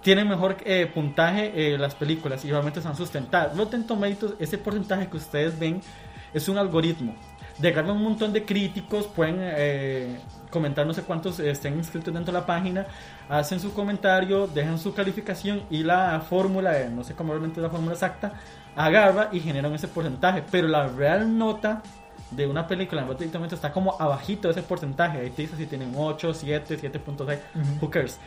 Tienen 0.02 0.28
mejor 0.28 0.56
eh, 0.64 0.90
puntaje 0.92 1.74
eh, 1.74 1.78
las 1.78 1.94
películas 1.94 2.44
y 2.44 2.50
realmente 2.50 2.80
están 2.80 2.96
sustentadas. 2.96 3.56
Rotten 3.56 3.86
Tomatoes, 3.86 4.34
ese 4.40 4.58
porcentaje 4.58 5.06
que 5.08 5.16
ustedes 5.16 5.56
ven, 5.58 5.80
es 6.34 6.48
un 6.48 6.58
algoritmo. 6.58 7.14
Llegaron 7.62 7.92
un 7.92 8.02
montón 8.02 8.32
de 8.32 8.44
críticos, 8.44 9.06
pueden 9.06 9.36
eh, 9.38 10.18
comentar 10.50 10.84
no 10.84 10.92
sé 10.92 11.02
cuántos 11.02 11.38
eh, 11.38 11.48
estén 11.48 11.74
inscritos 11.76 12.12
dentro 12.12 12.32
de 12.32 12.40
la 12.40 12.44
página, 12.44 12.86
hacen 13.28 13.60
su 13.60 13.72
comentario, 13.72 14.48
dejan 14.48 14.80
su 14.80 14.92
calificación 14.92 15.62
y 15.70 15.84
la 15.84 16.20
fórmula, 16.28 16.80
eh, 16.80 16.90
no 16.90 17.04
sé 17.04 17.14
cómo 17.14 17.32
realmente 17.32 17.60
es 17.60 17.62
la 17.62 17.70
fórmula 17.70 17.92
exacta, 17.92 18.32
agarra 18.74 19.28
y 19.30 19.38
generan 19.38 19.72
ese 19.74 19.86
porcentaje. 19.86 20.42
Pero 20.50 20.66
la 20.66 20.88
real 20.88 21.38
nota 21.38 21.82
de 22.32 22.48
una 22.48 22.66
película 22.66 23.06
en 23.06 23.44
está 23.44 23.72
como 23.72 23.94
abajito 24.00 24.48
de 24.48 24.52
ese 24.52 24.62
porcentaje. 24.62 25.18
Ahí 25.18 25.30
te 25.30 25.42
dice 25.42 25.56
si 25.56 25.66
tienen 25.66 25.92
8, 25.96 26.34
7, 26.34 26.78
7.6, 26.78 27.38
who 27.80 27.90
cares. 27.90 28.18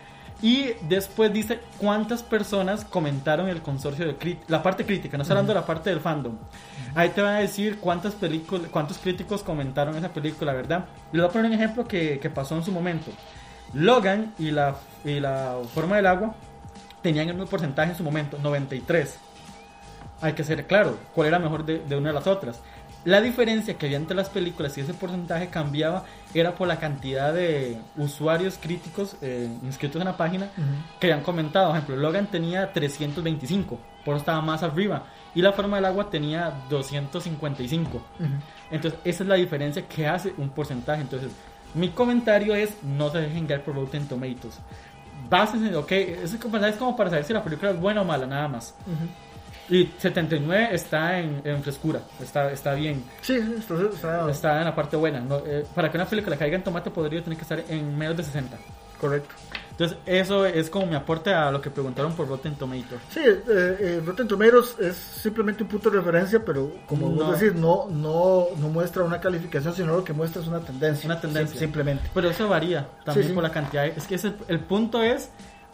Y 0.46 0.74
después 0.88 1.34
dice 1.34 1.60
cuántas 1.80 2.22
personas 2.22 2.86
comentaron 2.86 3.50
el 3.50 3.64
consorcio 3.64 4.06
de 4.06 4.38
la 4.48 4.62
parte 4.62 4.86
crítica, 4.86 5.18
no 5.18 5.24
está 5.24 5.34
hablando 5.34 5.52
de 5.56 5.60
la 5.60 5.66
parte 5.66 5.89
del 5.89 6.00
fandom. 6.00 6.36
Ahí 6.93 7.10
te 7.10 7.24
van 7.24 7.38
a 7.38 7.39
decir 7.39 7.80
cuántas 7.80 8.14
películas, 8.14 8.68
cuántos 8.70 9.00
críticos 9.00 9.41
comentaron 9.41 9.96
esa 9.96 10.10
película, 10.10 10.54
¿verdad? 10.54 10.86
Les 11.12 11.20
voy 11.20 11.30
a 11.32 11.34
poner 11.34 11.48
un 11.48 11.54
ejemplo 11.54 11.88
que, 11.88 12.20
que 12.20 12.30
pasó 12.30 12.56
en 12.56 12.64
su 12.64 12.72
momento. 12.72 13.10
Logan 13.74 14.36
y 14.38 14.52
la, 14.52 14.76
y 15.04 15.20
la 15.20 15.56
forma 15.74 15.96
del 15.96 16.06
agua 16.06 16.36
tenían 17.02 17.28
el 17.28 17.34
mismo 17.34 17.50
porcentaje 17.50 17.93
en 17.93 17.98
su 17.98 18.04
momento, 18.04 18.38
93. 18.38 19.18
Hay 20.22 20.34
que 20.34 20.43
ser 20.43 20.68
claro, 20.68 21.00
cuál 21.16 21.30
era 21.30 21.39
mejor 21.39 21.66
de, 21.66 21.80
de 21.80 21.96
una 21.96 22.10
de 22.10 22.14
las 22.14 22.28
otras. 22.28 22.62
La 23.06 23.22
diferencia 23.22 23.78
que 23.78 23.86
había 23.86 23.97
entre 23.97 24.16
las 24.16 24.30
películas 24.30 24.76
y 24.78 24.82
ese 24.82 24.95
porcentaje 24.95 25.49
cambiaba 25.49 26.06
era 26.34 26.56
por 26.56 26.68
la 26.68 26.80
cantidad 26.80 27.32
de 27.34 27.78
usuarios 27.97 28.58
críticos 28.60 29.16
eh, 29.22 29.47
inscritos 29.64 30.01
en 30.01 30.08
la 30.08 30.18
página 30.18 30.49
que 30.99 31.08
habían 31.08 31.24
comentado. 31.24 31.68
Por 31.68 31.78
ejemplo, 31.78 31.95
Logan 31.97 32.26
tenía 32.28 32.74
325, 32.74 33.80
por 34.03 34.16
eso 34.16 34.22
estaba 34.22 34.41
más 34.41 34.64
arriba. 34.64 35.03
Y 35.36 35.41
la 35.43 35.53
forma 35.53 35.76
del 35.76 35.86
agua 35.86 36.10
tenía 36.10 36.51
255. 36.70 38.01
Entonces, 38.72 38.99
esa 39.03 39.24
es 39.24 39.30
la 39.30 39.36
diferencia 39.36 39.88
que 39.88 40.08
hace 40.08 40.34
un 40.38 40.49
porcentaje. 40.49 41.01
Entonces, 41.01 41.32
mi 41.76 41.89
comentario 41.89 42.56
es: 42.56 42.82
no 42.84 43.12
se 43.12 43.20
dejen 43.20 43.45
guiar 43.45 43.64
por 43.64 43.76
Rotten 43.76 44.08
Tomatoes. 44.08 44.60
Básense, 45.30 45.76
ok, 45.76 45.91
es 45.91 46.36
como 46.78 46.95
para 46.95 47.10
saber 47.12 47.26
si 47.26 47.34
la 47.34 47.43
película 47.43 47.72
es 47.72 47.80
buena 47.80 48.01
o 48.01 48.06
mala, 48.06 48.26
nada 48.26 48.47
más. 48.47 48.74
Y 49.70 49.89
79 49.97 50.70
está 50.72 51.20
en, 51.20 51.41
en, 51.43 51.63
frescura, 51.63 52.01
está, 52.22 52.51
está 52.51 52.74
bien. 52.74 53.03
Sí, 53.22 53.36
está, 53.36 54.30
está... 54.30 54.59
en 54.59 54.66
la 54.66 54.76
parte 54.76 54.95
buena. 54.95 55.24
Eh, 55.45 55.66
para 55.74 55.89
que 55.89 55.97
una 55.97 56.05
película 56.05 56.38
caiga 56.38 56.55
en 56.55 56.63
tomate 56.63 56.91
podría 56.91 57.24
tener 57.24 57.38
que 57.38 57.43
estar 57.43 57.63
en 57.68 57.97
menos 57.97 58.16
de 58.16 58.24
60. 58.24 58.57
Correcto. 58.99 59.34
Entonces, 59.72 59.97
eso 60.05 60.45
es 60.45 60.70
como 60.70 60.86
mi 60.86 60.95
aporte 60.95 61.34
a 61.34 61.51
lo 61.51 61.59
que 61.59 61.70
preguntaron 61.70 62.13
por 62.13 62.30
Rotten 62.30 62.55
Tomatoes. 62.55 63.01
Sí, 63.09 63.20
eh, 63.20 63.43
eh, 63.47 64.01
Rotten 64.05 64.26
Tomatoes 64.26 64.78
es 64.80 64.95
simplemente 64.95 65.63
un 65.63 65.70
punto 65.70 65.89
de 65.89 65.97
referencia, 65.97 66.45
pero 66.45 66.72
como 66.86 67.09
no. 67.09 67.26
vos 67.26 67.39
decís, 67.39 67.59
no, 67.59 67.88
no, 67.89 68.47
no 68.57 68.70
muestra 68.70 69.03
una 69.03 69.20
calificación, 69.20 69.76
sino 69.76 69.97
lo 69.97 70.03
que 70.03 70.13
muestra 70.13 70.41
es 70.41 70.47
una 70.47 70.61
tendencia. 70.61 71.05
Una 71.07 71.20
tendencia. 71.20 71.59
simplemente. 71.59 72.09
Pero 72.13 72.30
eso 72.30 72.47
varía 72.47 72.88
también 73.03 73.34
por 73.34 73.43
la 73.43 73.51
cantidad. 73.51 73.86
Es 73.86 74.07
que 74.07 74.18
el 74.47 74.59
punto 74.61 75.03
es 75.03 75.30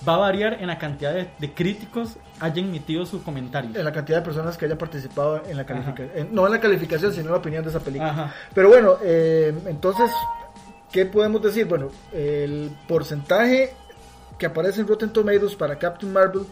va 0.07 0.15
a 0.15 0.17
variar 0.17 0.57
en 0.59 0.67
la 0.67 0.77
cantidad 0.77 1.13
de, 1.13 1.53
críticos 1.53 2.17
hayan 2.39 2.65
emitido 2.65 3.05
su 3.05 3.23
comentario. 3.23 3.71
En 3.75 3.85
la 3.85 3.91
cantidad 3.91 4.19
de 4.19 4.23
personas 4.23 4.57
que 4.57 4.65
hayan 4.65 4.77
participado 4.77 5.43
en 5.47 5.57
la 5.57 5.65
calificación. 5.65 6.29
No 6.31 6.45
en 6.45 6.51
la 6.51 6.59
calificación, 6.59 7.11
sino 7.11 7.25
en 7.25 7.31
la 7.31 7.37
opinión 7.37 7.63
de 7.63 7.69
esa 7.69 7.79
película. 7.79 8.33
Pero 8.53 8.69
bueno, 8.69 8.97
eh, 9.03 9.53
entonces, 9.67 10.09
¿qué 10.91 11.05
podemos 11.05 11.41
decir? 11.41 11.67
Bueno, 11.67 11.89
el 12.11 12.71
porcentaje 12.87 13.73
que 14.37 14.47
aparece 14.47 14.81
en 14.81 14.87
Rotten 14.87 15.13
Tomatoes 15.13 15.55
para 15.55 15.77
Captain 15.77 16.11
Marvel 16.11 16.43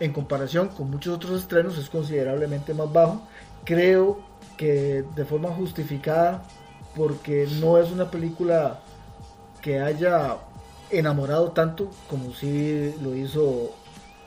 en 0.00 0.12
comparación 0.12 0.68
con 0.68 0.90
muchos 0.90 1.14
otros 1.14 1.40
estrenos 1.40 1.76
es 1.78 1.90
considerablemente 1.90 2.72
más 2.72 2.90
bajo. 2.92 3.22
Creo 3.64 4.20
que 4.56 5.04
de 5.14 5.24
forma 5.24 5.50
justificada 5.50 6.42
porque 6.94 7.46
no 7.60 7.76
es 7.78 7.90
una 7.90 8.10
película 8.10 8.80
que 9.60 9.80
haya 9.80 10.36
enamorado 10.98 11.50
tanto 11.52 11.90
como 12.08 12.32
si 12.32 12.94
lo 13.02 13.14
hizo 13.14 13.72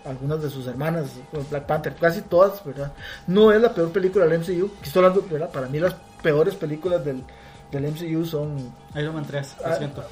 algunas 0.06 0.42
de 0.42 0.50
sus 0.50 0.68
hermanas, 0.68 1.12
Black 1.50 1.66
Panther, 1.66 1.96
casi 1.96 2.22
todas, 2.22 2.64
¿verdad? 2.64 2.92
No 3.28 3.52
es 3.52 3.62
la 3.62 3.74
peor 3.74 3.92
película 3.92 4.26
del 4.26 4.40
MCU, 4.40 4.72
que 4.80 4.88
estoy 4.88 5.04
hablando, 5.04 5.26
¿verdad? 5.30 5.50
Para 5.52 5.68
mí 5.68 5.80
las 5.80 5.96
peores 6.22 6.56
películas 6.56 7.04
del, 7.04 7.24
del 7.72 7.92
MCU 7.92 8.26
son... 8.26 8.74
Iron 8.96 9.16
Man 9.16 9.26
3, 9.26 9.56
lo 9.60 9.68
ah, 9.68 9.76
siento. 9.76 10.04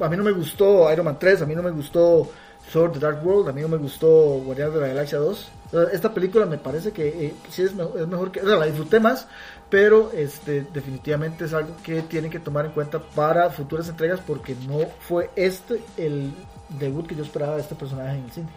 a 0.00 0.08
mí 0.08 0.16
no 0.16 0.24
me 0.24 0.32
gustó 0.32 0.92
Iron 0.92 1.06
Man 1.06 1.18
3, 1.18 1.42
a 1.42 1.46
mí 1.46 1.54
no 1.54 1.62
me 1.62 1.70
gustó 1.70 2.30
Sword 2.70 2.92
the 2.92 2.98
Dark 2.98 3.24
World, 3.24 3.48
a 3.48 3.52
mí 3.52 3.62
no 3.62 3.68
me 3.68 3.78
gustó 3.78 4.08
Guardianes 4.44 4.74
de 4.74 4.80
la 4.80 4.88
Galaxia 4.88 5.18
2. 5.18 5.48
Esta 5.92 6.12
película 6.12 6.46
me 6.46 6.58
parece 6.58 6.90
que 6.90 7.26
eh, 7.26 7.34
sí 7.48 7.62
es 7.62 7.74
mejor, 7.74 8.00
es 8.00 8.06
mejor 8.08 8.32
que... 8.32 8.40
O 8.40 8.46
sea, 8.46 8.56
la 8.56 8.66
disfruté 8.66 8.98
más, 8.98 9.28
pero 9.68 10.10
este 10.12 10.66
definitivamente 10.72 11.44
es 11.44 11.52
algo 11.52 11.76
que 11.84 12.02
tienen 12.02 12.30
que 12.30 12.40
tomar 12.40 12.66
en 12.66 12.72
cuenta 12.72 12.98
para 12.98 13.50
futuras 13.50 13.88
entregas 13.88 14.20
porque 14.26 14.56
no 14.66 14.80
fue 15.00 15.30
este 15.36 15.80
el 15.96 16.32
debut 16.78 17.06
que 17.06 17.14
yo 17.14 17.22
esperaba 17.22 17.54
de 17.54 17.62
este 17.62 17.74
personaje 17.76 18.18
en 18.18 18.24
el 18.24 18.32
cine. 18.32 18.48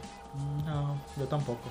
No, 0.66 0.98
yo 1.18 1.26
tampoco. 1.26 1.70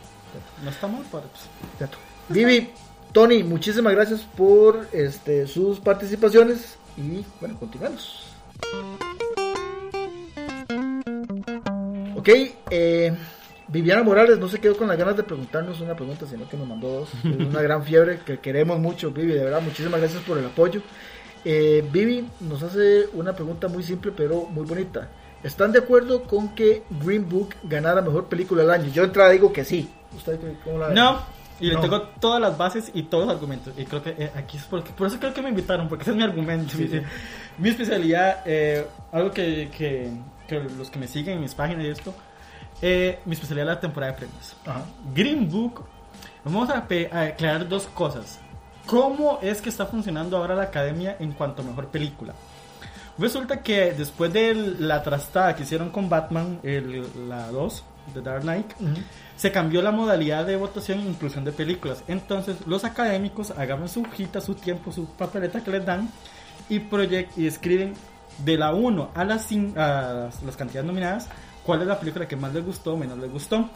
No 0.62 0.70
está 0.70 0.86
mal, 0.86 1.02
pero 1.10 1.24
pues. 1.24 1.90
Vivi, 2.28 2.70
Tony, 3.12 3.42
muchísimas 3.42 3.92
gracias 3.94 4.20
por 4.20 4.86
este 4.92 5.46
sus 5.46 5.80
participaciones 5.80 6.76
y 6.96 7.24
bueno, 7.40 7.58
continuamos. 7.58 8.28
Ok, 12.16 12.28
eh, 12.70 13.16
Viviana 13.72 14.02
Morales 14.02 14.38
no 14.38 14.48
se 14.48 14.60
quedó 14.60 14.76
con 14.76 14.86
las 14.86 14.98
ganas 14.98 15.16
de 15.16 15.22
preguntarnos 15.22 15.80
una 15.80 15.96
pregunta, 15.96 16.26
sino 16.26 16.46
que 16.46 16.58
nos 16.58 16.68
mandó 16.68 16.88
dos. 16.88 17.08
una 17.24 17.62
gran 17.62 17.82
fiebre 17.82 18.20
que 18.24 18.38
queremos 18.38 18.78
mucho, 18.78 19.10
Vivi. 19.10 19.32
De 19.32 19.44
verdad, 19.44 19.62
muchísimas 19.62 19.98
gracias 19.98 20.22
por 20.24 20.36
el 20.36 20.44
apoyo. 20.44 20.82
Eh, 21.44 21.82
Vivi 21.90 22.28
nos 22.40 22.62
hace 22.62 23.06
una 23.14 23.32
pregunta 23.32 23.68
muy 23.68 23.82
simple, 23.82 24.12
pero 24.14 24.44
muy 24.44 24.66
bonita. 24.66 25.08
¿Están 25.42 25.72
de 25.72 25.78
acuerdo 25.78 26.24
con 26.24 26.54
que 26.54 26.84
Green 27.02 27.28
Book 27.28 27.54
ganara 27.64 28.02
mejor 28.02 28.26
película 28.26 28.62
del 28.62 28.70
año? 28.70 28.92
Yo 28.92 29.02
de 29.02 29.08
entrada 29.08 29.30
digo 29.30 29.52
que 29.52 29.64
sí. 29.64 29.90
¿Usted 30.14 30.38
cómo 30.62 30.78
la 30.78 30.90
No, 30.90 31.22
y 31.58 31.70
le 31.70 31.76
tengo 31.78 32.02
todas 32.20 32.40
las 32.40 32.56
bases 32.58 32.90
y 32.92 33.04
todos 33.04 33.26
los 33.26 33.34
argumentos. 33.34 33.72
Y 33.76 33.84
creo 33.86 34.02
que 34.02 34.10
eh, 34.18 34.30
aquí 34.36 34.58
es 34.58 34.64
porque, 34.64 34.92
por 34.92 35.06
eso 35.06 35.18
creo 35.18 35.32
que 35.32 35.42
me 35.42 35.48
invitaron, 35.48 35.88
porque 35.88 36.02
ese 36.02 36.10
es 36.10 36.16
mi 36.16 36.22
argumento. 36.22 36.76
Mi 37.58 37.68
especialidad, 37.70 38.42
eh, 38.44 38.86
algo 39.10 39.30
que, 39.30 39.70
que, 39.76 40.10
que, 40.46 40.60
los 40.60 40.90
que 40.90 40.98
me 40.98 41.08
siguen 41.08 41.36
en 41.36 41.40
mis 41.40 41.54
páginas 41.54 41.84
y 41.84 41.88
esto, 41.88 42.14
eh, 42.82 43.20
mi 43.24 43.34
especialidad 43.34 43.68
es 43.68 43.74
la 43.76 43.80
temporada 43.80 44.12
de 44.12 44.18
premios. 44.18 44.56
Green 45.14 45.48
Book. 45.48 45.84
Vamos 46.44 46.68
a, 46.68 46.78
aclarar 46.78 47.68
dos 47.68 47.86
cosas. 47.86 48.40
¿Cómo 48.86 49.38
es 49.40 49.62
que 49.62 49.68
está 49.68 49.86
funcionando 49.86 50.36
ahora 50.36 50.56
la 50.56 50.64
academia 50.64 51.16
en 51.20 51.32
cuanto 51.32 51.62
a 51.62 51.64
mejor 51.64 51.86
película? 51.86 52.34
Resulta 53.16 53.60
que 53.60 53.92
después 53.92 54.32
de 54.32 54.54
la 54.80 55.02
trastada 55.04 55.54
que 55.54 55.62
hicieron 55.62 55.90
con 55.90 56.08
Batman, 56.08 56.58
la 57.28 57.46
2, 57.52 57.84
The 58.14 58.20
Dark 58.20 58.42
Knight, 58.42 58.72
se 59.36 59.52
cambió 59.52 59.80
la 59.80 59.92
modalidad 59.92 60.44
de 60.44 60.56
votación 60.56 60.98
e 61.00 61.02
inclusión 61.02 61.44
de 61.44 61.52
películas. 61.52 62.02
Entonces, 62.08 62.66
los 62.66 62.84
académicos 62.84 63.52
agarran 63.52 63.88
su 63.88 64.02
hojita, 64.02 64.40
su 64.40 64.56
tiempo, 64.56 64.90
su 64.90 65.06
papeleta 65.06 65.62
que 65.62 65.70
les 65.70 65.86
dan 65.86 66.10
y, 66.68 66.82
y 67.36 67.46
escriben 67.46 67.94
de 68.44 68.56
la 68.56 68.74
1 68.74 69.10
a 69.14 69.24
las, 69.24 69.48
a 69.76 70.30
las 70.44 70.56
cantidades 70.56 70.86
nominadas 70.86 71.28
cuál 71.64 71.82
es 71.82 71.86
la 71.86 71.98
película 71.98 72.26
que 72.26 72.36
más 72.36 72.52
les 72.52 72.64
gustó 72.64 72.94
o 72.94 72.96
menos 72.96 73.18
les 73.18 73.30
gustó. 73.30 73.68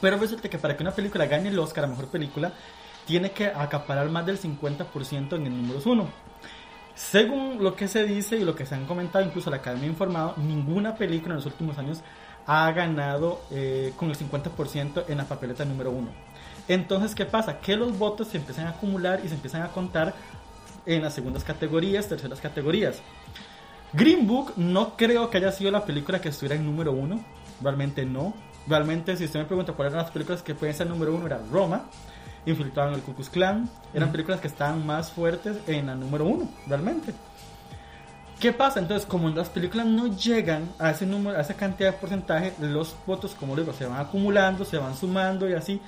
Pero 0.00 0.18
resulta 0.18 0.48
que 0.48 0.58
para 0.58 0.76
que 0.76 0.82
una 0.82 0.92
película 0.92 1.26
gane 1.26 1.48
el 1.48 1.58
Oscar 1.58 1.84
a 1.84 1.86
mejor 1.86 2.08
película, 2.08 2.52
tiene 3.06 3.30
que 3.30 3.46
acaparar 3.46 4.08
más 4.10 4.26
del 4.26 4.38
50% 4.40 5.36
en 5.36 5.46
el 5.46 5.56
número 5.56 5.80
1. 5.84 6.08
Según 6.94 7.62
lo 7.62 7.76
que 7.76 7.88
se 7.88 8.04
dice 8.04 8.36
y 8.36 8.44
lo 8.44 8.56
que 8.56 8.66
se 8.66 8.74
han 8.74 8.86
comentado, 8.86 9.24
incluso 9.24 9.50
la 9.50 9.58
Academia 9.58 9.86
ha 9.86 9.90
informado, 9.90 10.34
ninguna 10.38 10.96
película 10.96 11.34
en 11.34 11.36
los 11.36 11.46
últimos 11.46 11.78
años 11.78 12.00
ha 12.46 12.70
ganado 12.72 13.42
eh, 13.50 13.92
con 13.96 14.08
el 14.08 14.16
50% 14.16 15.04
en 15.08 15.18
la 15.18 15.24
papeleta 15.24 15.64
número 15.64 15.90
1. 15.90 16.08
Entonces, 16.68 17.14
¿qué 17.14 17.24
pasa? 17.24 17.60
Que 17.60 17.76
los 17.76 17.96
votos 17.98 18.28
se 18.28 18.38
empiezan 18.38 18.66
a 18.66 18.70
acumular 18.70 19.20
y 19.24 19.28
se 19.28 19.34
empiezan 19.34 19.62
a 19.62 19.68
contar 19.68 20.14
en 20.86 21.02
las 21.02 21.14
segundas 21.14 21.44
categorías, 21.44 22.08
terceras 22.08 22.40
categorías. 22.40 23.02
Green 23.92 24.26
Book 24.26 24.52
no 24.56 24.96
creo 24.96 25.30
que 25.30 25.38
haya 25.38 25.52
sido 25.52 25.70
la 25.70 25.84
película 25.84 26.20
que 26.20 26.28
estuviera 26.28 26.56
en 26.56 26.64
número 26.64 26.92
uno. 26.92 27.24
Realmente 27.62 28.04
no. 28.04 28.34
Realmente, 28.66 29.16
si 29.16 29.24
usted 29.24 29.40
me 29.40 29.46
pregunta 29.46 29.72
cuáles 29.72 29.92
eran 29.92 30.04
las 30.04 30.12
películas 30.12 30.42
que 30.42 30.54
pueden 30.54 30.74
ser 30.74 30.88
número 30.88 31.14
uno, 31.14 31.26
era 31.26 31.40
Roma, 31.50 31.84
Infiltrado 32.46 32.90
en 32.90 32.96
el 32.96 33.00
Ku 33.02 33.14
Klux 33.14 33.28
Klan. 33.28 33.68
Eran 33.94 34.12
películas 34.12 34.40
que 34.40 34.48
estaban 34.48 34.84
más 34.86 35.10
fuertes 35.10 35.56
en 35.66 35.86
la 35.86 35.94
número 35.94 36.24
uno, 36.24 36.48
realmente. 36.66 37.12
¿Qué 38.38 38.52
pasa? 38.52 38.80
Entonces, 38.80 39.06
como 39.06 39.30
las 39.30 39.48
películas 39.48 39.86
no 39.86 40.08
llegan 40.08 40.68
a 40.78 40.90
ese 40.90 41.06
número, 41.06 41.38
a 41.38 41.40
esa 41.40 41.54
cantidad 41.54 41.92
de 41.92 41.98
porcentaje, 41.98 42.52
los 42.60 42.94
votos, 43.06 43.34
como 43.34 43.56
digo, 43.56 43.72
se 43.72 43.86
van 43.86 43.98
acumulando, 43.98 44.64
se 44.64 44.76
van 44.76 44.94
sumando 44.94 45.48
y 45.48 45.54
así. 45.54 45.80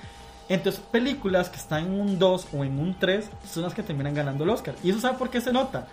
Entonces, 0.49 0.81
películas 0.91 1.47
que 1.49 1.57
están 1.57 1.85
en 1.85 1.99
un 1.99 2.17
2 2.17 2.47
o 2.53 2.63
en 2.63 2.79
un 2.79 2.97
3 2.97 3.29
son 3.47 3.63
las 3.63 3.75
que 3.75 3.83
terminan 3.83 4.15
ganando 4.15 4.43
el 4.43 4.49
Oscar. 4.49 4.73
¿Y 4.83 4.89
eso 4.89 4.99
sabe 4.99 5.17
por 5.17 5.29
qué 5.29 5.41
se 5.41 5.53
nota? 5.53 5.87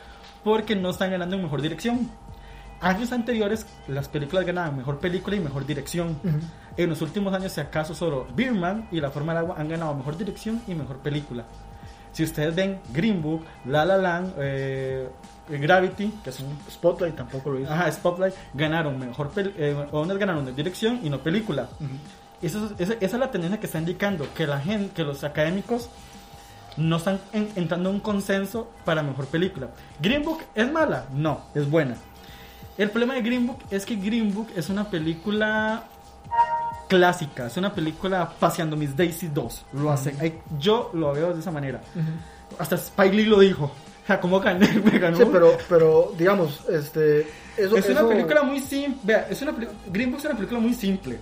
Porque 0.47 0.76
no 0.76 0.90
están 0.90 1.11
ganando 1.11 1.34
en 1.34 1.42
mejor 1.42 1.61
dirección. 1.61 2.09
Años 2.80 3.11
anteriores, 3.11 3.66
las 3.88 4.09
películas 4.09 4.47
ganaban 4.47 4.76
mejor 4.76 5.01
película 5.01 5.34
y 5.34 5.40
mejor 5.40 5.66
dirección. 5.66 6.20
En 6.76 6.88
los 6.88 7.03
últimos 7.03 7.34
años, 7.34 7.51
si 7.51 7.61
acaso, 7.61 7.97
solo 7.97 8.28
Birman 8.32 8.86
y 8.92 9.01
La 9.01 9.11
Forma 9.11 9.32
del 9.32 9.42
Agua 9.42 9.57
han 9.59 9.68
ganado 9.68 9.92
mejor 9.97 10.16
dirección 10.16 10.62
y 10.68 10.74
mejor 10.76 10.99
película. 10.99 11.47
Si 12.12 12.22
ustedes 12.22 12.55
ven 12.55 12.78
Green 12.92 13.20
Book, 13.20 13.44
La 13.64 13.84
La 13.84 13.97
Land, 13.97 14.34
eh, 14.38 15.09
Gravity, 15.49 16.14
que 16.22 16.30
es 16.30 16.38
un 16.38 16.57
Spotlight, 16.70 17.16
tampoco 17.16 17.51
lo 17.51 17.59
hizo. 17.59 17.72
Ajá, 17.72 17.90
Spotlight, 17.90 18.34
ganaron 18.55 19.01
mejor 19.01 19.32
eh, 19.34 19.74
ganaron 19.92 20.44
de 20.44 20.53
dirección 20.53 21.01
y 21.03 21.11
no 21.11 21.18
película. 21.18 21.68
esa, 22.40 22.68
es 22.78 23.12
la 23.14 23.32
tendencia 23.32 23.59
que 23.59 23.66
está 23.66 23.80
indicando 23.80 24.32
que 24.32 24.47
la 24.47 24.61
gente, 24.61 24.94
que 24.94 25.03
los 25.03 25.24
académicos 25.24 25.90
no 26.77 26.97
están 26.97 27.20
en- 27.33 27.51
entrando 27.57 27.89
en 27.91 27.97
un 27.97 28.01
consenso 28.01 28.70
para 28.85 29.03
mejor 29.03 29.27
película. 29.27 29.68
Green 30.01 30.22
Book 30.22 30.43
es 30.55 30.70
mala, 30.70 31.07
no, 31.12 31.43
es 31.55 31.68
buena. 31.68 31.97
El 32.79 32.91
problema 32.91 33.14
de 33.14 33.22
Green 33.22 33.47
Book 33.47 33.59
es 33.70 33.87
que 33.87 33.97
Green 33.97 34.35
Book 34.35 34.49
es 34.55 34.68
una 34.68 34.91
película 34.91 35.85
clásica, 36.89 37.47
es 37.47 37.57
una 37.57 37.72
película 37.74 38.31
paseando 38.39 38.77
mis 38.77 38.97
Daisy 38.97 39.29
2. 39.29 39.66
Lo 39.74 39.91
hace, 39.91 40.41
yo 40.59 40.91
lo 40.93 41.12
veo 41.12 41.33
de 41.33 41.41
esa 41.41 41.51
manera. 41.51 41.81
Hasta 42.59 42.77
Spike 42.77 43.14
Lee 43.14 43.24
lo 43.27 43.41
dijo. 43.41 43.72
O 44.07 44.07
sea, 44.07 44.20
¿cómo 44.20 44.39
gané? 44.39 44.68
Me 44.85 45.01
ganó. 45.01 45.16
Sí, 45.16 45.24
pero, 45.33 45.59
pero 45.68 46.12
digamos, 46.16 46.61
este, 46.70 47.22
eso, 47.57 47.77
es 47.77 47.89
una 47.89 48.07
película 48.07 48.45
muy 48.45 48.61
simple. 48.61 49.24
Es 49.29 49.43
una 49.43 49.53
Green 49.91 50.12
Book 50.12 50.20
es 50.20 50.27
una 50.27 50.35
película 50.37 50.61
muy 50.61 50.74
simple. 50.74 51.18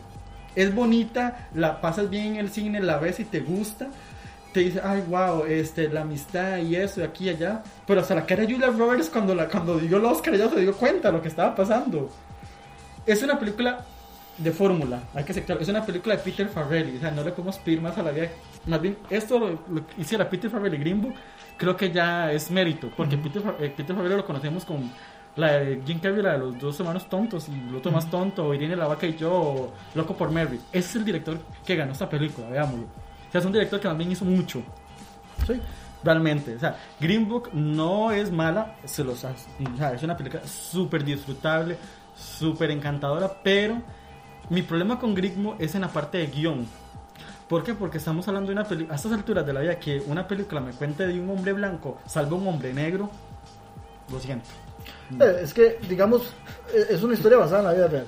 Es 0.55 0.75
bonita, 0.75 1.49
la 1.55 1.81
pasas 1.81 2.11
bien 2.11 2.27
en 2.35 2.37
el 2.37 2.51
cine, 2.51 2.81
la 2.83 2.99
ves 2.99 3.21
y 3.21 3.25
te 3.25 3.41
gusta. 3.41 3.89
Te 4.55 4.61
dice, 4.61 4.81
ay, 4.85 5.03
wow, 5.09 5.45
este, 5.47 5.89
la 5.89 6.03
amistad 6.03 6.59
y 6.59 6.77
eso, 6.77 7.01
y 7.01 7.05
aquí 7.05 7.25
y 7.25 7.31
allá. 7.31 7.63
Pero 7.87 8.01
hasta 8.01 8.15
la 8.15 8.25
cara 8.25 8.47
de 8.47 8.53
Julia 8.53 8.69
Roberts 8.69 9.11
cuando, 9.11 9.35
la, 9.35 9.49
cuando 9.49 9.79
dio 9.79 9.97
el 9.97 10.05
Oscar, 10.05 10.33
ella 10.33 10.49
se 10.49 10.61
dio 10.61 10.73
cuenta 10.75 11.09
de 11.09 11.17
lo 11.17 11.21
que 11.21 11.27
estaba 11.27 11.57
pasando. 11.57 12.09
Es 13.05 13.21
una 13.25 13.37
película 13.37 13.85
de 14.39 14.53
fórmula, 14.53 15.03
hay 15.13 15.25
que 15.25 15.33
aceptarlo. 15.33 15.61
Es 15.61 15.69
una 15.69 15.85
película 15.85 16.15
de 16.15 16.23
Peter 16.23 16.49
Farrelly, 16.49 16.99
o 16.99 17.01
sea, 17.01 17.11
no 17.11 17.25
le 17.25 17.33
podemos 17.33 17.59
pedir 17.59 17.83
más 17.83 17.99
a 17.99 18.05
la 18.05 18.13
vida. 18.13 18.29
Más 18.67 18.81
bien, 18.81 18.97
esto 19.11 19.41
lo, 19.41 19.51
lo 19.69 19.87
que 19.87 20.01
hiciera 20.01 20.31
Peter 20.31 20.49
Farrelly 20.49 20.79
Green 20.79 21.03
Book, 21.03 21.15
creo 21.57 21.77
que 21.77 21.91
ya 21.91 22.31
es 22.31 22.49
mérito, 22.53 22.93
porque 22.97 23.19
Peter, 23.19 23.43
eh, 23.59 23.75
Peter 23.77 23.95
Farrelly 23.95 24.17
lo 24.17 24.25
conocemos 24.25 24.65
con 24.65 24.89
la 25.37 25.55
de 25.55 25.83
Jim 25.85 25.99
Carrey, 25.99 26.23
la 26.23 26.35
de 26.35 26.39
los 26.39 26.59
dos 26.61 26.79
hermanos 26.79 27.09
tontos, 27.09 27.49
y 27.49 27.69
el 27.69 27.75
otro 27.75 27.91
más 27.91 28.09
tonto, 28.09 28.47
o 28.47 28.55
Irene 28.55 28.77
la 28.77 28.87
vaca 28.87 29.05
y 29.05 29.17
yo, 29.17 29.33
o 29.33 29.73
Loco 29.97 30.17
por 30.17 30.31
Mary. 30.31 30.61
Ese 30.73 30.91
es 30.91 30.95
el 30.97 31.05
director 31.05 31.39
que 31.67 31.75
ganó 31.75 31.91
esta 31.91 32.09
película, 32.09 32.49
veámoslo. 32.49 32.87
Sea, 33.35 33.41
es 33.41 33.47
un 33.47 33.53
director 33.53 33.81
que 33.81 33.89
también 33.89 34.13
hizo 34.13 34.25
mucho. 34.25 34.63
sí. 35.45 35.61
Realmente, 36.05 36.55
o 36.55 36.61
sea, 36.61 36.77
Green 37.01 37.29
Book 37.29 37.49
no 37.53 38.13
es 38.13 38.31
mala, 38.31 38.77
se 38.85 39.03
los, 39.03 39.25
o 39.25 39.29
sea, 39.79 39.93
es 39.93 40.03
una 40.05 40.17
película 40.17 40.47
súper 40.47 41.03
disfrutable, 41.03 41.77
súper 42.15 42.71
encantadora, 42.71 43.41
pero 43.43 43.83
mi 44.51 44.63
problema 44.63 45.01
con 45.01 45.15
Green 45.17 45.43
Book 45.43 45.57
es 45.59 45.75
en 45.75 45.81
la 45.81 45.89
parte 45.89 46.19
de 46.19 46.27
guion. 46.29 46.65
¿Por 47.49 47.65
qué? 47.65 47.75
Porque 47.75 47.99
estamos 47.99 48.29
hablando 48.29 48.49
de 48.49 48.53
una 48.53 48.65
película, 48.65 48.93
a 48.93 48.97
estas 48.97 49.11
alturas 49.13 49.45
de 49.45 49.53
la 49.53 49.61
vida, 49.63 49.81
que 49.81 50.01
una 50.07 50.29
película 50.29 50.61
me 50.61 50.71
cuente 50.73 51.07
de 51.09 51.19
un 51.19 51.29
hombre 51.31 51.55
blanco, 51.55 51.99
salvo 52.07 52.37
un 52.37 52.47
hombre 52.47 52.73
negro, 52.73 53.11
lo 54.13 54.21
siento. 54.21 54.49
Eh, 55.19 55.41
Es 55.43 55.53
que, 55.53 55.79
digamos, 55.89 56.23
eh, 56.73 56.87
es 56.91 57.03
una 57.03 57.15
historia 57.15 57.39
basada 57.39 57.61
en 57.61 57.65
la 57.67 57.73
vida 57.73 57.89
real. 57.89 58.07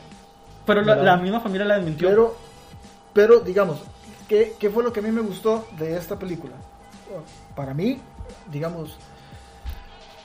Pero 0.66 0.83
la, 0.83 0.95
la 0.97 1.16
misma 1.16 1.41
familia 1.41 1.66
la 1.66 1.77
desmintió. 1.77 2.09
Pero, 2.11 2.37
pero 3.12 3.41
digamos, 3.41 3.79
¿qué, 4.29 4.55
¿qué 4.59 4.70
fue 4.70 4.83
lo 4.83 4.93
que 4.93 5.01
a 5.01 5.03
mí 5.03 5.11
me 5.11 5.20
gustó 5.22 5.66
de 5.79 5.97
esta 5.97 6.18
película? 6.18 6.55
Para 7.55 7.74
mí, 7.74 8.01
digamos, 8.51 8.97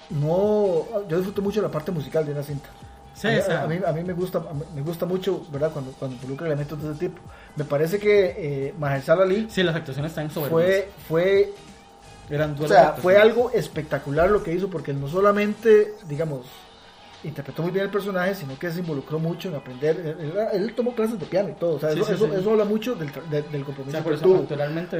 no, 0.09 1.07
yo 1.07 1.17
disfruto 1.17 1.41
mucho 1.41 1.61
la 1.61 1.69
parte 1.69 1.91
musical 1.91 2.25
de 2.25 2.33
una 2.33 2.43
cinta. 2.43 2.69
Sí, 3.13 3.27
a, 3.27 3.39
o 3.39 3.43
sea, 3.43 3.63
a 3.63 3.67
mí, 3.67 3.79
a 3.85 3.91
mí 3.91 4.03
me 4.03 4.13
gusta 4.13 4.39
a 4.39 4.53
mí 4.53 4.63
me 4.75 4.81
gusta 4.81 5.05
mucho, 5.05 5.45
¿verdad? 5.51 5.71
Cuando, 5.71 5.91
cuando 5.91 6.15
involucra 6.15 6.47
elementos 6.47 6.81
de 6.81 6.91
ese 6.91 6.99
tipo. 6.99 7.21
Me 7.55 7.65
parece 7.65 7.99
que 7.99 8.35
eh, 8.37 8.73
Mahershala 8.77 9.23
Ali 9.23 9.47
sí, 9.49 9.63
las 9.63 9.75
actuaciones 9.75 10.11
están 10.11 10.31
sobre 10.31 10.49
fue, 10.49 10.89
fue, 11.07 11.53
Eran 12.29 12.55
o 12.59 12.67
sea, 12.67 12.93
fue 12.93 13.17
algo 13.17 13.51
espectacular 13.51 14.29
lo 14.29 14.43
que 14.43 14.53
hizo, 14.53 14.69
porque 14.69 14.93
no 14.93 15.07
solamente, 15.07 15.93
digamos, 16.07 16.45
interpretó 17.23 17.61
muy 17.61 17.71
bien 17.71 17.85
el 17.85 17.91
personaje, 17.91 18.33
sino 18.35 18.57
que 18.57 18.71
se 18.71 18.79
involucró 18.79 19.19
mucho 19.19 19.49
en 19.49 19.55
aprender. 19.55 20.17
Él, 20.53 20.73
tomó 20.75 20.93
clases 20.95 21.19
de 21.19 21.25
piano 21.25 21.49
y 21.49 21.53
todo, 21.53 21.75
o 21.75 21.79
sea, 21.79 21.91
Sí, 21.91 21.99
eso, 21.99 22.07
sí, 22.07 22.13
eso, 22.15 22.25
sí. 22.27 22.39
eso 22.39 22.51
habla 22.51 22.65
mucho 22.65 22.95
del, 22.95 23.11
de- 23.29 23.43
del 23.43 23.61
O 23.61 23.65
compromiso 23.65 23.91
sea, 23.97 24.03
por 24.03 24.13
que 24.13 24.19
tuvo. 24.23 24.35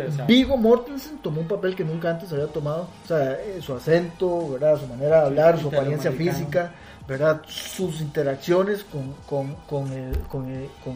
o 0.07 0.11
sea, 0.11 0.25
Vigo 0.25 0.57
Mortensen 0.57 1.17
tomó 1.19 1.41
un 1.41 1.47
papel 1.47 1.75
que 1.75 1.83
nunca 1.83 2.11
antes 2.11 2.31
había 2.31 2.47
tomado, 2.47 2.87
o 3.03 3.07
sea, 3.07 3.33
eh, 3.33 3.59
su 3.61 3.73
acento, 3.73 4.51
¿verdad? 4.51 4.79
su 4.79 4.87
manera 4.87 5.21
de 5.21 5.25
hablar, 5.27 5.59
su 5.59 5.67
apariencia 5.69 6.11
física, 6.11 6.71
¿verdad? 7.07 7.41
sus 7.47 7.99
interacciones 8.01 8.83
con, 8.85 9.13
con, 9.27 9.55
con, 9.67 9.91
el, 9.91 10.17
con, 10.29 10.45
el- 10.49 10.69
con 10.83 10.95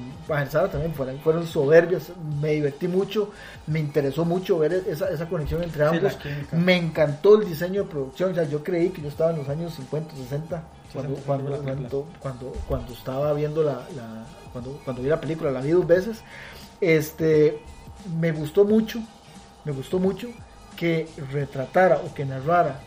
también 0.72 0.94
fueron, 0.94 1.20
fueron 1.20 1.46
soberbias, 1.48 2.12
me 2.42 2.52
divertí 2.52 2.88
mucho, 2.88 3.32
me 3.68 3.80
interesó 3.80 4.24
mucho 4.24 4.60
ver 4.60 4.84
esa, 4.88 5.10
esa 5.10 5.28
conexión 5.28 5.64
entre 5.64 5.84
ambos, 5.86 6.18
me 6.52 6.76
encantó 6.78 7.42
el 7.42 7.48
diseño 7.48 7.84
de 7.84 7.90
producción, 7.90 8.32
o 8.32 8.36
sea, 8.36 8.44
yo 8.44 8.64
creí 8.64 8.90
que 8.90 9.02
yo 9.02 9.08
estaba 9.10 9.32
en 9.32 9.38
los 9.38 9.50
años 9.50 9.74
50, 9.74 10.16
60, 10.16 10.64
cuando, 10.96 11.16
60, 11.16 11.26
cuando, 11.26 11.58
cuando, 11.64 12.08
cuando, 12.20 12.52
cuando 12.68 12.94
estaba 12.94 13.34
viendo 13.34 13.62
la, 13.64 13.74
la- 13.96 14.26
cuando, 14.52 14.80
cuando 14.84 15.02
vi 15.04 15.10
la 15.10 15.20
película, 15.22 15.52
la 15.52 15.62
vi 15.62 15.72
dos 15.72 15.86
veces, 15.86 16.22
este, 16.82 17.60
me 18.20 18.32
gustó 18.32 18.66
mucho, 18.66 19.00
me 19.66 19.72
gustó 19.72 20.00
mucho 20.00 20.30
que 20.78 21.08
retratara 21.32 21.98
o 21.98 22.14
que 22.14 22.26
narrara 22.26 22.80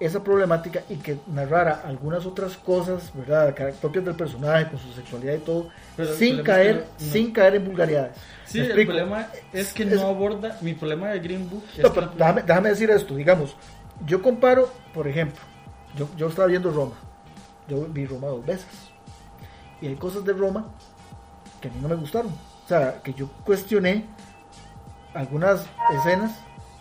esa 0.00 0.22
problemática 0.22 0.82
y 0.90 0.96
que 0.96 1.18
narrara 1.28 1.82
algunas 1.86 2.26
otras 2.26 2.56
cosas, 2.56 3.12
¿verdad? 3.14 3.54
Propias 3.80 4.04
del 4.04 4.14
personaje, 4.16 4.68
con 4.68 4.78
su 4.78 4.92
sexualidad 4.92 5.34
y 5.34 5.38
todo, 5.38 5.68
Pero 5.96 6.14
sin 6.14 6.36
problema 6.36 6.40
es 6.40 6.44
caer, 6.46 6.74
que 6.98 7.04
no- 7.04 7.12
sin 7.12 7.32
caer 7.32 7.54
en 7.54 7.64
vulgaridades. 7.64 8.12
Sí, 8.44 8.58
¿Me 8.58 8.66
el 8.66 8.86
problema 8.86 9.28
es 9.52 9.72
que 9.72 9.84
Es- 9.84 9.94
no 9.94 10.08
aborda. 10.08 10.58
Mi 10.60 10.74
problema 10.74 11.08
de 11.10 11.20
Green 11.20 11.48
Book 11.48 11.64
es 11.76 11.82
No, 11.84 11.92
que 11.92 12.00
déjame, 12.18 12.42
déjame 12.42 12.68
decir 12.70 12.90
esto, 12.90 13.14
digamos, 13.14 13.56
yo 14.04 14.20
comparo, 14.20 14.68
por 14.92 15.06
ejemplo, 15.08 15.40
yo, 15.96 16.08
yo 16.16 16.28
estaba 16.28 16.48
viendo 16.48 16.70
Roma, 16.70 16.94
yo 17.68 17.86
vi 17.90 18.06
Roma 18.06 18.28
dos 18.28 18.44
veces, 18.44 18.66
y 19.80 19.88
hay 19.88 19.96
cosas 19.96 20.24
de 20.24 20.32
Roma 20.32 20.66
que 21.60 21.68
a 21.68 21.70
mí 21.72 21.78
no 21.80 21.88
me 21.88 21.94
gustaron, 21.94 22.32
o 22.32 22.68
sea, 22.68 23.02
que 23.02 23.12
yo 23.14 23.28
cuestioné 23.44 24.06
algunas 25.14 25.66
escenas 25.98 26.32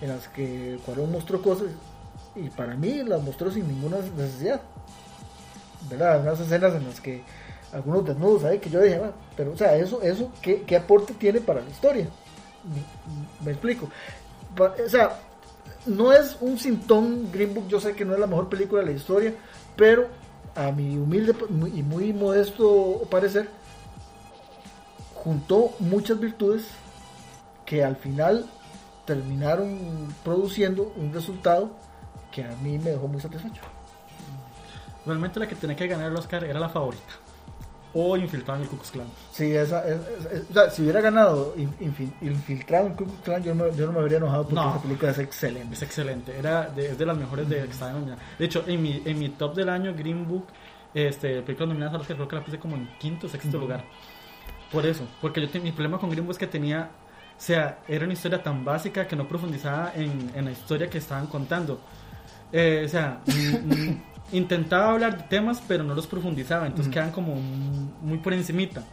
en 0.01 0.09
las 0.09 0.27
que 0.27 0.79
Cuarón 0.85 1.11
mostró 1.11 1.41
cosas 1.41 1.67
y 2.35 2.49
para 2.49 2.75
mí 2.75 3.03
las 3.03 3.21
mostró 3.21 3.51
sin 3.51 3.67
ninguna 3.67 3.97
necesidad, 4.17 4.61
¿verdad? 5.89 6.21
Unas 6.21 6.39
escenas 6.39 6.73
en 6.73 6.87
las 6.87 6.99
que 6.99 7.23
algunos 7.71 8.05
desnudos 8.05 8.43
ahí 8.43 8.59
que 8.59 8.69
yo 8.69 8.81
dije, 8.81 9.01
"Ah, 9.03 9.11
pero 9.35 9.51
o 9.53 9.57
sea, 9.57 9.75
eso, 9.75 10.01
eso 10.01 10.31
¿qué, 10.41 10.63
qué 10.63 10.75
aporte 10.75 11.13
tiene 11.13 11.41
para 11.41 11.61
la 11.61 11.69
historia? 11.69 12.07
Me, 12.63 13.45
me 13.45 13.51
explico. 13.51 13.89
O 14.57 14.89
sea, 14.89 15.19
no 15.85 16.13
es 16.13 16.37
un 16.41 16.57
sintón 16.57 17.31
Green 17.31 17.53
Book, 17.53 17.67
yo 17.67 17.79
sé 17.79 17.95
que 17.95 18.05
no 18.05 18.13
es 18.13 18.19
la 18.19 18.27
mejor 18.27 18.49
película 18.49 18.81
de 18.81 18.87
la 18.87 18.93
historia, 18.93 19.33
pero 19.75 20.07
a 20.55 20.71
mi 20.71 20.97
humilde 20.97 21.35
y 21.73 21.83
muy 21.83 22.13
modesto 22.13 23.01
parecer, 23.09 23.49
juntó 25.15 25.71
muchas 25.79 26.19
virtudes 26.19 26.65
que 27.65 27.83
al 27.83 27.95
final 27.95 28.45
terminaron 29.05 30.13
produciendo 30.23 30.93
un 30.95 31.13
resultado 31.13 31.71
que 32.31 32.43
a 32.43 32.55
mí 32.61 32.77
me 32.77 32.91
dejó 32.91 33.07
muy 33.07 33.21
satisfecho. 33.21 33.61
Realmente 35.05 35.39
la 35.39 35.47
que 35.47 35.55
tenía 35.55 35.75
que 35.75 35.87
ganar 35.87 36.11
el 36.11 36.17
Oscar 36.17 36.43
era 36.43 36.59
la 36.59 36.69
favorita. 36.69 37.22
O 37.95 38.17
infiltrado 38.17 38.57
en 38.57 38.63
el 38.63 38.69
Ku 38.69 38.77
Klux 38.77 38.91
Klan. 38.91 39.07
Sí, 39.31 39.53
esa, 39.55 39.87
es- 39.87 39.99
o 40.49 40.53
sea, 40.53 40.69
si 40.71 40.81
hubiera 40.81 40.99
ganado 40.99 41.53
in- 41.57 41.75
infil- 41.79 42.11
infiltrado 42.21 42.87
en 42.87 42.93
Ku 42.93 43.05
Klux 43.05 43.21
Klan, 43.23 43.43
yo, 43.43 43.53
no 43.53 43.65
me- 43.65 43.75
yo 43.75 43.85
no 43.85 43.91
me 43.93 43.99
habría 43.99 44.17
enojado 44.17 44.43
porque 44.45 44.55
No. 44.55 44.69
esa 44.71 44.81
película 44.81 45.11
es 45.11 45.19
excelente. 45.19 45.73
Es 45.75 45.81
excelente. 45.83 46.35
Era 46.37 46.69
de, 46.69 46.87
es 46.91 46.97
de 46.97 47.05
las 47.05 47.15
mejores 47.17 47.47
de 47.47 47.61
nominadas. 47.67 48.19
De 48.39 48.45
hecho, 48.45 48.63
en 48.67 48.81
mi, 48.81 49.01
en 49.05 49.19
mi 49.19 49.29
top 49.29 49.53
del 49.55 49.69
año, 49.69 49.93
Green 49.95 50.27
Book, 50.27 50.47
este, 50.93 51.41
películas 51.43 51.69
nominadas 51.69 51.93
a 51.93 51.97
los 51.99 52.07
que 52.07 52.15
creo 52.15 52.27
que 52.27 52.35
la 52.35 52.43
puse 52.43 52.57
como 52.59 52.75
en 52.75 52.87
quinto 52.97 53.27
o 53.27 53.29
sexto 53.29 53.57
lugar. 53.59 53.83
Por 54.71 54.85
eso. 54.87 55.03
Porque 55.21 55.39
yo 55.41 55.61
mi 55.61 55.71
problema 55.71 55.99
con 55.99 56.09
Green 56.09 56.23
Book 56.25 56.31
es 56.33 56.39
que 56.39 56.47
tenía. 56.47 56.89
O 57.37 57.41
sea, 57.45 57.79
era 57.87 58.05
una 58.05 58.13
historia 58.13 58.41
tan 58.41 58.63
básica 58.65 59.07
que 59.07 59.15
no 59.15 59.27
profundizaba 59.27 59.91
en, 59.95 60.31
en 60.33 60.45
la 60.45 60.51
historia 60.51 60.89
que 60.89 60.97
estaban 60.97 61.27
contando. 61.27 61.79
Eh, 62.51 62.83
o 62.85 62.89
sea, 62.89 63.19
mm, 63.27 63.73
mm, 63.73 64.01
intentaba 64.33 64.91
hablar 64.91 65.17
de 65.17 65.23
temas, 65.23 65.61
pero 65.67 65.83
no 65.83 65.93
los 65.95 66.05
profundizaba. 66.07 66.65
Entonces 66.67 66.91
quedan 66.93 67.11
como 67.11 67.35
muy 67.35 68.17
por 68.17 68.33
encimita. 68.33 68.83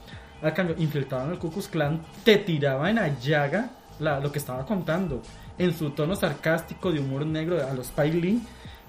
Al 0.42 0.54
cambio, 0.54 0.76
el 0.78 1.38
Ku 1.38 1.50
Klux 1.50 1.68
Klan, 1.68 2.00
te 2.24 2.38
tiraba 2.38 2.88
en 2.88 2.96
la 2.96 3.08
llaga 3.20 3.70
la- 3.98 4.20
lo 4.20 4.30
que 4.32 4.38
estaba 4.38 4.64
contando. 4.64 5.20
En 5.58 5.74
su 5.76 5.90
tono 5.90 6.16
sarcástico 6.16 6.90
de 6.92 7.00
humor 7.00 7.26
negro 7.26 7.58
a 7.66 7.74
los 7.74 7.88
Spike 7.88 8.16
Lee, 8.16 8.40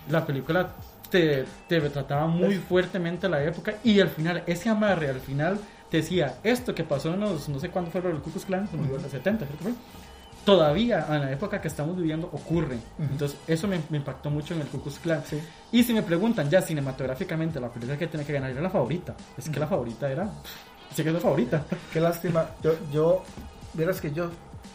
la 0.09 0.25
película 0.25 0.69
te, 1.09 1.43
te 1.67 1.79
retrataba 1.79 2.27
muy 2.27 2.55
fuertemente 2.55 3.27
la 3.27 3.43
época 3.43 3.73
y 3.83 3.99
al 3.99 4.07
final, 4.09 4.43
ese 4.47 4.69
amarre 4.69 5.09
al 5.09 5.19
final 5.19 5.59
decía, 5.91 6.37
esto 6.43 6.73
que 6.73 6.85
pasó 6.85 7.13
en 7.13 7.19
los, 7.19 7.49
no 7.49 7.59
sé 7.59 7.69
cuándo 7.69 7.91
fue 7.91 7.99
Ku 8.01 8.31
Klux 8.31 8.45
Klan, 8.45 8.69
en 8.71 8.89
los 8.91 9.01
70, 9.11 9.45
creo 9.45 9.57
que 9.57 9.63
fue, 9.65 9.73
todavía 10.45 11.05
en 11.09 11.21
la 11.21 11.31
época 11.31 11.61
que 11.61 11.67
estamos 11.67 11.95
viviendo 11.95 12.27
ocurre. 12.31 12.75
Ujú. 12.75 13.03
Entonces, 13.11 13.37
eso 13.47 13.67
me, 13.67 13.79
me 13.89 13.97
impactó 13.97 14.29
mucho 14.29 14.53
en 14.53 14.61
el 14.61 14.67
Ku 14.67 14.81
Klux 14.81 14.99
Klan. 14.99 15.23
Sí. 15.25 15.39
Y 15.71 15.83
si 15.83 15.93
me 15.93 16.03
preguntan 16.03 16.49
ya 16.49 16.61
cinematográficamente, 16.61 17.59
la 17.59 17.69
película 17.69 17.97
que 17.97 18.07
tenía 18.07 18.25
que 18.25 18.33
ganar 18.33 18.51
era 18.51 18.61
la 18.61 18.69
favorita. 18.69 19.15
Es 19.37 19.49
que 19.49 19.59
la 19.59 19.67
favorita 19.67 20.09
era. 20.11 20.29
Sí 20.93 21.03
que 21.03 21.09
es 21.09 21.15
la 21.15 21.21
favorita. 21.21 21.63
Qué 21.93 21.99
lástima. 22.01 22.45
Yo, 22.63 22.73
yo, 22.91 23.23
vieras 23.73 24.01
que 24.01 24.11
yo 24.11 24.29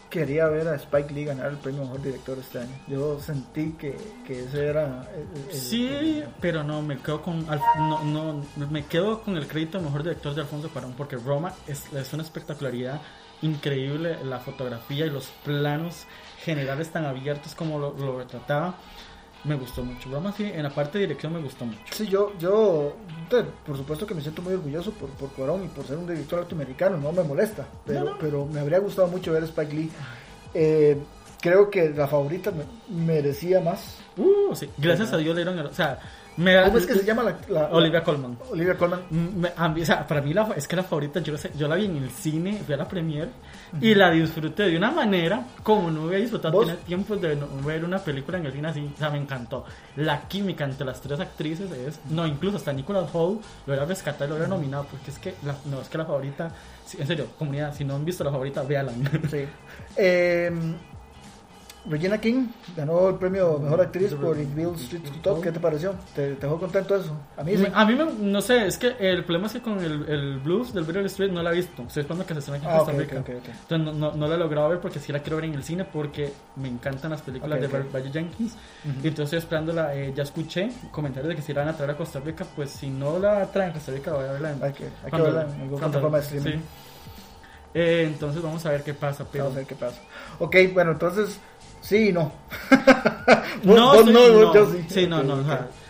quería 0.09 0.47
ver 0.47 0.67
a 0.69 0.75
Spike 0.75 1.13
Lee 1.13 1.25
ganar 1.25 1.47
el 1.51 1.57
premio 1.57 1.81
mejor 1.83 2.01
director 2.01 2.37
este 2.39 2.59
año. 2.59 2.71
Yo 2.87 3.19
sentí 3.19 3.73
que, 3.73 3.95
que 4.25 4.45
ese 4.45 4.67
era. 4.67 5.05
el- 5.13 5.49
el- 5.51 5.53
Sí, 5.53 5.85
el- 5.87 6.25
pero 6.39 6.63
no, 6.63 6.81
me 6.81 6.97
quedo 6.97 7.21
con 7.21 7.45
no, 7.45 8.03
no, 8.05 8.41
me 8.71 8.85
quedo 8.85 9.21
con 9.21 9.35
el 9.35 9.47
crédito 9.47 9.77
de 9.79 9.83
mejor 9.83 10.03
director 10.03 10.33
de 10.33 10.41
Alfonso 10.41 10.69
Cuarón 10.69 10.93
porque 10.97 11.17
Roma 11.17 11.53
es, 11.67 11.91
es 11.93 12.13
una 12.13 12.23
espectacularidad 12.23 13.01
increíble, 13.41 14.17
la 14.23 14.39
fotografía 14.39 15.05
y 15.05 15.09
los 15.09 15.27
planos 15.45 16.05
generales 16.43 16.89
tan 16.89 17.05
abiertos 17.05 17.55
como 17.55 17.79
lo, 17.79 17.93
lo 17.97 18.17
retrataba. 18.17 18.75
Me 19.43 19.55
gustó 19.55 19.83
mucho. 19.83 20.09
Sí, 20.35 20.43
en 20.43 20.63
la 20.63 20.69
parte 20.71 20.97
de 20.97 21.05
dirección 21.05 21.31
me 21.31 21.39
gustó 21.39 21.63
mucho. 21.65 21.79
Sí, 21.91 22.07
yo, 22.07 22.33
yo, 22.39 22.95
por 23.65 23.77
supuesto 23.77 24.05
que 24.05 24.13
me 24.15 24.21
siento 24.21 24.41
muy 24.41 24.53
orgulloso 24.55 24.91
por, 24.91 25.09
por 25.11 25.29
Cuarón 25.29 25.63
y 25.63 25.67
por 25.67 25.85
ser 25.85 25.97
un 25.97 26.07
director 26.07 26.39
norteamericano, 26.39 26.97
no 26.97 27.11
me 27.11 27.23
molesta, 27.23 27.65
pero, 27.85 27.99
No, 28.03 28.11
no. 28.11 28.17
pero 28.19 28.45
me 28.45 28.59
habría 28.59 28.79
gustado 28.79 29.07
mucho 29.07 29.31
ver 29.31 29.43
a 29.43 29.45
Spike 29.45 29.73
Lee. 29.73 29.91
Eh, 30.53 30.97
creo 31.39 31.69
que 31.69 31.89
la 31.91 32.07
favorita 32.07 32.51
me- 32.51 32.65
merecía 33.05 33.61
más. 33.61 33.99
Uh, 34.17 34.55
sí. 34.55 34.69
Gracias 34.77 35.13
a 35.13 35.17
Dios 35.17 35.35
le 35.35 35.43
dieron 35.43 35.59
el- 35.59 35.67
O 35.67 35.73
sea, 35.73 35.99
me 36.37 36.63
¿Cómo 36.63 36.77
es 36.77 36.85
que 36.85 36.93
se 36.95 37.03
llama 37.05 37.23
la, 37.23 37.37
la- 37.49 37.65
Olivia 37.71 38.03
Colman. 38.03 38.37
Olivia 38.51 38.75
Colman. 38.77 39.01
Me- 39.09 39.51
a 39.55 39.67
mí, 39.69 39.81
o 39.81 39.85
sea, 39.85 40.05
para 40.07 40.21
mí 40.21 40.33
la, 40.33 40.49
es 40.55 40.67
que 40.67 40.75
la 40.75 40.83
favorita, 40.83 41.19
yo, 41.19 41.33
la 41.33 41.39
sé- 41.39 41.51
yo 41.57 41.67
la 41.67 41.75
vi 41.75 41.85
en 41.85 41.97
el 41.97 42.09
cine, 42.11 42.61
fui 42.65 42.73
a 42.73 42.77
la 42.77 42.87
premiere 42.87 43.29
y 43.81 43.93
la 43.95 44.11
disfruté 44.11 44.63
de 44.63 44.77
una 44.77 44.91
manera 44.91 45.43
como 45.63 45.89
no 45.91 46.03
había 46.03 46.19
disfrutado 46.19 46.53
¿Vos? 46.53 46.67
tenía 46.67 46.81
tiempo 46.81 47.15
de 47.15 47.35
no- 47.35 47.47
ver 47.65 47.83
una 47.83 47.99
película 47.99 48.37
en 48.37 48.45
el 48.45 48.51
cine 48.53 48.67
así, 48.69 48.91
o 48.95 48.97
sea, 48.97 49.09
me 49.09 49.17
encantó. 49.17 49.65
La 49.95 50.21
química 50.27 50.63
entre 50.63 50.85
las 50.85 51.01
tres 51.01 51.19
actrices 51.19 51.71
es, 51.71 51.99
no, 52.09 52.25
incluso 52.27 52.57
hasta 52.57 52.71
Nicholas 52.71 53.09
Hoult 53.13 53.41
lo 53.65 53.73
era 53.73 53.85
rescatado 53.85 54.25
y 54.25 54.29
lo 54.29 54.37
era 54.37 54.47
nominado, 54.47 54.85
porque 54.89 55.11
es 55.11 55.19
que, 55.19 55.33
la, 55.43 55.55
no, 55.65 55.81
es 55.81 55.89
que 55.89 55.97
la 55.97 56.05
favorita, 56.05 56.51
en 56.97 57.07
serio, 57.07 57.27
comunidad, 57.37 57.73
si 57.75 57.83
no 57.83 57.95
han 57.95 58.05
visto 58.05 58.23
la 58.23 58.31
favorita, 58.31 58.61
véala. 58.63 58.91
Sí. 59.29 59.45
Eh, 59.97 60.51
Regina 61.89 62.17
King 62.19 62.47
ganó 62.75 63.09
el 63.09 63.15
premio 63.15 63.59
Mejor 63.59 63.81
Actriz 63.81 64.13
por 64.13 64.35
Bill 64.35 64.73
Street 64.75 65.03
Talk. 65.23 65.41
¿Qué 65.41 65.51
te 65.51 65.59
pareció? 65.59 65.93
¿Te, 66.13 66.35
te 66.35 66.45
dejó 66.45 66.59
contento 66.59 66.95
eso? 66.95 67.15
A 67.37 67.43
mí 67.43 67.55
sí. 67.55 67.65
A 67.73 67.85
mí, 67.85 67.95
me, 67.95 68.05
no 68.05 68.41
sé, 68.41 68.67
es 68.67 68.77
que 68.77 68.95
el 68.99 69.23
problema 69.23 69.47
es 69.47 69.53
que 69.53 69.61
con 69.61 69.79
el, 69.79 70.07
el 70.09 70.39
blues 70.39 70.73
del 70.73 70.83
Beryl 70.83 71.05
Street 71.05 71.31
no 71.31 71.41
la 71.41 71.51
he 71.51 71.55
visto. 71.55 71.83
Estoy 71.83 72.01
esperando 72.01 72.25
que 72.25 72.33
se 72.33 72.39
estrene 72.39 72.57
aquí 72.59 72.67
en 72.67 72.73
Ah, 72.73 72.77
Costa 72.79 72.91
Rica. 72.93 73.19
ok, 73.19 73.29
ok, 73.29 73.35
ok. 73.39 73.49
Entonces 73.61 73.79
no, 73.79 73.93
no, 73.93 74.15
no 74.15 74.27
la 74.27 74.35
he 74.35 74.37
logrado 74.37 74.69
ver 74.69 74.79
porque 74.79 74.99
sí 74.99 75.11
la 75.13 75.19
quiero 75.19 75.37
ver 75.37 75.45
en 75.45 75.53
el 75.53 75.63
cine 75.63 75.85
porque 75.85 76.33
me 76.57 76.67
encantan 76.67 77.11
las 77.11 77.21
películas 77.21 77.61
de. 77.61 77.67
Valle 77.67 78.11
Jenkins. 78.11 78.55
Y 78.83 79.07
entonces 79.07 79.19
estoy 79.25 79.39
esperándola. 79.39 79.95
eh, 79.95 80.13
ya 80.15 80.23
escuché 80.23 80.69
comentarios 80.91 81.29
de 81.29 81.35
que 81.35 81.41
si 81.41 81.53
la 81.53 81.61
van 81.61 81.69
a 81.73 81.77
traer 81.77 81.91
a 81.91 81.97
Costa 81.97 82.19
Rica. 82.19 82.45
Pues 82.55 82.69
si 82.71 82.89
no 82.89 83.17
la 83.19 83.45
traen 83.51 83.69
a 83.71 83.73
Costa 83.73 83.91
Rica, 83.93 84.11
voy 84.13 84.25
a 84.25 84.31
verla 84.33 84.51
en, 84.51 84.63
Hay 84.63 84.73
que, 84.73 84.83
hay 84.85 84.89
que 85.05 85.09
cuando- 85.09 85.25
verla 85.27 85.41
en 85.43 85.47
alguna 85.61 85.69
cuando- 85.69 85.87
plataforma 86.01 86.17
de 86.17 86.23
streaming. 86.23 86.59
sí. 86.59 86.63
Eh, 87.73 88.05
entonces 88.07 88.41
vamos 88.41 88.65
a 88.65 88.71
ver 88.71 88.83
qué 88.83 88.93
pasa. 88.93 89.25
Pero 89.31 89.43
Vamos 89.45 89.57
a 89.57 89.59
ver 89.59 89.67
qué 89.67 89.75
pasa. 89.75 90.01
Ok, 90.39 90.55
bueno, 90.73 90.91
entonces, 90.91 91.39
sí 91.81 92.09
y 92.09 92.13
no. 92.13 92.31
No, 93.63 93.73
Vos- 93.73 93.95
vos 93.97 94.05
sí, 94.05 94.13
no, 94.13 94.29
no, 94.29 94.53
yo 94.53 94.71
sí. 94.71 94.85
sí, 94.87 95.07
no, 95.07 95.23
no. 95.23 95.35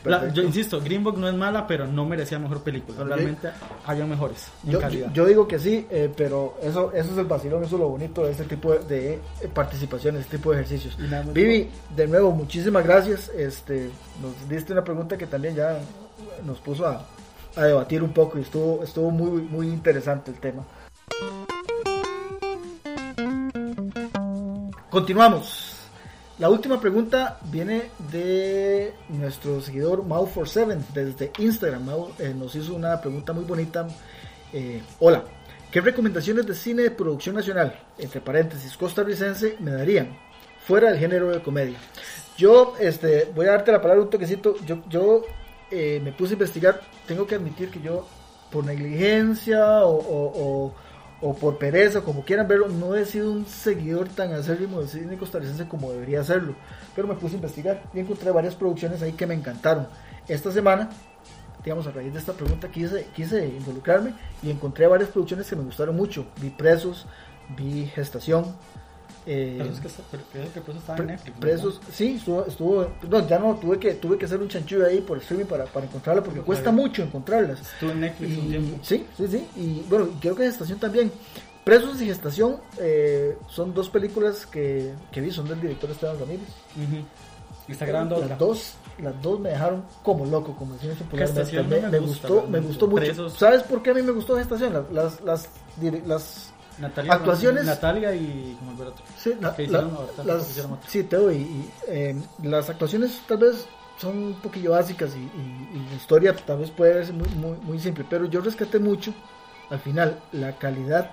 la- 0.06 0.30
yo 0.34 0.42
insisto, 0.42 0.80
Green 0.82 1.04
Book 1.04 1.18
no 1.18 1.28
es 1.28 1.36
mala, 1.36 1.68
pero 1.68 1.86
no 1.86 2.06
merecía 2.06 2.40
mejor 2.40 2.64
película. 2.64 2.98
Yo- 3.00 3.04
Realmente 3.06 3.50
había 3.86 4.06
mejores 4.06 4.48
en 4.66 4.72
Yo, 4.72 4.80
calidad. 4.80 5.08
yo- 5.10 5.14
yo 5.14 5.26
digo 5.26 5.48
que 5.48 5.60
sí, 5.60 5.86
eh, 5.92 6.12
pero 6.16 6.56
eso, 6.64 6.92
eso 6.94 7.12
es 7.12 7.18
el 7.18 7.26
vacilón, 7.26 7.64
eso 7.66 7.76
es 7.76 7.82
lo 7.82 7.90
bonito 7.90 8.24
de 8.24 8.32
este 8.32 8.46
tipo 8.46 8.72
de, 8.74 8.80
de, 8.86 9.14
eh, 9.16 9.20
participaciones, 9.54 10.22
este 10.22 10.38
tipo 10.38 10.52
de 10.52 10.62
ejercicios. 10.62 10.98
Vivi, 11.34 11.70
de 11.96 12.08
nuevo, 12.08 12.32
muchísimas 12.32 12.84
gracias. 12.86 13.30
Este, 13.38 13.90
nos 14.22 14.50
diste 14.50 14.72
una 14.74 14.84
pregunta 14.84 15.18
que 15.18 15.28
también 15.28 15.56
ya 15.56 15.78
nos 16.46 16.58
puso 16.60 16.88
a, 16.88 17.06
a 17.58 17.64
debatir 17.66 18.02
un 18.02 18.14
poco 18.14 18.40
y 18.40 18.42
estuvo, 18.42 18.82
estuvo 18.84 19.12
muy, 19.12 19.42
muy 19.42 19.68
interesante 19.68 20.32
el 20.32 20.40
tema. 20.40 20.64
Continuamos. 24.90 25.57
La 26.40 26.50
última 26.50 26.80
pregunta 26.80 27.40
viene 27.46 27.90
de 28.12 28.94
nuestro 29.10 29.60
seguidor 29.60 30.04
Mau47 30.04 30.78
desde 30.94 31.32
Instagram. 31.40 31.84
Mau 31.86 32.12
eh, 32.20 32.34
nos 32.38 32.54
hizo 32.56 32.76
una 32.76 33.02
pregunta 33.02 33.34
muy 33.34 33.44
bonita. 33.44 33.88
Eh, 34.54 34.82
hola, 35.00 35.24
¿qué 35.72 35.82
recomendaciones 35.82 36.46
de 36.46 36.54
cine 36.54 36.84
de 36.84 36.92
producción 36.92 37.36
nacional, 37.36 37.80
entre 37.98 38.22
paréntesis 38.22 38.78
costarricense, 38.78 39.56
me 39.60 39.72
darían? 39.72 40.16
Fuera 40.68 40.92
del 40.92 41.00
género 41.00 41.30
de 41.32 41.42
comedia. 41.42 41.78
Yo 42.38 42.76
este, 42.80 43.32
voy 43.34 43.48
a 43.48 43.52
darte 43.54 43.72
la 43.72 43.82
palabra 43.82 44.04
un 44.04 44.10
toquecito. 44.12 44.58
Yo, 44.64 44.78
yo 44.90 45.24
eh, 45.72 46.00
me 46.04 46.12
puse 46.12 46.34
a 46.34 46.36
investigar. 46.36 46.82
Tengo 47.08 47.26
que 47.26 47.34
admitir 47.36 47.72
que 47.72 47.82
yo, 47.82 48.08
por 48.52 48.64
negligencia 48.64 49.84
o, 49.86 49.96
o- 49.98 50.66
o- 50.68 50.87
o 51.22 51.34
por 51.34 51.58
pereza, 51.58 52.02
como 52.02 52.24
quieran 52.24 52.48
verlo, 52.48 52.68
no 52.68 52.96
he 52.96 53.06
sido 53.06 53.32
un 53.32 53.46
seguidor 53.46 54.08
tan 54.08 54.34
acérrimo 54.34 54.80
del 54.80 54.88
cine 54.88 55.18
costarricense 55.18 55.68
como 55.68 55.92
debería 55.92 56.24
serlo. 56.24 56.56
Pero 56.96 57.08
me 57.08 57.16
puse 57.16 57.34
a 57.34 57.38
investigar 57.38 57.84
y 57.94 58.00
encontré 58.00 58.30
varias 58.32 58.56
producciones 58.56 59.02
ahí 59.02 59.14
que 59.14 59.26
me 59.26 59.34
encantaron. 59.34 59.88
Esta 60.28 60.52
semana, 60.52 60.90
digamos, 61.64 61.88
a 61.88 61.92
raíz 61.92 62.14
de 62.14 62.20
esta 62.20 62.34
pregunta, 62.34 62.70
quise, 62.70 63.08
quise 63.16 63.48
involucrarme 63.48 64.14
y 64.44 64.52
encontré 64.52 64.86
varias 64.88 65.10
producciones 65.10 65.50
que 65.50 65.56
me 65.56 65.64
gustaron 65.64 65.96
mucho. 65.96 66.28
Vi 66.40 66.50
Presos, 66.50 67.08
vi 67.58 67.88
Gestación. 67.88 68.46
Eh, 69.28 69.56
Pero 69.60 69.70
es 69.72 69.80
que, 70.52 70.62
Presos 70.62 70.84
en 71.00 71.06
Netflix. 71.08 71.36
¿no? 71.36 71.40
presos, 71.42 71.82
sí, 71.92 72.16
estuvo, 72.18 72.46
estuvo- 72.46 72.88
no, 73.10 73.28
ya 73.28 73.38
no, 73.40 73.56
tuve 73.58 73.78
que, 73.78 73.94
tuve 73.96 74.18
que 74.18 74.26
hacer 74.26 74.40
un 74.42 74.48
chanchullo 74.48 74.86
ahí 74.86 75.02
por 75.02 75.18
streaming 75.20 75.46
para, 75.46 75.66
para 75.66 75.86
encontrarla, 75.86 76.24
porque 76.24 76.40
cuesta 76.42 76.72
mucho 76.72 77.04
encontrarlas. 77.04 77.60
Estuvo 77.62 77.92
en 77.92 78.00
Netflix 78.02 78.38
un 78.38 78.46
Y- 78.46 78.50
tiempo. 78.50 78.78
sí, 78.84 79.06
sí, 79.18 79.28
sí, 79.28 79.48
y 79.58 79.86
bueno, 79.90 80.08
creo 80.22 80.36
que 80.36 80.44
Gestación 80.44 80.80
también. 80.80 81.12
Presos 81.64 82.02
y 82.02 82.06
Gestación 82.06 82.56
eh, 82.80 83.38
son 83.50 83.74
dos 83.74 83.90
películas 83.90 84.46
que, 84.46 84.94
que 85.12 85.20
vi, 85.20 85.30
son 85.32 85.50
del 85.50 85.60
director 85.60 85.92
Esteban 85.92 86.18
Ramírez. 86.18 86.48
Ujú. 86.78 87.04
Y 87.68 87.74
está 87.74 87.86
grabando 87.86 88.16
las 88.16 88.24
otra. 88.24 88.38
dos, 88.38 88.74
las 89.04 89.22
dos 89.22 89.42
me 89.42 89.50
dejaron 89.50 89.84
como 90.02 90.26
loco, 90.26 90.56
como. 90.56 90.78
Gestación 91.12 91.68
Me, 91.68 91.82
me 91.82 91.90
me 91.90 92.00
gustó, 92.00 92.48
me 92.48 92.62
gustó 92.62 92.88
mucho. 92.88 93.04
Presos- 93.04 93.34
¿Sabes 93.38 93.64
por 93.64 93.84
qué 93.84 93.90
a 93.90 93.94
mí 93.94 94.02
me 94.02 94.14
gustó 94.14 94.38
Gestación? 94.38 94.72
Las, 94.74 94.90
las, 94.92 95.22
las, 95.26 95.50
dire- 95.82 96.02
las 96.06 96.54
Natalia, 96.80 97.14
Actuaciones- 97.14 97.66
Natalia 97.66 98.14
y. 98.16 98.56
¿Cómo 98.60 98.74
es 98.74 98.80
el 98.80 98.88
otro? 98.88 99.06
Sí, 99.18 99.34
la- 99.40 99.50
la- 99.72 99.82
las, 100.26 100.50
hicieron 100.50 100.78
sí, 100.88 101.04
Teo, 101.04 101.32
y, 101.32 101.36
y, 101.38 101.72
eh, 101.88 102.16
las 102.44 102.70
actuaciones 102.70 103.20
tal 103.28 103.38
vez 103.40 103.66
son 104.00 104.18
un 104.18 104.34
poquillo 104.36 104.72
básicas 104.72 105.16
y, 105.16 105.20
y- 105.20 105.70
y 105.76 105.90
la 105.90 105.96
historia 105.96 106.36
tal 106.36 106.60
vez 106.60 106.70
puede 106.70 106.94
verse 106.94 107.14
muy, 107.14 107.28
muy, 107.30 107.58
muy 107.64 107.80
simple, 107.80 108.06
pero 108.10 108.26
yo 108.26 108.42
rescaté 108.42 108.78
mucho 108.80 109.14
al 109.70 109.80
final 109.80 110.20
la 110.32 110.56
calidad 110.58 111.12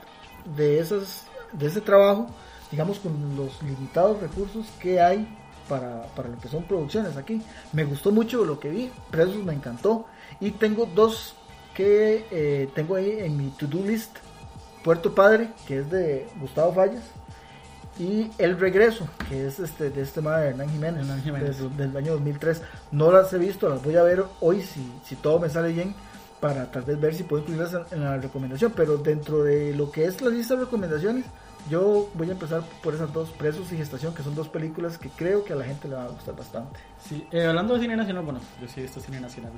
de, 0.56 0.78
esas, 0.80 1.24
de 1.52 1.66
ese 1.66 1.80
trabajo, 1.80 2.26
digamos 2.70 2.98
con 2.98 3.12
los 3.36 3.62
limitados 3.62 4.20
recursos 4.20 4.66
que 4.80 5.00
hay 5.00 5.26
para, 5.68 6.02
para 6.14 6.28
lo 6.28 6.38
que 6.38 6.48
son 6.48 6.64
producciones 6.64 7.16
aquí. 7.16 7.40
Me 7.72 7.84
gustó 7.84 8.10
mucho 8.12 8.44
lo 8.44 8.60
que 8.60 8.68
vi, 8.68 8.90
Presos 9.10 9.36
me 9.36 9.54
encantó 9.54 10.04
y 10.40 10.50
tengo 10.50 10.86
dos 10.94 11.34
que 11.74 12.26
eh, 12.30 12.68
tengo 12.74 12.96
ahí 12.96 13.16
en 13.20 13.36
mi 13.38 13.48
to-do 13.50 13.82
list. 13.82 14.18
Puerto 14.84 15.14
Padre, 15.14 15.48
que 15.66 15.78
es 15.80 15.90
de 15.90 16.28
Gustavo 16.40 16.72
Fallas, 16.74 17.02
y 17.98 18.30
El 18.38 18.58
Regreso, 18.58 19.08
que 19.28 19.46
es 19.46 19.58
este 19.60 19.88
de 19.90 20.02
este 20.02 20.20
madre 20.20 20.50
Hernán 20.50 20.68
Jiménez, 20.70 21.00
Hernán 21.02 21.22
Jiménez. 21.22 21.58
desde- 21.58 21.76
del 21.76 21.96
año 21.96 22.12
2003. 22.12 22.60
No 22.92 23.10
las 23.10 23.32
he 23.32 23.38
visto, 23.38 23.68
las 23.68 23.82
voy 23.82 23.96
a 23.96 24.02
ver 24.02 24.24
hoy 24.40 24.62
si, 24.62 24.92
si 25.04 25.14
todo 25.16 25.38
me 25.38 25.48
sale 25.48 25.72
bien, 25.72 25.94
para 26.40 26.70
tal 26.70 26.82
vez 26.82 27.00
ver 27.00 27.14
si 27.14 27.22
puedo 27.22 27.42
incluirlas 27.42 27.72
en, 27.72 27.98
en 27.98 28.04
la 28.04 28.18
recomendación. 28.18 28.72
Pero 28.76 28.98
dentro 28.98 29.42
de 29.44 29.74
lo 29.74 29.90
que 29.90 30.04
es 30.06 30.20
la 30.20 30.28
lista 30.30 30.54
de 30.54 30.64
recomendaciones, 30.64 31.24
yo 31.70 32.10
voy 32.14 32.28
a 32.28 32.32
empezar 32.32 32.62
por 32.82 32.94
esas 32.94 33.12
dos, 33.12 33.30
Presos 33.30 33.72
y 33.72 33.76
Gestación, 33.76 34.12
que 34.14 34.22
son 34.24 34.34
dos 34.34 34.48
películas 34.48 34.98
que 34.98 35.08
creo 35.08 35.44
que 35.44 35.52
a 35.54 35.56
la 35.56 35.64
gente 35.64 35.86
le 35.88 35.94
va 35.94 36.04
a 36.04 36.08
gustar 36.08 36.34
bastante. 36.36 36.78
Sí, 37.08 37.26
eh, 37.30 37.46
hablando 37.46 37.74
de 37.74 37.80
cine 37.80 37.96
nacional, 37.96 38.24
bueno, 38.24 38.40
yo 38.60 38.66
sí 38.68 38.80
he 38.80 38.82
visto 38.82 39.00
cine 39.00 39.20
nacional. 39.20 39.52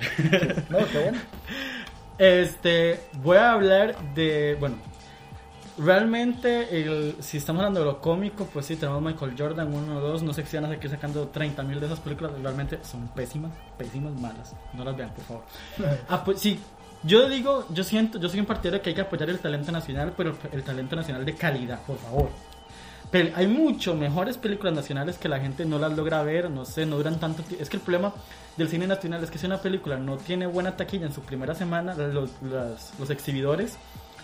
No, 0.68 0.78
está 0.78 1.00
bueno. 1.00 1.18
Este, 2.18 3.00
voy 3.22 3.36
a 3.36 3.52
hablar 3.52 3.94
de, 4.14 4.56
bueno, 4.58 4.76
realmente, 5.78 6.80
el, 6.82 7.16
si 7.20 7.36
estamos 7.38 7.60
hablando 7.60 7.80
de 7.80 7.86
lo 7.86 8.00
cómico, 8.00 8.46
pues 8.52 8.66
sí, 8.66 8.76
tenemos 8.76 9.02
Michael 9.02 9.34
Jordan 9.36 9.72
1 9.72 9.96
o 9.96 10.00
2, 10.00 10.22
no 10.22 10.32
sé 10.32 10.44
si 10.46 10.56
van 10.56 10.66
a 10.66 10.68
seguir 10.70 10.90
sacando 10.90 11.28
30 11.28 11.62
mil 11.62 11.80
de 11.80 11.86
esas 11.86 12.00
películas, 12.00 12.32
realmente 12.42 12.78
son 12.82 13.08
pésimas, 13.08 13.52
pésimas, 13.76 14.12
malas, 14.20 14.54
no 14.72 14.84
las 14.84 14.96
vean, 14.96 15.10
por 15.10 15.24
favor. 15.24 15.44
Ah, 16.08 16.24
pues 16.24 16.40
sí, 16.40 16.58
yo 17.02 17.28
digo, 17.28 17.66
yo 17.70 17.84
siento, 17.84 18.18
yo 18.18 18.28
soy 18.28 18.40
un 18.40 18.46
partidario 18.46 18.78
de 18.78 18.82
que 18.82 18.90
hay 18.90 18.94
que 18.94 19.02
apoyar 19.02 19.28
el 19.30 19.38
talento 19.38 19.70
nacional, 19.72 20.12
pero 20.16 20.36
el, 20.52 20.62
talento 20.62 20.96
nacional 20.96 21.24
de 21.24 21.34
calidad, 21.34 21.80
por 21.82 21.98
favor. 21.98 22.30
Pero 23.10 23.36
hay 23.36 23.46
mucho 23.46 23.94
mejores 23.94 24.36
películas 24.36 24.74
nacionales 24.74 25.16
que 25.16 25.28
la 25.28 25.38
gente 25.38 25.64
no 25.64 25.78
las 25.78 25.92
logra 25.96 26.22
ver, 26.24 26.50
no 26.50 26.64
sé, 26.64 26.86
no 26.86 26.96
duran 26.96 27.20
tanto 27.20 27.42
tiempo. 27.44 27.62
Es 27.62 27.68
que 27.70 27.76
el 27.76 27.82
problema 27.82 28.12
del 28.56 28.68
cine 28.68 28.86
nacional 28.88 29.22
es 29.22 29.30
que 29.30 29.38
si 29.38 29.46
una 29.46 29.58
película 29.58 29.96
no 29.96 30.16
tiene 30.16 30.46
buena 30.46 30.76
taquilla 30.76 31.06
en 31.06 31.12
su 31.12 31.20
primera 31.20 31.54
semana, 31.54 31.94
los, 31.94 32.30
las- 32.42 32.92
los 32.98 33.10
exhibidores 33.10 33.76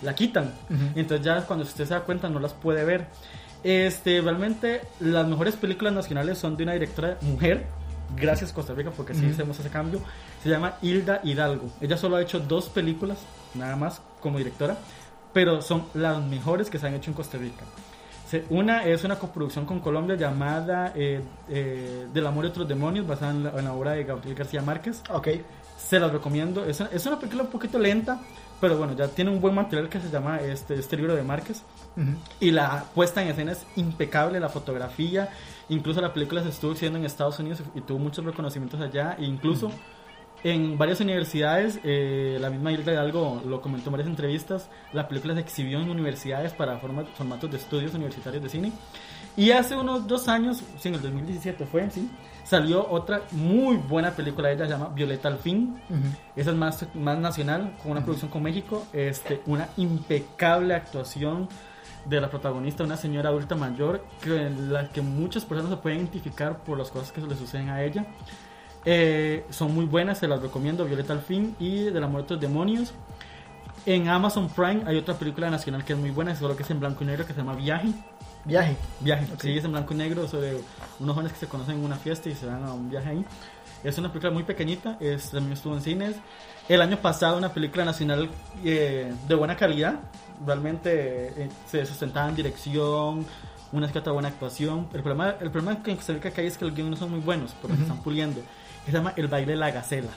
la 0.03 0.15
quitan. 0.15 0.53
Ujú. 0.69 0.83
Entonces 0.95 1.25
ya 1.25 1.47
cuando 1.47 1.65
usted 1.65 1.85
se 1.87 1.95
da 1.95 2.01
cuenta 2.01 2.29
no 2.29 2.39
las 2.41 2.53
puede 2.53 2.85
ver. 2.85 3.07
Este, 3.65 4.21
realmente 4.21 4.81
las 5.01 5.27
mejores 5.27 5.55
películas 5.57 5.93
nacionales 5.93 6.39
son 6.39 6.57
de 6.57 6.65
una 6.65 6.73
directora 6.73 7.19
mujer. 7.23 7.67
Gracias 8.17 8.53
Costa 8.53 8.75
Rica 8.75 8.91
porque 8.91 9.15
sí 9.15 9.25
Ujú. 9.25 9.33
hacemos 9.33 9.59
ese 9.61 9.71
cambio. 9.71 10.01
Se 10.43 10.49
llama 10.49 10.75
Hilda 10.83 11.21
Hidalgo. 11.25 11.71
Ella 11.81 11.97
solo 11.97 12.17
ha 12.17 12.23
hecho 12.23 12.41
dos 12.41 12.69
películas, 12.69 13.19
nada 13.55 13.77
más 13.77 14.03
como 14.21 14.39
directora, 14.39 14.77
pero 15.33 15.63
son 15.63 15.85
las 15.95 16.23
mejores 16.23 16.69
que 16.69 16.79
se 16.79 16.87
han 16.87 16.95
hecho 16.95 17.11
en 17.11 17.15
Costa 17.15 17.39
Rica. 17.39 17.65
Una 18.49 18.85
es 18.87 19.05
una 19.05 19.19
coproducción 19.19 19.67
con 19.67 19.81
Colombia 19.81 20.17
llamada 20.17 20.93
eh, 20.97 21.21
eh, 21.51 22.07
Del 22.15 22.27
amor 22.27 22.47
y 22.47 22.49
otros 22.49 22.67
demonios, 22.67 23.07
basada 23.07 23.31
en 23.33 23.45
la, 23.45 23.51
en 23.51 23.65
la 23.67 23.73
obra 23.75 23.93
de 23.93 24.05
Gabriel 24.05 24.35
García 24.35 24.63
Márquez. 24.63 25.03
Ok. 25.11 25.29
Se 25.77 26.01
las 26.01 26.11
recomiendo. 26.11 26.65
Es 26.65 26.81
una, 26.81 26.89
es 26.93 27.05
una 27.05 27.19
película 27.19 27.43
un 27.43 27.51
poquito 27.51 27.79
lenta, 27.79 28.21
pero 28.63 28.79
bueno, 28.79 28.95
ya 28.97 29.09
tiene 29.09 29.31
un 29.33 29.41
buen 29.41 29.55
material 29.55 29.89
que 29.91 30.01
se 30.01 30.09
llama 30.09 30.39
este, 30.41 30.75
este 30.75 30.97
libro 30.97 31.15
de 31.17 31.23
Márquez. 31.25 31.63
Y 32.41 32.53
la 32.53 32.85
puesta 32.95 33.21
en 33.21 33.29
escena 33.29 33.53
es 33.53 33.67
impecable, 33.77 34.39
la 34.41 34.49
fotografía. 34.49 35.29
Incluso 35.69 36.01
la 36.01 36.13
película 36.15 36.43
se 36.43 36.49
estuvo 36.51 36.73
haciendo 36.73 36.99
en 36.99 37.05
Estados 37.05 37.39
Unidos 37.41 37.61
y 37.75 37.81
tuvo 37.81 37.99
muchos 37.99 38.25
reconocimientos 38.25 38.81
allá. 38.81 39.17
E 39.19 39.25
incluso 39.25 39.71
en 40.45 40.79
varias 40.79 41.01
universidades, 41.01 41.81
eh, 41.85 42.39
la 42.41 42.51
misma 42.51 42.71
Hilda 42.73 42.93
Hidalgo 42.93 43.43
lo 43.47 43.61
comentó 43.61 43.89
en 43.91 43.93
varias 43.93 44.09
entrevistas, 44.09 44.69
la 44.93 45.07
película 45.09 45.35
se 45.35 45.41
exhibió 45.41 45.81
en 45.81 45.91
universidades 45.91 46.53
para 46.53 46.79
forma- 46.79 47.05
formatos 47.17 47.51
de 47.51 47.57
estudios 47.59 47.93
universitarios 47.95 48.43
de 48.43 48.49
cine. 48.49 48.73
Y 49.37 49.51
hace 49.51 49.77
unos 49.77 50.07
dos 50.07 50.29
años, 50.29 50.63
sí, 50.79 50.89
en 50.89 50.95
el 50.95 51.03
2017 51.03 51.65
fue, 51.65 51.91
sí, 51.91 52.11
salió 52.45 52.89
otra 52.91 53.23
muy 53.31 53.77
buena 53.77 54.11
película, 54.11 54.51
ella 54.51 54.67
se 54.67 54.73
llama 54.73 54.91
Violeta 54.95 55.29
al 55.29 55.39
fin. 55.39 55.81
Esa 56.37 56.51
es 56.51 56.57
más, 56.57 56.87
más 56.95 57.19
nacional, 57.19 57.75
con 57.83 57.93
una 57.93 58.03
producción 58.03 58.31
con 58.31 58.43
México. 58.43 58.85
Este, 58.93 59.41
una 59.47 59.69
impecable 59.77 60.75
actuación 60.75 61.49
de 62.05 62.21
la 62.21 62.29
protagonista, 62.29 62.85
una 62.85 62.97
señora 62.97 63.31
adulta 63.31 63.55
mayor, 63.55 64.05
que, 64.21 64.51
la 64.51 64.89
que 64.89 65.01
muchas 65.01 65.45
personas 65.45 65.71
se 65.71 65.77
pueden 65.79 66.01
identificar 66.01 66.59
por 66.59 66.77
las 66.77 66.91
cosas 66.91 67.13
que 67.13 67.21
le 67.21 67.37
suceden 67.37 67.71
a 67.71 67.83
ella. 67.83 68.07
Eh, 68.85 69.47
son 69.51 69.75
muy 69.75 69.85
buenas, 69.85 70.19
se 70.19 70.29
las 70.29 70.43
recomiendo, 70.43 70.85
Violeta 70.85 71.13
al 71.13 71.21
fin 71.21 71.55
y 71.61 71.85
De 71.85 72.01
la 72.01 72.09
muerte 72.09 72.35
de 72.35 72.41
los 72.41 72.41
demonios. 72.43 72.93
En 73.87 74.09
Amazon 74.09 74.49
Prime 74.49 74.83
hay 74.87 74.97
otra 74.97 75.15
película 75.15 75.51
nacional 75.51 75.85
que 75.85 75.93
es 75.93 75.99
muy 75.99 76.11
buena, 76.11 76.37
solo 76.37 76.57
que 76.57 76.63
es 76.63 76.71
en 76.71 76.81
blanco 76.81 77.03
y 77.03 77.07
negro, 77.07 77.27
que 77.27 77.33
se 77.33 77.39
llama 77.39 77.55
Viaje. 77.55 77.89
Viaje. 78.45 78.77
Viaje, 79.01 79.27
Ok. 79.33 79.41
sí, 79.41 79.57
es 79.57 79.65
en 79.65 79.73
blanco 79.73 79.95
y 79.95 79.97
negro 79.97 80.27
sobre 80.27 80.61
unos 80.99 81.15
jóvenes 81.15 81.33
que 81.33 81.39
se 81.41 81.47
conocen 81.47 81.77
en 81.77 81.85
una 81.85 81.97
fiesta 81.97 82.29
y 82.29 82.35
se 82.35 82.47
van 82.47 82.65
a 82.65 82.73
un 82.73 82.91
viaje 82.91 83.11
ahí. 83.11 83.25
Es 83.85 83.99
una 83.99 84.09
película 84.09 84.33
muy 84.33 84.43
pequeñita, 84.45 84.97
es, 85.01 85.31
también 85.31 85.53
estuvo 85.53 85.75
en 85.75 85.81
cines. 85.83 86.17
El 86.69 86.81
año 86.83 86.97
pasado 86.99 87.37
una 87.39 87.53
película 87.53 87.85
nacional 87.85 88.29
eh, 88.65 89.13
de 89.29 89.35
buena 89.35 89.57
calidad, 89.57 90.01
realmente 90.45 91.45
eh, 91.45 91.49
se 91.67 91.85
sustentaba 91.87 92.29
en 92.29 92.37
dirección, 92.37 93.27
una 93.73 93.91
que 93.91 93.99
otra 93.99 94.13
buena 94.13 94.29
actuación. 94.29 94.89
El 94.93 95.03
problema, 95.03 95.37
el 95.41 95.51
problema 95.51 95.83
que 95.83 95.95
Costa 95.97 96.13
Rica 96.13 96.31
que 96.31 96.41
hay 96.43 96.47
es 96.49 96.59
que 96.59 96.65
los 96.65 96.75
guiones 96.75 96.93
no 96.93 96.97
son 96.97 97.11
muy 97.11 97.21
buenos, 97.21 97.53
porque 97.61 97.77
se 97.77 97.83
Ujú. 97.83 97.91
están 97.91 98.05
puliendo. 98.05 98.41
Se 98.87 98.93
llama 98.93 99.13
El 99.17 99.29
baile 99.29 99.53
de 99.53 99.59
la 99.59 99.71
gacela. 99.71 100.11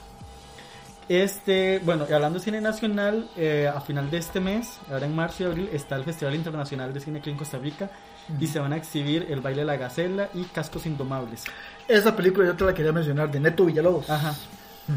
Este, 1.08 1.80
bueno, 1.84 2.04
y 2.08 2.12
hablando 2.12 2.38
de 2.40 2.44
cine 2.44 2.60
nacional, 2.60 3.28
eh, 3.36 3.70
a 3.72 3.80
final 3.80 4.10
de 4.10 4.18
este 4.18 4.40
mes, 4.40 4.78
ahora 4.90 5.06
en 5.06 5.14
marzo 5.14 5.44
y 5.44 5.46
abril, 5.46 5.70
está 5.72 5.94
el 5.94 6.02
Festival 6.04 6.34
Internacional 6.34 6.92
de 6.92 6.98
Cine 7.00 7.20
aquí 7.20 7.30
en 7.30 7.36
Costa 7.36 7.58
Rica 7.58 7.88
y 8.40 8.46
se 8.46 8.58
van 8.58 8.72
a 8.72 8.76
exhibir 8.76 9.26
El 9.30 9.40
baile 9.40 9.60
de 9.60 9.66
la 9.66 9.76
gacela 9.76 10.28
y 10.34 10.42
Cascos 10.44 10.86
Indomables. 10.86 11.44
Esa 11.88 12.14
película 12.16 12.46
yo 12.46 12.56
te 12.56 12.64
la 12.64 12.74
quería 12.74 12.92
mencionar, 12.92 13.30
de 13.30 13.40
Neto 13.40 13.64
Villalobos. 13.66 14.08
Ajá. 14.10 14.30
Ujú. 14.30 14.96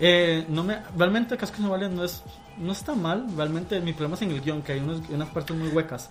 Eh, 0.00 0.44
no 0.48 0.62
me, 0.64 0.78
realmente 0.96 1.36
Cascos 1.36 1.58
Indomables 1.58 1.90
no 1.90 2.04
es, 2.04 2.22
no 2.56 2.72
está 2.72 2.94
mal, 2.94 3.26
realmente 3.36 3.80
mi 3.80 3.92
problema 3.92 4.16
es 4.16 4.22
en 4.22 4.30
el 4.32 4.40
guion, 4.40 4.62
que 4.62 4.72
hay 4.72 4.80
unos, 4.80 5.02
unas 5.08 5.28
partes 5.28 5.56
muy 5.56 5.68
huecas. 5.68 6.10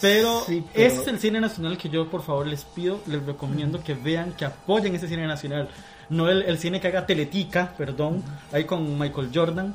Pero, 0.00 0.42
Sí, 0.46 0.64
pero- 0.72 0.86
ese 0.86 1.02
es 1.02 1.08
el 1.08 1.18
cine 1.18 1.40
nacional 1.40 1.76
que 1.76 1.88
yo 1.88 2.08
por 2.08 2.22
favor 2.22 2.46
les 2.46 2.64
pido, 2.64 3.00
les 3.06 3.24
recomiendo 3.24 3.82
que 3.82 3.94
vean, 3.94 4.32
que 4.32 4.44
apoyen 4.44 4.94
ese 4.94 5.08
cine 5.08 5.26
nacional. 5.26 5.68
No 6.08 6.28
el, 6.30 6.42
el 6.42 6.58
cine 6.58 6.80
que 6.80 6.88
haga 6.88 7.04
Teletica, 7.04 7.74
perdón, 7.76 8.22
ahí 8.52 8.64
con 8.64 8.98
Michael 8.98 9.30
Jordan. 9.34 9.74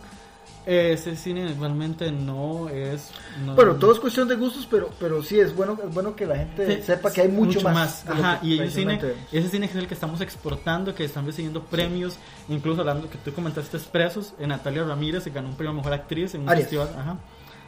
Ese 0.66 1.18
cine 1.18 1.54
realmente 1.60 2.10
no 2.12 2.70
es... 2.70 3.12
No, 3.46 3.54
Bueno, 3.56 3.76
todo 3.76 3.92
es 3.92 4.00
cuestión 4.00 4.30
de 4.30 4.36
gustos, 4.36 4.66
pero, 4.72 4.90
pero 4.98 5.22
sí 5.22 5.38
es 5.40 5.54
bueno, 5.54 5.78
es 5.86 5.94
bueno 5.94 6.16
que 6.16 6.26
la 6.26 6.38
gente 6.38 6.78
Sí, 6.78 6.84
sepa 6.84 7.12
que 7.12 7.20
hay 7.22 7.28
mucho, 7.28 7.60
más. 7.62 8.06
de 8.06 8.16
lo 8.16 8.22
Ajá, 8.22 8.40
y 8.42 8.60
ese 8.62 8.72
cine, 8.80 9.02
ese 9.32 9.50
cine 9.50 9.66
es 9.66 9.76
el 9.76 9.88
que 9.88 9.94
estamos 9.94 10.22
exportando, 10.22 10.96
que 10.96 11.04
están 11.04 11.26
recibiendo 11.26 11.64
premios, 11.64 12.18
incluso 12.48 12.80
hablando 12.80 13.10
que 13.10 13.18
tú 13.18 13.34
comentaste 13.34 13.76
expresos, 13.76 14.34
eh, 14.40 14.48
Natalia 14.48 14.86
Ramírez 14.86 15.24
se 15.24 15.32
ganó 15.32 15.50
un 15.50 15.56
premio 15.56 15.72
a 15.72 15.76
mejor 15.76 15.92
actriz 15.94 16.34
en 16.34 16.42
un 16.44 16.50
Arias. 16.50 16.64
festival, 16.70 16.90
ajá. 16.98 17.18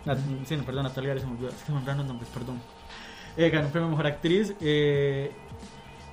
Nat- 0.05 0.45
sí, 0.47 0.55
perdón, 0.65 0.83
Natalia 0.83 1.11
Arias, 1.11 1.23
se 1.23 1.27
me 1.29 1.35
olvidó, 1.35 1.49
es 1.49 1.63
que 1.63 1.71
me 1.73 1.77
olvidaron 1.79 1.97
los 1.99 2.07
nombres, 2.07 2.29
perdón. 2.33 2.61
Eh, 3.35 3.49
ganó 3.49 3.65
un 3.65 3.71
premio 3.73 3.87
a 3.87 3.91
mejor 3.91 4.07
actriz, 4.07 4.53
eh, 4.61 5.31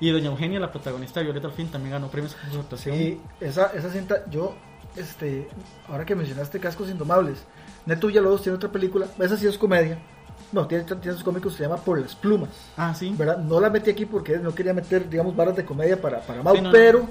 y 0.00 0.10
Doña 0.10 0.26
Eugenia, 0.30 0.58
la 0.58 0.72
protagonista 0.72 1.20
de 1.20 1.24
Violeta 1.26 1.46
al 1.46 1.52
fin, 1.52 1.68
también 1.68 1.92
ganó 1.92 2.08
premios 2.08 2.34
por 2.34 2.52
su 2.52 2.58
actuación. 2.58 2.96
Sí, 2.96 3.20
esa, 3.40 3.66
esa 3.72 3.88
cinta, 3.92 4.24
yo, 4.28 4.56
este, 4.96 5.48
ahora 5.88 6.04
que 6.04 6.14
mencionaste 6.14 6.60
Cascos 6.60 6.90
Indomables, 6.90 7.38
Neto 7.86 8.06
Villalobos 8.08 8.42
tiene 8.42 8.56
otra 8.56 8.70
película, 8.70 9.06
esa 9.18 9.36
sí 9.36 9.46
es 9.46 9.58
comedia, 9.58 9.98
no, 10.52 10.66
tiene, 10.66 10.84
tiene 10.84 11.12
sus 11.14 11.24
cómicos, 11.24 11.54
se 11.54 11.62
llama 11.62 11.76
Por 11.76 12.00
las 12.00 12.14
Plumas, 12.14 12.50
Ah, 12.76 12.94
sí. 12.94 13.14
¿verdad? 13.16 13.38
No 13.38 13.60
la 13.60 13.70
metí 13.70 13.90
aquí 13.90 14.04
porque 14.06 14.38
no 14.38 14.54
quería 14.54 14.74
meter, 14.74 15.08
digamos, 15.08 15.34
barras 15.34 15.56
de 15.56 15.64
comedia 15.64 16.00
para, 16.00 16.20
para 16.20 16.42
Mau, 16.42 16.54
Sí, 16.54 16.60
no, 16.60 16.68
no. 16.68 16.72
pero, 16.72 17.08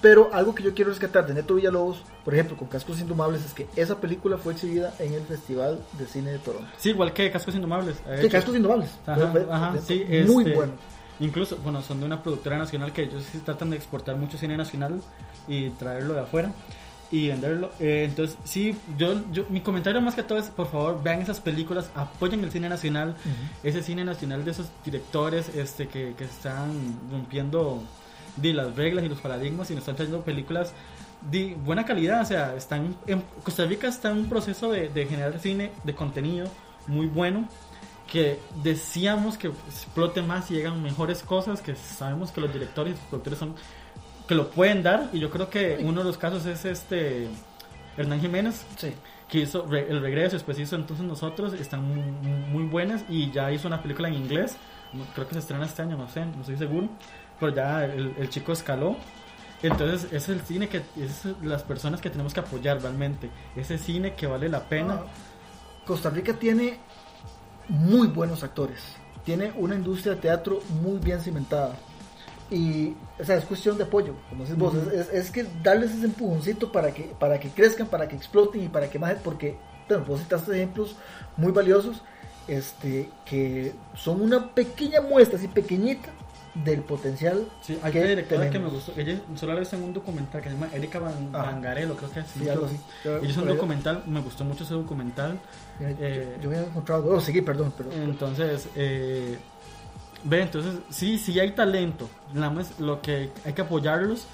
pero 0.00 0.30
algo 0.32 0.54
que 0.54 0.62
yo 0.62 0.74
quiero 0.74 0.90
rescatar 0.90 1.26
de 1.26 1.34
Neto 1.34 1.54
Villalobos, 1.56 2.02
por 2.24 2.34
ejemplo, 2.34 2.56
con 2.56 2.68
Cascos 2.68 3.00
Indomables, 3.00 3.44
es 3.44 3.52
que 3.54 3.66
esa 3.74 3.96
película 4.00 4.38
fue 4.38 4.52
exhibida 4.52 4.94
en 5.00 5.12
el 5.14 5.22
Festival 5.22 5.80
de 5.98 6.06
Cine 6.06 6.30
de 6.32 6.38
Toronto. 6.38 6.68
Sí, 6.78 6.90
igual 6.90 7.12
que 7.12 7.30
Cascos 7.30 7.54
Indomables. 7.54 7.96
Sí. 8.20 8.28
Cascos 8.28 8.54
Indomables. 8.54 8.90
Ajá, 9.06 9.26
Fue- 9.32 9.46
ajá, 9.50 9.74
sí, 9.84 10.04
muy 10.28 10.44
este, 10.44 10.54
bueno. 10.56 10.72
Incluso, 11.20 11.56
bueno, 11.58 11.80
son 11.80 12.00
de 12.00 12.06
una 12.06 12.22
productora 12.22 12.58
nacional 12.58 12.92
que 12.92 13.04
ellos 13.04 13.24
sí 13.30 13.38
tratan 13.38 13.70
de 13.70 13.76
exportar 13.76 14.16
mucho 14.16 14.36
cine 14.36 14.56
nacional 14.56 15.00
y 15.46 15.70
traerlo 15.70 16.14
de 16.14 16.20
afuera 16.20 16.50
y 17.14 17.28
venderlo. 17.28 17.70
Eh, 17.78 18.06
entonces, 18.08 18.36
sí, 18.42 18.76
yo, 18.98 19.22
yo, 19.30 19.46
mi 19.48 19.60
comentario 19.60 20.00
más 20.00 20.16
que 20.16 20.24
todo 20.24 20.36
es, 20.36 20.46
por 20.46 20.68
favor, 20.68 21.00
vean 21.00 21.22
esas 21.22 21.40
películas, 21.40 21.88
apoyen 21.94 22.42
el 22.42 22.50
cine 22.50 22.68
nacional, 22.68 23.14
ese 23.62 23.84
cine 23.84 24.04
nacional 24.04 24.44
de 24.44 24.50
esos 24.50 24.66
directores 24.84 25.48
este, 25.54 25.86
que, 25.86 26.14
que 26.18 26.24
están 26.24 26.72
rompiendo 27.12 27.84
de 28.36 28.52
las 28.52 28.74
reglas 28.74 29.04
y 29.04 29.08
los 29.08 29.20
paradigmas 29.20 29.70
y 29.70 29.74
nos 29.74 29.82
están 29.82 29.94
trayendo 29.94 30.22
películas 30.22 30.72
de 31.30 31.56
buena 31.64 31.84
calidad. 31.84 32.22
O 32.22 32.24
sea, 32.24 32.56
están 32.56 32.96
en, 33.06 33.22
Costa 33.44 33.64
Rica 33.64 33.86
está 33.86 34.10
en 34.10 34.18
un 34.18 34.28
proceso 34.28 34.72
de, 34.72 34.88
de 34.88 35.06
generar 35.06 35.38
cine 35.38 35.70
de 35.84 35.94
contenido 35.94 36.48
muy 36.88 37.06
bueno 37.06 37.48
que 38.10 38.40
decíamos 38.62 39.38
que 39.38 39.46
explote 39.46 40.20
más 40.20 40.50
y 40.50 40.54
llegan 40.54 40.82
mejores 40.82 41.22
cosas 41.22 41.62
que 41.62 41.74
sabemos 41.76 42.32
que 42.32 42.40
los 42.40 42.52
directores 42.52 42.92
y 42.92 42.96
los 42.96 43.06
productores 43.06 43.38
son 43.38 43.54
que 44.28 44.34
lo 44.34 44.50
pueden 44.50 44.82
dar 44.82 45.08
y 45.12 45.18
yo 45.20 45.30
creo 45.30 45.50
que 45.50 45.78
uno 45.82 46.00
de 46.00 46.04
los 46.06 46.18
casos 46.18 46.46
es 46.46 46.64
este 46.64 47.28
Hernán 47.96 48.20
Jiménez 48.20 48.64
Sí. 48.76 48.92
que 49.28 49.38
hizo 49.40 49.66
re- 49.66 49.86
el 49.90 50.00
regreso 50.00 50.36
después 50.36 50.58
hizo 50.58 50.76
entonces 50.76 51.04
nosotros 51.06 51.52
están 51.54 51.82
muy, 51.84 52.00
muy 52.50 52.64
buenas 52.64 53.04
y 53.08 53.30
ya 53.30 53.52
hizo 53.52 53.68
una 53.68 53.82
película 53.82 54.08
en 54.08 54.14
inglés 54.14 54.56
creo 55.14 55.26
que 55.26 55.34
se 55.34 55.40
estrena 55.40 55.66
este 55.66 55.82
año 55.82 55.96
no 55.96 56.08
sé 56.08 56.24
no 56.24 56.40
estoy 56.40 56.56
seguro 56.56 56.88
pero 57.38 57.54
ya 57.54 57.84
el, 57.84 58.14
el 58.18 58.28
chico 58.30 58.52
escaló 58.52 58.96
entonces 59.62 60.12
es 60.12 60.28
el 60.28 60.40
cine 60.40 60.68
que 60.68 60.78
es 60.98 61.24
las 61.42 61.62
personas 61.62 62.00
que 62.00 62.10
tenemos 62.10 62.32
que 62.34 62.40
apoyar 62.40 62.80
realmente 62.80 63.30
ese 63.56 63.76
cine 63.78 64.14
que 64.14 64.26
vale 64.26 64.48
la 64.48 64.60
pena 64.68 65.00
Ah, 65.02 65.06
Costa 65.86 66.08
Rica 66.10 66.32
tiene 66.34 66.78
muy 67.68 68.06
buenos 68.08 68.42
actores. 68.42 68.80
Tiene 69.22 69.52
una 69.56 69.74
industria 69.74 70.14
de 70.14 70.20
teatro 70.22 70.60
muy 70.82 70.98
bien 70.98 71.20
cimentada. 71.20 71.76
Y, 72.50 72.94
o 73.18 73.24
sea, 73.24 73.36
es 73.36 73.44
cuestión 73.44 73.76
de 73.78 73.84
apoyo, 73.84 74.14
como 74.28 74.44
decís 74.44 74.58
vos. 74.58 74.74
Ujú. 74.74 74.90
es, 74.90 75.08
es- 75.08 75.14
es 75.14 75.30
que 75.30 75.46
darles 75.62 75.92
ese 75.92 76.04
empujoncito 76.06 76.70
para 76.70 76.92
que, 76.92 77.04
para 77.18 77.40
que 77.40 77.48
crezcan, 77.48 77.86
para 77.86 78.06
que 78.08 78.16
exploten 78.16 78.62
y 78.64 78.68
para 78.68 78.88
que 78.90 78.98
más. 78.98 79.14
Porque, 79.24 79.56
bueno, 79.88 80.04
vos 80.06 80.20
citaste 80.20 80.52
ejemplos 80.54 80.94
muy 81.36 81.52
valiosos 81.52 82.02
este, 82.46 83.08
que 83.24 83.72
son 83.94 84.20
una 84.20 84.50
pequeña 84.54 85.00
muestra, 85.00 85.38
así 85.38 85.48
pequeñita, 85.48 86.10
del 86.54 86.82
potencial. 86.82 87.48
Sí, 87.62 87.78
hay 87.82 87.90
que 87.90 87.98
una 88.00 88.08
directora 88.10 88.50
que 88.50 88.58
me 88.58 88.68
gustó. 88.68 88.92
Ella 88.96 89.18
solo 89.34 89.54
la 89.54 89.66
en 89.68 89.82
un 89.82 89.92
documental 89.94 90.40
que 90.42 90.50
se 90.50 90.54
llama 90.54 90.68
Erika 90.72 90.98
Van. 91.00 91.32
Bangarello, 91.32 91.96
creo 91.96 92.10
que 92.10 92.20
es. 92.20 92.26
Sí. 92.28 92.44
Yo- 92.44 92.68
Ella 93.18 93.28
es 93.30 93.36
un 93.38 93.48
documental, 93.48 94.04
me 94.06 94.20
gustó 94.20 94.44
mucho 94.44 94.62
ese 94.64 94.74
documental. 94.74 95.40
Yo, 95.80 95.86
eh, 95.88 96.36
yo 96.42 96.50
había 96.50 96.62
encontrado. 96.62 97.06
Oh, 97.10 97.20
seguí, 97.20 97.40
perdón, 97.40 97.72
pero. 97.76 97.90
Entonces, 97.92 98.68
eh, 98.76 99.36
ve, 100.24 100.42
entonces, 100.42 100.74
sí, 100.90 101.18
sí 101.18 101.38
hay 101.38 101.52
talento. 101.52 102.08
Lo 102.78 103.00
que 103.00 103.30
hay 103.44 103.52
que 103.52 103.62
apoyarlos 103.62 104.26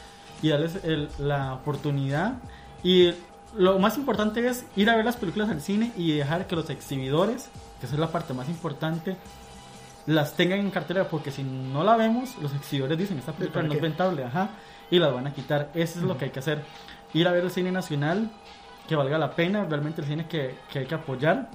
y 0.42 0.48
darles 0.48 0.82
el- 0.84 1.08
la 1.18 1.54
oportunidad. 1.54 2.34
Y 2.82 3.12
lo 3.56 3.78
más 3.78 3.98
importante 3.98 4.46
es 4.48 4.64
ir 4.76 4.88
a 4.88 4.96
ver 4.96 5.04
las 5.04 5.16
películas 5.16 5.50
al 5.50 5.60
cine 5.60 5.92
y 5.96 6.12
dejar 6.12 6.46
que 6.46 6.56
los 6.56 6.70
exhibidores, 6.70 7.48
que 7.80 7.86
esa 7.86 7.94
es 7.96 8.00
la 8.00 8.10
parte 8.12 8.32
más 8.32 8.48
importante, 8.48 9.16
las 10.06 10.34
tengan 10.34 10.60
en 10.60 10.70
cartera 10.70 11.08
porque 11.08 11.30
si 11.30 11.42
no 11.42 11.84
la 11.84 11.96
vemos, 11.96 12.36
los 12.40 12.54
exhibidores 12.54 12.96
dicen 12.98 13.18
esta 13.18 13.32
película 13.32 13.60
¿para 13.62 13.68
no 13.68 13.74
es 13.74 13.80
rentable, 13.82 14.24
ajá, 14.24 14.50
y 14.90 14.98
las 14.98 15.12
van 15.12 15.26
a 15.26 15.32
quitar. 15.34 15.70
Eso 15.74 15.98
es 15.98 16.04
lo 16.04 16.16
que 16.16 16.26
hay 16.26 16.30
que 16.30 16.38
hacer. 16.38 16.62
Ir 17.12 17.28
a 17.28 17.32
ver 17.32 17.44
el 17.44 17.50
cine 17.50 17.70
nacional, 17.70 18.30
que 18.88 18.96
valga 18.96 19.18
la 19.18 19.32
pena, 19.36 19.64
realmente 19.68 20.00
el 20.00 20.06
cine 20.08 20.26
que, 20.26 20.56
que 20.72 20.80
hay 20.80 20.86
que 20.86 20.94
apoyar. 20.94 21.48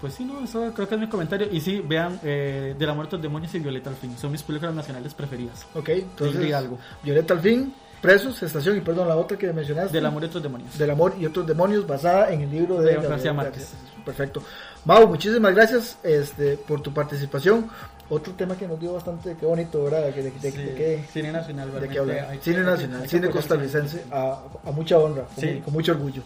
Pues 0.00 0.14
sí, 0.14 0.24
no, 0.24 0.42
eso 0.42 0.72
creo 0.74 0.88
que 0.88 0.94
es 0.94 1.00
mi 1.00 1.08
comentario. 1.08 1.48
Y 1.50 1.60
sí, 1.60 1.82
vean 1.86 2.18
eh, 2.22 2.74
De 2.78 2.86
la 2.86 2.94
muerte 2.94 3.16
de 3.16 3.22
demonios 3.22 3.54
y 3.54 3.58
Violeta 3.58 3.90
al 3.90 3.96
fin. 3.96 4.16
Son 4.16 4.32
mis 4.32 4.42
películas 4.42 4.74
nacionales 4.74 5.12
preferidas. 5.14 5.66
Ok, 5.74 5.88
entonces. 5.90 6.42
Hidalgo. 6.44 6.78
Violeta 7.02 7.34
al 7.34 7.40
fin. 7.40 7.74
Presos, 8.00 8.42
Estación 8.42 8.78
y 8.78 8.80
perdón, 8.80 9.08
la 9.08 9.16
otra 9.16 9.36
que 9.36 9.52
mencionaste. 9.52 9.92
Del 9.92 10.06
amor 10.06 10.22
y 10.22 10.26
otros 10.26 10.42
demonios. 10.42 10.78
Del 10.78 10.90
amor 10.90 11.14
y 11.20 11.26
otros 11.26 11.46
demonios, 11.46 11.86
basada 11.86 12.32
en 12.32 12.40
el 12.40 12.50
libro 12.50 12.80
de, 12.80 12.96
De 12.96 13.06
García 13.06 13.34
Márquez. 13.34 13.74
Perfecto. 14.06 14.42
Mau, 14.86 15.06
muchísimas 15.06 15.54
gracias 15.54 15.98
este, 16.02 16.56
por 16.56 16.80
tu 16.80 16.94
participación. 16.94 17.68
Otro 18.08 18.32
tema 18.32 18.56
que 18.56 18.66
nos 18.66 18.80
dio 18.80 18.94
bastante, 18.94 19.36
qué 19.38 19.44
bonito, 19.44 19.84
¿verdad? 19.84 20.04
De, 20.06 20.12
de- 20.22 20.30
de- 20.30 20.98
Sí, 21.02 21.12
Cine 21.12 21.30
nacional, 21.30 21.78
de 21.78 21.88
qué 21.90 21.98
hablar. 21.98 22.30
que- 22.32 22.38
Cine 22.40 22.56
que- 22.56 22.62
nacional, 22.62 23.02
que 23.02 23.08
cine 23.08 23.28
costarricense, 23.28 24.04
a, 24.10 24.44
a 24.64 24.72
mucha 24.72 24.98
honra, 24.98 25.24
con, 25.24 25.44
Sí. 25.44 25.60
con 25.62 25.74
mucho 25.74 25.92
orgullo. 25.92 26.22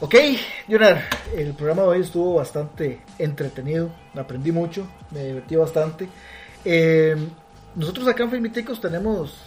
Ok, 0.00 0.14
Jonar, 0.68 1.02
el 1.34 1.54
programa 1.54 1.82
de 1.82 1.88
hoy 1.88 2.00
estuvo 2.02 2.34
bastante 2.34 3.00
entretenido, 3.18 3.90
aprendí 4.14 4.52
mucho, 4.52 4.86
me 5.10 5.24
divertí 5.24 5.56
bastante. 5.56 6.08
Eh, 6.64 7.16
nosotros 7.74 8.06
acá 8.06 8.22
en 8.22 8.30
Filmiticos 8.30 8.80
tenemos 8.80 9.42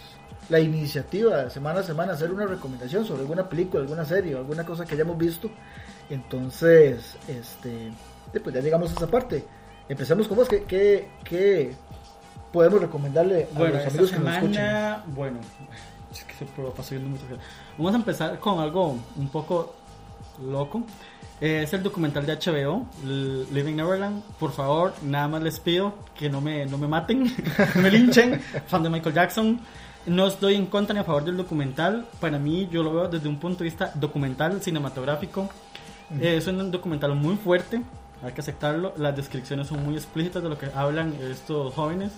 la 0.50 0.60
iniciativa 0.60 1.50
semana 1.50 1.80
a 1.80 1.84
semana 1.84 2.14
hacer 2.14 2.32
una 2.32 2.46
recomendación 2.46 3.06
sobre 3.06 3.22
alguna 3.22 3.48
película, 3.48 3.82
alguna 3.82 4.04
serie, 4.04 4.36
o 4.36 4.40
alguna 4.40 4.66
cosa 4.66 4.86
que 4.86 4.96
hayamos 4.96 5.18
visto. 5.18 5.50
Entonces, 6.10 7.16
este, 7.30 7.94
pues 8.44 8.54
ya 8.54 8.60
llegamos 8.60 8.92
a 8.92 8.96
esa 8.96 9.08
parte. 9.08 9.46
Empecemos 9.88 10.28
con 10.28 10.36
vos, 10.36 10.50
¿qué, 10.50 10.64
qué, 10.64 11.08
qué 11.24 11.74
podemos 12.52 12.82
recomendarle 12.82 13.48
a 13.56 13.58
Bueno, 13.58 13.76
los 13.76 13.86
esta 13.86 13.90
amigos 13.90 14.12
que 14.12 14.20
nos 14.20 14.36
escuchan? 14.36 15.04
bueno, 15.16 15.40
es 16.12 16.26
que 16.26 16.34
se 16.34 16.46
pasó 16.46 16.94
viendo 16.94 17.18
cosas. 17.18 17.38
Vamos 17.78 17.94
a 17.94 17.98
empezar 17.98 18.38
con 18.40 18.60
algo 18.60 18.98
un 19.16 19.30
poco 19.30 19.76
loco. 20.42 20.84
Eh, 21.40 21.64
es 21.64 21.74
el 21.74 21.82
documental 21.82 22.26
de 22.26 22.36
HBO, 22.38 22.86
L- 23.04 23.46
Living 23.52 23.76
Neverland. 23.76 24.22
Por 24.40 24.52
favor, 24.52 24.94
nada 25.04 25.28
más 25.28 25.42
les 25.42 25.60
pido 25.60 25.96
que 26.18 26.30
no 26.30 26.40
me, 26.42 26.66
no 26.68 26.78
me 26.78 26.88
maten, 26.88 27.24
no 27.76 27.82
me 27.82 27.90
linchen. 27.92 28.40
Fan 28.68 28.84
de 28.84 28.90
Michael 28.90 29.16
Jackson. 29.16 29.60
No 30.06 30.28
estoy 30.28 30.56
en 30.56 30.66
contra 30.68 30.94
ni 30.94 31.00
a 31.00 31.04
favor 31.04 31.24
del 31.24 31.38
documental. 31.38 32.08
Para 32.20 32.38
mí, 32.40 32.68
yo 32.72 32.84
lo 32.84 32.94
veo 32.94 33.08
desde 33.08 33.28
un 33.30 33.38
punto 33.40 33.60
de 33.60 33.66
vista 33.66 33.92
documental, 33.96 34.62
cinematográfico. 34.62 35.50
Eh, 36.20 36.36
es 36.38 36.48
un 36.48 36.72
documental 36.72 37.16
muy 37.16 37.36
fuerte, 37.38 37.82
hay 38.24 38.34
que 38.34 38.42
aceptarlo. 38.42 38.94
Las 38.98 39.16
descripciones 39.16 39.68
son 39.68 39.84
muy 39.86 39.96
explícitas 39.96 40.44
de 40.44 40.50
lo 40.50 40.58
que 40.58 40.68
hablan 40.76 41.14
estos 41.22 41.74
jóvenes, 41.74 42.12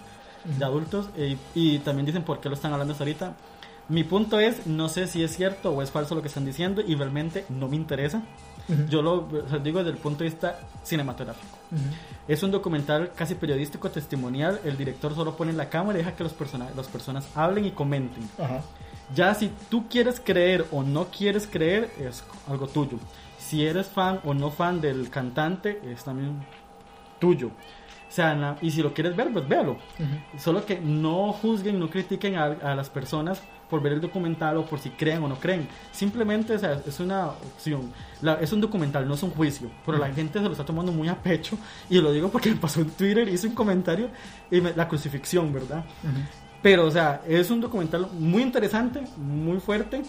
de 0.45 0.65
adultos, 0.65 1.09
eh, 1.15 1.37
y 1.53 1.77
también 1.79 2.05
dicen 2.05 2.23
por 2.23 2.39
qué 2.41 2.49
lo 2.49 2.55
están 2.55 2.73
hablando 2.73 2.93
hasta 2.93 3.03
ahorita. 3.03 3.33
Mi 3.89 4.03
punto 4.03 4.39
es, 4.39 4.65
no 4.65 4.88
sé 4.89 5.07
si 5.07 5.23
es 5.23 5.35
cierto 5.35 5.72
o 5.72 5.81
es 5.81 5.91
falso 5.91 6.15
lo 6.15 6.22
que 6.22 6.27
están 6.30 6.45
diciendo 6.45 6.81
y 6.85 6.95
realmente 6.95 7.45
no 7.49 7.68
me 7.68 7.76
interesa. 7.76 8.23
Ujú. 8.69 8.85
Yo 8.89 9.01
lo 9.01 9.14
o 9.27 9.47
sea, 9.49 9.60
digo 9.60 9.80
desde 9.80 9.91
el 9.91 9.97
punto 9.97 10.19
de 10.23 10.30
vista 10.30 10.57
cinematográfico. 10.84 11.57
Ujú. 11.72 11.81
Es 12.27 12.41
un 12.43 12.51
documental 12.51 13.11
casi 13.14 13.35
periodístico, 13.35 13.91
testimonial. 13.91 14.61
El 14.64 14.77
director 14.77 15.14
solo 15.14 15.35
pone 15.35 15.51
la 15.51 15.69
cámara 15.69 15.99
y 15.99 16.01
deja 16.03 16.15
que 16.15 16.23
los 16.23 16.34
persona- 16.34 16.69
las 16.76 16.88
personas 16.88 17.27
hablen 17.35 17.65
y 17.65 17.72
comenten. 17.72 18.30
Ajá. 18.41 18.61
Ya 19.14 19.34
si 19.35 19.51
tú 19.69 19.88
quieres 19.89 20.22
creer 20.23 20.65
o 20.72 20.81
no 20.81 21.07
quieres 21.07 21.45
creer, 21.45 21.91
es 21.99 22.23
algo 22.49 22.68
tuyo. 22.68 22.97
Si 23.38 23.65
eres 23.65 23.88
fan 23.88 24.22
o 24.23 24.34
no 24.34 24.49
fan 24.49 24.80
del 24.80 25.10
cantante, 25.10 25.81
es 25.85 26.05
también 26.05 26.41
tuyo. 27.19 27.47
O 27.47 28.15
sea, 28.15 28.57
y 28.61 28.72
si 28.72 28.81
lo 28.81 28.93
quieres 28.93 29.15
ver, 29.15 29.31
pues 29.34 29.47
véalo. 29.47 29.77
Solo 30.38 30.65
que 30.65 30.80
no 30.80 31.34
juzguen, 31.34 31.80
no 31.80 31.89
critiquen 31.89 32.35
a, 32.38 32.45
a 32.45 32.76
las 32.76 32.89
personas 32.89 33.41
por 33.73 33.81
ver 33.81 33.93
el 33.93 34.01
documental 34.01 34.55
o 34.57 34.65
por 34.67 34.77
si 34.79 34.91
creen 34.91 35.23
o 35.23 35.27
no 35.27 35.33
creen. 35.39 35.67
Simplemente 35.91 36.53
o 36.53 36.59
sea, 36.59 36.79
es 36.85 36.99
una 36.99 37.29
opción. 37.29 37.91
La- 38.21 38.35
es 38.35 38.53
un 38.53 38.61
documental, 38.61 39.07
no 39.07 39.15
es 39.15 39.23
un 39.23 39.31
juicio. 39.31 39.67
Pero 39.83 39.97
la 39.97 40.11
gente 40.13 40.37
se 40.37 40.45
lo 40.45 40.51
está 40.51 40.63
tomando 40.63 40.91
muy 40.91 41.07
a 41.09 41.15
pecho. 41.15 41.57
Y 41.89 41.99
lo 41.99 42.11
digo 42.11 42.29
porque 42.29 42.51
me 42.51 42.55
pasó 42.65 42.81
en 42.81 42.91
Twitter, 42.91 43.27
hice 43.27 43.47
un 43.47 43.55
comentario 43.55 44.09
y 44.51 44.61
me- 44.61 44.73
la 44.75 44.87
crucifixión, 44.87 45.51
¿verdad? 45.51 45.83
Pero, 46.61 46.85
o 46.85 46.91
sea, 46.91 47.21
es 47.27 47.49
un 47.49 47.61
documental 47.61 48.07
muy 48.19 48.43
interesante, 48.43 49.01
muy 49.17 49.59
fuerte. 49.59 50.03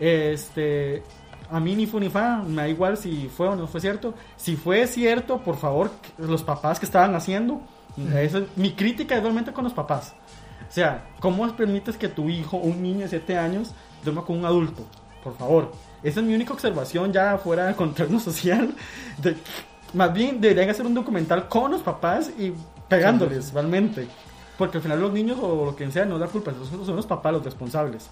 Este, 0.00 1.04
a 1.48 1.60
mí 1.60 1.76
ni 1.76 1.86
fue 1.86 2.00
ni 2.00 2.08
fa, 2.08 2.42
me 2.42 2.62
da 2.62 2.68
igual 2.68 2.96
si 2.96 3.28
fue 3.34 3.46
o 3.46 3.54
no 3.54 3.68
fue 3.68 3.80
cierto. 3.80 4.14
Si 4.36 4.56
fue 4.56 4.84
cierto, 4.88 5.38
por 5.38 5.56
favor, 5.58 5.92
los 6.18 6.42
papás 6.42 6.80
que 6.80 6.86
estaban 6.86 7.14
haciendo, 7.14 7.60
esa 8.18 8.38
es- 8.38 8.44
mi 8.56 8.72
crítica 8.72 9.16
es 9.16 9.22
realmente 9.22 9.52
con 9.52 9.62
los 9.64 9.72
papás. 9.72 10.12
O 10.68 10.72
sea, 10.72 11.04
¿cómo 11.20 11.46
permites 11.56 11.96
que 11.96 12.08
tu 12.08 12.28
hijo, 12.28 12.56
un 12.56 12.82
niño 12.82 13.00
de 13.00 13.08
7 13.08 13.36
años, 13.38 13.72
duerma 14.04 14.24
con 14.24 14.38
un 14.38 14.44
adulto? 14.44 14.84
Por 15.22 15.36
favor. 15.36 15.72
Esa 16.02 16.20
es 16.20 16.26
mi 16.26 16.34
única 16.34 16.52
observación 16.52 17.12
ya 17.12 17.38
fuera 17.38 17.66
del 17.66 17.74
contexto 17.74 18.18
social. 18.20 18.74
De- 19.18 19.36
más 19.94 20.12
bien 20.12 20.40
deberían 20.40 20.68
hacer 20.68 20.84
un 20.84 20.94
documental 20.94 21.48
con 21.48 21.70
los 21.70 21.80
papás 21.80 22.30
y 22.38 22.52
pegándoles, 22.88 23.52
realmente. 23.52 24.06
Porque 24.58 24.78
al 24.78 24.82
final 24.82 25.00
los 25.00 25.12
niños 25.12 25.38
o 25.40 25.64
lo 25.66 25.76
que 25.76 25.90
sea 25.90 26.04
no 26.04 26.18
da 26.18 26.26
culpa, 26.26 26.52
son, 26.70 26.84
son 26.84 26.96
los 26.96 27.06
papás 27.06 27.32
los 27.32 27.44
responsables. 27.44 28.08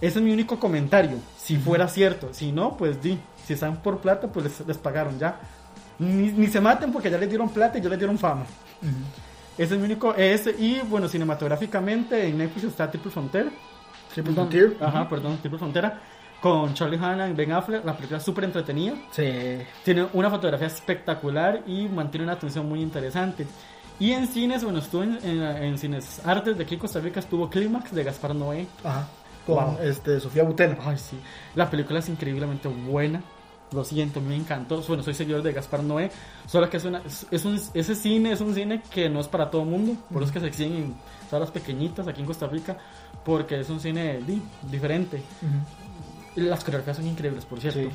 Ese 0.00 0.18
es 0.18 0.24
mi 0.24 0.32
único 0.32 0.58
comentario, 0.58 1.16
si 1.38 1.56
fuera 1.56 1.88
cierto. 1.88 2.28
Si 2.32 2.52
no, 2.52 2.76
pues 2.76 3.00
di. 3.02 3.18
Si 3.46 3.52
están 3.52 3.76
por 3.76 3.98
plata, 3.98 4.26
pues 4.28 4.44
les, 4.46 4.66
les 4.66 4.78
pagaron 4.78 5.18
ya. 5.18 5.38
Ni, 5.98 6.32
ni 6.32 6.46
se 6.48 6.60
maten 6.60 6.92
porque 6.92 7.10
ya 7.10 7.18
les 7.18 7.28
dieron 7.28 7.48
plata 7.48 7.78
y 7.78 7.80
ya 7.82 7.88
les 7.88 7.98
dieron 7.98 8.18
fama. 8.18 8.42
Ujú. 8.82 8.90
Ese 9.56 9.74
es 9.74 9.80
mi 9.80 9.84
único. 9.86 10.14
Ese, 10.14 10.50
y 10.58 10.80
bueno, 10.80 11.08
cinematográficamente 11.08 12.26
en 12.28 12.38
Netflix 12.38 12.64
está 12.64 12.90
Triple 12.90 13.10
Frontier. 13.10 13.50
Triple 14.12 14.32
Frontier. 14.34 14.76
Ajá, 14.80 15.08
perdón, 15.08 15.38
Triple 15.38 15.58
Frontera. 15.58 16.00
Con 16.40 16.74
Charlie 16.74 16.98
Hanna 16.98 17.28
y 17.28 17.32
Ben 17.32 17.52
Affleck. 17.52 17.84
La 17.84 17.94
película 17.96 18.18
es 18.18 18.24
súper 18.24 18.44
entretenida. 18.44 18.94
Sí. 19.12 19.28
Tiene 19.84 20.06
una 20.12 20.28
fotografía 20.28 20.66
espectacular 20.66 21.62
y 21.66 21.88
mantiene 21.88 22.24
una 22.24 22.34
atención 22.34 22.68
muy 22.68 22.82
interesante. 22.82 23.46
Y 23.98 24.10
en 24.12 24.26
cines, 24.26 24.62
bueno, 24.64 24.80
estuvo 24.80 25.04
en, 25.04 25.18
en- 25.24 25.42
en 25.42 25.78
Cines 25.78 26.20
Artes 26.26 26.58
de 26.58 26.64
aquí 26.64 26.74
en 26.74 26.80
Costa 26.80 26.98
Rica, 27.00 27.20
estuvo 27.20 27.48
Clímax 27.48 27.94
de 27.94 28.02
Gaspar 28.04 28.34
Noé. 28.34 28.66
Ajá. 28.82 29.06
Con 29.46 29.54
Wow. 29.56 29.78
este, 29.82 30.18
Sofía 30.20 30.42
Butena. 30.42 30.76
Ay, 30.84 30.98
sí. 30.98 31.16
La 31.54 31.70
película 31.70 32.00
es 32.00 32.08
increíblemente 32.08 32.66
buena. 32.68 33.22
Lo 33.72 33.84
siento, 33.84 34.20
me 34.20 34.36
encantó. 34.36 34.82
Bueno, 34.82 35.02
soy 35.02 35.14
seguidor 35.14 35.42
de 35.42 35.52
Gaspar 35.52 35.82
Noé. 35.82 36.10
Solo 36.46 36.70
que 36.70 36.76
es 36.76 36.84
una, 36.84 37.02
es, 37.30 37.44
un, 37.44 37.60
ese 37.74 37.94
cine 37.94 38.32
es 38.32 38.40
un 38.40 38.54
cine 38.54 38.82
que 38.90 39.08
no 39.08 39.20
es 39.20 39.28
para 39.28 39.50
todo 39.50 39.62
el 39.62 39.68
mundo. 39.68 39.96
Por 40.12 40.22
eso 40.22 40.30
es 40.30 40.32
que 40.32 40.40
se 40.40 40.46
exigen 40.46 40.76
en 40.76 40.94
salas 41.30 41.50
pequeñitas 41.50 42.06
aquí 42.06 42.20
en 42.20 42.26
Costa 42.26 42.46
Rica. 42.46 42.76
Porque 43.24 43.60
es 43.60 43.70
un 43.70 43.80
cine 43.80 44.20
di, 44.26 44.40
diferente. 44.70 45.22
Las 46.36 46.62
coreografías 46.62 46.98
son 46.98 47.06
increíbles, 47.06 47.44
por 47.44 47.60
cierto. 47.60 47.80
Sí. 47.80 47.88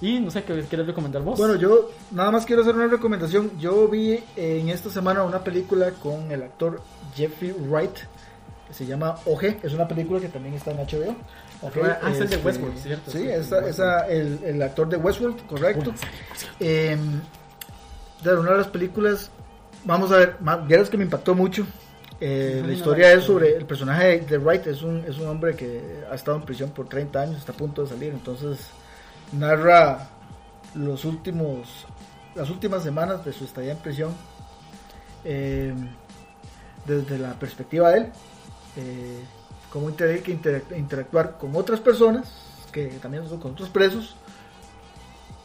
Y 0.00 0.20
no 0.20 0.30
sé 0.30 0.44
qué 0.44 0.60
quieres 0.62 0.86
recomendar 0.86 1.22
vos. 1.22 1.38
Bueno, 1.38 1.56
yo 1.56 1.90
nada 2.12 2.30
más 2.30 2.46
quiero 2.46 2.62
hacer 2.62 2.74
una 2.74 2.86
recomendación. 2.86 3.58
Yo 3.58 3.88
vi 3.88 4.18
en 4.36 4.68
esta 4.68 4.90
semana 4.90 5.24
una 5.24 5.42
película 5.42 5.90
con 5.92 6.30
el 6.30 6.42
actor 6.42 6.80
Jeffrey 7.14 7.52
Wright 7.52 7.98
que 8.68 8.74
se 8.74 8.86
llama 8.86 9.16
OG. 9.26 9.64
Es 9.64 9.72
una 9.72 9.88
película 9.88 10.20
que 10.20 10.28
también 10.28 10.54
está 10.54 10.70
en 10.70 10.78
HBO. 10.78 11.16
Ok, 11.60 11.76
Ah, 11.82 12.10
es 12.10 12.20
el 12.20 12.28
de 12.28 12.36
este, 12.36 12.46
Westworld, 12.46 12.78
¿cierto? 12.78 13.10
Sí, 13.10 13.28
esa, 13.28 13.66
esa- 13.66 14.06
el, 14.08 14.38
el 14.44 14.62
actor 14.62 14.88
de 14.88 14.96
Westworld, 14.96 15.44
correcto. 15.46 15.92
Eh, 16.60 16.96
de 18.22 18.34
una 18.36 18.52
de 18.52 18.56
las 18.58 18.68
películas, 18.68 19.30
vamos 19.84 20.12
a 20.12 20.16
ver, 20.18 20.36
vieras 20.66 20.88
que 20.88 20.96
me 20.96 21.04
impactó 21.04 21.34
mucho. 21.34 21.66
Eh, 22.20 22.62
la 22.66 22.72
historia 22.72 23.12
es 23.12 23.24
sobre 23.24 23.56
el 23.56 23.64
personaje 23.64 24.06
de- 24.06 24.20
de 24.20 24.38
Wright, 24.38 24.66
es 24.68 24.82
un, 24.82 25.04
es 25.06 25.18
un 25.18 25.28
hombre 25.28 25.54
que 25.56 26.04
ha 26.10 26.14
estado 26.14 26.36
en 26.36 26.42
prisión 26.44 26.70
por 26.70 26.88
30 26.88 27.20
años, 27.22 27.38
está 27.38 27.52
a 27.52 27.56
punto 27.56 27.82
de 27.82 27.88
salir, 27.88 28.12
entonces 28.12 28.58
narra 29.32 30.08
los 30.74 31.04
últimos, 31.04 31.86
las 32.34 32.50
últimas 32.50 32.82
semanas 32.82 33.24
de 33.24 33.32
su 33.32 33.44
estadía 33.44 33.72
en 33.72 33.78
prisión 33.78 34.12
eh, 35.24 35.74
desde 36.86 37.18
la 37.18 37.32
perspectiva 37.34 37.90
de 37.90 37.98
él, 37.98 38.06
eh, 38.76 39.20
cómo 39.72 39.90
tiene 39.92 40.20
que 40.20 40.36
interac- 40.36 40.76
interactuar 40.76 41.38
con 41.38 41.54
otras 41.56 41.80
personas, 41.80 42.30
que 42.72 42.86
también 43.02 43.28
son 43.28 43.40
con 43.40 43.52
otros 43.52 43.68
presos, 43.68 44.16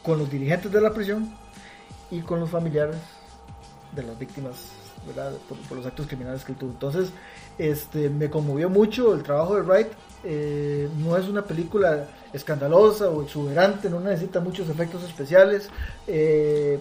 con 0.02 0.18
los 0.18 0.30
dirigentes 0.30 0.70
de 0.70 0.80
la 0.80 0.92
prisión 0.92 1.34
y 2.10 2.20
con 2.20 2.40
los 2.40 2.50
familiares 2.50 2.96
de 3.94 4.02
las 4.02 4.18
víctimas 4.18 4.72
¿verdad? 5.06 5.32
Por, 5.68 5.76
los 5.76 5.86
actos 5.86 6.06
criminales 6.06 6.44
que 6.44 6.54
tuvo. 6.54 6.70
Entonces, 6.70 7.10
este, 7.58 8.08
me 8.08 8.30
conmovió 8.30 8.68
mucho 8.68 9.14
el 9.14 9.22
trabajo 9.22 9.56
de 9.56 9.62
Wright. 9.62 9.88
Eh, 10.24 10.88
no 10.98 11.16
es 11.16 11.28
una 11.28 11.42
película 11.42 12.06
escandalosa 12.32 13.08
o 13.10 13.22
exuberante, 13.22 13.90
no 13.90 14.00
necesita 14.00 14.40
muchos 14.40 14.68
efectos 14.70 15.04
especiales, 15.04 15.68
eh, 16.06 16.80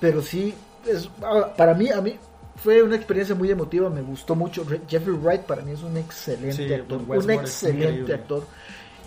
pero 0.00 0.20
sí, 0.20 0.52
es, 0.86 1.08
ah, 1.22 1.54
para 1.56 1.74
mí, 1.74 1.90
a 1.90 2.00
mí 2.00 2.18
fue 2.62 2.82
una 2.82 2.96
experiencia 2.96 3.34
muy 3.34 3.50
emotiva, 3.50 3.90
me 3.90 4.02
gustó 4.02 4.34
mucho. 4.34 4.64
Re- 4.64 4.82
Jeffrey 4.88 5.16
Wright 5.16 5.42
para 5.42 5.62
mí 5.62 5.72
es 5.72 5.82
un 5.82 5.96
excelente 5.96 6.66
Sí, 6.68 6.72
actor, 6.74 7.00
un 7.00 7.30
excelente 7.30 8.12
actor. 8.14 8.46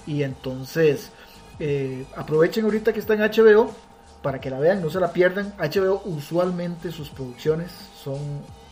Y 0.06 0.24
entonces, 0.24 1.12
eh, 1.60 2.06
aprovechen 2.16 2.66
ahorita 2.66 2.94
que 2.94 3.00
está 3.00 3.14
en 3.14 3.22
HBO 3.22 3.74
para 4.22 4.40
que 4.40 4.50
la 4.50 4.60
vean, 4.60 4.82
no 4.82 4.90
se 4.90 5.00
la 5.00 5.12
pierdan. 5.14 5.54
HBO 5.58 6.02
usualmente 6.06 6.92
sus 6.92 7.10
producciones 7.10 7.72
son 8.04 8.18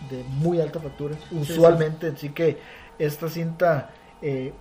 de 0.10 0.23
muy 0.23 0.60
alta 0.60 0.80
factura, 0.80 1.15
usualmente, 1.31 2.07
así 2.07 2.30
que 2.30 2.57
esta 2.99 3.30
cinta 3.30 3.91
eh, 4.22 4.53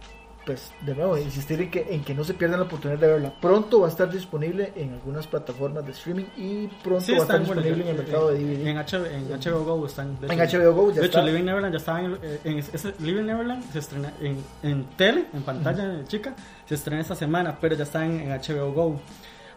pues 0.45 0.73
de 0.81 0.95
nuevo 0.95 1.17
insistir 1.19 1.61
en 1.61 1.71
que, 1.71 1.87
en 1.95 2.03
que 2.05 2.15
no 2.15 2.25
se 2.25 2.35
pierdan 2.35 2.61
la 2.61 2.67
oportunidad 2.67 2.99
de 2.99 3.07
verla. 3.07 3.33
Pronto 3.41 3.81
va 3.81 3.87
a 3.87 3.91
estar 3.91 4.11
disponible 4.11 4.73
en 4.77 4.93
algunas 4.95 5.27
plataformas 5.27 5.85
de 5.87 5.93
streaming 5.93 6.25
y 6.37 6.67
pronto 6.83 7.01
Sí, 7.05 7.13
va 7.13 7.19
a 7.19 7.23
estar 7.23 7.39
disponible 7.41 7.83
en 7.83 7.89
el 7.89 7.97
mercado 7.97 8.31
de 8.31 8.39
DVD. 8.39 8.67
En, 8.67 8.79
H- 8.79 8.97
en 8.97 9.29
HBO 9.29 9.65
Go 9.65 9.87
están. 9.87 10.21
de 10.21 10.27
En 10.33 10.41
hecho. 10.41 10.59
HBO 10.59 10.73
Go 10.75 10.91
ya 10.93 11.01
de 11.01 11.07
está. 11.07 11.19
hecho, 11.21 11.27
Living 11.31 11.45
Neverland 11.45 11.73
ya 11.75 11.79
estaba 11.79 12.01
en, 12.03 12.19
eh, 12.23 12.41
en- 12.45 12.59
ese- 12.59 12.95
Living 13.01 13.25
Neverland 13.25 13.73
se 13.73 13.79
estrena 13.79 14.13
en, 14.21 14.39
en 14.63 14.85
tele, 14.97 15.27
en 15.33 15.43
pantalla 15.43 16.05
chica, 16.07 16.35
se 16.67 16.75
estrena 16.75 17.01
esta 17.03 17.15
semana, 17.15 17.57
pero 17.61 17.75
ya 17.77 17.85
está 17.85 18.05
en 18.05 18.29
HBO 18.31 18.73
Go. 18.73 19.01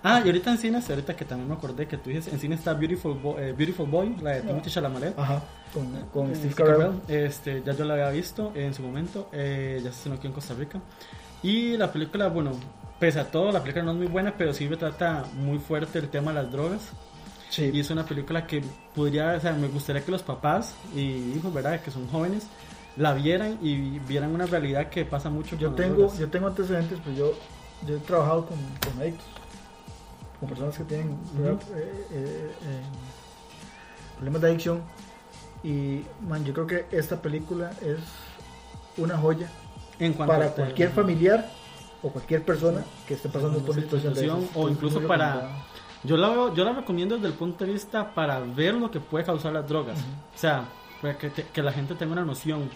Ah, 0.08 0.22
y 0.24 0.28
ahorita 0.28 0.52
en 0.52 0.58
cines, 0.60 0.90
ahorita 0.90 1.16
que 1.16 1.26
también 1.26 1.50
me 1.50 1.56
acordé 1.56 1.88
que 1.88 1.98
tú 1.98 2.10
dices, 2.12 2.32
en 2.32 2.40
cine 2.40 2.56
está 2.56 2.74
Beautiful, 2.74 3.16
Bo- 3.16 3.40
eh, 3.40 3.54
Beautiful 3.54 3.88
Boy, 3.90 4.16
la 4.22 4.32
de 4.32 4.42
Timothy 4.42 4.70
Chalamet. 4.70 5.18
Ajá, 5.18 5.42
con, 5.74 5.92
con 6.14 6.32
Eh, 6.32 6.36
Steve 6.36 6.54
Carell. 6.54 6.92
Este, 7.08 7.64
ya 7.66 7.74
yo 7.74 7.86
la 7.86 7.96
había 7.96 8.10
visto 8.12 8.52
en 8.56 8.74
su 8.74 8.84
momento, 8.84 9.30
eh, 9.34 9.78
ya 9.84 9.90
se 9.90 9.98
estrenó 9.98 10.18
aquí 10.18 10.28
en 10.28 10.34
Costa 10.34 10.54
Rica. 10.54 10.80
Y 11.42 11.76
la 11.78 11.92
película, 11.92 12.28
bueno, 12.28 12.52
pese 13.00 13.20
a 13.20 13.30
todo, 13.32 13.52
la 13.52 13.62
película 13.62 13.84
no 13.84 13.92
es 13.94 13.98
muy 13.98 14.08
buena, 14.08 14.34
pero 14.38 14.54
sí 14.54 14.68
me 14.70 14.78
trata 14.78 15.26
muy 15.34 15.58
fuerte 15.60 16.00
el 16.00 16.10
tema 16.10 16.32
de 16.32 16.44
las 16.44 16.52
drogas. 16.52 16.82
Sí. 17.50 17.72
Y 17.74 17.80
es 17.80 17.90
una 17.90 18.06
película 18.06 18.46
que 18.46 18.62
podría, 18.94 19.34
o 19.34 19.40
sea, 19.40 19.54
me 19.54 19.68
gustaría 19.70 20.04
que 20.06 20.12
los 20.12 20.24
papás 20.24 20.76
y 20.96 21.34
hijos, 21.36 21.54
¿verdad? 21.54 21.80
Que 21.82 21.90
son 21.92 22.08
jóvenes, 22.08 22.48
la 22.98 23.14
vieran 23.14 23.58
y 23.62 24.00
vieran 24.00 24.34
una 24.34 24.46
realidad 24.46 24.90
que 24.90 25.04
pasa 25.06 25.30
mucho 25.30 25.56
Yo 25.58 25.72
tengo, 25.72 26.14
yo 26.18 26.30
tengo 26.30 26.48
antecedentes, 26.48 27.00
pues 27.04 27.18
yo, 27.18 27.34
yo 27.88 27.96
he 27.98 28.00
trabajado 28.00 28.46
con, 28.46 28.58
con 28.58 29.02
adictos, 29.02 29.26
con 30.40 30.50
personas 30.50 30.78
que 30.78 30.84
tienen 30.84 31.18
¿verdad? 31.38 31.62
Eh, 31.76 32.08
eh, 32.12 32.52
eh, 32.64 32.82
problemas 34.16 34.42
de 34.42 34.48
adicción. 34.50 34.82
Y 35.64 36.04
man, 36.28 36.46
yo 36.46 36.54
creo 36.54 36.68
que 36.68 36.86
esta 36.92 37.22
película 37.22 37.72
es 37.82 37.98
una 38.98 39.18
joya 39.18 39.50
en 40.00 40.14
para 40.14 40.52
cualquier 40.52 40.90
familiar 40.92 41.50
o 42.04 42.10
cualquier 42.10 42.44
persona 42.44 42.84
que 43.08 43.16
esté 43.16 43.30
pasando 43.30 43.60
por 43.60 43.72
Una 43.76 43.82
situación 43.82 44.14
de 44.14 44.48
o 44.54 44.70
incluso 44.70 45.02
para-. 45.08 45.50
Yo 46.04 46.18
la, 46.18 46.30
veo- 46.30 46.54
yo 46.54 46.64
la 46.64 46.74
recomiendo 46.74 47.16
desde 47.16 47.30
el 47.30 47.34
punto 47.34 47.66
de 47.66 47.74
vista 47.74 48.14
para 48.14 48.40
ver 48.40 48.76
lo 48.76 48.92
que 48.92 49.00
puede 49.00 49.26
causar 49.26 49.54
las 49.54 49.68
drogas. 49.68 49.98
O 50.36 50.38
sea, 50.38 50.66
para 51.02 51.18
que, 51.18 51.32
te- 51.32 51.44
que 51.48 51.64
la 51.64 51.72
gente 51.72 51.96
tenga 51.96 52.14
una 52.14 52.24
noción. 52.26 52.70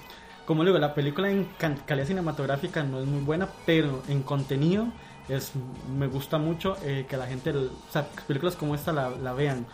Como 0.47 0.63
le 0.63 0.71
digo, 0.71 0.79
la 0.79 0.95
película 0.95 1.29
en 1.29 1.47
calidad 1.85 2.07
cinematográfica 2.07 2.81
no 2.83 2.99
es 2.99 3.05
muy 3.05 3.21
buena, 3.21 3.47
pero 3.67 4.01
en 4.07 4.23
contenido 4.23 4.87
es 5.29 5.51
me 5.97 6.07
gusta 6.07 6.37
mucho 6.37 6.75
eh, 6.83 7.05
que 7.07 7.15
la 7.17 7.27
gente, 7.27 7.51
o 7.51 7.69
sea, 7.91 8.07
películas 8.27 8.55
como 8.55 8.75
esta 8.75 8.91
la, 8.91 9.09
la 9.09 9.33
vean 9.33 9.65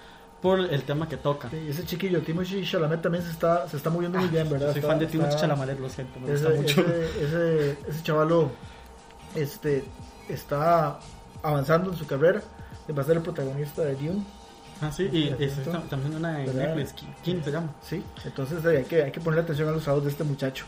por 0.41 0.60
el 0.60 0.84
tema 0.84 1.07
que 1.10 1.18
toca. 1.18 1.49
Sí, 1.49 1.57
ese 1.69 1.86
chiquillo, 1.86 2.22
Timothy 2.22 2.64
Chalamet 2.64 3.02
también 3.02 3.23
se 3.23 3.32
está, 3.32 3.68
se 3.68 3.77
está 3.77 3.90
moviendo 3.90 4.19
muy 4.19 4.27
bien, 4.27 4.49
¿verdad? 4.49 4.69
Ah, 4.69 4.72
Soy 4.73 4.80
Está- 4.82 4.91
fan 4.91 4.99
de 4.99 5.07
Timothée 5.07 5.38
Chalamet, 5.38 5.80
lo 5.80 5.90
siento, 5.90 6.19
me 6.19 6.32
ese, 6.34 6.45
gusta 6.45 6.61
mucho. 6.61 6.82
ese, 6.82 7.26
ese, 7.26 7.77
ese 7.90 8.03
chavalo 8.03 8.52
este, 9.34 9.84
está 10.30 10.99
avanzando 11.41 11.91
en 11.91 11.98
su 11.98 12.06
carrera. 12.06 12.41
Va 12.95 13.02
a 13.02 13.06
ser 13.06 13.18
el 13.18 13.23
protagonista 13.23 13.82
de 13.84 13.95
Dune. 13.95 14.23
Ah, 14.82 14.91
sí, 14.91 15.10
y 15.11 15.34
es- 15.44 15.53
también 15.90 16.15
una 16.15 16.38
¿Verdad? 16.40 16.76
Netflix, 16.76 16.94
¿quién 17.23 17.44
se 17.44 17.52
llama? 17.52 17.69
Sí, 17.82 18.03
entonces 18.26 18.64
eh, 18.65 18.77
hay 18.80 18.84
que, 18.84 19.03
hay 19.03 19.11
que 19.11 19.22
ponerle 19.22 19.44
atención 19.44 19.69
a 19.69 19.72
los 19.72 19.84
trabajos 19.84 20.03
de 20.06 20.11
este 20.11 20.23
muchacho. 20.26 20.65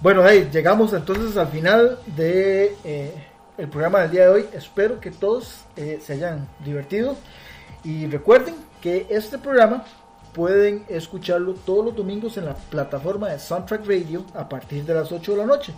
Bueno, 0.00 0.22
hey, 0.24 0.48
llegamos 0.52 0.92
entonces 0.92 1.36
al 1.36 1.48
final 1.48 1.98
de 2.14 2.76
eh, 2.84 3.26
el 3.58 3.68
programa 3.68 4.00
del 4.02 4.12
día 4.12 4.22
de 4.22 4.28
hoy. 4.28 4.46
Espero 4.52 5.00
que 5.00 5.10
todos 5.10 5.64
eh, 5.76 6.00
se 6.02 6.14
hayan 6.14 6.48
divertido. 6.64 7.16
Y 7.84 8.06
recuerden 8.06 8.54
que 8.80 9.06
este 9.10 9.36
programa 9.36 9.84
pueden 10.32 10.84
escucharlo 10.88 11.54
todos 11.54 11.86
los 11.86 11.96
domingos 11.96 12.36
en 12.36 12.46
la 12.46 12.54
plataforma 12.54 13.28
de 13.28 13.38
Soundtrack 13.38 13.86
Radio 13.86 14.24
a 14.34 14.48
partir 14.48 14.84
de 14.84 14.94
las 14.94 15.10
8 15.10 15.32
de 15.32 15.38
la 15.38 15.46
noche. 15.46 15.74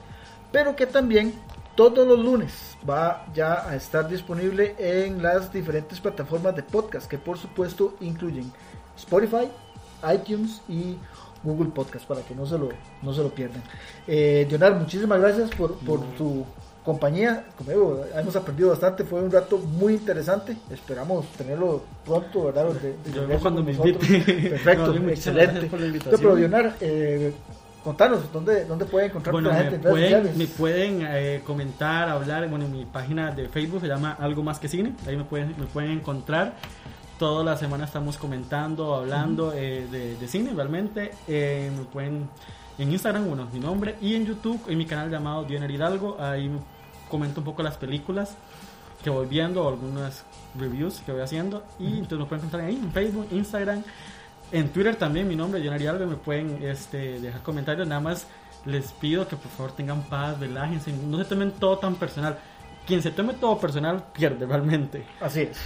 Pero 0.53 0.77
que 0.77 0.87
también 0.87 1.33
todos 1.75 2.07
los 2.07 2.19
lunes 2.19 2.77
va 2.89 3.25
ya 3.35 3.67
a 3.67 3.75
estar 3.75 4.07
disponible 4.09 4.75
en 4.79 5.23
las 5.23 5.51
diferentes 5.51 5.99
plataformas 6.01 6.55
de 6.55 6.63
podcast 6.63 7.09
que 7.09 7.17
por 7.17 7.39
supuesto 7.39 7.95
incluyen 8.01 8.53
Spotify, 8.97 9.49
iTunes 10.13 10.61
y 10.69 10.97
Google 11.43 11.71
Podcast 11.71 12.05
para 12.07 12.21
que 12.21 12.35
no 12.35 12.45
se 12.45 12.59
lo, 12.59 12.69
no 13.01 13.15
se 13.15 13.23
lo 13.23 13.31
pierdan. 13.31 13.63
Eh, 14.07 14.47
Leonardo, 14.51 14.81
muchísimas 14.81 15.21
gracias 15.21 15.49
por, 15.51 15.77
por 15.79 16.01
tu 16.17 16.45
compañía. 16.85 17.45
Como 17.59 17.71
digo, 17.71 18.05
hemos 18.17 18.35
aprendido 18.37 18.71
bastante, 18.71 19.05
fue 19.05 19.21
un 19.23 19.31
rato 19.31 19.59
muy 19.59 19.95
interesante. 19.95 20.57
Esperamos 20.71 21.27
tenerlo 21.37 21.83
pronto, 22.05 22.45
¿verdad? 22.45 22.67
De- 22.75 22.97
de 23.11 23.13
Yo 23.13 23.39
cuando 23.41 23.63
me 23.63 23.73
invite. 23.73 23.99
Perfecto, 24.51 24.95
No, 24.95 25.09
excelente. 25.11 25.67
por 25.67 25.81
la 25.81 25.87
invitación. 25.87 26.21
pero 26.21 26.37
Leonardo, 26.37 26.73
eh, 26.81 27.33
contanos, 27.85 28.33
¿dónde, 28.33 28.65
¿dónde 28.65 28.85
puede 28.87 29.07
encontrar 29.07 29.33
Bueno, 29.33 29.49
la 29.51 29.57
me 29.57 29.63
gente 29.71 29.77
en 29.77 29.83
redes 29.95 30.21
pueden, 30.21 30.39
me 30.39 30.47
pueden 30.47 31.07
eh, 31.09 31.43
comentar, 31.47 32.09
hablar. 32.09 32.49
Bueno, 32.49 32.67
mi 32.69 32.85
página 32.85 33.31
de 33.31 33.49
Facebook 33.49 33.81
se 33.81 33.87
llama 33.89 34.17
Algo 34.19 34.43
Más 34.43 34.59
que 34.59 34.69
Cine. 34.69 34.95
Ahí 35.07 35.17
me 35.17 35.25
pueden, 35.25 35.55
me 35.59 35.67
pueden 35.67 35.91
encontrar. 35.93 36.55
Toda 37.19 37.45
la 37.45 37.55
semana 37.59 37.85
estamos 37.85 38.17
comentando, 38.17 38.95
hablando 38.95 39.53
eh, 39.55 39.87
de, 39.91 40.17
de 40.17 40.29
cine 40.29 40.53
realmente. 40.55 41.11
Eh, 41.29 41.71
me 41.77 41.85
pueden 41.85 42.31
en 42.79 42.91
Instagram, 42.93 43.27
bueno, 43.29 43.47
mi 43.53 43.61
nombre. 43.61 43.97
Y 44.01 44.15
en 44.15 44.25
YouTube, 44.25 44.59
en 44.69 44.79
mi 44.79 44.87
canal 44.87 45.11
llamado 45.11 45.45
Dioner 45.45 45.71
Hidalgo. 45.71 46.17
Ahí 46.19 46.49
me 46.49 46.61
comento 47.11 47.41
un 47.41 47.45
poco 47.45 47.63
las 47.63 47.77
películas 47.77 48.35
que 49.05 49.11
voy 49.11 49.27
viendo, 49.27 49.69
algunas 49.69 50.25
reviews 50.59 51.01
que 51.05 51.13
voy 51.13 51.21
haciendo. 51.21 51.63
Y 51.79 51.99
entonces 51.99 52.19
me 52.19 52.25
pueden 52.25 52.45
encontrar 52.45 52.65
ahí 52.65 52.77
en 52.77 52.91
Facebook, 52.93 53.27
Instagram. 53.31 53.83
En 54.53 54.69
Twitter 54.71 54.97
también 54.97 55.29
mi 55.29 55.37
nombre, 55.37 55.61
Dioner 55.61 55.83
Hidalgo. 55.83 56.07
Me 56.07 56.17
pueden 56.17 56.63
este, 56.63 57.21
dejar 57.21 57.43
comentarios. 57.43 57.87
Nada 57.87 58.01
más 58.01 58.27
les 58.65 58.93
pido 58.93 59.27
que 59.27 59.37
por 59.37 59.51
favor 59.51 59.73
tengan 59.73 60.03
paz, 60.03 60.39
relájense, 60.39 60.93
no 60.93 61.19
se 61.19 61.25
tomen 61.25 61.53
todo 61.53 61.79
tan 61.79 61.95
personal. 61.97 62.39
Quien 62.87 63.03
se 63.03 63.11
tome 63.11 63.35
todo 63.35 63.59
personal 63.59 64.05
pierde 64.13 64.47
realmente. 64.47 65.05
Así 65.21 65.43
es, 65.43 65.59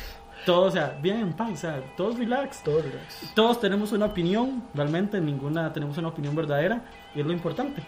Todo, 0.45 0.67
o 0.67 0.71
sea, 0.71 0.99
bien 1.01 1.21
en 1.21 1.33
paz, 1.33 1.51
o 1.53 1.57
sea, 1.57 1.83
todos 1.97 2.19
relax. 2.19 2.63
todo 2.63 2.83
relax. 2.83 3.35
Todos 3.35 3.61
tenemos 3.61 3.93
una 3.93 4.07
opinión, 4.07 4.63
realmente 4.75 5.21
ninguna 5.21 5.73
tenemos 5.73 5.97
una 5.97 6.09
opinión 6.09 6.35
verdadera 6.35 6.83
y 7.15 7.21
es 7.21 7.27
lo 7.27 7.33
importante. 7.33 7.83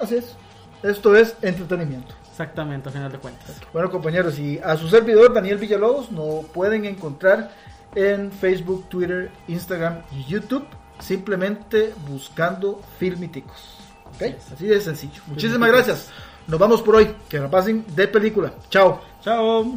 Así 0.00 0.16
es. 0.16 0.36
Esto 0.82 1.16
es 1.16 1.36
entretenimiento. 1.40 2.14
Exactamente, 2.34 2.88
a 2.88 2.92
final 2.92 3.12
de 3.12 3.18
cuentas. 3.18 3.60
Bueno, 3.72 3.88
compañeros, 3.92 4.40
y 4.40 4.58
a 4.58 4.76
su 4.76 4.88
servidor 4.88 5.32
Daniel 5.32 5.56
Villalobos 5.56 6.10
nos 6.10 6.44
pueden 6.46 6.84
encontrar 6.84 7.52
en 7.94 8.32
Facebook, 8.32 8.88
Twitter, 8.88 9.30
Instagram 9.46 10.02
y 10.10 10.24
YouTube, 10.24 10.66
simplemente 10.98 11.94
buscando 12.08 12.82
Filmiticos. 12.98 13.78
¿Ok? 14.16 14.34
Así 14.52 14.66
de 14.66 14.80
sencillo. 14.80 15.22
Muchísimas 15.28 15.70
gracias. 15.70 16.10
Nos 16.48 16.58
vamos 16.58 16.82
por 16.82 16.96
hoy. 16.96 17.14
Que 17.28 17.38
la 17.38 17.48
pasen 17.48 17.84
de 17.94 18.08
película. 18.08 18.52
Chao. 18.68 19.00
Chao. 19.22 19.76